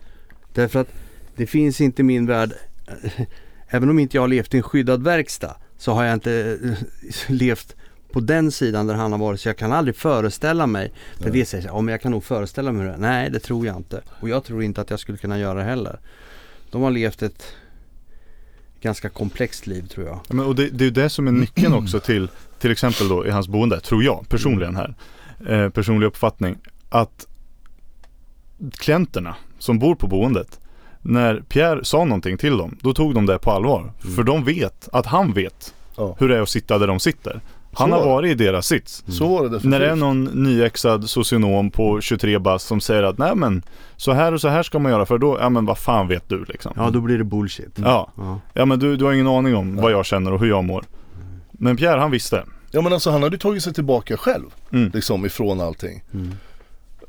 Därför 0.52 0.80
att 0.80 0.88
det 1.36 1.46
finns 1.46 1.80
inte 1.80 2.02
i 2.02 2.04
min 2.04 2.26
värld, 2.26 2.52
även 3.68 3.90
om 3.90 3.98
inte 3.98 4.16
jag 4.16 4.22
har 4.22 4.28
levt 4.28 4.54
i 4.54 4.56
en 4.56 4.62
skyddad 4.62 5.02
verkstad, 5.02 5.56
så 5.78 5.92
har 5.92 6.04
jag 6.04 6.14
inte 6.14 6.58
levt 7.28 7.76
på 8.12 8.20
den 8.20 8.50
sidan 8.50 8.86
där 8.86 8.94
han 8.94 9.12
har 9.12 9.18
varit 9.18 9.40
så 9.40 9.48
jag 9.48 9.56
kan 9.56 9.72
aldrig 9.72 9.96
föreställa 9.96 10.66
mig. 10.66 10.92
För 11.20 11.30
det 11.30 11.44
säger 11.44 11.66
ja 11.66 11.80
men 11.80 11.92
jag 11.92 12.00
kan 12.00 12.10
nog 12.10 12.24
föreställa 12.24 12.72
mig 12.72 12.82
hur 12.82 12.88
det 12.88 12.94
är. 12.94 12.98
Nej 12.98 13.30
det 13.30 13.38
tror 13.38 13.66
jag 13.66 13.76
inte. 13.76 14.02
Och 14.20 14.28
jag 14.28 14.44
tror 14.44 14.62
inte 14.62 14.80
att 14.80 14.90
jag 14.90 15.00
skulle 15.00 15.18
kunna 15.18 15.38
göra 15.38 15.54
det 15.58 15.64
heller. 15.64 16.00
De 16.70 16.82
har 16.82 16.90
levt 16.90 17.22
ett 17.22 17.46
ganska 18.80 19.08
komplext 19.08 19.66
liv 19.66 19.86
tror 19.86 20.06
jag. 20.06 20.14
Ja, 20.14 20.34
Men, 20.34 20.46
och 20.46 20.54
det, 20.54 20.68
det 20.68 20.84
är 20.84 20.86
ju 20.86 20.90
det 20.90 21.10
som 21.10 21.28
är 21.28 21.32
nyckeln 21.32 21.74
också 21.74 22.00
till 22.00 22.28
till 22.64 22.70
exempel 22.72 23.08
då 23.08 23.26
i 23.26 23.30
hans 23.30 23.48
boende, 23.48 23.80
tror 23.80 24.04
jag 24.04 24.28
personligen 24.28 24.76
här. 24.76 24.94
Eh, 25.46 25.68
personlig 25.68 26.06
uppfattning. 26.06 26.58
Att 26.88 27.26
klienterna 28.78 29.34
som 29.58 29.78
bor 29.78 29.94
på 29.94 30.06
boendet, 30.06 30.60
när 31.02 31.40
Pierre 31.48 31.84
sa 31.84 32.04
någonting 32.04 32.38
till 32.38 32.56
dem, 32.56 32.78
då 32.82 32.94
tog 32.94 33.14
de 33.14 33.26
det 33.26 33.38
på 33.38 33.50
allvar. 33.50 33.92
För 34.16 34.22
de 34.22 34.44
vet 34.44 34.88
att 34.92 35.06
han 35.06 35.32
vet 35.32 35.74
Ja. 35.96 36.16
hur 36.18 36.28
det 36.28 36.36
är 36.36 36.40
att 36.42 36.48
sitta 36.48 36.78
där 36.78 36.86
de 36.86 37.00
sitter. 37.00 37.40
Han 37.76 37.92
har 37.92 38.04
varit 38.06 38.30
i 38.30 38.34
deras 38.34 38.66
sits. 38.66 39.04
Så 39.08 39.28
var 39.28 39.42
det 39.42 39.48
definitivt. 39.48 39.70
När 39.70 39.80
det 39.80 39.90
är 39.90 39.96
någon 39.96 40.24
nyexad 40.24 41.10
socionom 41.10 41.70
på 41.70 42.00
23 42.00 42.38
bast 42.38 42.66
som 42.66 42.80
säger 42.80 43.02
att 43.02 43.18
nej 43.18 43.34
men 43.34 43.62
så 43.96 44.12
här 44.12 44.32
och 44.32 44.40
så 44.40 44.48
här 44.48 44.62
ska 44.62 44.78
man 44.78 44.92
göra 44.92 45.06
för 45.06 45.18
då, 45.18 45.38
ja 45.40 45.48
men 45.48 45.66
vad 45.66 45.78
fan 45.78 46.08
vet 46.08 46.28
du 46.28 46.44
liksom. 46.44 46.72
Ja 46.76 46.90
då 46.90 47.00
blir 47.00 47.18
det 47.18 47.24
bullshit. 47.24 47.78
Ja, 47.78 48.10
Ja. 48.16 48.40
ja 48.52 48.64
men 48.64 48.78
du, 48.78 48.96
du 48.96 49.04
har 49.04 49.12
ingen 49.12 49.26
aning 49.26 49.56
om 49.56 49.76
vad 49.76 49.92
jag 49.92 50.06
känner 50.06 50.32
och 50.32 50.40
hur 50.40 50.48
jag 50.48 50.64
mår. 50.64 50.84
Men 51.52 51.76
Pierre 51.76 52.00
han 52.00 52.10
visste. 52.10 52.44
Ja 52.70 52.80
men 52.82 52.92
alltså 52.92 53.10
han 53.10 53.22
hade 53.22 53.34
ju 53.34 53.38
tagit 53.38 53.62
sig 53.62 53.74
tillbaka 53.74 54.16
själv. 54.16 54.46
Mm. 54.72 54.90
Liksom 54.94 55.26
ifrån 55.26 55.60
allting. 55.60 56.02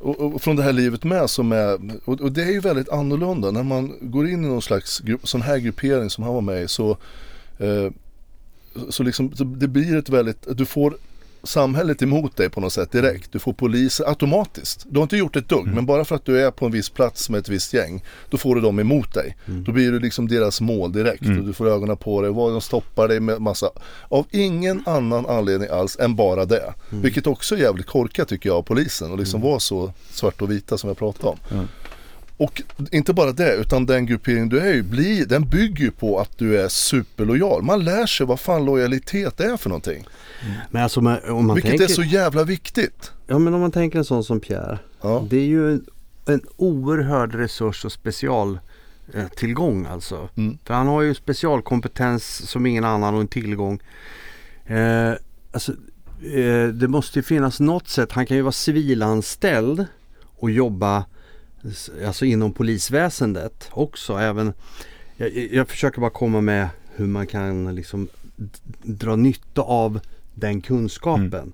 Och, 0.06 0.34
och 0.36 0.42
från 0.42 0.56
det 0.56 0.64
här 0.64 0.74
livet 0.74 1.04
med 1.04 1.30
som 1.30 1.52
är, 1.52 1.80
och, 2.06 2.22
och 2.22 2.32
det 2.32 2.44
är 2.44 2.52
ju 2.52 2.60
väldigt 2.60 2.90
annorlunda. 2.90 3.52
När 3.52 3.64
man 3.64 3.94
går 4.02 4.28
in 4.28 4.46
i 4.46 4.48
någon 4.48 4.62
slags 4.62 5.00
grupp, 5.00 5.28
sån 5.28 5.42
här 5.42 5.58
gruppering 5.58 6.10
som 6.10 6.24
han 6.24 6.34
var 6.34 6.42
med 6.42 6.64
i 6.64 6.68
så, 6.68 6.98
eh, 7.58 7.92
så 8.90 9.04
liksom 9.04 9.36
så 9.36 9.44
det 9.44 9.68
blir 9.68 9.98
ett 9.98 10.10
väldigt, 10.10 10.58
du 10.58 10.66
får 10.66 10.98
samhället 11.46 12.02
emot 12.02 12.38
dig 12.38 12.50
på 12.50 12.62
något 12.62 12.74
sätt 12.74 12.92
direkt. 12.92 13.32
Du 13.32 13.40
får 13.40 13.54
poliser 13.54 14.10
automatiskt. 14.10 14.86
Du 14.90 15.00
har 15.00 15.04
inte 15.04 15.18
gjort 15.18 15.36
ett 15.36 15.50
dugg 15.50 15.68
men 15.68 15.86
bara 15.86 16.06
för 16.06 16.16
att 16.16 16.26
du 16.26 16.42
är 16.42 16.52
på 16.52 16.66
en 16.66 16.72
viss 16.72 16.90
plats 16.90 17.30
med 17.30 17.40
ett 17.40 17.50
visst 17.50 17.74
gäng 17.74 18.04
då 18.30 18.38
får 18.38 18.56
du 18.56 18.62
dem 18.62 18.80
emot 18.80 19.14
dig. 19.14 19.38
Då 19.46 19.72
blir 19.72 19.92
du 19.92 20.00
liksom 20.00 20.28
deras 20.28 20.62
mål 20.62 20.92
direkt 20.92 21.22
och 21.22 21.46
du 21.46 21.54
får 21.54 21.68
ögonen 21.70 21.98
på 21.98 22.22
dig. 22.22 22.34
De 22.34 22.62
stoppar 22.62 23.08
dig 23.08 23.20
med 23.20 23.42
massa, 23.42 23.70
av 24.10 24.26
ingen 24.32 24.84
annan 24.86 25.26
anledning 25.26 25.70
alls 25.70 25.98
än 26.00 26.16
bara 26.16 26.46
det. 26.46 26.74
Vilket 26.90 27.28
också 27.28 27.56
är 27.56 27.60
jävligt 27.60 27.86
korkat 27.86 28.28
tycker 28.28 28.50
jag 28.50 28.58
av 28.58 28.62
polisen 28.64 29.12
och 29.12 29.18
liksom 29.18 29.42
vara 29.42 29.60
så 29.60 29.94
svart 30.12 30.42
och 30.42 30.52
vita 30.52 30.78
som 30.78 30.88
jag 30.88 30.98
pratade 30.98 31.28
om. 31.28 31.38
Mm. 32.38 32.50
Och 32.50 32.62
inte 32.92 33.14
bara 33.14 33.32
det, 33.32 33.56
utan 33.56 33.86
den 33.86 34.06
gruppering 34.06 34.50
du 34.50 34.60
är 34.60 34.74
i, 34.74 34.84
blir, 34.84 35.26
den 35.26 35.50
bygger 35.50 35.84
ju 35.84 35.92
på 35.92 36.20
att 36.20 36.38
du 36.38 36.62
är 36.62 36.68
superlojal. 36.68 37.64
Man 37.64 37.86
lär 37.86 38.06
sig 38.06 38.26
vad 38.26 38.40
fan 38.40 38.66
lojalitet 38.66 39.40
är 39.40 39.58
för 39.58 39.70
någonting. 39.70 40.06
Men 40.72 40.84
alltså 40.84 41.00
om 41.00 41.04
man, 41.04 41.56
Vilket 41.56 41.72
tänker, 41.72 41.86
är 41.86 41.90
så 41.90 42.04
jävla 42.04 42.44
viktigt. 42.44 43.12
Ja 43.28 43.40
men 43.40 43.54
om 43.54 43.62
man 43.62 43.72
tänker 43.72 44.00
en 44.00 44.06
sån 44.06 44.24
som 44.24 44.40
Pierre. 44.40 44.80
Ja. 45.02 45.28
Det 45.30 45.38
är 45.38 45.46
ju 45.46 45.72
en, 45.72 45.86
en 46.26 46.42
oerhörd 46.58 47.36
resurs 47.36 47.86
och 47.86 47.92
special 47.92 48.60
eh, 49.14 49.28
tillgång 49.28 49.86
alltså. 49.86 50.30
Mm. 50.36 50.58
För 50.66 50.74
han 50.74 50.88
har 50.88 51.02
ju 51.02 51.14
specialkompetens 51.14 52.50
som 52.50 52.66
ingen 52.66 52.84
annan 52.84 53.16
och 53.16 53.22
en 53.22 53.28
tillgång. 53.28 53.80
Eh, 54.66 55.14
alltså, 55.52 55.72
eh, 56.34 56.68
det 56.68 56.88
måste 56.88 57.20
ju 57.20 57.24
finnas 57.24 57.60
något 57.60 57.88
sätt. 57.88 58.12
Han 58.12 58.26
kan 58.26 58.38
ju 58.38 58.44
vara 58.44 58.52
civilanställd 58.52 59.86
och 60.36 60.52
jobba 60.52 61.06
alltså 62.06 62.26
inom 62.26 62.54
polisväsendet 62.54 63.70
också. 63.72 64.14
Även, 64.18 64.54
jag, 65.18 65.50
jag 65.52 65.70
försöker 65.70 66.02
bara 66.02 66.10
komma 66.10 66.42
med 66.42 66.68
hur 66.96 67.08
man 67.08 67.28
kan 67.28 67.76
liksom 67.76 68.08
dra 68.84 69.16
nytta 69.16 69.62
av 69.62 70.00
den 70.34 70.62
kunskapen. 70.62 71.54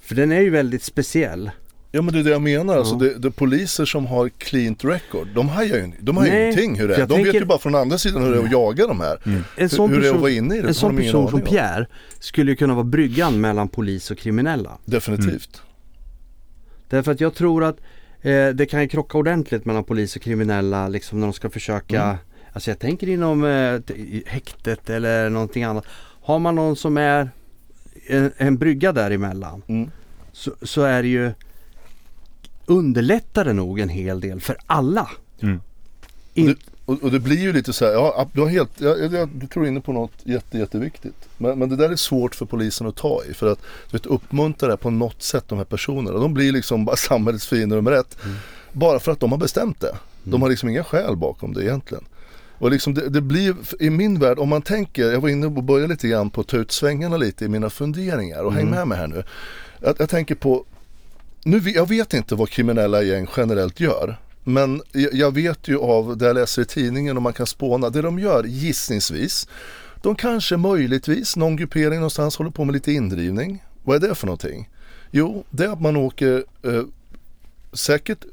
För 0.00 0.14
den 0.14 0.32
är 0.32 0.40
ju 0.40 0.50
väldigt 0.50 0.82
speciell. 0.82 1.50
Ja 1.92 2.02
men 2.02 2.14
det 2.14 2.20
är 2.20 2.24
det 2.24 2.30
jag 2.30 2.42
menar, 2.42 2.76
alltså 2.76 2.94
Ja. 2.94 2.98
det, 3.00 3.18
det 3.18 3.30
poliser 3.30 3.84
som 3.84 4.06
har 4.06 4.28
cleant 4.28 4.84
record, 4.84 5.28
de 5.34 5.48
har 5.48 5.62
ju, 5.64 5.92
de 6.00 6.16
har 6.16 6.24
ju 6.24 6.30
Nej, 6.30 6.42
ingenting 6.42 6.78
hur 6.80 6.88
det 6.88 6.94
är. 6.94 6.98
De 6.98 7.16
vet 7.16 7.24
tänker- 7.24 7.40
ju 7.40 7.44
bara 7.46 7.58
från 7.58 7.74
andra 7.74 7.98
sidan 7.98 8.22
hur 8.22 8.30
det 8.32 8.38
är 8.38 8.44
att 8.44 8.52
jaga 8.52 8.86
de 8.86 9.00
här. 9.00 9.42
En 9.56 9.68
sån 9.68 9.90
hur 9.90 10.00
det 10.00 10.06
är 10.06 10.08
att 10.08 10.12
person, 10.12 10.20
vara 10.20 10.30
inne 10.30 10.56
i 10.56 10.60
det, 10.60 10.68
en 10.68 10.74
sån 10.74 10.96
de 10.96 11.02
person 11.02 11.30
som. 11.30 11.40
Pierre 11.40 11.86
skulle 12.18 12.50
ju 12.52 12.56
kunna 12.56 12.74
vara 12.74 12.84
bryggan 12.84 13.40
mellan 13.40 13.68
polis 13.68 14.10
och 14.10 14.18
kriminella. 14.18 14.78
Definitivt. 14.84 15.62
Därför 16.88 17.12
att 17.12 17.20
jag 17.20 17.34
tror 17.34 17.64
att 17.64 17.76
Eh, 18.22 18.48
det 18.48 18.66
kan 18.66 18.80
ju 18.82 18.88
krocka 18.88 19.18
ordentligt 19.18 19.64
mellan 19.64 19.84
polis 19.84 20.16
och 20.16 20.22
kriminella 20.22 20.88
liksom 20.88 21.20
när 21.20 21.26
de 21.26 21.32
ska 21.32 21.50
försöka 21.50 22.02
Mm. 22.02 22.16
Alltså 22.52 22.70
jag 22.70 22.78
tänker 22.78 23.08
inom 23.08 23.44
eh, 23.44 23.80
häktet 24.26 24.90
eller 24.90 25.30
någonting 25.30 25.64
annat. 25.64 25.84
Har 26.22 26.38
man 26.38 26.54
någon 26.54 26.76
som 26.76 26.96
är 26.96 27.30
en, 28.06 28.32
en 28.36 28.58
brygga 28.58 28.92
däremellan 28.92 29.62
Mm. 29.66 29.90
så, 30.32 30.54
så 30.62 30.82
är 30.82 31.02
det 31.02 31.08
ju 31.08 31.32
underlättar 32.66 33.44
det 33.44 33.52
nog 33.52 33.80
en 33.80 33.88
hel 33.88 34.20
del 34.20 34.40
för 34.40 34.56
alla. 34.66 35.10
Mm. 35.40 35.60
In, 36.34 36.56
Och, 36.88 37.02
och 37.02 37.10
det 37.10 37.20
blir 37.20 37.38
ju 37.38 37.52
lite 37.52 37.72
så 37.72 37.84
här, 37.84 37.92
ja, 37.92 38.28
du 38.32 38.40
har 38.40 38.48
helt, 38.48 38.80
jag, 38.80 39.12
jag, 39.14 39.28
du 39.28 39.46
tror 39.46 39.66
inne 39.66 39.80
på 39.80 39.92
något 39.92 40.12
jätte, 40.24 40.58
jätteviktigt. 40.58 41.28
Men, 41.38 41.58
men 41.58 41.68
det 41.68 41.76
där 41.76 41.90
är 41.90 41.96
svårt 41.96 42.34
för 42.34 42.46
polisen 42.46 42.86
att 42.86 42.96
ta 42.96 43.22
i. 43.30 43.34
För 43.34 43.52
att 43.52 43.58
du 43.90 43.98
vet, 43.98 44.06
uppmuntra 44.06 44.68
det 44.68 44.76
på 44.76 44.90
något 44.90 45.22
sätt 45.22 45.44
de 45.48 45.58
här 45.58 45.64
personerna. 45.64 46.18
De 46.18 46.34
blir 46.34 46.52
liksom 46.52 46.84
bara 46.84 46.96
samhällets 47.08 47.46
fiender 47.46 47.76
nummer 47.76 47.92
ett. 47.92 48.16
Bara 48.72 48.98
för 48.98 49.12
att 49.12 49.20
de 49.20 49.32
har 49.32 49.38
bestämt 49.38 49.80
det. 49.80 49.96
De 50.24 50.42
har 50.42 50.48
liksom 50.48 50.68
inga 50.68 50.84
skäl 50.84 51.16
bakom 51.16 51.52
det 51.54 51.64
egentligen. 51.64 52.04
Och 52.58 52.70
liksom 52.70 52.94
det, 52.94 53.08
det 53.08 53.20
blir, 53.20 53.56
i 53.80 53.90
min 53.90 54.18
värld, 54.18 54.38
om 54.38 54.48
man 54.48 54.62
tänker, 54.62 55.12
jag 55.12 55.20
var 55.20 55.28
inne 55.28 55.46
och 55.46 55.52
började 55.52 55.92
lite 55.92 56.08
grann 56.08 56.30
på 56.30 56.40
att 56.40 56.46
ta 56.46 56.56
ut 56.56 56.72
svängarna 56.72 57.16
lite 57.16 57.44
i 57.44 57.48
mina 57.48 57.70
funderingar 57.70 58.42
och 58.42 58.52
häng 58.52 58.70
med 58.70 58.88
mig 58.88 58.98
här 58.98 59.06
nu. 59.06 59.24
Jag, 59.80 59.96
jag 59.98 60.10
tänker 60.10 60.34
på, 60.34 60.64
nu, 61.44 61.58
jag 61.58 61.88
vet 61.88 62.14
inte 62.14 62.34
vad 62.34 62.48
kriminella 62.48 63.02
gäng 63.02 63.26
generellt 63.36 63.80
gör. 63.80 64.18
Men 64.48 64.82
jag 65.12 65.34
vet 65.34 65.68
ju 65.68 65.78
av 65.78 66.16
det 66.16 66.26
jag 66.26 66.34
läser 66.34 66.62
i 66.62 66.64
tidningen 66.64 67.16
och 67.16 67.22
man 67.22 67.32
kan 67.32 67.46
spåna, 67.46 67.90
det 67.90 68.02
de 68.02 68.18
gör 68.18 68.44
gissningsvis. 68.44 69.48
De 70.02 70.14
kanske 70.14 70.56
möjligtvis, 70.56 71.36
någon 71.36 71.56
gruppering 71.56 71.98
någonstans 71.98 72.36
håller 72.36 72.50
på 72.50 72.64
med 72.64 72.72
lite 72.72 72.92
indrivning. 72.92 73.64
Vad 73.84 74.04
är 74.04 74.08
det 74.08 74.14
för 74.14 74.26
någonting? 74.26 74.68
Jo, 75.10 75.44
det 75.50 75.64
är 75.64 75.68
att 75.68 75.80
man 75.80 75.96
åker 75.96 76.44
eh, 76.62 76.82
säkert 77.72 78.24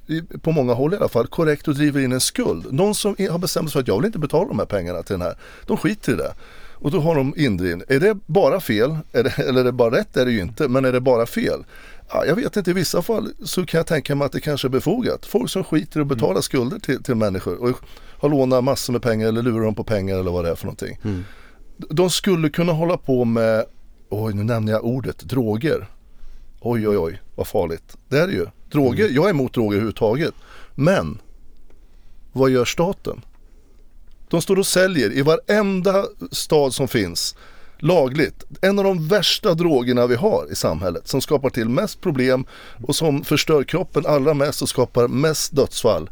på 0.41 0.51
många 0.51 0.73
håll 0.73 0.93
i 0.93 0.97
alla 0.97 1.09
fall 1.09 1.27
korrekt 1.27 1.67
och 1.67 1.75
driver 1.75 2.01
in 2.01 2.11
en 2.11 2.21
skuld. 2.21 2.73
Någon 2.73 2.95
som 2.95 3.15
har 3.31 3.37
bestämt 3.39 3.69
sig 3.69 3.73
för 3.73 3.79
att 3.79 3.87
jag 3.87 3.97
vill 3.97 4.05
inte 4.05 4.19
betala 4.19 4.47
de 4.47 4.59
här 4.59 4.65
pengarna 4.65 5.03
till 5.03 5.13
den 5.13 5.21
här. 5.21 5.37
De 5.65 5.77
skiter 5.77 6.13
i 6.13 6.15
det. 6.15 6.33
Och 6.73 6.91
då 6.91 6.99
har 6.99 7.15
de 7.15 7.33
indrivning. 7.37 7.85
Är 7.87 7.99
det 7.99 8.17
bara 8.25 8.59
fel? 8.59 8.97
Är 9.11 9.23
det, 9.23 9.39
eller 9.39 9.59
är 9.59 9.63
det 9.63 9.71
bara 9.71 9.95
rätt? 9.95 10.17
är 10.17 10.25
det 10.25 10.31
ju 10.31 10.41
inte. 10.41 10.67
Men 10.67 10.85
är 10.85 10.91
det 10.91 11.01
bara 11.01 11.25
fel? 11.25 11.63
Ja, 12.09 12.25
jag 12.25 12.35
vet 12.35 12.57
inte, 12.57 12.71
i 12.71 12.73
vissa 12.73 13.01
fall 13.01 13.31
så 13.43 13.65
kan 13.65 13.77
jag 13.77 13.87
tänka 13.87 14.15
mig 14.15 14.25
att 14.25 14.31
det 14.31 14.41
kanske 14.41 14.67
är 14.67 14.69
befogat. 14.69 15.25
Folk 15.25 15.49
som 15.49 15.63
skiter 15.63 15.99
i 15.99 16.01
att 16.01 16.07
betala 16.07 16.41
skulder 16.41 16.79
till, 16.79 17.03
till 17.03 17.15
människor 17.15 17.63
och 17.63 17.77
har 18.19 18.29
lånat 18.29 18.63
massor 18.63 18.93
med 18.93 19.01
pengar 19.01 19.27
eller 19.27 19.41
lurar 19.41 19.65
dem 19.65 19.75
på 19.75 19.83
pengar 19.83 20.17
eller 20.19 20.31
vad 20.31 20.45
det 20.45 20.51
är 20.51 20.55
för 20.55 20.65
någonting. 20.65 20.97
De 21.77 22.09
skulle 22.09 22.49
kunna 22.49 22.71
hålla 22.71 22.97
på 22.97 23.25
med, 23.25 23.65
oj 24.09 24.33
nu 24.33 24.43
nämner 24.43 24.71
jag 24.71 24.85
ordet, 24.85 25.19
droger. 25.19 25.87
Oj 26.59 26.87
oj 26.87 26.97
oj 26.97 27.21
vad 27.35 27.47
farligt. 27.47 27.97
Det 28.09 28.19
är 28.19 28.27
det 28.27 28.33
ju. 28.33 28.45
Droger, 28.71 29.09
jag 29.09 29.25
är 29.25 29.29
emot 29.29 29.53
droger 29.53 29.75
överhuvudtaget. 29.75 30.33
Men 30.75 31.21
vad 32.33 32.49
gör 32.49 32.65
staten? 32.65 33.21
De 34.29 34.41
står 34.41 34.59
och 34.59 34.67
säljer 34.67 35.11
i 35.11 35.21
varenda 35.21 36.05
stad 36.31 36.73
som 36.73 36.87
finns 36.87 37.35
lagligt. 37.79 38.43
En 38.61 38.79
av 38.79 38.85
de 38.85 39.07
värsta 39.07 39.53
drogerna 39.53 40.07
vi 40.07 40.15
har 40.15 40.51
i 40.51 40.55
samhället 40.55 41.07
som 41.07 41.21
skapar 41.21 41.49
till 41.49 41.69
mest 41.69 42.01
problem 42.01 42.45
och 42.87 42.95
som 42.95 43.23
förstör 43.23 43.63
kroppen 43.63 44.05
allra 44.05 44.33
mest 44.33 44.61
och 44.61 44.69
skapar 44.69 45.07
mest 45.07 45.55
dödsfall. 45.55 46.09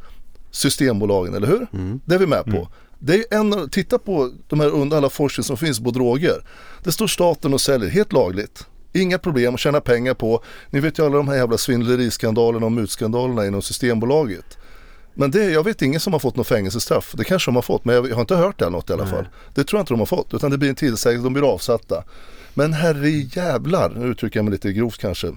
Systembolagen, 0.52 1.34
eller 1.34 1.48
hur? 1.48 1.68
Det 2.06 2.16
är 2.16 2.20
vi 2.20 2.28
med 2.28 2.46
på. 2.46 2.68
Det 3.00 3.14
är 3.16 3.26
en, 3.40 3.54
av- 3.54 3.68
titta 3.68 4.00
på 4.00 4.32
de 4.48 4.60
här 4.60 4.96
alla 4.98 5.10
forskning 5.10 5.44
som 5.44 5.58
finns 5.58 5.80
på 5.80 5.92
droger. 5.92 6.46
Det 6.84 6.92
står 6.92 7.08
staten 7.08 7.54
och 7.54 7.62
säljer 7.62 7.90
helt 7.90 8.14
lagligt. 8.14 8.68
Inga 8.94 9.18
problem 9.18 9.54
att 9.54 9.60
tjäna 9.60 9.82
pengar 9.82 10.14
på. 10.14 10.44
Ni 10.70 10.80
vet 10.80 11.00
ju 11.00 11.06
alla 11.06 11.18
de 11.18 11.28
här 11.28 11.36
jävla 11.36 11.58
svindleriskandalerna 11.58 12.66
och 12.66 12.72
mutskandalerna 12.72 13.46
inom 13.46 13.62
Systembolaget. 13.62 14.58
Men 15.14 15.32
det, 15.32 15.44
jag 15.44 15.64
vet 15.64 15.82
ingen 15.82 16.00
som 16.00 16.14
har 16.14 16.20
fått 16.20 16.36
något 16.36 16.48
fängelsestraff. 16.48 17.14
Det 17.18 17.24
kanske 17.24 17.52
de 17.52 17.56
har 17.56 17.62
fått, 17.62 17.86
men 17.86 17.96
jag, 17.96 18.14
har 18.14 18.22
inte 18.22 18.36
hört 18.36 18.60
det 18.60 18.70
något 18.70 18.90
i 18.90 18.94
alla 18.94 19.08
fall. 19.08 19.28
Det 19.54 19.64
tror 19.64 19.78
jag 19.78 19.82
inte 19.82 19.94
de 19.94 20.00
har 20.00 20.06
fått, 20.06 20.34
utan 20.34 20.52
det 20.52 20.58
blir 20.58 20.70
en 20.70 20.76
tillsägelse, 20.76 21.24
de 21.24 21.34
blir 21.34 21.54
avsatta. 21.54 22.04
Men 22.54 22.74
herre 22.74 23.10
jävlar, 23.10 23.90
nu 23.90 24.06
uttrycker 24.06 24.40
jag 24.40 24.46
mig 24.46 24.52
lite 24.52 24.74
grovt 24.74 24.98
kanske, 24.98 25.34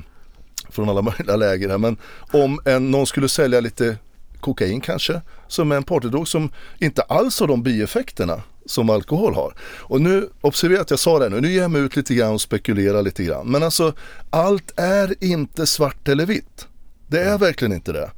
från 0.70 0.88
alla 0.88 1.02
möjliga 1.02 1.36
läger 1.36 1.68
här, 1.68 1.78
men 1.78 1.96
om 2.32 2.60
en, 2.64 2.90
någon 2.90 3.06
skulle 3.06 3.28
sälja 3.28 3.60
lite 3.60 3.96
kokain 4.40 4.80
kanske, 4.80 5.20
som 5.48 5.72
är 5.72 5.76
en 5.76 5.82
partydrog 5.82 6.28
som 6.28 6.52
inte 6.78 7.02
alls 7.02 7.40
har 7.40 7.46
de 7.46 7.62
bieffekterna 7.62 8.42
som 8.66 8.90
alkohol 8.90 9.34
har. 9.34 9.54
Och 9.78 10.00
nu, 10.00 10.28
observera 10.40 10.80
att 10.80 10.90
jag 10.90 10.98
sa 10.98 11.18
det 11.18 11.28
nu, 11.28 11.40
nu 11.40 11.52
ger 11.52 11.62
jag 11.62 11.70
mig 11.70 11.82
ut 11.82 11.96
lite 11.96 12.14
grann 12.14 12.32
och 12.32 12.40
spekulerar 12.40 13.02
lite 13.02 13.24
grann. 13.24 13.50
Men 13.50 13.62
alltså, 13.62 13.94
allt 14.30 14.72
är 14.76 15.14
inte 15.24 15.66
svart 15.66 16.08
eller 16.08 16.26
vitt. 16.26 16.66
Det 17.06 17.20
är 17.20 17.38
verkligen 17.38 17.72
inte 17.72 17.92
det. 17.92 18.10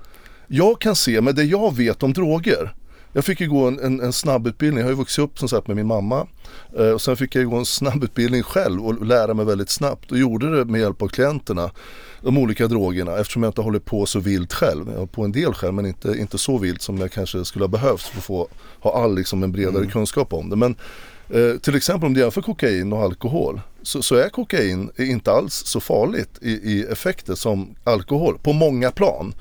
Jag 0.50 0.80
kan 0.80 0.96
se 0.96 1.20
med 1.20 1.34
det 1.34 1.44
jag 1.44 1.76
vet 1.76 2.02
om 2.02 2.12
droger. 2.12 2.74
Jag 3.12 3.24
fick 3.24 3.40
ju 3.40 3.48
gå 3.48 3.68
en, 3.68 3.78
en, 3.78 4.00
en 4.00 4.12
snabbutbildning, 4.12 4.78
jag 4.78 4.86
har 4.86 4.90
ju 4.90 4.96
vuxit 4.96 5.24
upp 5.24 5.38
som 5.38 5.48
sagt 5.48 5.66
med 5.66 5.76
min 5.76 5.86
mamma. 5.86 6.26
Eh, 6.78 6.90
och 6.90 7.00
sen 7.00 7.16
fick 7.16 7.34
jag 7.34 7.42
ju 7.42 7.48
gå 7.48 7.56
en 7.56 7.66
snabbutbildning 7.66 8.42
själv 8.42 8.86
och 8.86 9.06
lära 9.06 9.34
mig 9.34 9.46
väldigt 9.46 9.70
snabbt 9.70 10.12
och 10.12 10.18
gjorde 10.18 10.56
det 10.56 10.64
med 10.64 10.80
hjälp 10.80 11.02
av 11.02 11.08
klienterna. 11.08 11.70
De 12.22 12.38
olika 12.38 12.66
drogerna 12.66 13.16
eftersom 13.16 13.42
jag 13.42 13.50
inte 13.50 13.60
håller 13.60 13.78
på 13.78 14.06
så 14.06 14.20
vilt 14.20 14.52
själv. 14.52 14.90
Jag 14.92 14.98
har 14.98 15.06
på 15.06 15.24
en 15.24 15.32
del 15.32 15.54
själv 15.54 15.74
men 15.74 15.86
inte, 15.86 16.08
inte 16.18 16.38
så 16.38 16.58
vilt 16.58 16.82
som 16.82 16.98
jag 16.98 17.12
kanske 17.12 17.44
skulle 17.44 17.62
ha 17.62 17.68
behövt 17.68 18.02
för 18.02 18.18
att 18.18 18.24
få 18.24 18.48
ha 18.80 19.02
all 19.02 19.14
liksom 19.14 19.42
en 19.42 19.52
bredare 19.52 19.86
kunskap 19.86 20.32
om 20.32 20.50
det. 20.50 20.56
Men 20.56 20.76
eh, 21.28 21.58
till 21.60 21.76
exempel 21.76 22.06
om 22.06 22.14
du 22.14 22.20
jämför 22.20 22.42
kokain 22.42 22.92
och 22.92 23.02
alkohol 23.02 23.60
så, 23.82 24.02
så 24.02 24.14
är 24.14 24.28
kokain 24.28 24.90
inte 24.96 25.32
alls 25.32 25.54
så 25.54 25.80
farligt 25.80 26.38
i, 26.40 26.50
i 26.50 26.82
effekter 26.82 27.34
som 27.34 27.74
alkohol 27.84 28.38
på 28.42 28.52
många 28.52 28.90
plan. 28.90 29.34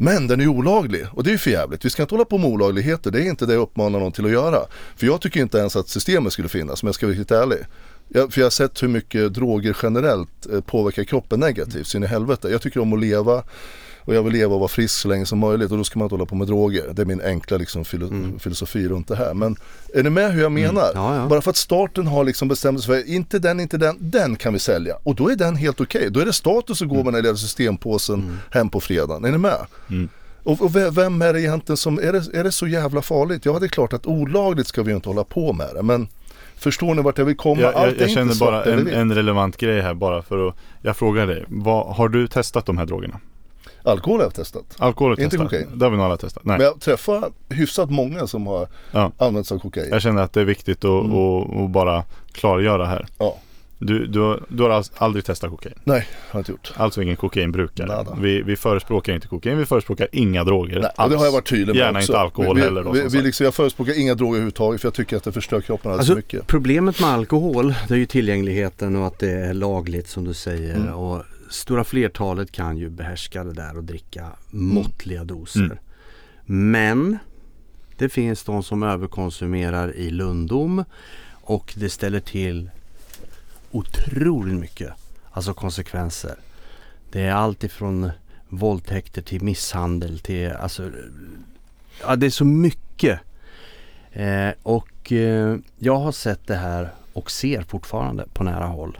Men 0.00 0.26
den 0.26 0.40
är 0.40 0.46
olaglig 0.46 1.06
och 1.12 1.24
det 1.24 1.30
är 1.30 1.32
ju 1.32 1.38
förjävligt. 1.38 1.84
Vi 1.84 1.90
ska 1.90 2.02
inte 2.02 2.14
hålla 2.14 2.24
på 2.24 2.38
med 2.38 2.50
olagligheter, 2.50 3.10
det 3.10 3.22
är 3.22 3.24
inte 3.28 3.46
det 3.46 3.52
jag 3.52 3.62
uppmanar 3.62 3.98
någon 3.98 4.12
till 4.12 4.24
att 4.24 4.30
göra. 4.30 4.58
För 4.96 5.06
jag 5.06 5.20
tycker 5.20 5.40
inte 5.40 5.58
ens 5.58 5.76
att 5.76 5.88
systemet 5.88 6.32
skulle 6.32 6.48
finnas, 6.48 6.82
men 6.82 6.88
jag 6.88 6.94
ska 6.94 7.06
vara 7.06 7.12
riktigt 7.12 7.30
ärlig. 7.30 7.58
Jag, 8.08 8.32
för 8.32 8.40
jag 8.40 8.46
har 8.46 8.50
sett 8.50 8.82
hur 8.82 8.88
mycket 8.88 9.34
droger 9.34 9.76
generellt 9.82 10.46
eh, 10.52 10.60
påverkar 10.60 11.04
kroppen 11.04 11.40
negativt, 11.40 11.86
så 11.86 11.96
in 11.96 12.04
i 12.04 12.06
helvete. 12.06 12.48
Jag 12.48 12.62
tycker 12.62 12.80
om 12.80 12.92
att 12.92 13.00
leva 13.00 13.42
och 14.08 14.14
jag 14.14 14.22
vill 14.22 14.32
leva 14.32 14.54
och 14.54 14.60
vara 14.60 14.68
frisk 14.68 14.94
så 14.94 15.08
länge 15.08 15.26
som 15.26 15.38
möjligt 15.38 15.70
och 15.72 15.78
då 15.78 15.84
ska 15.84 15.98
man 15.98 16.06
inte 16.06 16.14
hålla 16.14 16.26
på 16.26 16.34
med 16.34 16.46
droger. 16.46 16.84
Det 16.92 17.02
är 17.02 17.06
min 17.06 17.20
enkla 17.20 17.56
liksom, 17.56 17.84
filo- 17.84 18.38
filosofi 18.38 18.88
runt 18.88 19.08
det 19.08 19.16
här. 19.16 19.34
Men 19.34 19.56
är 19.94 20.02
ni 20.02 20.10
med 20.10 20.32
hur 20.32 20.42
jag 20.42 20.52
menar? 20.52 20.90
Ja, 20.94 21.16
ja. 21.16 21.26
Bara 21.26 21.40
för 21.40 21.50
att 21.50 21.56
staten 21.56 22.06
har 22.06 22.24
liksom 22.24 22.48
bestämt 22.48 22.82
sig 22.84 22.86
för 23.04 23.10
inte 23.14 23.38
den, 23.38 23.60
inte 23.60 23.76
den, 23.76 23.96
den 23.98 24.36
kan 24.36 24.52
vi 24.52 24.58
sälja. 24.58 24.96
Och 25.02 25.14
då 25.14 25.28
är 25.30 25.36
den 25.36 25.56
helt 25.56 25.80
okej. 25.80 26.10
Då 26.10 26.20
är 26.20 26.24
det 26.26 26.32
status 26.32 26.82
att 26.82 26.88
gå 26.88 27.04
med 27.04 27.12
den 27.14 27.22
lilla 27.22 27.36
systempåsen 27.36 28.38
hem 28.50 28.68
på 28.68 28.80
fredagen. 28.80 29.24
Är 29.24 29.32
ni 29.32 29.38
med? 29.38 29.58
Och, 30.42 30.62
och 30.62 30.76
ve- 30.76 30.90
vem 30.90 31.22
är 31.22 31.32
det 31.32 31.40
egentligen 31.40 31.76
som, 31.76 31.98
är 31.98 32.12
det, 32.12 32.38
är 32.38 32.44
det 32.44 32.52
så 32.52 32.66
jävla 32.66 33.02
farligt? 33.02 33.44
Ja 33.44 33.58
det 33.58 33.66
är 33.66 33.68
klart 33.68 33.92
att 33.92 34.06
olagligt 34.06 34.66
ska 34.66 34.82
vi 34.82 34.90
ju 34.90 34.96
inte 34.96 35.08
hålla 35.08 35.24
på 35.24 35.52
med 35.52 35.68
det. 35.74 35.82
Men 35.82 36.08
förstår 36.56 36.94
ni 36.94 37.02
vart 37.02 37.18
jag 37.18 37.24
vill 37.24 37.36
komma? 37.36 37.60
Jag, 37.60 37.74
Allt 37.74 37.86
jag, 37.86 37.96
är 37.96 38.00
jag 38.00 38.10
känner 38.10 38.34
bara 38.40 38.64
en, 38.64 38.88
en 38.88 39.14
relevant 39.14 39.56
grej 39.56 39.80
här 39.80 39.94
bara 39.94 40.22
för 40.22 40.48
att 40.48 40.54
Jag 40.82 40.96
frågar 40.96 41.26
dig, 41.26 41.44
vad, 41.48 41.96
har 41.96 42.08
du 42.08 42.28
testat 42.28 42.66
de 42.66 42.78
här 42.78 42.86
drogerna? 42.86 43.20
Alkohol 43.82 44.18
har 44.20 44.24
jag 44.26 44.34
testat. 44.34 44.64
Alkohol 44.78 45.10
har 45.12 45.20
Inte 45.24 45.36
testat? 45.36 45.50
kokain. 45.50 45.78
Det 45.78 45.84
har 45.84 45.90
vi 45.90 45.96
nog 45.96 46.06
alla 46.06 46.16
testat. 46.16 46.44
Nej. 46.44 46.58
Men 46.58 46.66
jag 46.66 46.80
träffar 46.80 47.30
hyfsat 47.48 47.90
många 47.90 48.26
som 48.26 48.46
har 48.46 48.68
Ja. 48.92 49.12
använt 49.18 49.46
sig 49.46 49.54
av 49.54 49.58
kokain. 49.58 49.88
Jag 49.90 50.02
känner 50.02 50.22
att 50.22 50.32
det 50.32 50.40
är 50.40 50.44
viktigt 50.44 50.84
att 50.84 51.04
Mm. 51.04 51.16
att- 51.16 51.56
att 51.64 51.70
bara 51.70 52.04
klargöra 52.32 52.86
här. 52.86 53.06
Ja. 53.18 53.36
Du, 53.80 54.06
du, 54.06 54.20
har- 54.20 54.42
du 54.48 54.62
har 54.62 54.70
alls- 54.70 54.92
aldrig 54.96 55.24
testat 55.24 55.50
kokain? 55.50 55.74
Nej, 55.84 56.06
har 56.30 56.38
jag 56.38 56.40
inte 56.40 56.52
gjort. 56.52 56.72
Alltså 56.76 57.02
ingen 57.02 57.16
kokainbrukare. 57.16 58.06
Vi, 58.20 58.42
vi 58.42 58.56
förespråkar 58.56 59.12
inte 59.14 59.28
kokain, 59.28 59.58
vi 59.58 59.66
förespråkar 59.66 60.08
inga 60.12 60.44
droger 60.44 60.80
Nej, 60.80 60.90
och 60.96 61.02
alls. 61.02 61.12
det 61.12 61.18
har 61.18 61.24
jag 61.24 61.32
varit 61.32 61.48
tydlig 61.48 61.66
med 61.66 61.76
Gärna 61.76 61.98
också. 61.98 62.12
inte 62.12 62.20
alkohol 62.20 62.56
vi, 62.56 62.62
heller 62.62 62.84
då, 62.84 62.90
vi, 62.92 62.98
som 62.98 63.04
vi 63.08 63.10
sagt. 63.12 63.24
liksom, 63.24 63.44
Jag 63.44 63.54
förespråkar 63.54 63.98
inga 64.00 64.14
droger 64.14 64.32
överhuvudtaget 64.32 64.80
för 64.80 64.86
jag 64.86 64.94
tycker 64.94 65.16
att 65.16 65.24
det 65.24 65.32
förstör 65.32 65.60
kroppen 65.60 65.90
alldeles 65.90 66.00
Alltså, 66.10 66.12
för 66.12 66.16
mycket. 66.36 66.46
problemet 66.46 67.00
med 67.00 67.10
alkohol 67.10 67.74
det 67.88 67.94
är 67.94 67.98
ju 67.98 68.06
tillgängligheten 68.06 68.96
och 68.96 69.06
att 69.06 69.18
det 69.18 69.30
är 69.30 69.54
lagligt 69.54 70.08
som 70.08 70.24
du 70.24 70.34
säger. 70.34 70.74
Mm. 70.76 70.94
Och 70.94 71.22
stora 71.50 71.84
flertalet 71.84 72.52
kan 72.52 72.76
ju 72.76 72.90
behärska 72.90 73.44
det 73.44 73.52
där 73.52 73.76
och 73.76 73.84
dricka 73.84 74.32
måttliga 74.50 75.24
doser. 75.24 75.64
Mm. 75.64 75.78
Men 76.46 77.18
det 77.96 78.08
finns 78.08 78.44
de 78.44 78.62
som 78.62 78.82
överkonsumerar 78.82 79.96
i 79.96 80.10
lundom 80.10 80.84
och 81.30 81.74
det 81.76 81.90
ställer 81.90 82.20
till 82.20 82.70
otroligt 83.70 84.60
mycket 84.60 84.92
alltså 85.30 85.54
konsekvenser. 85.54 86.34
Det 87.12 87.20
är 87.20 87.32
allt 87.32 87.64
ifrån 87.64 88.10
våldtäkter 88.48 89.22
till 89.22 89.42
misshandel 89.42 90.18
till 90.18 90.52
alltså 90.52 90.90
ja, 92.00 92.16
det 92.16 92.26
är 92.26 92.30
så 92.30 92.44
mycket. 92.44 93.20
Eh, 94.12 94.50
och 94.62 95.12
eh, 95.12 95.56
jag 95.78 95.96
har 95.96 96.12
sett 96.12 96.46
det 96.46 96.56
här 96.56 96.88
och 97.12 97.30
ser 97.30 97.62
fortfarande 97.62 98.26
på 98.32 98.44
nära 98.44 98.66
håll 98.66 98.98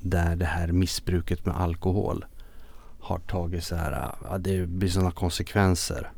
där 0.00 0.36
det 0.36 0.44
här 0.44 0.68
missbruket 0.68 1.46
med 1.46 1.56
alkohol 1.56 2.24
har 3.00 3.18
tagit 3.18 3.64
så 3.64 3.76
här, 3.76 4.14
ja, 4.30 4.38
det 4.38 4.68
blir 4.68 4.88
sådana 4.88 5.10
konsekvenser. 5.10 6.10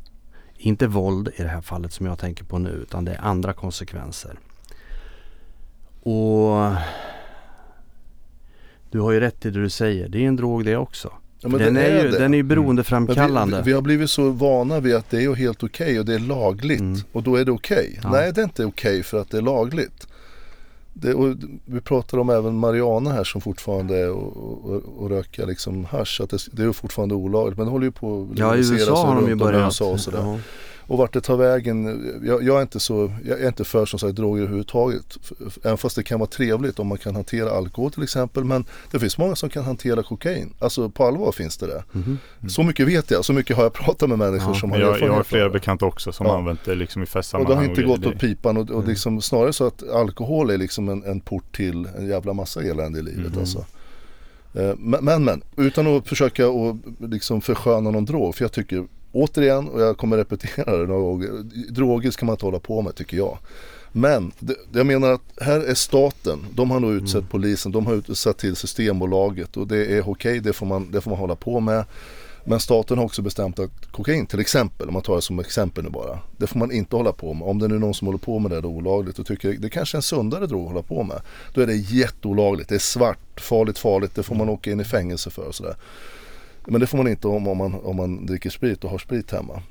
Inte 0.57 0.87
våld 0.87 1.29
i 1.35 1.41
det 1.43 1.49
här 1.49 1.61
fallet 1.61 1.93
som 1.93 2.05
jag 2.05 2.19
tänker 2.19 2.43
på 2.43 2.57
nu 2.59 2.69
utan 2.69 3.05
det 3.05 3.13
är 3.13 3.21
andra 3.21 3.53
konsekvenser. 3.53 4.39
Och 6.03 6.75
du 8.91 8.99
har 8.99 9.11
ju 9.11 9.19
rätt 9.19 9.45
i 9.45 9.49
det 9.49 9.61
du 9.61 9.69
säger. 9.69 10.09
Det 10.09 10.23
är 10.23 10.27
en 10.27 10.35
drog 10.35 10.65
det 10.65 10.77
också. 10.77 11.13
Ja, 11.39 11.49
men 11.49 11.59
den, 11.59 11.73
det 11.73 11.81
är 11.81 12.03
ju, 12.03 12.11
det. 12.11 12.19
den 12.19 12.33
är 12.33 12.37
ju 12.37 12.43
Men 12.43 12.47
beroendeframkallande. 12.47 13.57
Vi, 13.57 13.61
vi, 13.61 13.65
vi 13.65 13.73
har 13.73 13.81
blivit 13.81 14.09
så 14.09 14.29
vana 14.29 14.79
vid 14.79 14.95
att 14.95 15.09
det 15.09 15.23
är 15.23 15.35
helt 15.35 15.63
okej 15.63 15.99
och 15.99 16.05
det 16.05 16.13
är 16.13 16.19
lagligt 16.19 16.79
Mm. 16.79 16.99
och 17.11 17.23
då 17.23 17.35
är 17.35 17.45
det 17.45 17.51
okej. 17.51 17.99
Ja. 18.03 18.11
Nej 18.11 18.33
det 18.33 18.41
är 18.41 18.43
inte 18.43 18.65
okej 18.65 19.03
för 19.03 19.21
att 19.21 19.29
det 19.29 19.37
är 19.37 19.41
lagligt. 19.41 20.07
Det, 21.01 21.13
och 21.13 21.35
vi 21.65 21.81
pratar 21.81 22.17
om 22.17 22.29
även 22.29 22.55
Mariana 22.55 23.11
här 23.11 23.23
som 23.23 23.41
fortfarande 23.41 23.97
är 23.97 24.11
och, 24.11 24.37
och, 24.65 24.83
och 24.97 25.09
röka 25.09 25.45
liksom 25.45 25.85
hasch. 25.85 26.21
Att 26.21 26.29
det, 26.29 26.37
det 26.51 26.63
är 26.63 26.71
fortfarande 26.71 27.15
olagligt 27.15 27.57
men 27.57 27.65
det 27.65 27.71
håller 27.71 27.85
ju 27.85 27.91
på 27.91 28.27
att 28.31 28.39
Ja 28.39 28.55
i 28.55 28.59
USA 28.59 29.05
har 29.05 29.15
de 29.15 29.27
ju 29.27 29.35
börjat. 29.35 29.63
USA 29.63 29.85
och 29.85 29.99
sådär. 29.99 30.19
Ja. 30.19 30.37
Och 30.91 30.97
vart 30.97 31.13
det 31.13 31.21
tar 31.21 31.37
vägen, 31.37 31.85
jag, 32.23 32.43
jag, 32.43 32.57
är 32.57 32.61
inte 32.61 32.79
så, 32.79 33.11
jag 33.25 33.41
är 33.41 33.47
inte 33.47 33.63
för 33.63 33.85
som 33.85 33.99
sagt 33.99 34.15
droger 34.15 34.41
överhuvudtaget. 34.41 35.17
Även 35.63 35.77
fast 35.77 35.95
det 35.95 36.03
kan 36.03 36.19
vara 36.19 36.29
trevligt 36.29 36.79
om 36.79 36.87
man 36.87 36.97
kan 36.97 37.15
hantera 37.15 37.51
alkohol 37.51 37.91
till 37.91 38.03
exempel. 38.03 38.43
Men 38.43 38.65
det 38.91 38.99
finns 38.99 39.17
många 39.17 39.35
som 39.35 39.49
kan 39.49 39.63
hantera 39.63 40.03
kokain. 40.03 40.53
Alltså 40.59 40.89
på 40.89 41.05
allvar 41.05 41.31
finns 41.31 41.57
det 41.57 41.67
det. 41.67 41.83
Mhm. 41.91 42.17
Så 42.49 42.63
mycket 42.63 42.87
vet 42.87 43.11
jag, 43.11 43.25
så 43.25 43.33
mycket 43.33 43.55
har 43.55 43.63
jag 43.63 43.73
pratat 43.85 44.09
med 44.09 44.17
människor 44.19 44.53
Ja, 44.53 44.59
som 44.59 44.71
har 44.71 44.77
Jag, 44.77 44.85
jag 44.87 44.89
har 44.91 44.95
erfarenhet 44.97 45.27
flera 45.27 45.49
bekanta 45.49 45.85
också 45.85 46.11
som 46.11 46.25
Ja. 46.25 46.37
använt 46.37 46.59
det 46.65 46.75
liksom 46.75 47.01
i 47.01 47.03
Och 47.03 47.07
det 47.07 47.11
festsammanhang. 47.11 47.57
har 47.57 47.63
inte 47.65 47.83
gått 47.83 48.05
åt 48.05 48.19
pipan 48.19 48.57
och, 48.57 48.69
och 48.71 48.87
liksom 48.87 49.21
snarare 49.21 49.53
så 49.53 49.67
att 49.67 49.89
alkohol 49.89 50.49
är 50.49 50.57
liksom 50.57 50.89
en, 50.89 51.03
en 51.03 51.19
port 51.19 51.55
till 51.55 51.87
en 51.97 52.07
jävla 52.07 52.33
massa 52.33 52.61
elände 52.63 52.99
i 52.99 53.03
livet 53.03 53.31
Mhm. 53.31 53.39
alltså. 53.39 53.65
Eh, 54.53 54.73
Men, 54.77 55.05
men, 55.05 55.23
men, 55.23 55.41
utan 55.57 55.87
att 55.97 56.07
försöka 56.07 56.49
och 56.49 56.75
liksom 56.99 57.41
försköna 57.41 57.91
någon 57.91 58.05
drog. 58.05 58.35
För 58.35 58.43
jag 58.43 58.51
tycker, 58.51 58.85
återigen, 59.11 59.67
och 59.67 59.81
jag 59.81 59.97
kommer 59.97 60.17
repetera 60.17 60.77
det 60.77 60.87
några 60.87 61.01
gånger. 61.01 61.29
Droger 61.71 62.11
ska 62.11 62.25
man 62.25 62.33
inte 62.33 62.45
hålla 62.45 62.59
på 62.59 62.81
med 62.81 62.95
tycker 62.95 63.17
jag. 63.17 63.37
Men 63.91 64.31
det, 64.39 64.55
jag 64.73 64.85
menar 64.85 65.11
att 65.11 65.21
här 65.41 65.59
är 65.59 65.73
staten, 65.73 66.39
de 66.55 66.71
har 66.71 66.79
nog 66.79 66.91
utsett 66.91 67.29
polisen, 67.29 67.71
de 67.71 67.85
har 67.85 67.93
utsett 67.93 68.37
till 68.37 68.55
Systembolaget 68.55 69.57
och 69.57 69.67
det 69.67 69.85
är 69.85 70.09
okej, 70.09 70.39
det, 70.39 70.53
får 70.53 70.65
man, 70.65 70.91
det 70.91 71.01
får 71.01 71.11
man 71.11 71.19
hålla 71.19 71.35
på 71.35 71.59
med. 71.59 71.85
Men 72.43 72.59
staten 72.59 72.97
har 72.97 73.05
också 73.05 73.21
bestämt 73.21 73.59
att 73.59 73.91
kokain 73.91 74.25
till 74.25 74.39
exempel, 74.39 74.87
om 74.87 74.93
man 74.93 75.01
tar 75.01 75.15
det 75.15 75.21
som 75.21 75.39
exempel 75.39 75.83
nu 75.83 75.89
bara. 75.89 76.19
Det 76.37 76.47
får 76.47 76.59
man 76.59 76.71
inte 76.71 76.95
hålla 76.95 77.11
på 77.11 77.33
med. 77.33 77.47
Om 77.47 77.59
det 77.59 77.67
nu 77.67 77.75
är 77.75 77.79
någon 77.79 77.93
som 77.93 78.07
håller 78.07 78.19
på 78.19 78.39
med 78.39 78.51
det, 78.51 78.61
det 78.61 78.67
olagligt 78.67 79.19
och 79.19 79.25
tycker 79.25 79.53
det 79.53 79.69
kanske 79.69 79.95
är 79.95 79.99
en 79.99 80.03
sundare 80.03 80.45
drog 80.47 80.61
att 80.61 80.67
hålla 80.67 80.81
på 80.81 81.03
med. 81.03 81.21
Då 81.53 81.61
är 81.61 81.67
det 81.67 81.75
jätteolagligt, 81.75 82.69
det 82.69 82.75
är 82.75 82.79
svart, 82.79 83.39
farligt, 83.41 83.79
farligt, 83.79 84.15
det 84.15 84.23
får 84.23 84.35
man 84.35 84.49
åka 84.49 84.71
in 84.71 84.79
i 84.79 84.83
fängelse 84.83 85.29
för 85.29 85.47
och 85.47 85.55
sådär. 85.55 85.75
Men 86.65 86.81
det 86.81 86.87
får 86.87 86.97
man 86.97 87.07
inte 87.07 87.27
om, 87.27 87.47
om, 87.47 87.57
man, 87.57 87.73
om 87.73 87.95
man 87.95 88.25
dricker 88.25 88.49
sprit 88.49 88.83
och 88.83 88.89
har 88.89 88.97
sprit 88.97 89.31
hemma. 89.31 89.61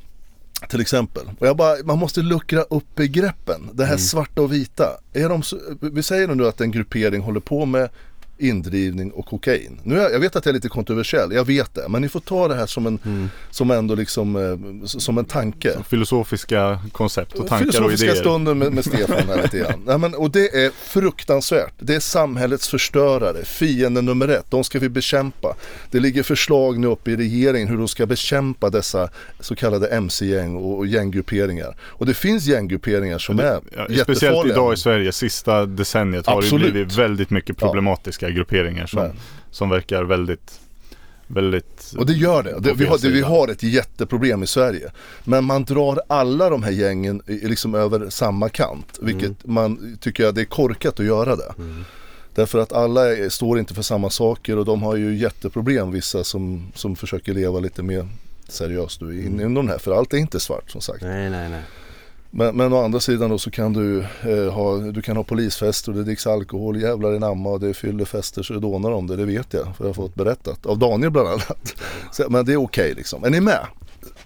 Till 0.69 0.81
exempel. 0.81 1.31
Och 1.39 1.47
jag 1.47 1.57
bara, 1.57 1.77
man 1.85 1.99
måste 1.99 2.23
luckra 2.23 2.63
upp 2.63 2.95
begreppen. 2.95 3.71
Det 3.73 3.85
här 3.85 3.97
svarta 3.97 4.43
och 4.43 4.53
vita. 4.53 4.85
Är 5.13 5.29
de 5.29 5.43
vi 5.81 6.03
säger 6.03 6.35
nu 6.35 6.47
att 6.47 6.61
en 6.61 6.71
gruppering 6.71 7.23
håller 7.23 7.41
på 7.41 7.67
med 7.67 7.91
indrivning 8.41 9.11
och 9.11 9.27
kokain. 9.27 9.81
Nu 9.83 10.01
är, 10.01 10.11
jag 10.11 10.21
vet 10.21 10.37
att 10.37 10.45
jag 10.47 10.51
är 10.53 10.55
lite 10.55 10.69
kontroversiell, 10.69 11.33
jag 11.33 11.45
vet 11.45 11.75
det. 11.75 11.89
Men 11.89 12.03
ni 12.03 12.09
får 12.09 12.21
ta 12.21 12.49
det 12.49 12.55
här 12.55 12.67
som 12.67 12.87
en, 12.87 13.31
som 13.51 13.71
ändå 13.71 13.95
liksom, 13.95 14.37
eh, 14.37 14.87
som 14.87 15.19
en 15.19 15.25
tanke. 15.25 15.73
Filosofiska 15.89 16.81
koncept 16.93 17.33
och 17.33 17.47
tankar 17.49 17.67
och 17.67 17.73
Filosofiska 17.75 18.07
idéer. 18.07 18.21
stunden 18.21 18.59
med, 18.59 18.73
med 18.73 18.85
Stefan 18.85 19.29
här 19.29 19.43
lite 19.43 19.59
grann. 19.59 19.83
Nej, 19.87 19.99
men, 19.99 20.15
och 20.15 20.31
det 20.31 20.65
är 20.65 20.71
fruktansvärt. 20.71 21.73
Det 21.79 21.95
är 21.95 22.01
samhällets 22.01 22.69
förstörare, 22.69 23.45
fienden 23.45 24.05
nummer 24.05 24.29
ett. 24.29 24.47
De 24.51 24.65
ska 24.65 24.79
vi 24.79 24.89
bekämpa. 24.89 25.57
Det 25.91 26.01
ligger 26.01 26.23
förslag 26.23 26.79
nu 26.79 26.87
uppe 26.87 27.11
i 27.11 27.17
regeringen 27.17 27.69
hur 27.69 27.77
de 27.79 27.89
ska 27.89 28.07
bekämpa 28.07 28.71
dessa 28.71 29.09
så 29.41 29.55
kallade 29.57 29.89
mc-gäng 29.89 30.57
och, 30.57 30.79
och 30.79 30.87
gänggrupperingar. 30.87 31.77
Och 31.83 32.07
det 32.07 32.15
finns 32.15 32.47
gänggrupperingar 32.47 33.19
som 33.19 33.39
är 33.41 33.45
Ja, 33.45 33.61
speciellt 33.85 34.09
jättefarliga. 34.09 34.55
idag 34.55 34.73
i 34.73 34.77
Sverige, 34.77 35.13
sista 35.13 35.67
decenniet 35.67 36.27
har 36.27 36.39
Absolut. 36.39 36.67
det 36.67 36.73
blivit 36.73 36.97
väldigt 36.97 37.31
mycket 37.31 37.57
Ja. 37.61 37.67
Problematiska 38.35 38.59
grupperingar 38.61 38.87
som, 38.87 39.11
som 39.51 39.71
verkar 39.71 40.05
väldigt, 40.05 40.61
väldigt 41.27 41.95
Och 41.99 42.07
det 42.07 42.13
gör 42.13 42.43
det. 42.43 42.57
det, 42.61 42.73
vi, 42.75 42.87
har, 42.87 42.99
det 42.99 43.09
vi 43.11 43.21
har 43.21 43.49
ett 43.49 43.63
jätteproblem 43.63 44.43
i 44.43 44.47
Sverige. 44.47 44.91
Men 45.25 45.45
man 45.45 45.65
drar 45.65 46.01
alla 46.09 46.51
de 46.51 46.63
här 46.63 46.71
gängen 46.73 47.23
liksom 47.27 47.75
över 47.75 48.11
samma 48.11 48.49
kant. 48.49 48.99
Vilket 49.03 49.47
man 49.47 49.99
tycker 50.01 50.27
att 50.27 50.35
det 50.35 50.41
är 50.41 50.45
korkat 50.45 51.01
att 51.01 51.07
göra 51.07 51.37
det. 51.37 51.55
Därför 52.35 52.59
att 52.59 52.73
alla 52.73 53.17
är, 53.17 53.29
står 53.29 53.59
inte 53.59 53.75
för 53.75 53.83
samma 53.83 54.11
saker 54.11 54.59
och 54.59 54.65
de 54.65 54.83
har 54.83 54.97
ju 54.97 55.17
jätteproblem 55.17 55.91
vissa 55.93 56.25
som, 56.25 56.73
som 56.75 56.97
försöker 56.97 57.35
leva 57.35 57.61
lite 57.61 57.83
mer 57.83 58.09
seriöst 58.49 59.01
nu 59.01 59.23
in- 59.25 59.41
inom 59.41 59.67
det 59.67 59.73
här. 59.73 59.79
För 59.79 59.93
allt 59.99 60.13
är 60.15 60.19
inte 60.19 60.41
svart 60.41 60.71
som 60.71 60.81
sagt. 60.81 61.03
Nej, 61.03 61.31
nej, 61.31 61.49
nej. 61.49 61.63
Men, 62.31 62.57
men 62.57 62.73
å 62.73 62.85
andra 62.85 63.01
sidan 63.01 63.31
då 63.31 63.39
så 63.39 63.51
kan 63.51 63.73
du, 63.73 63.99
eh, 64.01 64.53
ha, 64.53 64.77
du 64.77 65.03
kan 65.03 65.17
ha 65.17 65.25
polisfester 65.25 65.93
och 65.93 65.99
det 65.99 66.05
dricks 66.05 66.27
alkohol, 66.27 66.83
jävlar 66.83 67.15
i 67.15 67.19
namma 67.19 67.49
och 67.49 67.61
det 67.61 67.75
fyller 67.75 68.05
fester 68.05 68.43
så 68.43 68.53
det 68.53 68.61
dånar 68.61 68.91
om 68.91 69.07
det, 69.07 69.17
det 69.17 69.25
vet 69.25 69.55
jag. 69.55 69.77
För 69.77 69.85
jag 69.85 69.89
har 69.89 69.95
fått 69.95 70.15
berättat 70.15 70.67
av 70.67 70.79
Daniel 70.79 71.11
bland 71.11 71.29
annat. 71.29 71.75
Så, 72.13 72.25
men 72.29 72.45
det 72.45 72.53
är 72.53 72.57
okej 72.57 72.95
liksom. 72.95 73.25
Är 73.25 73.31
ni 73.31 73.41
med? 73.41 73.67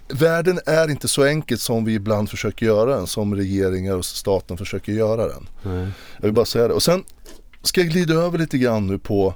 Världen 0.07 0.59
är 0.65 0.91
inte 0.91 1.07
så 1.07 1.23
enkelt 1.23 1.61
som 1.61 1.85
vi 1.85 1.93
ibland 1.93 2.29
försöker 2.29 2.65
göra 2.65 2.95
den, 2.95 3.07
som 3.07 3.35
regeringar 3.35 3.95
och 3.95 4.05
staten 4.05 4.57
försöker 4.57 4.91
göra 4.91 5.27
den. 5.27 5.47
nej. 5.63 5.87
Jag 6.17 6.23
vill 6.23 6.33
bara 6.33 6.45
säga 6.45 6.67
det. 6.67 6.73
Och 6.73 6.83
sen 6.83 7.03
ska 7.61 7.81
jag 7.81 7.89
glida 7.89 8.13
över 8.13 8.37
lite 8.37 8.57
grann 8.57 8.87
nu 8.87 8.97
på 8.99 9.33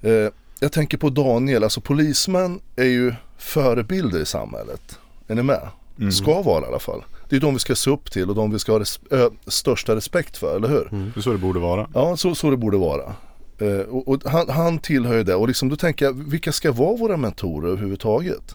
eh, 0.00 0.28
Jag 0.60 0.72
tänker 0.72 0.98
på 0.98 1.10
Daniel, 1.10 1.64
alltså 1.64 1.80
polismän 1.80 2.60
är 2.76 2.84
ju 2.84 3.14
förebilder 3.38 4.20
i 4.20 4.26
samhället. 4.26 4.98
Är 5.28 5.34
ni 5.34 5.42
med? 5.42 5.68
Mm. 5.98 6.12
Ska 6.12 6.42
vara 6.42 6.64
i 6.64 6.68
alla 6.68 6.78
fall. 6.78 7.02
Det 7.30 7.36
är 7.36 7.40
de 7.40 7.54
vi 7.54 7.60
ska 7.60 7.74
se 7.74 7.90
upp 7.90 8.10
till 8.10 8.28
och 8.28 8.34
de 8.34 8.50
vi 8.52 8.58
ska 8.58 8.72
ha 8.72 8.78
res- 8.80 9.00
ö, 9.10 9.30
största 9.46 9.96
respekt 9.96 10.36
för, 10.36 10.56
eller 10.56 10.68
hur? 10.68 10.88
Det 11.14 11.20
är 11.20 11.22
så 11.22 11.32
det 11.32 11.38
borde 11.38 11.60
vara. 11.60 11.88
Ja, 11.94 12.16
så, 12.16 12.34
så 12.34 12.50
det 12.50 12.56
borde 12.56 12.76
vara. 12.76 13.14
Eh, 13.58 13.78
och, 13.88 14.08
och 14.08 14.22
han, 14.24 14.48
han 14.48 14.78
tillhör 14.78 15.14
ju 15.16 15.22
det 15.22 15.34
och 15.34 15.48
liksom, 15.48 15.68
då 15.68 15.76
tänker 15.76 16.04
jag, 16.04 16.12
vilka 16.12 16.52
ska 16.52 16.72
vara 16.72 16.96
våra 16.96 17.16
mentorer 17.16 17.68
överhuvudtaget? 17.68 18.54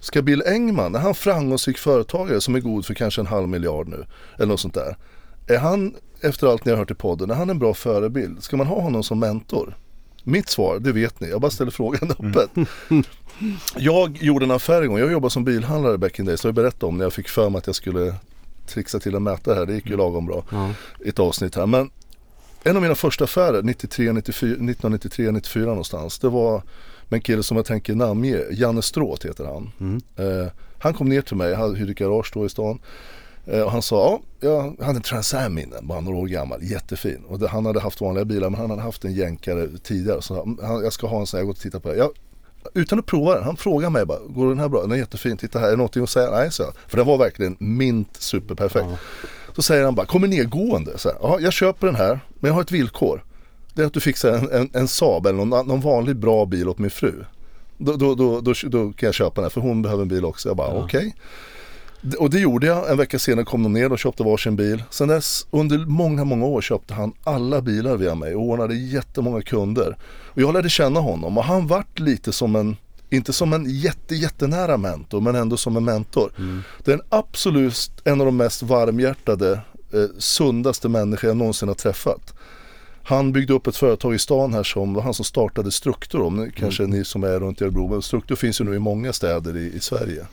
Ska 0.00 0.22
Bill 0.22 0.42
Engman, 0.46 0.94
är 0.94 0.98
han 0.98 1.14
framgångsrik 1.14 1.78
företagare 1.78 2.40
som 2.40 2.54
är 2.54 2.60
god 2.60 2.86
för 2.86 2.94
kanske 2.94 3.20
en 3.20 3.26
halv 3.26 3.48
miljard 3.48 3.88
nu? 3.88 4.06
Eller 4.36 4.46
något 4.46 4.60
sånt 4.60 4.74
där. 4.74 4.96
Är 5.46 5.58
han, 5.58 5.94
efter 6.20 6.46
allt 6.46 6.64
ni 6.64 6.70
har 6.72 6.78
hört 6.78 6.90
i 6.90 6.94
podden, 6.94 7.30
är 7.30 7.34
han 7.34 7.50
en 7.50 7.58
bra 7.58 7.74
förebild? 7.74 8.42
Ska 8.42 8.56
man 8.56 8.66
ha 8.66 8.80
honom 8.80 9.02
som 9.02 9.18
mentor? 9.18 9.76
Mitt 10.28 10.48
svar, 10.48 10.78
det 10.78 10.92
vet 10.92 11.20
ni. 11.20 11.28
Jag 11.28 11.40
bara 11.40 11.50
ställer 11.50 11.70
frågan 11.70 12.10
öppet. 12.10 12.50
Jag 13.76 14.18
gjorde 14.22 14.44
en 14.44 14.50
affär 14.50 14.82
en 14.82 14.88
gång. 14.88 14.98
Jag 14.98 15.12
jobbade 15.12 15.30
som 15.30 15.44
bilhandlare 15.44 15.98
back 15.98 16.18
in 16.18 16.24
days. 16.24 16.40
Så 16.40 16.48
jag 16.48 16.54
berättade 16.54 16.86
om 16.86 16.98
när 16.98 17.04
jag 17.04 17.12
fick 17.12 17.28
för 17.28 17.50
mig 17.50 17.58
att 17.58 17.66
jag 17.66 17.76
skulle 17.76 18.14
trixa 18.66 19.00
till 19.00 19.14
en 19.14 19.22
mätare 19.22 19.54
här. 19.54 19.66
Det 19.66 19.74
gick 19.74 19.86
ju 19.86 19.96
lagom 19.96 20.26
bra 20.26 20.44
i 21.04 21.08
ett 21.08 21.18
avsnitt 21.18 21.54
här. 21.54 21.66
Men 21.66 21.90
en 22.62 22.76
av 22.76 22.82
mina 22.82 22.94
första 22.94 23.24
affärer 23.24 23.62
93, 23.62 24.12
94, 24.12 24.50
1993, 24.50 25.30
94 25.30 25.66
någonstans. 25.66 26.18
Det 26.18 26.28
var 26.28 26.62
med 27.08 27.18
en 27.18 27.20
kille 27.20 27.42
som 27.42 27.56
jag 27.56 27.66
tänker 27.66 27.94
namnge. 27.94 28.42
Janne 28.52 28.82
Stråth 28.82 29.26
heter 29.26 29.44
han. 29.44 29.70
Mm. 29.80 30.00
Eh, 30.16 30.52
han 30.78 30.94
kom 30.94 31.08
ner 31.08 31.22
till 31.22 31.36
mig, 31.36 31.54
han 31.54 31.74
hyrde 31.74 31.94
garage 31.94 32.30
då 32.34 32.46
i 32.46 32.48
stan. 32.48 32.78
Eh, 33.46 33.60
och 33.60 33.70
han 33.72 33.82
sa, 33.82 34.20
ja, 34.40 34.74
jag 34.78 34.84
hade 34.84 34.98
en 34.98 35.02
Trans 35.02 35.34
Am 35.34 35.58
innan, 35.58 35.86
bara 35.86 36.00
några 36.00 36.18
år 36.18 36.26
gammal, 36.26 36.62
jättefin. 36.62 37.24
Och 37.28 37.38
det, 37.38 37.48
han 37.48 37.66
hade 37.66 37.80
haft 37.80 38.00
vanliga 38.00 38.24
bilar 38.24 38.50
men 38.50 38.60
han 38.60 38.70
hade 38.70 38.82
haft 38.82 39.04
en 39.04 39.12
jänkare 39.14 39.68
tidigare. 39.82 40.22
Så 40.22 40.56
han, 40.62 40.82
jag 40.84 40.92
ska 40.92 41.06
ha 41.06 41.20
en 41.20 41.26
sån 41.26 41.38
här, 41.38 41.40
jag 41.42 41.46
går 41.46 41.52
och 41.54 41.58
tittar 41.60 41.78
på 41.78 41.88
det. 41.88 41.96
Jag, 41.96 42.10
utan 42.74 42.98
att 42.98 43.06
prova 43.06 43.34
den, 43.34 43.44
han 43.44 43.56
frågar 43.56 43.90
mig 43.90 44.04
bara, 44.06 44.18
går 44.28 44.48
den 44.48 44.58
här 44.58 44.68
bra? 44.68 44.82
Den 44.82 44.92
är 44.92 44.96
jättefin, 44.96 45.36
titta 45.36 45.58
här, 45.58 45.66
är 45.66 45.70
det 45.70 45.76
någonting 45.76 46.02
att 46.02 46.10
säga? 46.10 46.30
Nej, 46.30 46.52
så 46.52 46.62
jag. 46.62 46.72
För 46.88 46.96
den 46.96 47.06
var 47.06 47.18
verkligen 47.18 47.56
mint 47.58 48.16
superperfekt. 48.16 48.86
Ja. 48.90 48.96
Så 49.56 49.62
säger 49.62 49.84
han 49.84 49.94
bara, 49.94 50.06
kommer 50.06 50.28
nedgående. 50.28 50.98
Så 50.98 51.08
här, 51.08 51.18
ja, 51.22 51.38
jag 51.40 51.52
köper 51.52 51.86
den 51.86 51.96
här, 51.96 52.20
men 52.40 52.48
jag 52.48 52.54
har 52.54 52.60
ett 52.60 52.72
villkor. 52.72 53.24
Det 53.74 53.82
är 53.82 53.86
att 53.86 53.92
du 53.92 54.00
fixar 54.00 54.32
en, 54.32 54.50
en, 54.52 54.70
en 54.72 54.88
Saab 54.88 55.26
eller 55.26 55.44
någon, 55.44 55.66
någon 55.68 55.80
vanlig 55.80 56.16
bra 56.16 56.44
bil 56.46 56.68
åt 56.68 56.78
min 56.78 56.90
fru. 56.90 57.24
Då, 57.78 57.92
då, 57.92 58.14
då, 58.14 58.40
då, 58.62 58.92
kan 58.92 59.06
jag 59.06 59.14
köpa 59.14 59.34
den 59.34 59.44
här, 59.44 59.50
för 59.50 59.60
hon 59.60 59.82
behöver 59.82 60.02
en 60.02 60.08
bil 60.08 60.24
också. 60.24 60.48
Jag 60.48 60.56
bara, 60.56 60.68
Ja. 60.74 60.84
okej. 60.84 61.04
D- 61.04 61.12
Och 62.18 62.30
det 62.30 62.40
gjorde 62.40 62.66
jag. 62.66 62.90
En 62.90 62.96
vecka 62.96 63.18
senare 63.18 63.44
kom 63.44 63.62
de 63.62 63.72
ner 63.72 63.92
och 63.92 63.98
köpte 63.98 64.22
varsin 64.22 64.56
bil. 64.56 64.82
Sen 64.90 65.08
dess, 65.08 65.46
under 65.50 65.78
många, 65.78 66.24
många 66.24 66.46
år 66.46 66.60
köpte 66.60 66.94
han 66.94 67.12
alla 67.24 67.60
bilar 67.60 67.96
via 67.96 68.14
mig 68.14 68.34
och 68.34 68.42
ordnade 68.42 68.74
jättemånga 68.74 69.42
kunder. 69.42 69.96
Och 70.24 70.42
jag 70.42 70.54
lärde 70.54 70.68
känna 70.68 71.00
honom 71.00 71.38
och 71.38 71.44
han 71.44 71.66
vart 71.66 71.98
lite 71.98 72.32
som 72.32 72.56
en, 72.56 72.76
inte 73.10 73.32
som 73.32 73.52
en 73.52 73.64
jätte, 73.70 74.14
jättenära 74.14 74.76
mentor, 74.76 75.20
men 75.20 75.34
ändå 75.34 75.56
som 75.56 75.76
en 75.76 75.84
mentor. 75.84 76.32
Det 76.84 76.90
är 76.90 76.94
en 76.94 77.04
absolut 77.08 77.90
en 78.04 78.20
av 78.20 78.26
de 78.26 78.36
mest 78.36 78.62
varmhjärtade, 78.62 79.52
eh, 79.92 80.18
sundaste 80.18 80.88
människor 80.88 81.28
jag 81.28 81.36
någonsin 81.36 81.68
har 81.68 81.74
träffat. 81.74 82.34
Han 83.02 83.32
byggde 83.32 83.52
upp 83.52 83.66
ett 83.66 83.76
företag 83.76 84.14
i 84.14 84.18
stan 84.18 84.54
här 84.54 84.62
som 84.62 84.94
var 84.94 85.02
han 85.02 85.14
som 85.14 85.24
startade 85.24 85.70
Struktur. 85.70 86.20
Om 86.20 86.50
kanske 86.56 86.82
ni 86.86 87.04
som 87.04 87.24
är 87.24 87.40
runt 87.40 87.60
i 87.60 87.64
Örebro. 87.64 88.02
Struktur 88.02 88.36
finns 88.36 88.60
ju 88.60 88.64
nu 88.64 88.74
i 88.74 88.78
många 88.78 89.12
städer 89.12 89.56
i, 89.56 89.72
i 89.76 89.80
Sverige. 89.80 90.26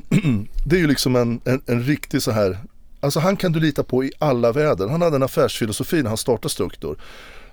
Det 0.64 0.76
är 0.76 0.80
ju 0.80 0.86
liksom 0.86 1.16
en, 1.16 1.40
en, 1.44 1.62
en 1.66 1.82
riktig 1.82 2.22
så 2.22 2.30
här 2.30 2.58
Alltså 3.00 3.20
han 3.20 3.36
kan 3.36 3.52
du 3.52 3.60
lita 3.60 3.82
på 3.82 4.04
i 4.04 4.12
alla 4.18 4.52
väder. 4.52 4.88
Han 4.88 5.02
hade 5.02 5.16
en 5.16 5.22
affärsfilosofi 5.22 6.02
när 6.02 6.08
han 6.08 6.16
startade 6.16 6.48
Struktur. 6.48 6.96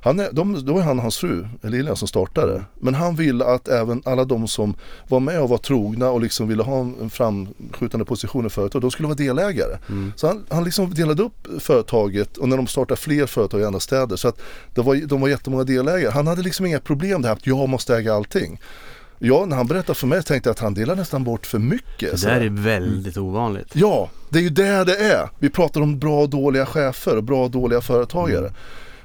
Han 0.01 0.19
är, 0.19 0.31
de, 0.31 0.65
då 0.65 0.77
är 0.77 0.81
han 0.81 0.97
och 0.97 1.01
hans 1.01 1.17
fru, 1.17 1.47
Lilian, 1.61 1.95
som 1.95 2.07
startade. 2.07 2.63
Men 2.79 2.95
han 2.95 3.15
ville 3.15 3.45
att 3.45 3.67
även 3.67 4.01
alla 4.05 4.25
de 4.25 4.47
som 4.47 4.75
var 5.07 5.19
med 5.19 5.41
och 5.41 5.49
var 5.49 5.57
trogna 5.57 6.09
och 6.09 6.21
liksom 6.21 6.47
ville 6.47 6.63
ha 6.63 6.79
en 6.79 7.09
framskjutande 7.09 8.05
position 8.05 8.45
i 8.45 8.49
företaget, 8.49 8.81
de 8.81 8.91
skulle 8.91 9.07
vara 9.07 9.17
delägare. 9.17 9.77
Så 10.15 10.27
han, 10.27 10.45
han 10.49 10.63
liksom 10.63 10.93
delade 10.93 11.23
upp 11.23 11.47
företaget 11.59 12.37
och 12.37 12.49
när 12.49 12.57
de 12.57 12.67
startade 12.67 13.01
fler 13.01 13.25
företag 13.25 13.61
i 13.61 13.65
andra 13.65 13.79
städer 13.79 14.15
så 14.15 14.27
att 14.27 14.41
det 14.73 14.81
var, 14.81 14.95
de 14.95 15.21
var 15.21 15.27
jättemånga 15.27 15.63
delägare. 15.63 16.11
Han 16.11 16.27
hade 16.27 16.41
liksom 16.41 16.65
inga 16.65 16.79
problem 16.79 17.21
det 17.21 17.27
här 17.27 17.35
att 17.35 17.47
jag 17.47 17.69
måste 17.69 17.97
äga 17.97 18.13
allting. 18.13 18.59
Ja, 19.20 19.45
när 19.45 19.55
han 19.55 19.67
berättade 19.67 19.99
för 19.99 20.07
mig 20.07 20.24
tänkte 20.24 20.49
jag 20.49 20.51
att 20.53 20.59
han 20.59 20.74
delar 20.74 20.95
nästan 20.95 21.24
bort 21.24 21.45
för 21.45 21.59
mycket. 21.59 22.11
Det 22.11 22.17
så 22.17 22.28
där 22.28 22.41
är 22.41 22.49
väldigt 22.49 23.17
ovanligt. 23.17 23.67
Ja, 23.74 24.09
det 24.30 24.39
är 24.39 24.43
ju 24.43 24.49
där 24.49 24.86
det 24.86 24.95
är. 24.95 25.30
Vi 25.39 25.49
pratar 25.49 25.82
om 25.82 25.99
bra 25.99 26.22
och 26.22 26.30
dåliga 26.30 26.65
chefer 26.65 27.17
och 27.17 27.24
bra 27.24 27.43
och 27.43 27.51
dåliga 27.51 27.82
företagare. 27.82 28.39
Mm. 28.47 28.53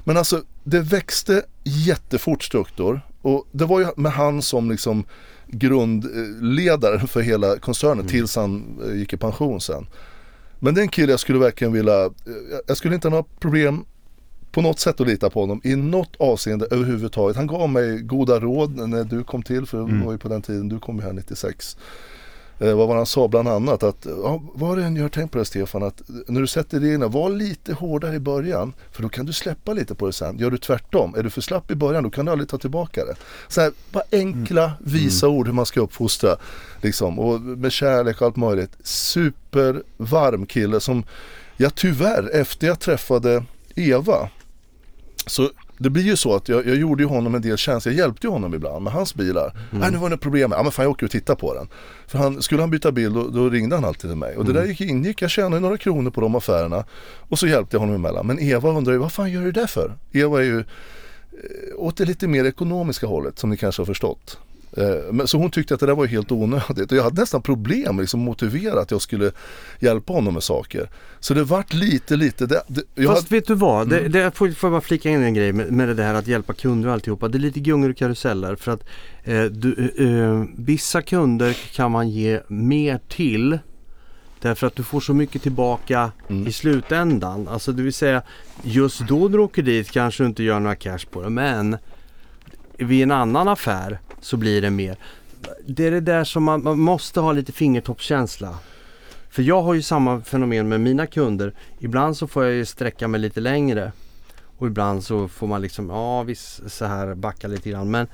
Men 0.03 0.17
alltså, 0.17 0.41
det 0.63 0.79
växte 0.79 1.43
jättefort 1.63 2.43
struktur 2.43 3.01
och 3.21 3.47
det 3.51 3.65
var 3.65 3.79
ju 3.79 3.87
med 3.97 4.11
han 4.11 4.41
som 4.41 4.71
liksom 4.71 5.05
grundledare 5.47 7.07
för 7.07 7.21
hela 7.21 7.57
koncernen 7.57 7.99
Mm. 7.99 8.07
tills 8.07 8.35
han 8.35 8.79
eh, 8.89 8.95
gick 8.97 9.13
i 9.13 9.17
pension 9.17 9.61
sen. 9.61 9.87
Men 10.59 10.73
den 10.73 10.87
kille 10.87 11.11
jag 11.13 11.19
skulle 11.19 11.39
verkligen 11.39 11.73
vilja, 11.73 12.05
eh, 12.05 12.11
jag 12.67 12.77
skulle 12.77 12.95
inte 12.95 13.07
ha 13.07 13.09
några 13.09 13.25
problem 13.39 13.85
på 14.55 14.61
något 14.61 14.79
sätt 14.79 15.01
att 15.01 15.07
lita 15.07 15.29
på 15.29 15.39
honom 15.41 15.61
i 15.63 15.75
något 15.75 16.15
avseende 16.19 16.67
överhuvudtaget. 16.71 17.37
Han 17.37 17.47
gav 17.47 17.69
mig 17.69 18.01
goda 18.01 18.39
råd 18.39 18.75
när 18.89 19.03
du 19.03 19.23
kom 19.23 19.43
till, 19.43 19.65
för 19.65 19.77
det 19.77 20.05
var 20.05 20.11
ju 20.11 20.17
på 20.17 20.27
den 20.27 20.41
tiden 20.41 20.69
du 20.69 20.79
kom 20.79 20.99
här 20.99 21.13
96. 21.13 21.77
Eh, 22.59 22.75
vad 22.75 22.87
var 22.87 22.95
han 22.95 23.05
sa 23.05 23.27
bland 23.27 23.47
annat 23.47 23.83
att 23.83 24.07
ja, 24.23 24.41
vad 24.53 24.77
du 24.77 24.83
än 24.83 24.95
gör, 24.95 25.09
tänk 25.09 25.31
på 25.31 25.37
det 25.37 25.45
Stefan 25.45 25.83
att 25.83 26.01
när 26.27 26.41
du 26.41 26.47
sätter 26.47 26.79
reglerna, 26.79 27.07
var 27.07 27.29
lite 27.29 27.73
hårdare 27.73 28.15
i 28.15 28.19
början 28.19 28.73
för 28.91 29.03
då 29.03 29.09
kan 29.09 29.25
du 29.25 29.33
släppa 29.33 29.73
lite 29.73 29.95
på 29.95 30.05
det 30.05 30.13
sen. 30.13 30.39
Gör 30.39 30.51
du 30.51 30.57
tvärtom, 30.57 31.15
är 31.17 31.23
du 31.23 31.29
för 31.29 31.41
slapp 31.41 31.71
i 31.71 31.75
början 31.75 32.03
då 32.03 32.09
kan 32.09 32.25
du 32.25 32.31
aldrig 32.31 32.49
ta 32.49 32.57
tillbaka 32.57 33.05
det. 33.05 33.15
Så 33.47 33.61
här, 33.61 33.71
bara 33.91 34.03
enkla 34.11 34.71
visa 34.79 35.27
ord 35.27 35.45
hur 35.45 35.53
man 35.53 35.65
ska 35.65 35.81
uppfostra 35.81 36.35
liksom 36.81 37.19
och 37.19 37.41
med 37.41 37.71
kärlek 37.71 38.21
och 38.21 38.27
allt 38.27 38.35
möjligt. 38.35 38.71
Supervarm 38.83 40.45
kille 40.45 40.79
som 40.79 41.03
jag 41.57 41.75
tyvärr 41.75 42.29
efter 42.33 42.67
jag 42.67 42.79
träffade 42.79 43.43
Eva 43.75 44.29
så 45.27 45.49
det 45.77 45.89
blir 45.89 46.03
ju 46.03 46.15
så 46.15 46.35
att 46.35 46.49
jag, 46.49 46.67
jag 46.67 46.75
gjorde 46.75 47.03
ju 47.03 47.09
honom 47.09 47.35
en 47.35 47.41
del 47.41 47.57
tjänster, 47.57 47.89
jag 47.89 47.97
hjälpte 47.97 48.27
ju 48.27 48.31
honom 48.31 48.53
ibland 48.53 48.83
med 48.83 48.93
hans 48.93 49.15
bilar. 49.15 49.53
Nej 49.71 49.91
nu 49.91 49.97
var 49.97 50.09
det 50.09 50.17
problem, 50.17 50.51
ja 50.51 50.63
men 50.63 50.71
fan 50.71 50.83
jag 50.83 50.91
åker 50.91 51.05
och 51.05 51.11
tittar 51.11 51.35
på 51.35 51.53
den. 51.53 51.67
För 52.07 52.17
han, 52.17 52.41
skulle 52.41 52.61
han 52.61 52.69
byta 52.69 52.91
bil 52.91 53.13
då, 53.13 53.27
då 53.27 53.49
ringde 53.49 53.75
han 53.75 53.85
alltid 53.85 54.09
till 54.09 54.17
mig. 54.17 54.37
Och 54.37 54.45
det 54.45 54.53
där 54.53 54.65
gick, 54.65 54.81
ingick, 54.81 55.21
jag 55.21 55.29
tjänade 55.29 55.59
några 55.59 55.77
kronor 55.77 56.11
på 56.11 56.21
de 56.21 56.35
affärerna. 56.35 56.85
Och 57.29 57.39
så 57.39 57.47
hjälpte 57.47 57.75
jag 57.75 57.79
honom 57.79 57.95
emellan. 57.95 58.27
Men 58.27 58.39
Eva 58.39 58.69
undrar 58.69 58.93
ju, 58.93 58.99
vad 58.99 59.11
fan 59.11 59.31
gör 59.31 59.41
du 59.41 59.51
det 59.51 59.67
för? 59.67 59.93
Eva 60.11 60.39
är 60.39 60.43
ju 60.43 60.59
eh, 60.59 60.65
åt 61.75 61.97
det 61.97 62.05
lite 62.05 62.27
mer 62.27 62.45
ekonomiska 62.45 63.07
hållet 63.07 63.39
som 63.39 63.49
ni 63.49 63.57
kanske 63.57 63.81
har 63.81 63.85
förstått. 63.85 64.39
Eh, 64.77 65.13
Men, 65.13 65.27
så 65.27 65.37
hon 65.37 65.51
tyckte 65.51 65.73
att 65.73 65.79
det 65.79 65.85
där 65.85 65.95
var 65.95 66.05
helt 66.05 66.31
onödigt 66.31 66.91
och 66.91 66.97
jag 66.97 67.03
hade 67.03 67.21
nästan 67.21 67.41
problem 67.41 67.99
liksom 67.99 68.19
motivera 68.19 68.81
att 68.81 68.91
jag 68.91 69.01
skulle 69.01 69.31
hjälpa 69.79 70.13
honom 70.13 70.33
med 70.33 70.43
saker. 70.43 70.89
Så 71.19 71.33
det 71.33 71.43
vart 71.43 71.73
lite, 71.73 72.15
lite, 72.15 72.45
det, 72.45 72.61
det, 72.67 73.05
Fast 73.07 73.31
vet 73.31 73.47
du 73.47 73.55
vad, 73.55 73.87
Mm. 73.93 74.11
det, 74.11 74.19
det, 74.19 74.31
får, 74.31 74.51
får 74.51 74.67
jag 74.67 74.73
bara 74.73 74.81
flika 74.81 75.09
in 75.09 75.23
en 75.23 75.33
grej 75.33 75.53
med, 75.53 75.71
med 75.71 75.87
det 75.87 75.93
där 75.93 76.13
att 76.13 76.27
hjälpa 76.27 76.53
kunder 76.53 76.87
och 76.87 76.93
alltihopa. 76.93 77.27
Det 77.27 77.37
är 77.37 77.39
lite 77.39 77.59
gungor 77.59 77.89
och 77.89 77.97
karuseller 77.97 78.55
för 78.55 78.71
att 78.71 78.83
eh, 79.23 79.43
du, 79.43 79.91
eh, 79.97 80.43
vissa 80.57 81.01
kunder 81.01 81.53
kan 81.73 81.91
man 81.91 82.09
ge 82.09 82.39
mer 82.47 82.99
till 83.09 83.59
Därför 84.41 84.67
att 84.67 84.75
du 84.75 84.83
får 84.83 84.99
så 84.99 85.13
mycket 85.13 85.41
tillbaka 85.41 86.11
Mm. 86.29 86.47
i 86.47 86.51
slutändan. 86.51 87.47
Alltså 87.47 87.71
det 87.71 87.83
vill 87.83 87.93
säga 87.93 88.21
just 88.63 88.99
då 88.99 89.27
du 89.27 89.39
åker 89.39 89.61
dit 89.63 89.91
kanske 89.91 90.23
du 90.23 90.27
inte 90.27 90.43
gör 90.43 90.59
några 90.59 90.75
cash 90.75 90.99
på 91.11 91.21
det 91.21 91.29
men 91.29 91.77
vid 92.77 93.03
en 93.03 93.11
annan 93.11 93.47
affär 93.47 93.99
så 94.25 94.37
blir 94.37 94.61
det 94.61 94.69
mer. 94.69 94.97
Det 95.65 95.87
är 95.87 95.91
det 95.91 96.01
där 96.01 96.23
som 96.23 96.43
man, 96.43 96.63
man 96.63 96.79
måste 96.79 97.19
ha 97.19 97.31
lite 97.31 97.51
fingertoppskänsla. 97.51 98.57
För 99.29 99.43
jag 99.43 99.61
har 99.61 99.73
ju 99.73 99.81
samma 99.81 100.21
fenomen 100.21 100.69
med 100.69 100.81
mina 100.81 101.07
kunder. 101.07 101.53
Ibland 101.79 102.17
så 102.17 102.27
får 102.27 102.43
jag 102.43 102.53
ju 102.53 102.65
sträcka 102.65 103.07
mig 103.07 103.19
lite 103.19 103.39
längre. 103.39 103.91
Och 104.57 104.67
ibland 104.67 105.03
så 105.03 105.27
får 105.27 105.47
man 105.47 105.61
liksom, 105.61 105.89
ja 105.89 106.23
visst 106.23 106.71
så 106.71 106.85
här 106.85 107.15
backa 107.15 107.47
lite 107.47 107.69
grann. 107.69 107.91
Men 107.91 108.07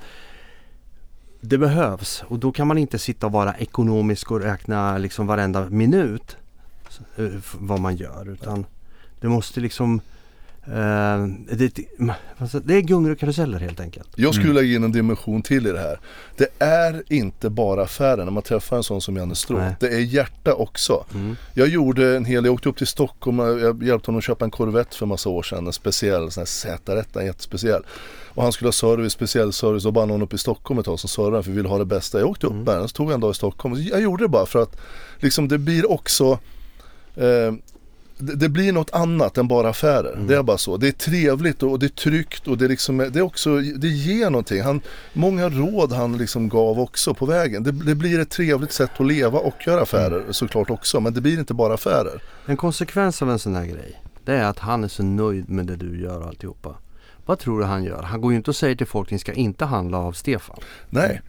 det 1.40 1.58
behövs 1.58 2.24
och 2.28 2.38
då 2.38 2.52
kan 2.52 2.66
man 2.66 2.78
inte 2.78 2.98
sitta 2.98 3.26
och 3.26 3.32
vara 3.32 3.54
ekonomisk 3.54 4.30
och 4.30 4.40
räkna 4.40 4.98
liksom 4.98 5.26
varenda 5.26 5.68
minut 5.68 6.36
eh, 7.16 7.26
vad 7.54 7.80
man 7.80 7.96
gör. 7.96 8.28
Utan 8.32 8.66
det 9.20 9.28
måste 9.28 9.60
liksom 9.60 10.00
det, 10.64 11.78
alltså, 12.38 12.60
det 12.60 12.74
är 12.74 12.80
gungor 12.80 13.10
och 13.10 13.18
karuseller 13.18 13.58
helt 13.58 13.80
enkelt. 13.80 14.08
Jag 14.16 14.34
skulle 14.34 14.52
lägga 14.52 14.76
in 14.76 14.84
en 14.84 14.92
dimension 14.92 15.42
till 15.42 15.66
i 15.66 15.72
det 15.72 15.78
här. 15.78 16.00
Det 16.36 16.48
är 16.58 17.02
inte 17.08 17.50
bara 17.50 17.82
affären 17.82 18.24
när 18.24 18.32
man 18.32 18.42
träffar 18.42 18.76
en 18.76 18.82
sån 18.82 19.00
som 19.00 19.16
Janne 19.16 19.34
Stråth. 19.34 19.74
Det 19.80 19.88
är 19.88 20.00
hjärta 20.00 20.54
också. 20.54 21.04
Jag 21.54 21.68
gjorde 21.68 22.16
en 22.16 22.24
hel, 22.24 22.44
jag 22.44 22.54
åkte 22.54 22.68
upp 22.68 22.76
till 22.76 22.86
Stockholm 22.86 23.40
och 23.40 23.60
jag 23.60 23.82
hjälpte 23.82 24.08
honom 24.08 24.18
att 24.18 24.24
köpa 24.24 24.44
en 24.44 24.50
Corvette 24.50 24.96
för 24.96 25.06
massa 25.06 25.28
år 25.28 25.42
sedan. 25.42 25.66
En 25.66 25.72
speciell, 25.72 26.22
en 26.22 26.30
sån 26.30 26.40
här 26.40 26.46
Z1, 26.46 27.18
en 27.20 27.26
jättespeciell. 27.26 27.82
Och 28.34 28.42
han 28.42 28.52
skulle 28.52 28.66
ha 28.66 28.72
service, 28.72 29.12
speciell 29.12 29.52
service 29.52 29.84
och 29.84 29.92
bara 29.92 30.06
någon 30.06 30.22
uppe 30.22 30.36
i 30.36 30.38
Stockholm 30.38 30.78
ett 30.78 30.86
tag 30.86 31.00
som 31.00 31.08
servade 31.08 31.42
för 31.42 31.50
vi 31.50 31.56
ville 31.56 31.68
ha 31.68 31.78
det 31.78 31.84
bästa. 31.84 32.18
Jag 32.18 32.28
åkte 32.28 32.46
upp 32.46 32.52
med 32.52 32.66
den, 32.66 32.88
så 32.88 32.94
tog 32.94 33.06
jag 33.06 33.14
en 33.14 33.20
dag 33.20 33.30
i 33.30 33.34
Stockholm. 33.34 33.74
Jag 33.82 34.02
gjorde 34.02 34.24
det 34.24 34.28
bara 34.28 34.46
för 34.46 34.62
att 34.62 34.80
liksom 35.18 35.48
det 35.48 35.58
blir 35.58 35.90
också 35.90 36.38
eh, 37.14 37.52
det, 38.22 38.48
blir 38.48 38.72
något 38.72 38.90
annat 38.90 39.38
än 39.38 39.48
bara 39.48 39.68
affärer. 39.68 40.16
Det 40.28 40.34
är 40.34 40.42
bara 40.42 40.58
så. 40.58 40.76
Det 40.76 40.88
är 40.88 40.92
trevligt 40.92 41.62
och 41.62 41.78
det 41.78 41.86
är 41.86 41.88
tryggt 41.88 42.48
och 42.48 42.58
det 42.58 42.64
är 42.64 42.68
liksom, 42.68 42.98
det 42.98 43.16
är 43.16 43.22
också, 43.22 43.56
det 43.56 43.88
ger 43.88 44.30
någonting. 44.30 44.62
Han, 44.62 44.80
många 45.12 45.48
råd 45.48 45.92
han 45.92 46.18
liksom 46.18 46.48
gav 46.48 46.80
också 46.80 47.14
på 47.14 47.26
vägen. 47.26 47.62
Det, 47.62 47.72
det 47.72 47.94
blir 47.94 48.20
ett 48.20 48.30
trevligt 48.30 48.72
sätt 48.72 48.90
att 48.98 49.06
leva 49.06 49.38
och 49.38 49.66
göra 49.66 49.80
affärer 49.80 50.24
såklart 50.30 50.70
också. 50.70 51.00
Men 51.00 51.14
det 51.14 51.20
blir 51.20 51.38
inte 51.38 51.54
bara 51.54 51.74
affärer. 51.74 52.22
En 52.46 52.56
konsekvens 52.56 53.22
av 53.22 53.30
en 53.30 53.38
sån 53.38 53.54
här 53.54 53.66
grej 53.66 54.02
det 54.24 54.34
är 54.34 54.44
att 54.44 54.58
han 54.58 54.84
är 54.84 54.88
så 54.88 55.02
nöjd 55.02 55.50
med 55.50 55.66
det 55.66 55.76
du 55.76 56.00
gör 56.00 56.20
och 56.20 56.26
alltihopa. 56.26 56.74
Vad 57.26 57.38
tror 57.38 57.58
du 57.58 57.64
han 57.64 57.84
gör? 57.84 58.02
Han 58.02 58.20
går 58.20 58.32
ju 58.32 58.36
inte 58.36 58.50
och 58.50 58.56
säger 58.56 58.76
till 58.76 58.86
folk 58.86 59.10
ni 59.10 59.18
ska 59.18 59.32
inte 59.32 59.64
handla 59.64 59.98
av 59.98 60.12
Stefan. 60.12 60.56
Nej. 60.90 61.20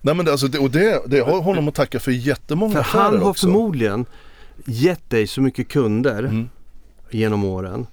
Nej 0.00 0.14
men 0.14 0.24
det, 0.24 0.32
alltså 0.32 0.46
det, 0.46 0.58
och 0.58 0.70
det, 0.70 1.02
det 1.06 1.20
har 1.20 1.42
honom 1.42 1.68
att 1.68 1.74
tacka 1.74 2.00
för 2.00 2.10
jättemånga 2.10 2.72
För 2.72 2.80
affärer 2.80 3.02
han 3.02 3.18
har 3.18 3.30
också. 3.30 3.46
förmodligen 3.46 4.06
gett 4.66 5.10
dig 5.10 5.26
så 5.26 5.40
mycket 5.40 5.68
kunder 5.68 6.22
Mm. 6.22 6.48
genom 7.10 7.44
åren. 7.44 7.86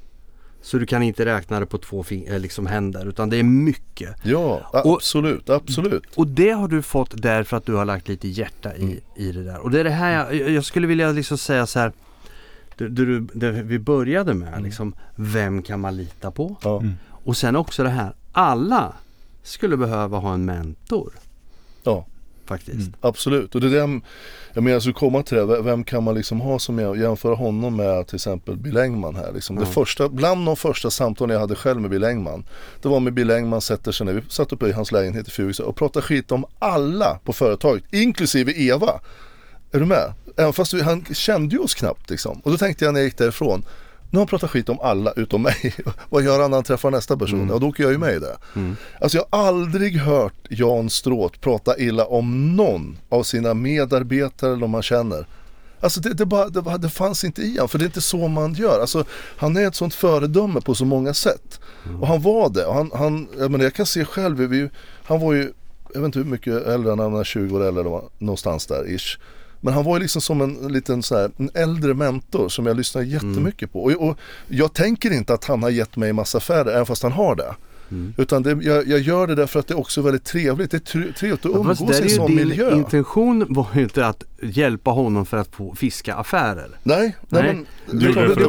Så 0.61 0.78
du 0.78 0.86
kan 0.86 1.03
inte 1.03 1.26
räkna 1.26 1.59
det 1.59 1.65
på 1.65 1.78
två 1.78 2.03
fing- 2.03 2.34
eh, 2.34 2.39
liksom 2.39 2.65
händer 2.67 3.05
utan 3.05 3.30
det 3.30 3.38
är 3.38 3.43
mycket. 3.43 4.15
Ja, 4.24 4.61
Och- 4.84 4.95
absolut, 4.95 5.49
absolut. 5.49 6.03
Och 6.15 6.28
det 6.28 6.49
har 6.51 6.67
du 6.67 6.82
fått 6.82 7.22
därför 7.22 7.57
att 7.57 7.65
du 7.65 7.74
har 7.76 7.86
lagt 7.86 8.07
lite 8.07 8.28
hjärta 8.28 8.76
i, 8.76 8.82
Mm. 8.84 8.97
i 9.15 9.32
det 9.32 9.43
där. 9.43 9.57
Och 9.59 9.72
det 9.72 9.80
är 9.80 9.84
det 9.84 9.89
här 9.89 10.34
jag, 10.34 10.49
jag 10.49 10.65
skulle 10.65 10.88
vilja 10.88 11.11
liksom 11.11 11.38
säga 11.38 11.65
så 11.67 11.80
här. 11.80 11.91
Det, 12.78 12.88
det, 12.88 13.20
det 13.34 13.51
vi 13.51 13.80
började 13.80 14.34
med 14.34 14.47
Mm. 14.47 14.63
liksom, 14.63 14.93
vem 15.15 15.61
kan 15.63 15.80
man 15.80 15.97
lita 15.97 16.32
på? 16.32 16.55
Ja. 16.63 16.84
Och 17.24 17.38
sen 17.38 17.55
också 17.55 17.84
det 17.84 17.89
här, 17.89 18.13
alla 18.32 18.93
skulle 19.43 19.78
behöva 19.78 20.17
ha 20.17 20.34
en 20.34 20.45
mentor. 20.45 21.13
Ja. 21.84 22.05
Faktiskt. 22.50 22.89
Absolut, 23.02 23.56
och 23.56 23.62
det 23.62 23.68
är 23.68 23.72
det 23.72 23.78
jag 24.54 24.64
menar, 24.64 24.72
jag 24.72 24.82
skulle 24.82 24.93
komma 24.93 25.24
till 25.24 25.38
det, 25.38 25.62
vem 25.62 25.84
kan 25.84 26.04
man 26.04 26.16
liksom 26.16 26.41
ha 26.41 26.60
som 26.60 26.80
jag, 26.80 26.97
jämföra 27.00 27.36
honom 27.36 27.76
med 27.76 28.08
till 28.08 28.16
exempel 28.16 28.58
Bill 28.58 28.78
Engman 28.78 29.16
här 29.16 29.32
liksom. 29.34 29.56
Det 29.56 29.62
Ja. 29.62 29.68
första, 29.72 30.10
bland 30.10 30.45
de 30.45 30.56
första 30.56 30.89
samtalen 30.89 31.34
jag 31.34 31.39
hade 31.41 31.56
själv 31.56 31.82
med 31.82 31.89
Bill 31.89 32.04
Engman 32.04 32.45
Det 32.82 32.88
var 32.89 33.00
med 33.00 33.14
Bill 33.14 33.32
Engman 33.32 33.62
sätter 33.62 33.91
sig 33.91 34.06
ner, 34.06 34.14
vi 34.14 34.22
satt 34.30 34.52
uppe 34.54 34.68
i 34.68 34.72
hans 34.72 34.91
lägenhet 34.91 35.28
i 35.28 35.32
Furuså 35.32 35.64
och 35.64 35.76
pratade 35.76 36.06
skit 36.06 36.32
om 36.32 36.45
alla 36.60 37.20
på 37.24 37.34
företaget, 37.34 37.84
inklusive 37.91 38.52
Eva 38.56 39.00
Är 39.72 39.80
du 39.80 39.86
med? 39.86 40.14
Även 40.38 40.54
fast 40.54 40.74
vi, 40.74 40.82
han 40.82 41.06
kände 41.14 41.56
ju 41.56 41.62
oss 41.62 41.76
knappt 41.76 42.10
liksom. 42.10 42.39
Och 42.43 42.52
då 42.52 42.58
tänkte 42.58 42.86
jag 42.86 42.93
när 42.93 43.00
jag 43.00 43.06
gick 43.06 43.18
därifrån 43.18 43.66
nu 44.12 44.18
har 44.18 44.20
han 44.20 44.28
pratat 44.28 44.49
skit 44.49 44.70
om 44.70 44.80
alla 44.80 45.12
utom 45.12 45.41
mig. 45.41 45.76
Vad 46.10 46.24
gör 46.24 46.41
han 46.41 46.51
när 46.51 46.57
han 46.57 46.64
träffar 46.64 46.91
nästa 46.91 47.18
person? 47.18 47.49
Ja, 47.49 47.60
då 47.60 47.68
åker 47.68 47.84
jag 47.84 47.91
ju 47.91 47.97
med 47.97 48.16
i 48.16 48.20
det. 48.20 48.38
Alltså 49.01 49.18
jag 49.18 49.26
har 49.30 49.47
aldrig 49.47 49.97
hört 49.97 50.34
Jan 50.49 50.89
Stråth 50.89 51.39
prata 51.39 51.78
illa 51.78 52.05
om 52.05 52.55
någon 52.55 52.97
av 53.10 53.24
sina 53.24 53.53
medarbetare 53.53 54.51
eller 54.51 54.62
de 54.62 54.72
man 54.72 54.82
känner. 54.82 55.26
Alltså 55.82 55.99
det, 56.01 56.14
det, 56.14 56.26
bara, 56.26 56.49
det, 56.49 56.78
det 56.78 56.89
fanns 56.89 57.24
inte 57.24 57.41
i 57.41 57.51
honom, 57.51 57.70
för 57.70 57.78
det 57.78 57.84
är 57.84 57.88
inte 57.88 58.01
så 58.01 58.28
man 58.28 58.53
gör. 58.53 58.82
Alltså, 58.82 59.03
han 59.38 59.57
är 59.57 59.68
ett 59.68 59.76
sånt 59.76 59.93
föredöme 59.93 60.62
på 60.62 60.76
så 60.76 60.86
många 60.86 61.14
sätt. 61.14 61.60
Och 62.01 62.07
han 62.07 62.22
var 62.22 62.49
det. 62.49 62.66
Och 62.66 62.74
han, 62.74 62.91
han, 62.93 63.28
jag, 63.39 63.51
menar, 63.51 63.64
jag 63.64 63.74
kan 63.74 63.86
se 63.86 64.05
själv, 64.05 64.38
vi, 64.38 64.70
han 65.03 65.20
var 65.20 65.34
ju, 65.34 65.53
jag 65.93 66.01
vet 66.01 66.05
inte 66.05 66.20
hur 66.20 66.26
mycket 66.26 66.68
äldre 66.68 66.89
han 66.89 67.12
var, 67.12 67.24
20 67.24 67.57
år 67.57 67.64
äldre, 67.64 68.01
någonstans 68.18 68.68
där 68.68 68.95
ish. 68.95 69.18
Men 69.62 69.74
han 69.74 69.84
var 69.84 69.95
ju 69.97 70.01
liksom 70.01 70.22
som 70.22 70.41
en 70.41 70.53
liten 70.68 71.03
så 71.03 71.18
här, 71.18 71.32
en 71.38 71.49
äldre 71.53 71.93
mentor 71.93 72.49
som 72.49 72.66
jag 72.66 72.78
lyssnar 72.78 73.01
jättemycket 73.01 73.74
på. 73.74 73.84
Och, 73.84 73.91
och 74.10 74.18
jag 74.47 74.74
tänker 74.74 75.12
inte 75.14 75.34
att 75.34 75.45
han 75.45 75.64
har 75.64 75.70
gett 75.70 75.95
mig 75.95 76.14
massa 76.14 76.38
affärer, 76.38 76.72
även 76.74 76.86
fast 76.86 77.03
han 77.03 77.12
har 77.12 77.36
det. 77.36 77.55
Utan 78.18 78.43
det, 78.43 78.49
jag, 78.62 78.88
jag 78.88 78.99
gör 78.99 79.28
det 79.28 79.36
därför 79.36 79.60
att 79.60 79.68
det 79.68 79.76
också 79.76 80.01
är 80.01 80.03
väldigt 80.03 80.24
trevligt. 80.26 80.72
Det 80.72 80.78
är 80.78 80.80
tre- 80.80 81.12
trevligt 81.18 81.45
att 81.45 81.51
umgås 81.55 81.80
där 81.80 81.99
i 82.01 82.03
en 82.03 82.10
sån 82.10 82.28
din 82.28 82.36
miljö. 82.47 82.76
intention 82.76 83.45
var 83.49 83.68
ju 83.76 83.82
inte 83.84 84.05
att 84.05 84.24
hjälpa 84.41 84.91
honom 84.91 85.26
för 85.26 85.38
att 85.38 85.47
få 85.55 85.76
fiska 85.76 86.16
affärer. 86.16 86.70
Nej, 86.84 87.16
nej, 87.30 87.43
Nej. 87.43 87.53
men 87.53 87.99
Du 87.99 88.05
det 88.05 88.10
är 88.10 88.14
klart 88.14 88.24
gjorde 88.24 88.34
att 88.34 88.38
det 88.38 88.43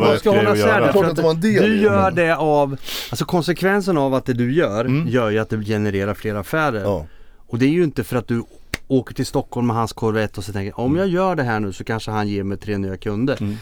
det 0.86 0.92
för 0.92 1.04
att 1.04 1.18
att 1.36 1.42
del 1.42 1.70
du 1.70 1.80
gör 1.80 2.10
det. 2.10 2.22
det 2.26 2.36
av, 2.36 2.76
alltså 3.10 3.24
konsekvensen 3.24 3.96
av 3.98 4.14
att 4.14 4.26
det 4.26 4.32
du 4.32 4.52
gör 4.54 4.84
Mm. 4.84 5.08
gör 5.08 5.30
ju 5.30 5.38
att 5.38 5.50
det 5.50 5.64
genererar 5.64 6.14
fler 6.14 6.34
affärer. 6.34 6.82
Ja. 6.82 7.06
Och 7.46 7.58
det 7.58 7.64
är 7.66 7.70
ju 7.70 7.84
inte 7.84 8.04
för 8.04 8.16
att 8.16 8.28
du 8.28 8.42
åker 8.90 9.14
till 9.14 9.26
Stockholm 9.26 9.66
med 9.66 9.76
hans 9.76 9.92
Corvette 9.92 10.40
och 10.40 10.44
så 10.44 10.52
tänker 10.52 10.80
om 10.80 10.96
jag 10.96 11.08
gör 11.08 11.36
det 11.36 11.42
här 11.42 11.60
nu 11.60 11.72
så 11.72 11.84
kanske 11.84 12.10
han 12.10 12.28
ger 12.28 12.42
mig 12.42 12.58
tre 12.58 12.78
nya 12.78 12.96
kunder. 12.96 13.36
Mm. 13.40 13.56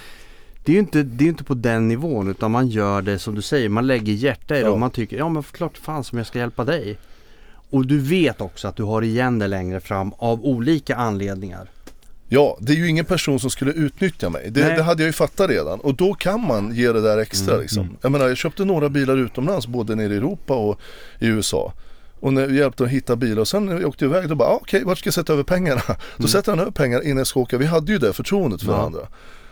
Det 0.65 0.73
är 0.73 0.75
ju 0.75 0.81
inte, 0.81 1.03
det 1.03 1.25
är 1.25 1.29
inte 1.29 1.45
på 1.45 1.55
den 1.55 1.89
nivån 1.89 2.31
utan 2.31 2.51
man 2.51 2.69
gör 2.69 3.03
det 3.03 3.19
som 3.19 3.35
du 3.35 3.43
säger, 3.43 3.69
man 3.69 3.87
lägger 3.87 4.13
hjärta 4.13 4.57
i 4.57 4.59
det 4.61 4.65
Ja. 4.67 4.71
och 4.73 4.81
man 4.81 4.91
tycker 4.91 5.17
ja 5.17 5.29
men 5.29 5.43
klart 5.43 5.79
fan 5.79 6.05
som 6.05 6.19
jag 6.19 6.27
ska 6.27 6.39
hjälpa 6.39 6.65
dig. 6.65 6.99
Och 7.71 7.87
du 7.87 7.99
vet 7.99 8.41
också 8.41 8.69
att 8.69 8.77
du 8.77 8.83
har 8.83 9.03
igen 9.03 9.39
det 9.39 9.47
längre 9.47 9.81
fram 9.81 10.13
av 10.19 10.45
olika 10.45 10.97
anledningar. 10.97 11.71
Ja, 12.29 12.57
det 12.61 12.73
är 12.73 12.77
ju 12.77 12.89
ingen 12.89 13.05
person 13.05 13.41
som 13.41 13.51
skulle 13.51 13.73
utnyttja 13.73 14.31
mig. 14.31 14.51
Det, 14.51 14.61
det 14.77 14.83
hade 14.83 15.03
jag 15.03 15.07
ju 15.07 15.13
fattat 15.13 15.51
redan. 15.51 15.81
Och 15.81 15.95
då 15.95 16.15
kan 16.15 16.41
man 16.47 16.75
ge 16.75 16.93
det 16.93 17.01
där 17.01 17.19
extra 17.19 17.53
Mm, 17.53 17.63
liksom. 17.63 17.97
Jag 18.03 18.13
menar, 18.13 18.29
jag 18.29 18.37
köpte 18.37 18.65
några 18.65 18.89
bilar 18.89 19.17
utomlands, 19.17 19.67
både 19.67 19.95
nere 19.95 20.15
i 20.15 20.17
Europa 20.17 20.55
och 20.55 20.81
i 21.19 21.27
USA. 21.27 21.73
Och 22.21 22.33
när 22.33 22.41
jag 22.43 22.53
hjälpte 22.53 22.85
att 22.85 22.91
hitta 22.91 23.17
bilar 23.17 23.41
och 23.41 23.49
sen 23.49 23.67
när 23.67 23.75
vi 23.77 23.85
åkte 23.85 24.05
iväg 24.05 24.29
då 24.29 24.35
bara, 24.35 24.49
ah, 24.49 24.59
okej 24.63 24.85
vart 24.85 24.99
ska 24.99 25.07
jag 25.07 25.15
sätta 25.15 25.33
över 25.33 25.43
pengarna? 25.43 25.83
Då 26.17 26.29
sätter 26.29 26.53
han 26.53 26.61
över 26.61 26.71
pengar 26.71 27.05
innan 27.05 27.19
jag 27.19 27.27
ska 27.27 27.41
åka. 27.41 27.59
Vi 27.59 27.67
hade 27.67 27.93
ju 27.93 27.99
det 27.99 28.13
förtroendet 28.13 28.61
för 28.63 28.67
Mm. 28.69 28.77
Ja. 28.77 28.81
varandra. 28.81 29.09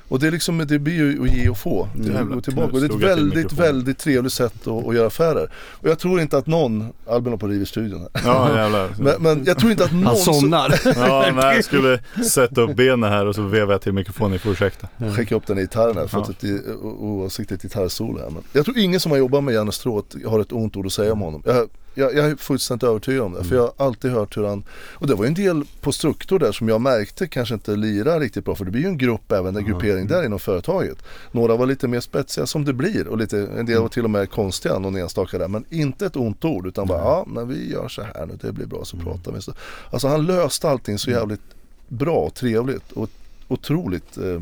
Och 0.09 0.19
det 0.21 0.27
är 0.27 0.31
liksom, 0.31 0.59
det 0.59 0.79
blir 0.79 0.95
ju 0.95 1.23
att 1.23 1.31
ge 1.37 1.49
och 1.49 1.59
få. 1.59 1.89
Det 1.95 2.07
Jävlar, 2.09 2.23
går 2.35 2.41
tillbaka. 2.41 2.73
Och 2.75 2.81
det 2.81 2.87
är 2.87 2.97
ett 2.97 3.03
väldigt, 3.03 3.53
väldigt 3.53 3.99
trevligt 3.99 4.33
sätt 4.33 4.67
att, 4.67 4.87
att 4.89 4.95
göra 4.95 5.07
affärer. 5.07 5.51
Och 5.57 5.89
jag 5.89 5.99
tror 5.99 6.21
inte 6.21 6.39
att 6.39 6.47
någon, 6.47 6.93
Albin 7.09 7.33
har 7.33 7.39
på 7.39 7.47
riv 7.49 7.63
i 7.63 7.67
studion 7.67 8.01
här. 8.15 8.23
Ja 8.25 8.57
jävlar. 8.57 8.89
Men, 8.99 9.15
men 9.23 9.45
jag 9.45 9.59
tror 9.59 9.71
inte 9.71 9.85
att 9.85 9.93
någon 9.93 10.07
Han 10.07 10.17
som- 10.17 10.35
somnar. 10.35 10.81
Ja, 10.97 11.33
nej, 11.35 11.55
jag 11.57 11.65
skulle 11.65 11.99
sätta 12.31 12.61
upp 12.61 12.77
benen 12.77 13.11
här 13.13 13.27
och 13.27 13.35
så 13.35 13.43
vevar 13.43 13.73
jag 13.75 13.81
till 13.83 13.93
mikrofonen, 13.93 14.33
ni 14.33 14.39
får 14.39 14.53
ursäkta. 14.53 14.89
skicka 15.17 15.35
upp 15.35 15.47
den 15.47 15.59
i 15.59 15.61
gitarren 15.61 15.97
här 15.97 16.07
för 16.07 16.19
Ja. 16.19 16.25
att 16.25 16.41
det 16.41 16.49
är 16.49 16.77
oavsiktligt 16.85 17.63
gitarrsolo 17.63 18.19
här. 18.19 18.31
Men 18.31 18.43
jag 18.53 18.65
tror 18.65 18.79
ingen 18.79 19.01
som 19.01 19.13
har 19.13 19.19
jobbat 19.19 19.45
med 19.45 19.55
Janne 19.55 19.73
Stråth 19.73 20.17
har 20.29 20.41
ett 20.41 20.53
ont 20.53 20.77
ord 20.77 20.87
att 20.87 20.93
säga 20.93 21.13
om 21.13 21.21
honom. 21.21 21.43
Jag, 21.47 21.69
jag, 21.99 22.15
jag 22.15 22.27
är 22.27 22.37
fullständigt 22.37 22.83
övertygad 22.83 23.23
om 23.23 23.33
det. 23.33 23.45
För 23.45 23.57
jag 23.57 23.63
har 23.63 23.87
alltid 23.87 24.11
hört 24.11 24.37
hur 24.37 24.45
han, 24.45 24.65
och 24.93 25.07
det 25.07 25.15
var 25.15 25.25
ju 25.25 25.29
en 25.29 25.35
del 25.35 25.65
på 25.81 25.93
struktur 25.93 26.39
där 26.39 26.53
som 26.53 26.69
jag 26.69 26.81
märkte 26.81 27.27
kanske 27.27 27.55
inte 27.55 27.77
lirar 27.77 28.21
riktigt 28.21 28.45
bra. 28.45 28.55
För 28.55 28.65
det 28.65 28.71
blir 28.71 28.83
ju 28.83 28.89
en 28.89 28.99
grupp 28.99 29.33
även, 29.33 29.57
en 29.57 29.65
gruppering 29.65 30.07
där 30.07 30.25
inom 30.25 30.39
företaget. 30.39 30.99
Några 31.33 31.57
var 31.57 31.67
lite 31.67 31.89
mer 31.89 32.01
spetsiga 32.01 32.47
som 32.47 32.65
det 32.65 32.73
blir 32.73 33.09
och 33.09 33.19
lite, 33.19 33.39
en 33.39 33.67
del 33.67 33.81
var 33.81 33.89
till 33.89 34.05
och 34.05 34.11
med 34.11 34.31
konstiga, 34.31 34.79
någon 34.79 34.97
enstaka 34.97 35.39
där. 35.39 35.49
Men 35.49 35.65
inte 35.71 36.07
ett 36.07 36.17
ont 36.17 36.45
ord 36.45 36.67
utan 36.67 36.87
bara 36.87 36.99
ja 36.99 37.25
men 37.27 37.49
vi 37.49 37.73
gör 37.73 37.89
så 37.89 38.03
här 38.03 38.27
nu, 38.27 38.39
det 38.41 38.53
blir 38.53 38.67
bra 38.67 38.85
så 38.85 38.97
pratar 38.97 39.33
vi. 39.33 39.41
Så, 39.41 39.53
alltså 39.91 40.09
han 40.09 40.27
löste 40.27 40.69
allting 40.69 40.99
så 40.99 41.11
jävligt 41.11 41.41
bra 41.89 42.17
och 42.17 42.35
trevligt 42.35 42.93
och 42.93 43.11
otroligt 43.49 44.19
eh, 44.19 44.41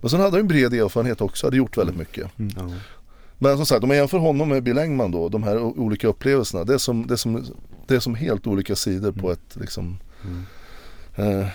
men 0.00 0.10
sen 0.10 0.20
hade 0.20 0.32
han 0.32 0.40
en 0.40 0.48
bred 0.48 0.74
erfarenhet 0.74 1.20
också, 1.20 1.46
hade 1.46 1.56
gjort 1.56 1.76
väldigt 1.76 1.96
mycket. 1.96 2.30
Ja. 2.36 2.70
Men 3.42 3.56
som 3.56 3.66
sagt, 3.66 3.82
om 3.82 3.88
man 3.88 3.96
jämför 3.96 4.18
honom 4.18 4.48
med 4.48 4.62
Bill 4.62 4.78
Engman 4.78 5.10
då, 5.10 5.28
de 5.28 5.42
här 5.42 5.58
olika 5.58 6.08
upplevelserna. 6.08 6.64
Det 6.64 6.74
är 6.74 6.78
som, 6.78 7.06
det 7.06 7.14
är 7.14 7.16
som, 7.16 7.44
det 7.86 7.94
är 7.94 8.00
som 8.00 8.14
helt 8.14 8.46
olika 8.46 8.76
sidor 8.76 9.12
på 9.12 9.30
ett 9.32 9.56
liksom 9.60 9.98
Mm. 10.24 11.40
eh, 11.40 11.46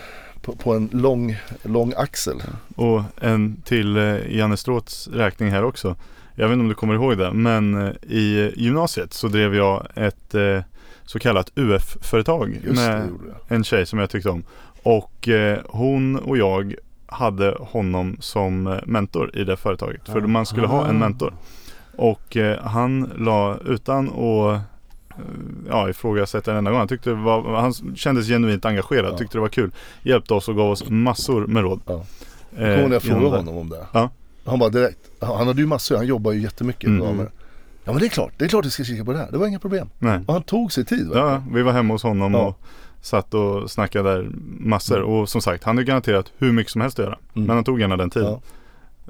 på, 0.42 0.56
på 0.56 0.74
en 0.74 0.88
lång, 0.92 1.36
lång 1.62 1.92
axel. 1.96 2.42
Och 2.76 3.02
en 3.20 3.62
till 3.64 3.96
eh, 3.96 4.36
Janne 4.36 4.56
Stråths 4.56 5.08
räkning 5.08 5.50
här 5.50 5.64
också. 5.64 5.96
Jag 6.34 6.48
vet 6.48 6.52
inte 6.52 6.62
om 6.62 6.68
du 6.68 6.74
kommer 6.74 6.94
ihåg 6.94 7.18
det, 7.18 7.32
men 7.32 7.86
eh, 7.86 7.92
i 8.02 8.52
gymnasiet 8.56 9.12
så 9.14 9.28
drev 9.28 9.54
jag 9.54 9.86
ett 9.94 10.34
eh, 10.34 10.60
så 11.04 11.18
kallat 11.18 11.52
UF-företag 11.54 12.58
med 12.74 13.08
en 13.48 13.64
tjej 13.64 13.86
som 13.86 13.98
jag 13.98 14.10
tyckte 14.10 14.30
om. 14.30 14.44
Och 14.82 15.28
eh, 15.28 15.58
hon 15.68 16.16
och 16.16 16.38
jag 16.38 16.74
hade 17.06 17.56
honom 17.60 18.16
som 18.20 18.66
eh, 18.66 18.78
mentor 18.86 19.36
i 19.36 19.44
det 19.44 19.56
företaget. 19.56 20.08
För 20.08 20.20
man 20.20 20.46
skulle 20.46 20.66
ha 20.66 20.88
en 20.88 20.98
mentor. 20.98 21.34
Och 21.98 22.36
eh, 22.36 22.58
han 22.62 23.10
la 23.16 23.56
utan 23.66 24.08
att 24.08 24.14
eh, 24.54 24.60
ja, 25.68 25.88
ifrågasätta 25.90 26.50
en 26.50 26.56
enda 26.56 26.70
gång. 26.70 26.78
Han, 26.78 26.88
tyckte 26.88 27.12
var, 27.12 27.56
han 27.60 27.72
kändes 27.96 28.26
genuint 28.28 28.64
engagerad, 28.64 29.12
Ja. 29.12 29.18
tyckte 29.18 29.36
det 29.38 29.42
var 29.42 29.48
kul. 29.48 29.70
Hjälpte 30.02 30.34
oss 30.34 30.48
och 30.48 30.56
gav 30.56 30.70
oss 30.70 30.84
massor 30.88 31.46
med 31.46 31.62
råd. 31.62 31.80
Ja. 31.86 31.94
Eh, 32.56 32.76
Kommer 32.82 32.92
jag 32.92 33.02
frågade 33.02 33.36
honom 33.36 33.56
om 33.56 33.68
det. 33.68 33.86
Ja. 33.92 34.10
Han 34.44 34.58
bara 34.58 34.70
direkt, 34.70 34.98
han 35.20 35.46
hade 35.46 35.60
ju 35.60 35.66
massor, 35.66 35.96
han 35.96 36.06
jobbar 36.06 36.32
ju 36.32 36.40
jättemycket 36.40 36.88
Mm. 36.88 37.26
Ja 37.84 37.92
men 37.92 38.00
det 38.00 38.06
är 38.06 38.10
klart, 38.10 38.32
det 38.36 38.44
är 38.44 38.48
klart 38.48 38.64
jag 38.64 38.72
ska 38.72 38.84
kika 38.84 39.04
på 39.04 39.12
det 39.12 39.18
här. 39.18 39.28
Det 39.30 39.38
var 39.38 39.46
inga 39.46 39.58
problem. 39.58 39.88
Nej. 39.98 40.20
Och 40.26 40.32
han 40.32 40.42
tog 40.42 40.72
sig 40.72 40.84
tid. 40.84 41.10
Ja, 41.14 41.42
vi 41.52 41.62
var 41.62 41.72
hemma 41.72 41.94
hos 41.94 42.02
honom 42.02 42.34
Ja. 42.34 42.40
och 42.46 42.60
satt 43.00 43.34
och 43.34 43.70
snackade 43.70 44.10
där 44.14 44.28
massor. 44.58 44.96
Mm. 44.98 45.08
Och 45.10 45.28
som 45.28 45.40
sagt, 45.40 45.64
han 45.64 45.76
har 45.76 45.84
garanterat 45.84 46.32
hur 46.38 46.52
mycket 46.52 46.72
som 46.72 46.80
helst 46.80 46.98
att 46.98 47.04
göra. 47.04 47.18
Mm. 47.34 47.46
Men 47.46 47.56
han 47.56 47.64
tog 47.64 47.80
gärna 47.80 47.96
den 47.96 48.10
tiden. 48.10 48.28
Ja. 48.28 48.40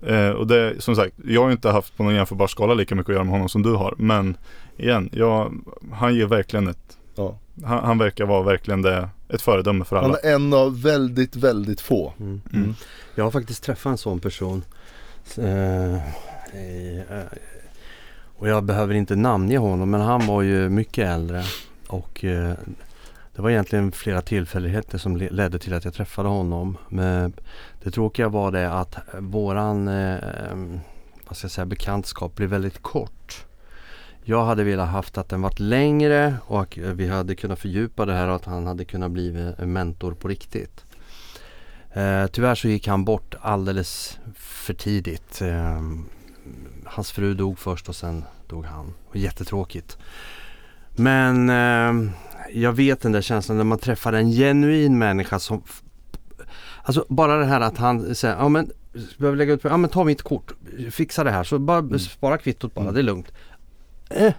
Eh, 0.03 0.31
och 0.31 0.47
det, 0.47 0.83
som 0.83 0.97
sagt, 0.97 1.15
jag 1.25 1.41
har 1.41 1.49
ju 1.49 1.53
inte 1.53 1.71
haft 1.71 1.97
på 1.97 2.03
någon 2.03 2.15
jämförbar 2.15 2.47
skala 2.47 2.75
lika 2.75 2.95
mycket 2.95 3.09
att 3.11 3.15
göra 3.15 3.25
med 3.25 3.33
honom 3.33 3.49
som 3.49 3.63
du 3.63 3.75
har. 3.75 3.95
Men 3.99 4.37
igen, 4.77 5.11
jag, 5.13 5.55
han 5.93 6.15
ger 6.15 6.27
verkligen 6.27 6.69
ett, 6.69 6.97
Ja. 7.15 7.39
han, 7.65 7.85
han 7.85 7.99
verkar 7.99 8.27
vara 8.27 8.43
verkligen 8.43 8.83
det, 8.83 9.09
ett 9.29 9.43
föredöme 9.43 9.85
för 9.85 9.97
alla. 9.97 10.07
Han 10.09 10.17
är 10.31 10.35
en 10.35 10.53
av 10.53 10.83
väldigt, 10.83 11.37
väldigt 11.37 11.81
få. 11.81 12.13
Mm. 12.21 12.41
Mm. 12.53 12.75
Jag 13.15 13.25
har 13.25 13.31
faktiskt 13.31 13.63
träffat 13.63 13.91
en 13.91 13.99
sån 13.99 14.21
person. 14.21 14.63
Eh, 15.39 15.95
i, 16.59 17.03
eh, 17.11 17.39
och 18.39 18.49
jag 18.49 18.65
behöver 18.65 18.95
inte 18.95 19.17
namnge 19.17 19.59
honom 19.59 19.91
men 19.91 20.01
han 20.01 20.27
var 20.27 20.43
ju 20.43 20.69
mycket 20.69 21.09
äldre. 21.09 21.45
Och 21.89 22.25
eh, 22.25 22.53
det 23.39 23.43
var 23.43 23.51
egentligen 23.51 23.93
flera 23.93 24.23
tillfälligheter 24.23 24.99
som 24.99 25.17
ledde 25.17 25.59
till 25.59 25.75
att 25.75 25.85
jag 25.85 25.95
träffade 25.95 26.29
honom. 26.29 26.77
Men 26.89 27.33
det 27.83 27.91
tråkiga 27.91 28.29
var 28.29 28.53
det 28.53 28.73
att 28.73 28.97
våran 29.19 29.89
eh, 29.89 30.19
ehm, 30.51 30.81
vad 31.27 31.37
ska 31.37 31.45
jag 31.45 31.53
säga, 31.53 31.67
bekantskap 31.67 32.35
blev 32.35 32.49
väldigt 32.49 32.83
kort. 32.83 33.47
Jag 34.25 34.45
hade 34.45 34.65
velat 34.65 34.89
haft 34.89 35.19
att 35.19 35.29
den 35.29 35.43
varit 35.43 35.59
längre 35.59 36.37
och 36.47 36.79
vi 36.79 37.09
hade 37.09 37.35
kunnat 37.35 37.59
fördjupa 37.59 38.07
det 38.07 38.13
här 38.13 38.29
och 38.29 38.37
att 38.37 38.45
han 38.45 38.67
hade 38.67 38.85
kunnat 38.85 39.11
bli 39.11 39.53
en 39.59 39.73
mentor 39.73 40.13
på 40.15 40.29
riktigt. 40.29 40.85
Eh, 41.93 42.27
tyvärr 42.27 42.55
så 42.55 42.69
gick 42.69 42.89
han 42.89 43.05
bort 43.05 43.35
alldeles 43.41 44.19
för 44.37 44.75
tidigt. 44.75 45.41
Eh, 45.41 45.83
hans 46.85 47.13
fru 47.13 47.35
dog 47.35 47.59
först 47.59 47.89
och 47.89 47.97
sen 47.97 48.25
dog 48.49 48.65
han. 48.65 48.95
Jättetråkigt. 49.13 49.99
Men 50.97 51.51
eh, 51.51 52.13
jag 52.53 52.73
vet 52.73 53.01
den 53.01 53.13
där 53.13 53.21
känslan 53.21 53.57
när 53.57 53.65
man 53.65 53.79
träffar 53.79 54.13
en 54.13 54.31
genuin 54.31 54.99
människa 54.99 55.39
som 55.39 55.63
Alltså 56.83 57.05
bara 57.09 57.37
det 57.37 57.45
här 57.45 57.61
att 57.61 57.79
han 57.79 58.15
säger, 58.15 58.37
ja 58.37 58.49
men 58.49 58.71
behöver 59.19 59.39
lägga 59.39 59.53
ut, 59.53 59.61
ja 59.65 59.77
men 59.77 59.91
ta 59.91 60.05
mitt 60.05 60.23
kort, 60.23 60.53
fixa 60.91 61.25
det 61.25 61.31
här 61.31 61.45
så 61.45 61.59
bara 61.59 61.99
spara 61.99 62.39
kvittot 62.39 62.75
bara, 62.75 62.81
Mm. 62.83 62.95
det 62.95 63.01
är 63.01 63.03
lugnt. 63.03 63.33
Eh, 64.11 64.33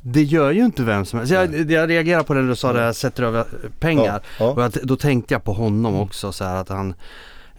det 0.00 0.22
gör 0.22 0.50
ju 0.50 0.64
inte 0.64 0.82
vem 0.82 1.04
som 1.04 1.18
helst. 1.18 1.32
Jag, 1.34 1.70
jag 1.70 1.90
reagerar 1.90 2.22
på 2.22 2.34
det 2.34 2.40
när 2.40 2.48
du 2.48 2.56
sa 2.56 2.72
det, 2.72 2.80
här, 2.80 2.92
sätter 2.92 3.22
över 3.22 3.44
pengar. 3.80 4.20
Ja. 4.38 4.50
Och 4.50 4.64
att, 4.64 4.72
då 4.74 4.96
tänkte 4.96 5.34
jag 5.34 5.44
på 5.44 5.52
honom 5.52 5.94
också 5.96 6.32
så 6.32 6.44
här 6.44 6.56
att 6.56 6.68
han 6.68 6.94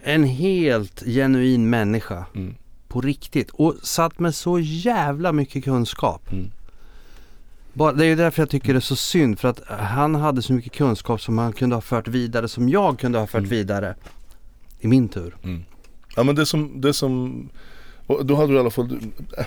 En 0.02 0.24
helt 0.24 1.00
genuin 1.06 1.70
människa 1.70 2.24
Mm. 2.34 2.54
På 2.88 3.00
riktigt 3.00 3.50
och 3.50 3.74
satt 3.82 4.18
med 4.18 4.34
så 4.34 4.58
jävla 4.58 5.32
mycket 5.32 5.64
kunskap 5.64 6.32
Mm. 6.32 6.50
Bara, 7.74 7.92
Det 7.92 8.04
är 8.04 8.08
ju 8.08 8.16
därför 8.16 8.42
jag 8.42 8.50
tycker 8.50 8.72
det 8.72 8.78
är 8.78 8.80
så 8.80 8.96
synd 8.96 9.38
för 9.38 9.48
att 9.48 9.60
han 9.68 10.14
hade 10.14 10.42
så 10.42 10.52
mycket 10.52 10.72
kunskap 10.72 11.20
som 11.20 11.38
han 11.38 11.52
kunde 11.52 11.76
ha 11.76 11.80
fört 11.80 12.08
vidare 12.08 12.48
som 12.48 12.68
jag 12.68 12.98
kunde 12.98 13.18
ha 13.18 13.26
fört 13.26 13.38
Mm. 13.38 13.50
vidare 13.50 13.94
I 14.80 14.86
min 14.88 15.08
tur 15.08 15.36
Ja 16.16 16.22
men 16.22 16.34
det 16.34 16.46
som, 16.46 16.80
det 16.80 16.92
som 16.94 17.48
och 18.06 18.26
då 18.26 18.34
hade 18.36 18.48
du 18.52 18.56
i 18.56 18.58
alla 18.60 18.70
fall, 18.70 18.98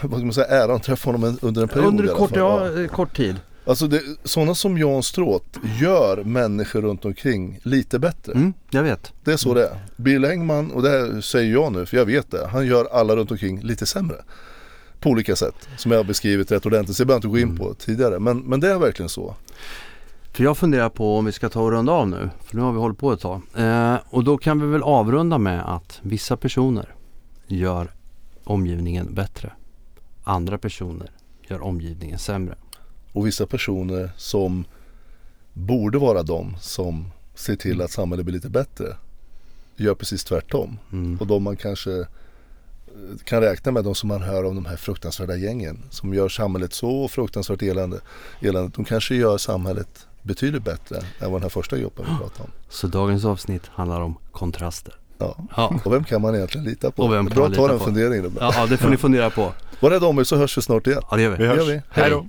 vad 0.01 0.11
ska 0.19 0.25
man 0.25 0.33
säga, 0.33 0.47
äran 0.47 0.75
att 0.75 0.83
träffa 0.83 1.11
honom 1.11 1.37
under 1.41 1.61
en 1.61 1.67
period 1.67 1.87
Under 1.87 2.07
kort, 2.07 2.35
ja, 2.35 2.79
eh, 2.81 2.87
kort 2.87 3.15
tid 3.17 3.35
Alltså 3.65 3.87
det, 3.87 4.01
sådana 4.23 4.55
som 4.55 4.77
Jan 4.77 5.03
Stråth 5.03 5.59
gör 5.81 6.23
människor 6.23 6.81
runt 6.81 7.05
omkring 7.05 7.59
lite 7.63 7.99
bättre. 7.99 8.31
mm, 8.33 8.53
Jag 8.69 8.83
vet 8.83 9.13
Det 9.23 9.31
är 9.33 9.37
så 9.37 9.53
det 9.53 9.63
är. 9.63 9.77
Bill 9.95 10.25
Engman, 10.25 10.71
och 10.71 10.81
det 10.81 10.89
här 10.89 11.21
säger 11.21 11.53
jag 11.53 11.71
nu 11.73 11.85
för 11.85 11.97
jag 11.97 12.05
vet 12.05 12.31
det, 12.31 12.47
han 12.51 12.65
gör 12.67 12.85
alla 12.91 13.15
runt 13.15 13.31
omkring 13.31 13.59
lite 13.61 13.85
sämre. 13.85 14.15
På 14.99 15.09
olika 15.09 15.35
sätt, 15.35 15.69
som 15.77 15.91
jag 15.91 15.99
har 15.99 16.03
beskrivit 16.03 16.51
rätt 16.51 16.65
ordentligt, 16.65 16.97
så 16.97 17.01
jag 17.01 17.07
behöver 17.07 17.27
inte 17.27 17.27
gå 17.27 17.39
in 17.39 17.57
på 17.57 17.73
tidigare. 17.73 18.19
Men, 18.19 18.39
men 18.39 18.59
det 18.59 18.71
är 18.71 18.79
verkligen 18.79 19.09
så. 19.09 19.35
För 20.31 20.43
jag 20.43 20.57
funderar 20.57 20.89
på 20.89 21.17
om 21.17 21.25
vi 21.25 21.31
ska 21.31 21.49
ta 21.49 21.61
och 21.61 21.71
runda 21.71 21.91
av 21.91 22.07
nu. 22.09 22.29
För 22.43 22.55
nu 22.55 22.61
har 22.61 22.71
vi 22.71 22.79
hållit 22.79 22.97
på 22.97 23.11
ett 23.11 23.19
tag. 23.19 23.41
Eh, 23.57 23.95
och 24.09 24.23
då 24.23 24.37
kan 24.37 24.61
vi 24.61 24.67
väl 24.67 24.83
avrunda 24.83 25.37
med 25.37 25.75
att 25.75 25.99
vissa 26.01 26.37
personer 26.37 26.95
gör 27.47 27.91
omgivningen 28.43 29.13
bättre. 29.13 29.51
Andra 30.23 30.57
personer 30.57 31.11
gör 31.47 31.61
omgivningen 31.61 32.19
sämre. 32.19 32.55
Och 33.13 33.27
vissa 33.27 33.45
personer 33.45 34.11
som 34.17 34.65
borde 35.53 35.97
vara 35.97 36.23
de 36.23 36.55
som 36.59 37.11
ser 37.35 37.55
till 37.55 37.81
att 37.81 37.91
samhället 37.91 38.25
blir 38.25 38.35
lite 38.35 38.49
bättre 38.49 38.95
gör 39.75 39.95
precis 39.95 40.23
tvärtom. 40.23 40.77
Mm. 40.91 41.17
Och 41.17 41.27
de 41.27 41.43
man 41.43 41.55
kanske 41.55 42.07
kan 43.23 43.41
räkna 43.41 43.71
med, 43.71 43.83
de 43.83 43.95
som 43.95 44.07
man 44.09 44.21
hör 44.21 44.43
om 44.45 44.55
de 44.55 44.65
här 44.65 44.75
fruktansvärda 44.75 45.35
gängen 45.35 45.83
som 45.89 46.13
gör 46.13 46.29
samhället 46.29 46.73
så 46.73 47.07
fruktansvärt 47.07 47.61
elände, 47.61 47.99
elände. 48.41 48.71
De 48.75 48.85
kanske 48.85 49.15
gör 49.15 49.37
samhället 49.37 50.07
betydligt 50.21 50.63
bättre 50.63 50.97
än 50.97 51.03
vad 51.19 51.33
den 51.33 51.41
här 51.41 51.49
första 51.49 51.77
gruppen 51.77 52.05
vi 52.09 52.17
pratade 52.17 52.43
om. 52.43 52.51
Så 52.69 52.87
dagens 52.87 53.25
avsnitt 53.25 53.63
handlar 53.67 54.01
om 54.01 54.15
kontraster. 54.31 54.93
Ja. 55.17 55.35
Ja, 55.57 55.79
Och 55.85 55.93
vem 55.93 56.03
kan 56.03 56.21
man 56.21 56.35
egentligen 56.35 56.65
lita 56.67 56.91
på? 56.91 57.03
Och 57.03 57.13
vem 57.13 57.27
kan 57.29 57.35
Bra 57.35 57.49
ta 57.55 57.67
den 57.67 57.79
funderingen. 57.79 58.23
då. 58.23 58.31
ja, 58.39 58.65
det 58.69 58.77
får 58.77 58.89
ni 58.89 58.97
fundera 58.97 59.29
på. 59.29 59.51
Var 59.79 59.89
rädda 59.89 60.07
om 60.07 60.19
er 60.19 60.23
så 60.23 60.35
hörs 60.35 60.57
vi 60.57 60.61
snart 60.61 60.87
igen. 60.87 61.01
Ja, 61.11 61.15
det 61.17 61.21
gör 61.23 61.29
vi. 61.31 61.37
Vi 61.37 61.43
Det 61.43 61.49
hörs. 61.49 61.57
gör 61.57 61.65
vi. 61.65 61.81
Hej 61.89 62.09
då. 62.09 62.25